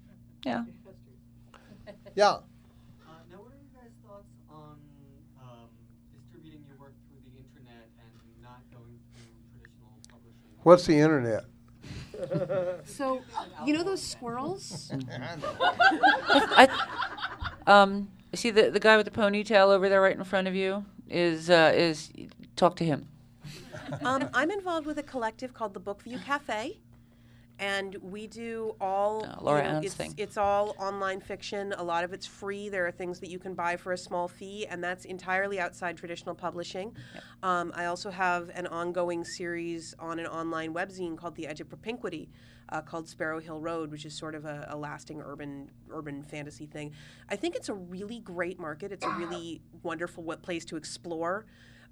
Yeah. 0.44 0.64
Yeah. 2.14 2.36
Uh, 3.08 3.12
now, 3.30 3.38
what 3.38 3.52
are 3.52 3.56
you 3.62 3.70
guys' 3.72 3.92
thoughts 4.04 4.32
on 4.50 4.76
um, 5.40 5.68
distributing 6.12 6.64
your 6.66 6.76
work 6.78 6.94
through 7.08 7.20
the 7.22 7.36
internet 7.38 7.86
and 7.98 8.42
not 8.42 8.60
going 8.72 8.98
through 9.14 9.30
traditional 9.52 9.92
publishing? 10.10 10.50
What's 10.62 10.86
the 10.86 10.98
internet? 10.98 11.44
So, 12.86 13.20
you 13.66 13.74
know 13.74 13.82
those 13.82 14.02
squirrels? 14.02 14.90
I, 15.10 16.66
um, 17.66 18.08
see 18.34 18.50
the 18.50 18.70
the 18.70 18.80
guy 18.80 18.96
with 18.96 19.04
the 19.04 19.12
ponytail 19.12 19.68
over 19.68 19.88
there, 19.90 20.00
right 20.00 20.16
in 20.16 20.24
front 20.24 20.48
of 20.48 20.54
you, 20.54 20.84
is 21.10 21.50
uh, 21.50 21.72
is 21.74 22.10
talk 22.56 22.76
to 22.76 22.84
him. 22.84 23.06
um, 24.04 24.28
I'm 24.34 24.50
involved 24.50 24.86
with 24.86 24.98
a 24.98 25.02
collective 25.02 25.54
called 25.54 25.74
the 25.74 25.80
Bookview 25.80 26.22
Cafe, 26.24 26.78
and 27.58 27.96
we 28.02 28.26
do 28.26 28.74
all. 28.80 29.24
Uh, 29.24 29.36
Laura 29.40 29.62
you 29.62 29.68
know, 29.68 29.76
Ann's 29.76 29.86
it's, 29.86 29.94
thing. 29.94 30.14
it's 30.16 30.36
all 30.36 30.74
online 30.78 31.20
fiction. 31.20 31.72
A 31.76 31.82
lot 31.82 32.04
of 32.04 32.12
it's 32.12 32.26
free. 32.26 32.68
There 32.68 32.86
are 32.86 32.90
things 32.90 33.20
that 33.20 33.30
you 33.30 33.38
can 33.38 33.54
buy 33.54 33.76
for 33.76 33.92
a 33.92 33.98
small 33.98 34.28
fee, 34.28 34.66
and 34.66 34.82
that's 34.82 35.04
entirely 35.04 35.60
outside 35.60 35.96
traditional 35.96 36.34
publishing. 36.34 36.94
Um, 37.42 37.72
I 37.74 37.86
also 37.86 38.10
have 38.10 38.50
an 38.54 38.66
ongoing 38.66 39.24
series 39.24 39.94
on 39.98 40.18
an 40.18 40.26
online 40.26 40.74
webzine 40.74 41.16
called 41.16 41.34
The 41.36 41.46
Edge 41.46 41.60
of 41.60 41.68
Propinquity. 41.68 42.28
Uh, 42.68 42.80
called 42.80 43.08
Sparrow 43.08 43.38
Hill 43.38 43.60
Road, 43.60 43.92
which 43.92 44.04
is 44.04 44.12
sort 44.12 44.34
of 44.34 44.44
a, 44.44 44.66
a 44.70 44.76
lasting 44.76 45.22
urban 45.24 45.70
urban 45.92 46.24
fantasy 46.24 46.66
thing. 46.66 46.90
I 47.28 47.36
think 47.36 47.54
it's 47.54 47.68
a 47.68 47.74
really 47.74 48.18
great 48.18 48.58
market. 48.58 48.90
It's 48.90 49.04
a 49.04 49.10
really 49.10 49.60
wonderful 49.84 50.24
what 50.24 50.42
place 50.42 50.64
to 50.64 50.76
explore. 50.76 51.46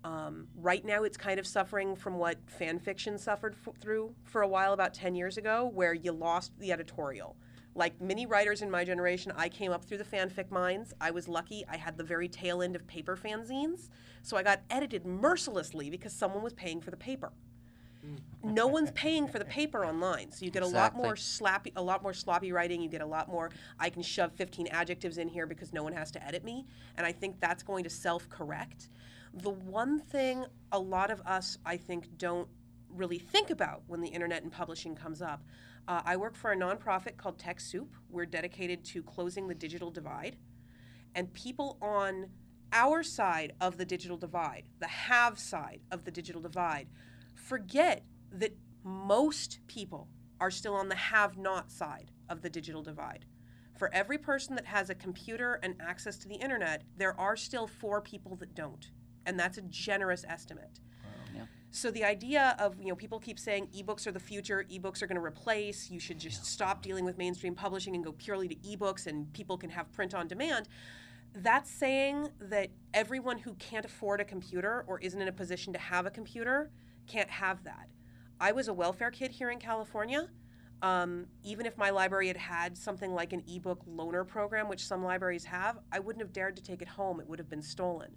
Um, 0.04 0.48
right 0.60 0.84
now, 0.84 1.02
it's 1.02 1.16
kind 1.16 1.40
of 1.40 1.46
suffering 1.46 1.96
from 1.96 2.18
what 2.18 2.36
fan 2.46 2.78
fiction 2.78 3.16
suffered 3.16 3.56
f- 3.66 3.74
through 3.80 4.14
for 4.22 4.42
a 4.42 4.48
while 4.48 4.74
about 4.74 4.92
10 4.92 5.14
years 5.14 5.38
ago, 5.38 5.70
where 5.72 5.94
you 5.94 6.12
lost 6.12 6.52
the 6.58 6.72
editorial. 6.72 7.36
Like 7.74 7.98
many 8.00 8.26
writers 8.26 8.60
in 8.62 8.70
my 8.70 8.84
generation, 8.84 9.32
I 9.34 9.48
came 9.48 9.72
up 9.72 9.82
through 9.84 9.98
the 9.98 10.04
fanfic 10.04 10.50
mines. 10.50 10.92
I 11.00 11.10
was 11.10 11.26
lucky. 11.26 11.64
I 11.68 11.78
had 11.78 11.96
the 11.96 12.04
very 12.04 12.28
tail 12.28 12.62
end 12.62 12.76
of 12.76 12.86
paper 12.86 13.16
fanzines. 13.16 13.88
So 14.22 14.36
I 14.36 14.42
got 14.42 14.60
edited 14.70 15.06
mercilessly 15.06 15.90
because 15.90 16.12
someone 16.12 16.42
was 16.42 16.52
paying 16.52 16.80
for 16.82 16.90
the 16.90 16.96
paper. 16.96 17.32
No 18.42 18.66
one's 18.66 18.90
paying 18.90 19.26
for 19.26 19.38
the 19.38 19.46
paper 19.46 19.86
online, 19.86 20.30
so 20.30 20.44
you 20.44 20.50
get 20.50 20.62
a 20.62 20.66
lot 20.66 20.94
more 20.94 21.14
slappy, 21.14 21.72
a 21.76 21.82
lot 21.82 22.02
more 22.02 22.12
sloppy 22.12 22.52
writing. 22.52 22.82
You 22.82 22.90
get 22.90 23.00
a 23.00 23.06
lot 23.06 23.28
more. 23.28 23.50
I 23.80 23.88
can 23.88 24.02
shove 24.02 24.32
15 24.34 24.66
adjectives 24.66 25.16
in 25.16 25.28
here 25.28 25.46
because 25.46 25.72
no 25.72 25.82
one 25.82 25.94
has 25.94 26.10
to 26.10 26.22
edit 26.22 26.44
me, 26.44 26.66
and 26.98 27.06
I 27.06 27.12
think 27.12 27.40
that's 27.40 27.62
going 27.62 27.84
to 27.84 27.90
self-correct. 27.90 28.90
The 29.36 29.50
one 29.50 29.98
thing 29.98 30.44
a 30.70 30.78
lot 30.78 31.10
of 31.10 31.20
us, 31.22 31.58
I 31.66 31.76
think, 31.76 32.18
don't 32.18 32.48
really 32.88 33.18
think 33.18 33.50
about 33.50 33.82
when 33.88 34.00
the 34.00 34.08
internet 34.08 34.44
and 34.44 34.52
publishing 34.52 34.94
comes 34.94 35.20
up. 35.20 35.42
Uh, 35.88 36.02
I 36.04 36.16
work 36.16 36.36
for 36.36 36.52
a 36.52 36.56
nonprofit 36.56 37.16
called 37.16 37.38
TechSoup. 37.38 37.88
We're 38.08 38.26
dedicated 38.26 38.84
to 38.86 39.02
closing 39.02 39.48
the 39.48 39.54
digital 39.54 39.90
divide, 39.90 40.36
and 41.16 41.32
people 41.32 41.78
on 41.82 42.28
our 42.72 43.02
side 43.02 43.54
of 43.60 43.76
the 43.76 43.84
digital 43.84 44.16
divide, 44.16 44.68
the 44.78 44.86
have 44.86 45.38
side 45.38 45.80
of 45.90 46.04
the 46.04 46.10
digital 46.10 46.40
divide, 46.40 46.88
forget 47.34 48.04
that 48.32 48.56
most 48.84 49.58
people 49.66 50.08
are 50.40 50.50
still 50.50 50.74
on 50.74 50.88
the 50.88 50.94
have 50.94 51.38
not 51.38 51.70
side 51.70 52.10
of 52.28 52.40
the 52.42 52.50
digital 52.50 52.82
divide. 52.82 53.26
For 53.78 53.92
every 53.92 54.18
person 54.18 54.54
that 54.54 54.66
has 54.66 54.90
a 54.90 54.94
computer 54.94 55.58
and 55.62 55.74
access 55.80 56.18
to 56.18 56.28
the 56.28 56.36
internet, 56.36 56.82
there 56.96 57.18
are 57.18 57.36
still 57.36 57.66
four 57.66 58.00
people 58.00 58.36
that 58.36 58.54
don't. 58.54 58.90
And 59.26 59.38
that's 59.38 59.58
a 59.58 59.62
generous 59.62 60.24
estimate. 60.28 60.80
So 61.74 61.90
the 61.90 62.04
idea 62.04 62.54
of, 62.60 62.80
you 62.80 62.86
know, 62.86 62.94
people 62.94 63.18
keep 63.18 63.36
saying 63.36 63.66
ebooks 63.76 64.06
are 64.06 64.12
the 64.12 64.20
future, 64.20 64.64
ebooks 64.70 65.02
are 65.02 65.08
going 65.08 65.16
to 65.18 65.24
replace, 65.24 65.90
you 65.90 65.98
should 65.98 66.20
just 66.20 66.46
stop 66.46 66.82
dealing 66.82 67.04
with 67.04 67.18
mainstream 67.18 67.56
publishing 67.56 67.96
and 67.96 68.04
go 68.04 68.12
purely 68.12 68.46
to 68.46 68.54
ebooks 68.54 69.08
and 69.08 69.32
people 69.32 69.58
can 69.58 69.70
have 69.70 69.90
print 69.90 70.14
on 70.14 70.28
demand. 70.28 70.68
That's 71.34 71.68
saying 71.68 72.28
that 72.38 72.68
everyone 72.94 73.38
who 73.38 73.54
can't 73.54 73.84
afford 73.84 74.20
a 74.20 74.24
computer 74.24 74.84
or 74.86 75.00
isn't 75.00 75.20
in 75.20 75.26
a 75.26 75.32
position 75.32 75.72
to 75.72 75.80
have 75.80 76.06
a 76.06 76.10
computer 76.10 76.70
can't 77.08 77.28
have 77.28 77.64
that. 77.64 77.88
I 78.38 78.52
was 78.52 78.68
a 78.68 78.72
welfare 78.72 79.10
kid 79.10 79.32
here 79.32 79.50
in 79.50 79.58
California. 79.58 80.28
Um, 80.80 81.26
even 81.42 81.66
if 81.66 81.76
my 81.76 81.90
library 81.90 82.28
had 82.28 82.36
had 82.36 82.78
something 82.78 83.12
like 83.12 83.32
an 83.32 83.42
ebook 83.48 83.84
loaner 83.84 84.24
program, 84.24 84.68
which 84.68 84.86
some 84.86 85.02
libraries 85.02 85.44
have, 85.46 85.80
I 85.90 85.98
wouldn't 85.98 86.22
have 86.22 86.32
dared 86.32 86.54
to 86.54 86.62
take 86.62 86.82
it 86.82 86.88
home. 86.88 87.18
It 87.18 87.28
would 87.28 87.40
have 87.40 87.50
been 87.50 87.62
stolen. 87.62 88.14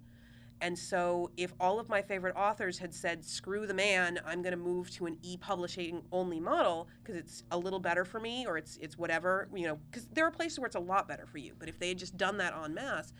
And 0.60 0.76
so, 0.76 1.30
if 1.36 1.52
all 1.60 1.78
of 1.78 1.88
my 1.88 2.02
favorite 2.02 2.34
authors 2.36 2.78
had 2.78 2.92
said, 2.92 3.24
screw 3.24 3.66
the 3.66 3.74
man, 3.74 4.18
I'm 4.26 4.42
going 4.42 4.52
to 4.52 4.58
move 4.58 4.90
to 4.92 5.06
an 5.06 5.16
e 5.22 5.36
publishing 5.36 6.02
only 6.10 6.40
model 6.40 6.88
because 7.02 7.16
it's 7.16 7.44
a 7.52 7.58
little 7.58 7.78
better 7.78 8.04
for 8.04 8.18
me 8.18 8.44
or 8.44 8.58
it's, 8.58 8.76
it's 8.78 8.98
whatever, 8.98 9.48
you 9.54 9.66
know, 9.66 9.78
because 9.90 10.08
there 10.12 10.26
are 10.26 10.32
places 10.32 10.58
where 10.58 10.66
it's 10.66 10.74
a 10.74 10.80
lot 10.80 11.06
better 11.06 11.26
for 11.26 11.38
you. 11.38 11.54
But 11.58 11.68
if 11.68 11.78
they 11.78 11.88
had 11.88 11.98
just 11.98 12.16
done 12.16 12.38
that 12.38 12.54
en 12.54 12.74
masse, 12.74 13.12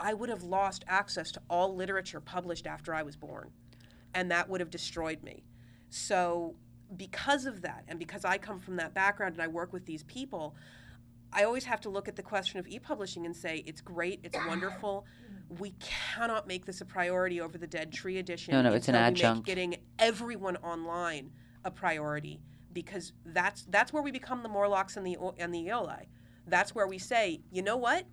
I 0.00 0.14
would 0.14 0.30
have 0.30 0.42
lost 0.42 0.84
access 0.88 1.30
to 1.32 1.42
all 1.50 1.76
literature 1.76 2.20
published 2.20 2.66
after 2.66 2.94
I 2.94 3.02
was 3.02 3.16
born. 3.16 3.50
And 4.14 4.30
that 4.30 4.48
would 4.48 4.60
have 4.60 4.70
destroyed 4.70 5.22
me. 5.22 5.42
So, 5.90 6.54
because 6.96 7.44
of 7.46 7.62
that, 7.62 7.84
and 7.88 7.98
because 7.98 8.24
I 8.24 8.38
come 8.38 8.60
from 8.60 8.76
that 8.76 8.94
background 8.94 9.34
and 9.34 9.42
I 9.42 9.48
work 9.48 9.72
with 9.72 9.84
these 9.84 10.04
people, 10.04 10.54
I 11.32 11.44
always 11.44 11.64
have 11.64 11.80
to 11.82 11.90
look 11.90 12.08
at 12.08 12.16
the 12.16 12.22
question 12.22 12.58
of 12.58 12.66
e 12.66 12.78
publishing 12.78 13.24
and 13.26 13.34
say, 13.34 13.62
it's 13.66 13.80
great, 13.80 14.20
it's 14.22 14.36
wonderful. 14.46 15.06
We 15.58 15.74
cannot 15.80 16.46
make 16.46 16.64
this 16.64 16.80
a 16.80 16.84
priority 16.84 17.40
over 17.40 17.58
the 17.58 17.66
Dead 17.66 17.92
Tree 17.92 18.18
edition. 18.18 18.52
No, 18.52 18.62
no, 18.62 18.72
it's 18.72 18.88
an 18.88 18.94
adjunct. 18.94 19.46
getting 19.46 19.76
everyone 19.98 20.56
online 20.56 21.30
a 21.64 21.70
priority 21.70 22.40
because 22.72 23.12
that's 23.26 23.66
that's 23.68 23.92
where 23.92 24.02
we 24.02 24.10
become 24.10 24.42
the 24.42 24.48
Morlocks 24.48 24.96
and 24.96 25.06
the 25.06 25.16
and 25.38 25.54
the 25.54 25.68
Eloi. 25.68 26.06
That's 26.46 26.74
where 26.74 26.86
we 26.86 26.98
say, 26.98 27.40
you 27.50 27.62
know 27.62 27.76
what? 27.76 28.04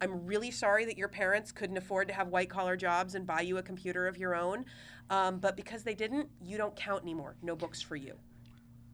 I'm 0.00 0.26
really 0.26 0.50
sorry 0.50 0.84
that 0.84 0.98
your 0.98 1.08
parents 1.08 1.52
couldn't 1.52 1.76
afford 1.76 2.08
to 2.08 2.14
have 2.14 2.28
white 2.28 2.50
collar 2.50 2.76
jobs 2.76 3.14
and 3.14 3.26
buy 3.26 3.42
you 3.42 3.58
a 3.58 3.62
computer 3.62 4.08
of 4.08 4.16
your 4.16 4.34
own, 4.34 4.64
um, 5.10 5.38
but 5.38 5.56
because 5.56 5.84
they 5.84 5.94
didn't, 5.94 6.28
you 6.44 6.58
don't 6.58 6.74
count 6.74 7.02
anymore. 7.02 7.36
No 7.40 7.54
books 7.54 7.80
for 7.80 7.94
you. 7.94 8.14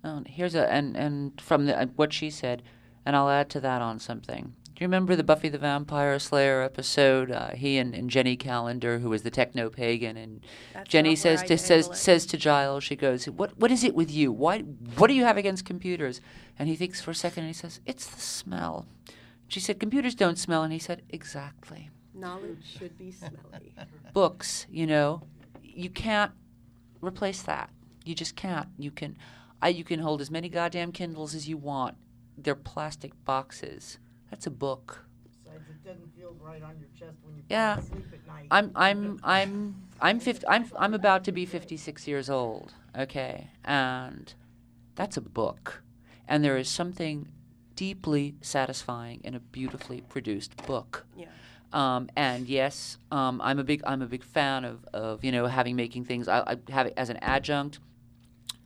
Oh, 0.04 0.22
here's 0.26 0.54
a 0.54 0.70
and 0.70 0.96
and 0.96 1.40
from 1.40 1.66
the, 1.66 1.80
uh, 1.80 1.86
what 1.96 2.12
she 2.12 2.30
said, 2.30 2.62
and 3.06 3.16
I'll 3.16 3.30
add 3.30 3.48
to 3.50 3.60
that 3.60 3.82
on 3.82 3.98
something. 3.98 4.54
Do 4.78 4.84
you 4.84 4.86
remember 4.86 5.16
the 5.16 5.24
Buffy 5.24 5.48
the 5.48 5.58
Vampire 5.58 6.20
Slayer 6.20 6.62
episode? 6.62 7.32
Uh, 7.32 7.50
he 7.50 7.78
and, 7.78 7.96
and 7.96 8.08
Jenny 8.08 8.36
Calendar, 8.36 9.00
who 9.00 9.10
was 9.10 9.24
the 9.24 9.30
techno 9.30 9.70
pagan, 9.70 10.16
and 10.16 10.40
That's 10.72 10.88
Jenny 10.88 11.16
says 11.16 11.42
to 11.42 11.58
says 11.58 11.88
it. 11.88 11.96
says 11.96 12.24
to 12.26 12.36
Giles, 12.36 12.84
she 12.84 12.94
goes, 12.94 13.28
"What 13.28 13.58
what 13.58 13.72
is 13.72 13.82
it 13.82 13.96
with 13.96 14.08
you? 14.08 14.30
Why 14.30 14.60
what 14.60 15.08
do 15.08 15.14
you 15.14 15.24
have 15.24 15.36
against 15.36 15.64
computers?" 15.64 16.20
And 16.56 16.68
he 16.68 16.76
thinks 16.76 17.00
for 17.00 17.10
a 17.10 17.14
second, 17.16 17.42
and 17.42 17.48
he 17.48 17.58
says, 17.58 17.80
"It's 17.86 18.06
the 18.06 18.20
smell." 18.20 18.86
She 19.48 19.58
said, 19.58 19.80
"Computers 19.80 20.14
don't 20.14 20.38
smell," 20.38 20.62
and 20.62 20.72
he 20.72 20.78
said, 20.78 21.02
"Exactly." 21.08 21.90
Knowledge 22.14 22.78
should 22.78 22.96
be 22.96 23.10
smelly. 23.10 23.74
books, 24.12 24.68
you 24.70 24.86
know, 24.86 25.22
you 25.60 25.90
can't 25.90 26.30
replace 27.00 27.42
that. 27.42 27.70
You 28.04 28.14
just 28.14 28.36
can't. 28.36 28.68
You 28.78 28.92
can, 28.92 29.16
I, 29.60 29.70
you 29.70 29.82
can 29.82 29.98
hold 29.98 30.20
as 30.20 30.30
many 30.30 30.48
goddamn 30.48 30.92
Kindles 30.92 31.34
as 31.34 31.48
you 31.48 31.56
want. 31.56 31.96
they're 32.36 32.54
plastic 32.54 33.12
boxes. 33.24 33.98
That's 34.30 34.46
a 34.46 34.50
book. 34.50 35.04
Besides, 35.44 35.64
it 35.68 35.84
doesn't 35.84 36.14
feel 36.16 36.36
right 36.40 36.62
on 36.62 36.78
your 36.78 36.88
chest 36.98 37.18
when 37.24 37.36
you 37.36 37.42
Yeah. 37.48 37.76
fall 37.76 37.84
asleep 37.84 38.06
at 38.12 38.26
night. 38.26 38.46
I'm 38.50 38.70
I'm 38.74 39.20
I'm 39.22 39.74
I'm 40.00 40.20
50, 40.20 40.46
I'm 40.46 40.66
I'm 40.76 40.94
about 40.94 41.24
to 41.24 41.32
be 41.32 41.46
56 41.46 42.06
years 42.06 42.30
old. 42.30 42.74
Okay, 42.96 43.48
and 43.64 44.32
that's 44.94 45.16
a 45.16 45.20
book, 45.20 45.82
and 46.26 46.44
there 46.44 46.56
is 46.56 46.68
something 46.68 47.28
deeply 47.74 48.34
satisfying 48.40 49.20
in 49.22 49.34
a 49.34 49.40
beautifully 49.40 50.00
produced 50.00 50.56
book. 50.66 51.06
Yeah. 51.16 51.26
Um, 51.72 52.08
and 52.16 52.48
yes, 52.48 52.96
um, 53.12 53.40
I'm 53.42 53.58
a 53.58 53.64
big 53.64 53.82
I'm 53.86 54.02
a 54.02 54.06
big 54.06 54.24
fan 54.24 54.64
of, 54.64 54.84
of 54.92 55.24
you 55.24 55.32
know 55.32 55.46
having 55.46 55.76
making 55.76 56.04
things. 56.04 56.28
I, 56.28 56.40
I 56.40 56.72
have 56.72 56.86
it 56.86 56.94
as 56.96 57.08
an 57.10 57.18
adjunct. 57.18 57.78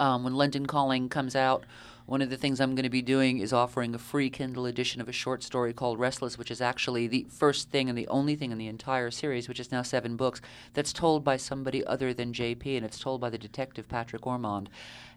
Um, 0.01 0.25
when 0.25 0.35
London 0.35 0.67
Calling 0.67 1.09
comes 1.09 1.37
out, 1.37 1.65
one 2.13 2.21
of 2.21 2.29
the 2.29 2.37
things 2.37 2.61
I'm 2.61 2.75
going 2.75 2.83
to 2.83 2.91
be 2.91 3.01
doing 3.01 3.39
is 3.39 3.55
offering 3.55 3.95
a 3.95 3.99
free 3.99 4.29
Kindle 4.29 4.67
edition 4.67 5.01
of 5.01 5.09
a 5.09 5.13
short 5.13 5.43
story 5.43 5.73
called 5.73 5.99
Restless, 5.99 6.37
which 6.37 6.51
is 6.51 6.61
actually 6.61 7.07
the 7.07 7.25
first 7.31 7.71
thing 7.71 7.89
and 7.89 7.97
the 7.97 8.07
only 8.09 8.37
thing 8.37 8.53
in 8.53 8.59
the 8.59 8.67
entire 8.67 9.11
series, 9.11 9.49
which 9.49 9.59
is 9.59 9.73
now 9.73 9.81
seven 9.81 10.15
books, 10.15 10.43
that's 10.75 10.93
told 10.93 11.25
by 11.25 11.39
somebody 11.39 11.83
other 11.87 12.13
than 12.13 12.35
JP, 12.35 12.77
and 12.77 12.85
it's 12.85 12.99
told 12.99 13.23
by 13.23 13.31
the 13.31 13.39
detective 13.39 13.89
Patrick 13.89 14.27
Ormond. 14.27 14.69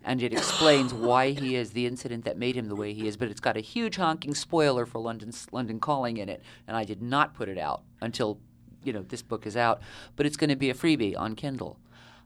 And 0.05 0.23
it 0.23 0.31
explains 0.31 0.93
why 1.09 1.31
he 1.31 1.57
is, 1.57 1.71
the 1.71 1.85
incident 1.85 2.23
that 2.23 2.37
made 2.37 2.55
him 2.55 2.69
the 2.69 2.77
way 2.77 2.93
he 2.93 3.09
is, 3.09 3.17
but 3.17 3.27
it's 3.27 3.41
got 3.41 3.57
a 3.57 3.59
huge 3.59 3.97
honking 3.97 4.33
spoiler 4.33 4.85
for 4.85 4.99
London's, 4.99 5.47
London 5.51 5.81
Calling 5.81 6.15
in 6.15 6.29
it, 6.29 6.41
and 6.65 6.77
I 6.77 6.85
did 6.85 7.01
not 7.01 7.33
put 7.33 7.49
it 7.49 7.57
out 7.57 7.81
until 7.99 8.39
you 8.85 8.93
know 8.93 9.01
this 9.01 9.21
book 9.21 9.45
is 9.45 9.57
out, 9.57 9.81
but 10.15 10.25
it's 10.25 10.37
going 10.37 10.49
to 10.49 10.55
be 10.55 10.69
a 10.69 10.73
freebie 10.73 11.19
on 11.19 11.35
Kindle. 11.35 11.77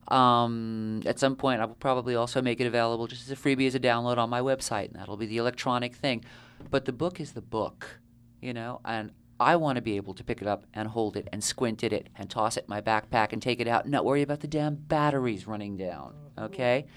Um, 0.09 1.01
at 1.05 1.19
some 1.19 1.35
point, 1.35 1.61
I 1.61 1.65
will 1.65 1.75
probably 1.75 2.15
also 2.15 2.41
make 2.41 2.59
it 2.59 2.65
available 2.65 3.07
just 3.07 3.23
as 3.23 3.31
a 3.31 3.35
freebie 3.35 3.67
as 3.67 3.75
a 3.75 3.79
download 3.79 4.17
on 4.17 4.29
my 4.29 4.41
website, 4.41 4.87
and 4.87 4.95
that'll 4.95 5.17
be 5.17 5.27
the 5.27 5.37
electronic 5.37 5.95
thing. 5.95 6.25
But 6.69 6.85
the 6.85 6.93
book 6.93 7.19
is 7.19 7.33
the 7.33 7.41
book, 7.41 7.99
you 8.41 8.53
know, 8.53 8.81
and 8.83 9.11
I 9.39 9.55
want 9.55 9.77
to 9.77 9.81
be 9.81 9.95
able 9.95 10.13
to 10.15 10.23
pick 10.23 10.41
it 10.41 10.47
up 10.47 10.65
and 10.73 10.87
hold 10.89 11.15
it 11.15 11.29
and 11.31 11.43
squint 11.43 11.83
at 11.83 11.93
it 11.93 12.09
and 12.17 12.29
toss 12.29 12.57
it 12.57 12.65
in 12.65 12.69
my 12.69 12.81
backpack 12.81 13.31
and 13.31 13.41
take 13.41 13.61
it 13.61 13.67
out 13.67 13.83
and 13.83 13.91
not 13.91 14.03
worry 14.03 14.21
about 14.21 14.41
the 14.41 14.47
damn 14.47 14.75
batteries 14.75 15.47
running 15.47 15.77
down. 15.77 16.13
Okay? 16.37 16.87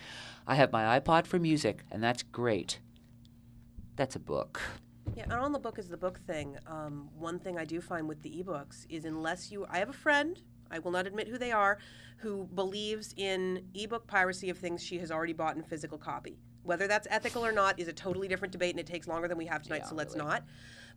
I 0.47 0.57
have 0.57 0.73
my 0.73 0.99
iPod 0.99 1.27
for 1.27 1.39
music, 1.39 1.85
and 1.91 2.03
that's 2.03 2.23
great. 2.23 2.81
That's 3.95 4.17
a 4.17 4.21
book. 4.21 4.61
Yeah, 5.15 5.25
and 5.25 5.35
on 5.35 5.53
the 5.53 5.59
book 5.59 5.79
is 5.79 5.89
the 5.89 5.97
book 5.97 6.19
thing. 6.27 6.57
Um, 6.67 7.11
one 7.17 7.39
thing 7.39 7.59
I 7.59 7.65
do 7.65 7.81
find 7.81 8.09
with 8.09 8.23
the 8.23 8.43
ebooks 8.43 8.87
is 8.89 9.05
unless 9.05 9.53
you, 9.53 9.67
I 9.69 9.79
have 9.79 9.91
a 9.91 9.95
friend, 9.95 10.41
I 10.73 10.79
will 10.79 10.91
not 10.91 11.07
admit 11.07 11.29
who 11.29 11.39
they 11.39 11.53
are, 11.53 11.79
who 12.17 12.49
believes 12.55 13.15
in 13.17 13.69
ebook 13.75 14.07
piracy 14.07 14.49
of 14.51 14.59
things 14.59 14.83
she 14.83 14.99
has 14.99 15.11
already 15.11 15.35
bought 15.35 15.57
in 15.57 15.63
physical 15.63 15.99
copy. 15.99 16.39
Whether 16.65 16.87
that's 16.87 17.09
ethical 17.11 17.45
or 17.45 17.53
not 17.53 17.79
is 17.79 17.89
a 17.89 17.93
totally 17.93 18.29
different 18.29 18.53
debate, 18.53 18.71
and 18.71 18.81
it 18.81 18.87
takes 18.87 19.09
longer 19.09 19.29
than 19.29 19.37
we 19.37 19.47
have 19.47 19.63
tonight, 19.63 19.83
Yeah, 19.83 19.89
so 19.89 19.95
let's 19.97 20.15
really. 20.15 20.27
not. 20.27 20.45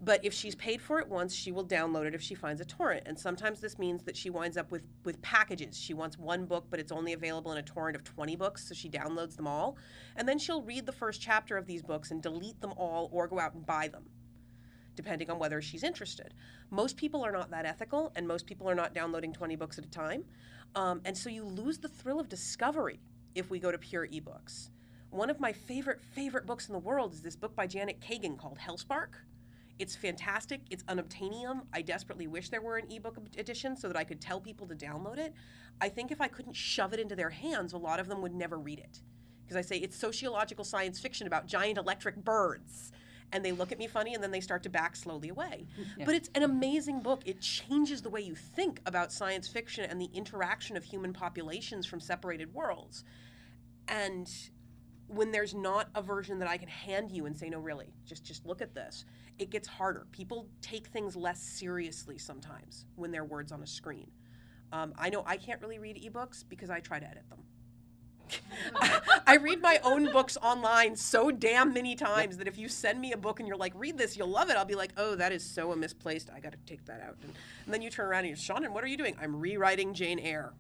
But 0.02 0.24
if 0.24 0.34
she's 0.34 0.56
paid 0.56 0.82
for 0.82 1.00
it 1.00 1.08
once, 1.08 1.34
she 1.34 1.52
will 1.52 1.66
download 1.66 2.06
it 2.06 2.14
if 2.14 2.22
she 2.22 2.36
finds 2.36 2.62
a 2.62 2.66
torrent. 2.66 3.04
And 3.06 3.18
sometimes 3.18 3.62
this 3.62 3.80
means 3.80 4.04
that 4.04 4.16
she 4.16 4.30
winds 4.30 4.58
up 4.58 4.70
with, 4.72 4.84
with 5.06 5.22
packages. 5.22 5.80
She 5.80 5.94
wants 5.94 6.18
one 6.18 6.46
book, 6.46 6.66
but 6.70 6.80
it's 6.80 6.92
only 6.92 7.14
available 7.14 7.52
in 7.54 7.58
a 7.58 7.64
torrent 7.64 7.96
of 7.96 8.04
20 8.04 8.36
books, 8.36 8.68
so 8.68 8.76
she 8.76 8.90
downloads 8.90 9.36
them 9.36 9.48
all. 9.48 9.78
And 10.18 10.28
then 10.28 10.38
she'll 10.38 10.62
read 10.62 10.86
the 10.86 10.92
first 10.92 11.22
chapter 11.22 11.58
of 11.58 11.66
these 11.66 11.82
books 11.82 12.12
and 12.12 12.22
delete 12.22 12.60
them 12.62 12.74
all 12.78 13.10
or 13.12 13.28
go 13.28 13.40
out 13.40 13.54
and 13.54 13.66
buy 13.66 13.88
them 13.88 14.04
depending 14.96 15.30
on 15.30 15.40
whether 15.40 15.62
she's 15.62 15.84
interested. 15.84 16.34
Most 16.72 16.98
people 16.98 17.24
are 17.24 17.32
not 17.32 17.52
that 17.52 17.66
ethical, 17.66 18.12
and 18.16 18.28
most 18.28 18.46
people 18.46 18.70
are 18.70 18.76
not 18.76 18.94
downloading 18.94 19.34
20 19.34 19.56
books 19.56 19.78
at 19.78 19.86
a 19.86 19.90
time. 19.90 20.24
Um, 20.76 21.02
and 21.06 21.18
so 21.18 21.30
you 21.30 21.44
lose 21.44 21.78
the 21.78 21.88
thrill 21.88 22.20
of 22.20 22.30
discovery 22.30 23.00
if 23.34 23.50
we 23.50 23.60
go 23.60 23.72
to 23.72 23.78
pure 23.78 24.08
ebooks. 24.08 24.70
One 25.10 25.30
of 25.30 25.40
my 25.40 25.54
favorite, 25.54 26.02
favorite 26.02 26.46
books 26.46 26.68
in 26.68 26.74
the 26.74 26.80
world 26.80 27.14
is 27.14 27.22
this 27.22 27.36
book 27.36 27.56
by 27.56 27.68
Janet 27.68 28.02
Kagan 28.02 28.38
called 28.38 28.58
Hellspark. 28.58 29.10
It's 29.78 29.96
fantastic. 29.96 30.62
It's 30.70 30.84
unobtainium. 30.84 31.62
I 31.74 31.82
desperately 31.82 32.28
wish 32.28 32.50
there 32.50 32.62
were 32.62 32.78
an 32.78 32.90
ebook 32.90 33.18
edition 33.38 33.76
so 33.76 33.88
that 33.88 33.98
I 33.98 34.04
could 34.04 34.22
tell 34.22 34.40
people 34.40 34.68
to 34.68 34.76
download 34.76 35.18
it. 35.18 35.34
I 35.82 35.90
think 35.90 36.12
if 36.12 36.22
I 36.22 36.28
couldn't 36.28 36.56
shove 36.56 36.94
it 36.94 37.00
into 37.00 37.16
their 37.16 37.30
hands, 37.30 37.74
a 37.74 37.78
lot 37.78 38.00
of 38.00 38.08
them 38.08 38.22
would 38.22 38.34
never 38.34 38.58
read 38.58 38.80
it. 38.80 39.02
Because 39.44 39.58
I 39.58 39.62
say 39.62 39.78
it's 39.78 39.96
sociological 39.98 40.64
science 40.64 41.00
fiction 41.00 41.28
about 41.28 41.46
giant 41.46 41.78
electric 41.78 42.16
birds. 42.16 42.92
And 43.32 43.44
they 43.44 43.52
look 43.52 43.72
at 43.72 43.80
me 43.80 43.88
funny 43.88 44.14
and 44.14 44.24
then 44.24 44.32
they 44.32 44.40
start 44.40 44.64
to 44.64 44.70
back 44.70 44.96
slowly 44.96 45.30
away. 45.30 45.66
Yeah. 45.98 46.06
But 46.06 46.16
it's 46.16 46.30
an 46.36 46.44
amazing 46.44 47.02
book. 47.02 47.22
It 47.26 47.42
changes 47.42 48.02
the 48.02 48.10
way 48.10 48.22
you 48.22 48.36
think 48.36 48.80
about 48.86 49.12
science 49.12 49.48
fiction 49.48 49.90
and 49.90 50.00
the 50.00 50.10
interaction 50.14 50.78
of 50.78 50.84
human 50.84 51.12
populations 51.12 51.86
from 51.86 52.00
separated 52.00 52.54
worlds. 52.54 53.04
And 53.88 54.32
when 55.08 55.32
there's 55.32 55.54
not 55.54 55.90
a 55.96 56.02
version 56.02 56.40
that 56.40 56.48
I 56.48 56.58
can 56.58 56.68
hand 56.68 57.12
you 57.12 57.26
and 57.26 57.38
say, 57.38 57.50
no, 57.50 57.60
really, 57.60 57.94
just 58.06 58.24
just 58.24 58.46
look 58.46 58.62
at 58.62 58.74
this, 58.74 59.06
it 59.38 59.50
gets 59.50 59.68
harder. 59.68 60.08
People 60.12 60.48
take 60.62 60.88
things 60.88 61.16
less 61.16 61.42
seriously 61.42 62.18
sometimes 62.18 62.86
when 62.96 63.12
they're 63.12 63.26
words 63.26 63.52
on 63.52 63.62
a 63.62 63.68
screen. 63.68 64.10
Um, 64.72 64.94
I 64.98 65.10
know 65.10 65.24
I 65.26 65.38
can't 65.38 65.62
really 65.62 65.80
read 65.80 65.98
ebooks 65.98 66.44
because 66.48 66.70
I 66.70 66.80
try 66.80 67.00
to 67.00 67.08
edit 67.08 67.30
them. 67.30 67.44
I 69.28 69.38
read 69.38 69.62
my 69.62 69.80
own 69.84 70.12
books 70.12 70.38
online 70.42 70.96
so 70.96 71.32
damn 71.32 71.74
many 71.74 71.96
times 71.96 72.38
that 72.38 72.48
if 72.48 72.58
you 72.58 72.68
send 72.68 73.00
me 73.00 73.12
a 73.12 73.18
book 73.18 73.40
and 73.40 73.48
you're 73.48 73.58
like, 73.58 73.74
read 73.76 73.98
this, 73.98 74.18
you'll 74.18 74.28
love 74.28 74.50
it, 74.50 74.56
I'll 74.56 74.66
be 74.66 74.76
like, 74.76 74.92
oh, 74.98 75.16
that 75.16 75.32
is 75.32 75.44
so 75.44 75.74
misplaced. 75.76 76.30
I 76.36 76.40
got 76.40 76.52
to 76.52 76.58
take 76.66 76.86
that 76.86 77.02
out. 77.02 77.16
And, 77.24 77.34
and 77.66 77.74
then 77.74 77.82
you 77.82 77.90
turn 77.90 78.08
around 78.08 78.26
and 78.26 78.30
you're, 78.30 78.38
Seanan, 78.38 78.70
what 78.72 78.84
are 78.84 78.88
you 78.88 78.98
doing? 78.98 79.16
I'm 79.22 79.36
rewriting 79.36 79.94
Jane 79.94 80.20
Eyre. 80.20 80.54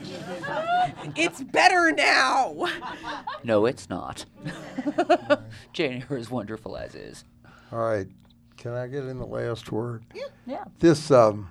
it's 1.16 1.42
better 1.42 1.92
now. 1.92 2.66
No, 3.44 3.66
it's 3.66 3.90
not. 3.90 4.24
Jane 5.72 6.04
Eyre 6.08 6.16
is 6.16 6.30
wonderful 6.30 6.76
as 6.76 6.94
is. 6.94 7.24
All 7.72 7.80
right. 7.80 8.06
Can 8.56 8.74
I 8.74 8.86
get 8.86 9.04
in 9.04 9.18
the 9.18 9.26
last 9.26 9.72
word? 9.72 10.04
Yeah. 10.46 10.64
This, 10.78 11.10
um, 11.10 11.48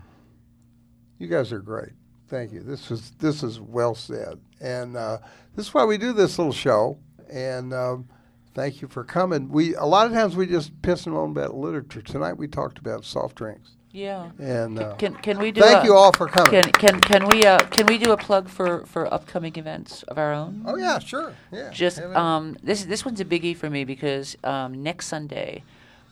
you 1.17 1.27
guys 1.27 1.51
are 1.51 1.59
great. 1.59 1.93
Thank 2.29 2.53
you. 2.53 2.61
This 2.61 2.91
is 2.91 3.11
this 3.17 3.41
is 3.41 3.59
well 3.59 3.95
said, 3.95 4.39
and 4.61 4.95
uh, 4.97 5.19
this 5.55 5.67
is 5.67 5.73
why 5.73 5.85
we 5.85 5.97
do 5.97 6.13
this 6.13 6.37
little 6.37 6.53
show. 6.53 6.97
And 7.31 7.73
um, 7.73 8.07
thank 8.53 8.81
you 8.81 8.87
for 8.87 9.03
coming. 9.03 9.49
We 9.49 9.75
a 9.75 9.85
lot 9.85 10.07
of 10.07 10.13
times 10.13 10.35
we 10.35 10.45
just 10.47 10.79
piss 10.81 11.05
and 11.05 11.13
moan 11.15 11.31
about 11.31 11.55
literature. 11.55 12.01
Tonight 12.01 12.33
we 12.33 12.47
talked 12.47 12.77
about 12.79 13.05
soft 13.05 13.35
drinks. 13.35 13.71
Yeah. 13.91 14.29
And 14.37 14.77
Can- 14.77 14.85
uh, 14.85 14.95
can 14.97 15.15
can 15.15 15.39
we 15.39 15.51
do? 15.51 15.61
Thank 15.61 15.83
a- 15.83 15.87
you 15.87 15.95
all 15.95 16.11
for 16.11 16.27
coming. 16.27 16.51
Can 16.51 16.71
can 16.73 16.99
can 17.01 17.27
we 17.27 17.45
uh 17.45 17.57
can 17.69 17.87
we 17.87 17.97
do 17.97 18.11
a 18.11 18.17
plug 18.17 18.47
for 18.47 18.85
for 18.85 19.11
upcoming 19.11 19.55
events 19.57 20.03
of 20.03 20.17
our 20.17 20.31
own? 20.33 20.63
Oh 20.65 20.75
yeah, 20.75 20.99
sure. 20.99 21.33
Yeah. 21.51 21.71
Just 21.71 21.99
um 21.99 22.55
this 22.61 22.85
this 22.85 23.03
one's 23.03 23.19
a 23.19 23.25
biggie 23.25 23.55
for 23.57 23.69
me 23.69 23.83
because 23.85 24.35
um 24.43 24.83
next 24.83 25.07
Sunday 25.07 25.63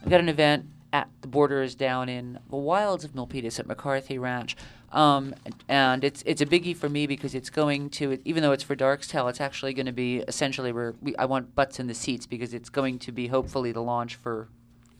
I've 0.01 0.09
got 0.09 0.19
an 0.19 0.29
event 0.29 0.65
at 0.93 1.07
the 1.21 1.27
Borders 1.27 1.75
down 1.75 2.09
in 2.09 2.39
the 2.49 2.55
wilds 2.55 3.03
of 3.03 3.11
Milpitas 3.13 3.59
at 3.59 3.67
McCarthy 3.67 4.17
Ranch. 4.17 4.55
Um, 4.91 5.35
and 5.67 6.03
it's 6.03 6.23
it's 6.25 6.41
a 6.41 6.45
biggie 6.45 6.75
for 6.75 6.87
me 6.87 7.07
because 7.07 7.35
it's 7.35 7.49
going 7.49 7.89
to 7.91 8.19
even 8.23 8.41
though 8.41 8.53
it's 8.53 8.63
for 8.63 8.75
Darkstell, 8.75 9.29
it's 9.29 9.41
actually 9.41 9.73
going 9.73 9.85
to 9.85 9.91
be 9.91 10.19
essentially 10.19 10.71
where 10.71 10.95
we, 11.01 11.15
I 11.17 11.25
want 11.25 11.55
butts 11.55 11.79
in 11.79 11.87
the 11.87 11.93
seats 11.93 12.25
because 12.25 12.53
it's 12.53 12.69
going 12.69 12.99
to 12.99 13.11
be 13.11 13.27
hopefully 13.27 13.71
the 13.71 13.81
launch 13.81 14.15
for 14.15 14.47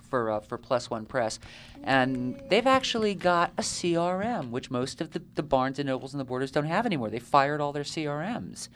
for 0.01 0.31
uh, 0.31 0.39
for 0.41 0.57
Plus 0.57 0.89
One 0.89 1.05
Press, 1.05 1.39
and 1.83 2.41
they've 2.49 2.67
actually 2.67 3.15
got 3.15 3.51
a 3.57 3.61
CRM, 3.61 4.49
which 4.49 4.69
most 4.69 4.99
of 4.99 5.11
the, 5.11 5.21
the 5.35 5.43
Barnes 5.43 5.79
and 5.79 5.88
Nobles 5.88 6.13
and 6.13 6.19
the 6.19 6.25
Borders 6.25 6.51
don't 6.51 6.65
have 6.65 6.85
anymore. 6.85 7.09
They 7.09 7.19
fired 7.19 7.61
all 7.61 7.71
their 7.71 7.83
CRMs. 7.83 8.67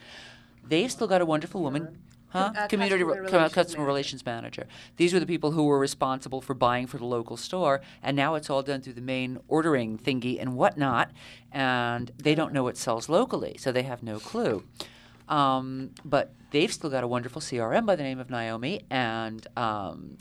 They've 0.65 0.91
still 0.91 1.07
got 1.07 1.21
a 1.21 1.25
wonderful 1.25 1.61
woman, 1.61 1.97
huh? 2.31 2.51
Uh, 2.55 2.67
Community 2.67 3.03
customer 3.03 3.21
re- 3.21 3.29
relations 3.29 3.53
customer 3.53 3.83
manager. 3.83 3.87
relations 3.87 4.25
manager. 4.25 4.67
These 4.97 5.13
were 5.13 5.19
the 5.19 5.25
people 5.25 5.51
who 5.51 5.63
were 5.65 5.79
responsible 5.79 6.41
for 6.41 6.53
buying 6.53 6.87
for 6.87 6.97
the 6.97 7.05
local 7.05 7.37
store, 7.37 7.81
and 8.03 8.15
now 8.17 8.35
it's 8.35 8.49
all 8.49 8.63
done 8.63 8.81
through 8.81 8.93
the 8.93 9.01
main 9.01 9.39
ordering 9.47 9.97
thingy 9.97 10.39
and 10.41 10.55
whatnot, 10.55 11.11
and 11.51 12.11
they 12.17 12.35
don't 12.35 12.53
know 12.53 12.63
what 12.63 12.77
sells 12.77 13.09
locally, 13.09 13.55
so 13.59 13.71
they 13.71 13.83
have 13.83 14.01
no 14.03 14.19
clue. 14.19 14.63
Um, 15.29 15.91
but 16.03 16.33
they've 16.51 16.71
still 16.71 16.89
got 16.89 17.03
a 17.03 17.07
wonderful 17.07 17.41
CRM 17.41 17.85
by 17.85 17.95
the 17.95 18.03
name 18.03 18.19
of 18.19 18.29
Naomi, 18.29 18.81
and 18.89 19.45
um, 19.55 20.17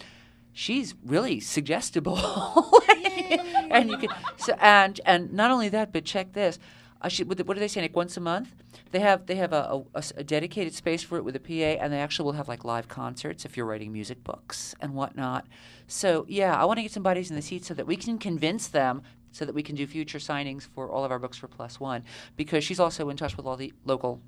she's 0.53 0.95
really 1.05 1.41
suggestible. 1.41 2.19
and 3.71 3.91
you 3.91 3.99
can 3.99 4.11
so 4.37 4.55
and 4.61 5.01
and 5.05 5.33
not 5.33 5.51
only 5.51 5.69
that, 5.69 5.93
but 5.93 6.05
check 6.05 6.33
this. 6.33 6.59
Uh, 7.03 7.09
she, 7.09 7.25
what, 7.25 7.41
what 7.47 7.57
are 7.57 7.61
they 7.61 7.69
saying? 7.69 7.85
Like 7.85 7.97
once 7.97 8.17
a 8.17 8.21
month, 8.21 8.55
they 8.93 9.01
have 9.01 9.27
they 9.27 9.37
have 9.37 9.53
a, 9.53 9.83
a- 9.95 10.03
a 10.17 10.25
dedicated 10.25 10.75
space 10.75 11.03
for 11.03 11.17
it 11.17 11.25
with 11.25 11.37
a 11.37 11.41
PA, 11.41 11.83
and 11.83 11.93
they 11.93 12.01
actually 12.01 12.25
will 12.27 12.33
have 12.33 12.49
like 12.49 12.65
live 12.65 12.89
concerts 12.89 13.45
if 13.45 13.57
you're 13.57 13.67
writing 13.67 13.93
music 13.93 14.23
books 14.25 14.75
and 14.81 14.95
whatnot. 14.95 15.47
So 15.87 16.25
yeah, 16.29 16.61
I 16.61 16.65
want 16.65 16.79
to 16.79 16.83
get 16.83 16.93
some 16.93 17.03
bodies 17.03 17.31
in 17.31 17.37
the 17.37 17.43
seats 17.43 17.67
so 17.69 17.75
that 17.75 17.87
we 17.87 17.97
can 17.97 18.19
convince 18.19 18.69
them, 18.69 19.03
so 19.33 19.45
that 19.45 19.55
we 19.55 19.63
can 19.63 19.77
do 19.77 19.87
future 19.87 20.19
signings 20.19 20.63
for 20.63 20.91
all 20.91 21.05
of 21.05 21.11
our 21.11 21.19
books 21.19 21.37
for 21.37 21.49
Plus 21.49 21.79
One, 21.79 22.03
because 22.37 22.65
she's 22.65 22.81
also 22.81 23.09
in 23.11 23.17
touch 23.17 23.37
with 23.37 23.47
all 23.47 23.57
the 23.57 23.73
local 23.85 24.21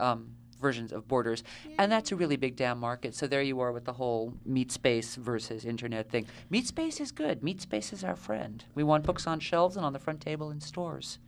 um, 0.00 0.30
versions 0.60 0.92
of 0.92 1.06
Borders, 1.06 1.44
and 1.78 1.92
that's 1.92 2.10
a 2.10 2.16
really 2.16 2.36
big 2.36 2.56
damn 2.56 2.78
market. 2.78 3.14
So 3.14 3.26
there 3.26 3.42
you 3.42 3.60
are 3.60 3.70
with 3.70 3.84
the 3.84 3.92
whole 3.92 4.32
meat 4.44 4.72
space 4.72 5.14
versus 5.14 5.64
internet 5.64 6.10
thing. 6.10 6.26
Meat 6.50 6.66
space 6.66 7.00
is 7.00 7.12
good. 7.12 7.42
Meat 7.42 7.60
space 7.60 7.92
is 7.92 8.02
our 8.02 8.16
friend. 8.16 8.64
We 8.74 8.82
want 8.82 9.04
books 9.04 9.26
on 9.26 9.40
shelves 9.40 9.76
and 9.76 9.84
on 9.84 9.92
the 9.92 9.98
front 9.98 10.20
table 10.20 10.50
in 10.50 10.60
stores. 10.60 11.18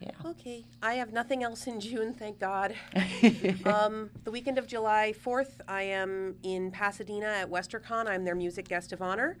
Yeah. 0.00 0.10
Okay. 0.24 0.64
I 0.82 0.94
have 0.94 1.12
nothing 1.12 1.42
else 1.42 1.66
in 1.66 1.80
June, 1.86 2.12
thank 2.12 2.38
God. 2.38 2.74
um, 3.64 4.10
the 4.24 4.30
weekend 4.30 4.58
of 4.58 4.66
July 4.66 5.14
4th, 5.24 5.60
I 5.68 5.82
am 5.82 6.36
in 6.42 6.70
Pasadena 6.70 7.26
at 7.26 7.50
WesterCon. 7.50 8.06
I'm 8.06 8.24
their 8.24 8.34
music 8.34 8.68
guest 8.68 8.92
of 8.92 9.02
honor. 9.02 9.38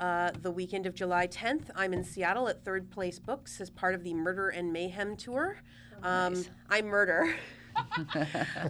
Uh, 0.00 0.30
the 0.42 0.50
weekend 0.50 0.86
of 0.86 0.94
July 0.94 1.26
10th, 1.26 1.70
I'm 1.74 1.92
in 1.92 2.04
Seattle 2.04 2.48
at 2.48 2.64
Third 2.64 2.90
Place 2.90 3.18
Books 3.18 3.60
as 3.60 3.68
part 3.68 3.94
of 3.94 4.04
the 4.04 4.14
Murder 4.14 4.48
and 4.48 4.72
Mayhem 4.72 5.16
tour. 5.16 5.56
um, 6.04 6.44
I 6.70 6.82
murder. 6.82 7.34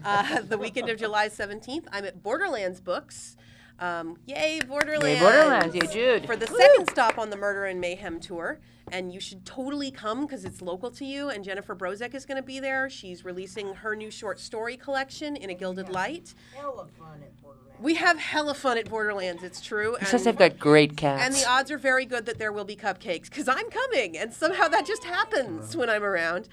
uh, 0.04 0.40
the 0.40 0.56
weekend 0.56 0.88
of 0.88 0.98
July 0.98 1.28
17th, 1.28 1.84
I'm 1.92 2.06
at 2.06 2.22
Borderlands 2.22 2.80
Books. 2.80 3.36
Um, 3.78 4.16
yay, 4.26 4.60
Borderlands! 4.66 5.20
Borderlands, 5.20 5.74
yay, 5.74 5.86
Jude. 5.86 6.26
For 6.26 6.34
the 6.34 6.46
second 6.46 6.88
stop 6.90 7.18
on 7.18 7.30
the 7.30 7.36
Murder 7.36 7.66
and 7.66 7.80
Mayhem 7.80 8.20
tour. 8.20 8.58
And 8.92 9.12
you 9.12 9.20
should 9.20 9.44
totally 9.44 9.90
come 9.90 10.22
because 10.22 10.44
it's 10.44 10.62
local 10.62 10.90
to 10.92 11.04
you. 11.04 11.28
And 11.30 11.44
Jennifer 11.44 11.74
Brozek 11.74 12.14
is 12.14 12.24
going 12.24 12.36
to 12.36 12.42
be 12.42 12.60
there. 12.60 12.88
She's 12.88 13.24
releasing 13.24 13.74
her 13.74 13.94
new 13.94 14.10
short 14.10 14.40
story 14.40 14.76
collection 14.76 15.36
in 15.36 15.50
a 15.50 15.54
gilded 15.54 15.88
light. 15.88 16.34
Hella 16.54 16.86
fun 16.98 17.22
at 17.22 17.42
Borderlands. 17.42 17.80
We 17.80 17.94
have 17.94 18.18
hella 18.18 18.54
fun 18.54 18.76
at 18.76 18.90
Borderlands, 18.90 19.44
it's 19.44 19.60
true. 19.60 19.96
He 20.00 20.06
says 20.06 20.24
they've 20.24 20.36
got 20.36 20.58
great 20.58 20.96
cats. 20.96 21.22
And 21.22 21.34
the 21.34 21.48
odds 21.48 21.70
are 21.70 21.78
very 21.78 22.06
good 22.06 22.26
that 22.26 22.38
there 22.38 22.50
will 22.50 22.64
be 22.64 22.74
cupcakes 22.74 23.24
because 23.24 23.46
I'm 23.46 23.70
coming, 23.70 24.18
and 24.18 24.32
somehow 24.32 24.66
that 24.68 24.84
just 24.84 25.04
happens 25.04 25.76
when 25.76 25.88
I'm 25.88 26.02
around. 26.02 26.48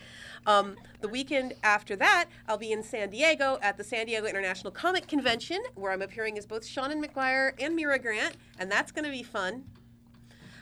Um, 0.45 0.75
the 1.01 1.07
weekend 1.07 1.53
after 1.63 1.95
that, 1.95 2.25
I'll 2.47 2.59
be 2.59 2.71
in 2.71 2.83
San 2.83 3.09
Diego 3.09 3.57
at 3.63 3.77
the 3.77 3.83
San 3.83 4.05
Diego 4.05 4.27
International 4.27 4.71
Comic 4.71 5.07
Convention, 5.07 5.63
where 5.73 5.91
I'm 5.91 6.03
appearing 6.03 6.37
as 6.37 6.45
both 6.45 6.61
Seanan 6.61 7.03
McGuire 7.03 7.53
and 7.59 7.75
Mira 7.75 7.97
Grant, 7.97 8.35
and 8.59 8.71
that's 8.71 8.91
going 8.91 9.05
to 9.05 9.11
be 9.11 9.23
fun. 9.23 9.63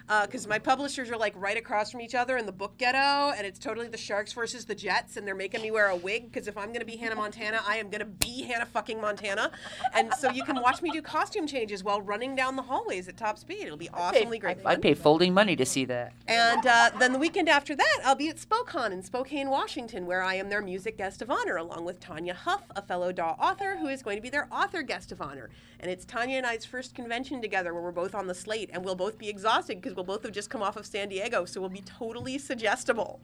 Because 0.07 0.47
my 0.47 0.59
publishers 0.59 1.09
are 1.09 1.17
like 1.17 1.33
right 1.35 1.57
across 1.57 1.91
from 1.91 2.01
each 2.01 2.15
other 2.15 2.37
in 2.37 2.45
the 2.45 2.51
book 2.51 2.77
ghetto, 2.77 3.33
and 3.35 3.47
it's 3.47 3.59
totally 3.59 3.87
the 3.87 3.97
Sharks 3.97 4.33
versus 4.33 4.65
the 4.65 4.75
Jets, 4.75 5.17
and 5.17 5.27
they're 5.27 5.35
making 5.35 5.61
me 5.61 5.71
wear 5.71 5.87
a 5.87 5.95
wig. 5.95 6.31
Because 6.31 6.47
if 6.47 6.57
I'm 6.57 6.67
going 6.67 6.79
to 6.79 6.85
be 6.85 6.97
Hannah 6.97 7.15
Montana, 7.15 7.61
I 7.67 7.77
am 7.77 7.89
going 7.89 7.99
to 7.99 8.05
be 8.05 8.43
Hannah 8.43 8.65
fucking 8.65 8.99
Montana, 8.99 9.51
and 9.93 10.13
so 10.13 10.29
you 10.29 10.43
can 10.43 10.61
watch 10.61 10.81
me 10.81 10.91
do 10.91 11.01
costume 11.01 11.47
changes 11.47 11.83
while 11.83 12.01
running 12.01 12.35
down 12.35 12.55
the 12.55 12.61
hallways 12.61 13.07
at 13.07 13.17
top 13.17 13.37
speed. 13.37 13.63
It'll 13.63 13.77
be 13.77 13.89
awesomely 13.89 14.39
great. 14.39 14.57
I'd 14.65 14.81
pay 14.81 14.93
folding 14.93 15.33
money 15.33 15.55
to 15.55 15.65
see 15.65 15.85
that. 15.85 16.13
And 16.27 16.65
uh, 16.65 16.91
then 16.99 17.13
the 17.13 17.19
weekend 17.19 17.49
after 17.49 17.75
that, 17.75 17.99
I'll 18.03 18.15
be 18.15 18.29
at 18.29 18.37
SpoCon 18.37 18.91
in 18.91 19.01
Spokane, 19.01 19.49
Washington, 19.49 20.05
where 20.05 20.21
I 20.21 20.35
am 20.35 20.49
their 20.49 20.61
music 20.61 20.97
guest 20.97 21.21
of 21.21 21.31
honor, 21.31 21.57
along 21.57 21.85
with 21.85 21.99
Tanya 21.99 22.33
Huff, 22.33 22.63
a 22.75 22.81
fellow 22.81 23.11
DAW 23.11 23.35
author, 23.39 23.77
who 23.77 23.87
is 23.87 24.03
going 24.03 24.17
to 24.17 24.21
be 24.21 24.29
their 24.29 24.47
author 24.51 24.81
guest 24.81 25.11
of 25.11 25.21
honor. 25.21 25.49
And 25.79 25.89
it's 25.91 26.05
Tanya 26.05 26.37
and 26.37 26.45
I's 26.45 26.65
first 26.65 26.95
convention 26.95 27.41
together 27.41 27.73
where 27.73 27.83
we're 27.83 27.91
both 27.91 28.15
on 28.15 28.27
the 28.27 28.35
slate, 28.35 28.69
and 28.73 28.83
we'll 28.83 28.95
both 28.95 29.17
be 29.17 29.29
exhausted 29.29 29.81
because 29.81 29.92
we'll 29.95 30.05
both 30.05 30.23
have 30.23 30.31
just 30.31 30.49
come 30.49 30.61
off 30.61 30.75
of 30.75 30.85
San 30.85 31.09
Diego, 31.09 31.45
so 31.45 31.61
we'll 31.61 31.69
be 31.69 31.81
totally 31.81 32.37
suggestible. 32.37 33.19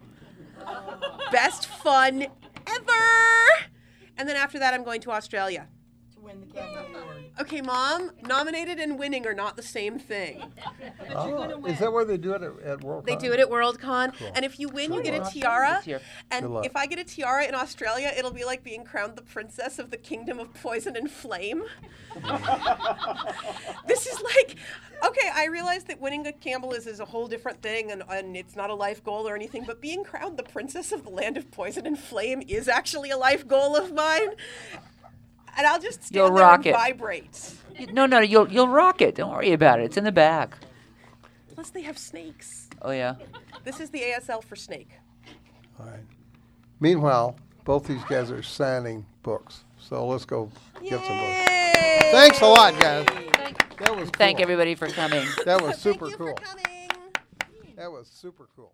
Best 1.32 1.68
fun 1.68 2.28
ever! 2.68 3.70
And 4.18 4.28
then 4.28 4.36
after 4.36 4.60
that, 4.60 4.74
I'm 4.74 4.84
going 4.84 5.02
to 5.02 5.12
Australia. 5.12 5.68
To 6.30 6.38
win 6.38 6.48
the 6.48 6.54
Campbell 6.54 7.00
Award. 7.02 7.24
Okay, 7.40 7.62
Mom, 7.62 8.12
nominated 8.28 8.80
and 8.80 9.00
winning 9.00 9.26
are 9.26 9.34
not 9.34 9.56
the 9.56 9.64
same 9.64 9.98
thing. 10.00 10.44
Oh, 11.12 11.66
is 11.66 11.80
that 11.80 11.92
where 11.92 12.06
they 12.06 12.18
do 12.18 12.34
it 12.34 12.44
at, 12.44 12.60
at 12.64 12.84
World 12.84 13.06
They 13.06 13.14
Con? 13.14 13.22
do 13.22 13.34
it 13.34 13.40
at 13.40 13.50
Worldcon, 13.50 14.16
Cool. 14.16 14.32
and 14.36 14.46
if 14.46 14.60
you 14.60 14.70
win, 14.70 14.94
you 14.94 15.02
Good 15.02 15.12
get 15.12 15.28
a 15.28 15.32
tiara. 15.32 15.82
And 16.30 16.64
if 16.64 16.76
I 16.76 16.86
get 16.86 17.00
a 17.00 17.04
tiara 17.04 17.46
in 17.46 17.56
Australia, 17.56 18.12
it'll 18.16 18.32
be 18.32 18.46
like 18.46 18.64
being 18.64 18.84
crowned 18.84 19.16
the 19.16 19.24
princess 19.24 19.80
of 19.80 19.90
the 19.90 19.98
kingdom 19.98 20.40
of 20.40 20.54
poison 20.54 20.96
and 20.96 21.10
flame. 21.10 21.64
this 23.88 24.06
is 24.06 24.22
like, 24.22 24.56
okay, 25.04 25.30
I 25.34 25.46
realize 25.46 25.84
that 25.86 26.00
winning 26.00 26.28
a 26.28 26.32
Campbell 26.32 26.74
is, 26.74 26.86
is 26.86 27.00
a 27.00 27.06
whole 27.06 27.28
different 27.28 27.62
thing, 27.64 27.92
and, 27.92 28.04
and 28.10 28.38
it's 28.38 28.56
not 28.56 28.70
a 28.70 28.76
life 28.76 29.04
goal 29.04 29.28
or 29.28 29.36
anything. 29.36 29.64
But 29.66 29.82
being 29.82 30.04
crowned 30.04 30.38
the 30.38 30.44
princess 30.44 30.92
of 30.92 31.04
the 31.04 31.10
land 31.10 31.38
of 31.38 31.50
poison 31.50 31.88
and 31.88 31.98
flame 31.98 32.44
is 32.48 32.68
actually 32.68 33.10
a 33.10 33.18
life 33.18 33.48
goal 33.48 33.76
of 33.76 33.94
mine. 33.94 34.30
And 35.58 35.68
I'll 35.68 35.80
just 35.80 36.04
stand 36.04 36.16
You'll 36.16 36.34
there 36.36 36.44
rock 36.44 36.60
and 36.60 36.68
it. 36.68 36.74
vibrate. 36.74 37.54
No, 37.94 38.06
no, 38.06 38.20
you'll 38.20 38.50
you'll 38.52 38.68
rock 38.68 39.02
it. 39.02 39.16
Don't 39.16 39.32
worry 39.32 39.52
about 39.54 39.80
it. 39.80 39.84
It's 39.86 39.98
in 39.98 40.04
the 40.04 40.12
back. 40.12 40.58
Plus, 41.54 41.70
they 41.70 41.82
have 41.82 41.98
snakes. 41.98 42.70
Oh 42.82 42.92
yeah. 42.92 43.16
This 43.64 43.80
is 43.80 43.90
the 43.90 44.00
ASL 44.02 44.44
for 44.44 44.56
snake. 44.56 44.90
All 45.80 45.86
right. 45.86 46.00
Meanwhile, 46.80 47.38
both 47.66 47.86
these 47.88 48.04
guys 48.06 48.32
are 48.32 48.42
signing 48.44 49.06
books, 49.24 49.64
so 49.78 50.06
let's 50.08 50.26
go 50.26 50.50
get 50.82 51.04
some 51.06 51.18
books. 51.18 51.50
Thanks 52.12 52.42
a 52.42 52.46
lot, 52.46 52.80
guys. 52.80 53.06
That 53.80 53.96
was 53.96 54.10
Thank 54.12 54.40
everybody 54.40 54.76
for 54.76 54.88
coming. 54.88 55.26
That 55.46 55.62
was 55.62 55.78
super 55.78 56.08
Thank 56.08 56.20
you 56.20 56.26
cool. 56.26 56.36
for 56.36 56.44
coming. 56.44 57.76
That 57.78 57.92
was 57.92 58.08
super 58.08 58.48
cool. 58.56 58.74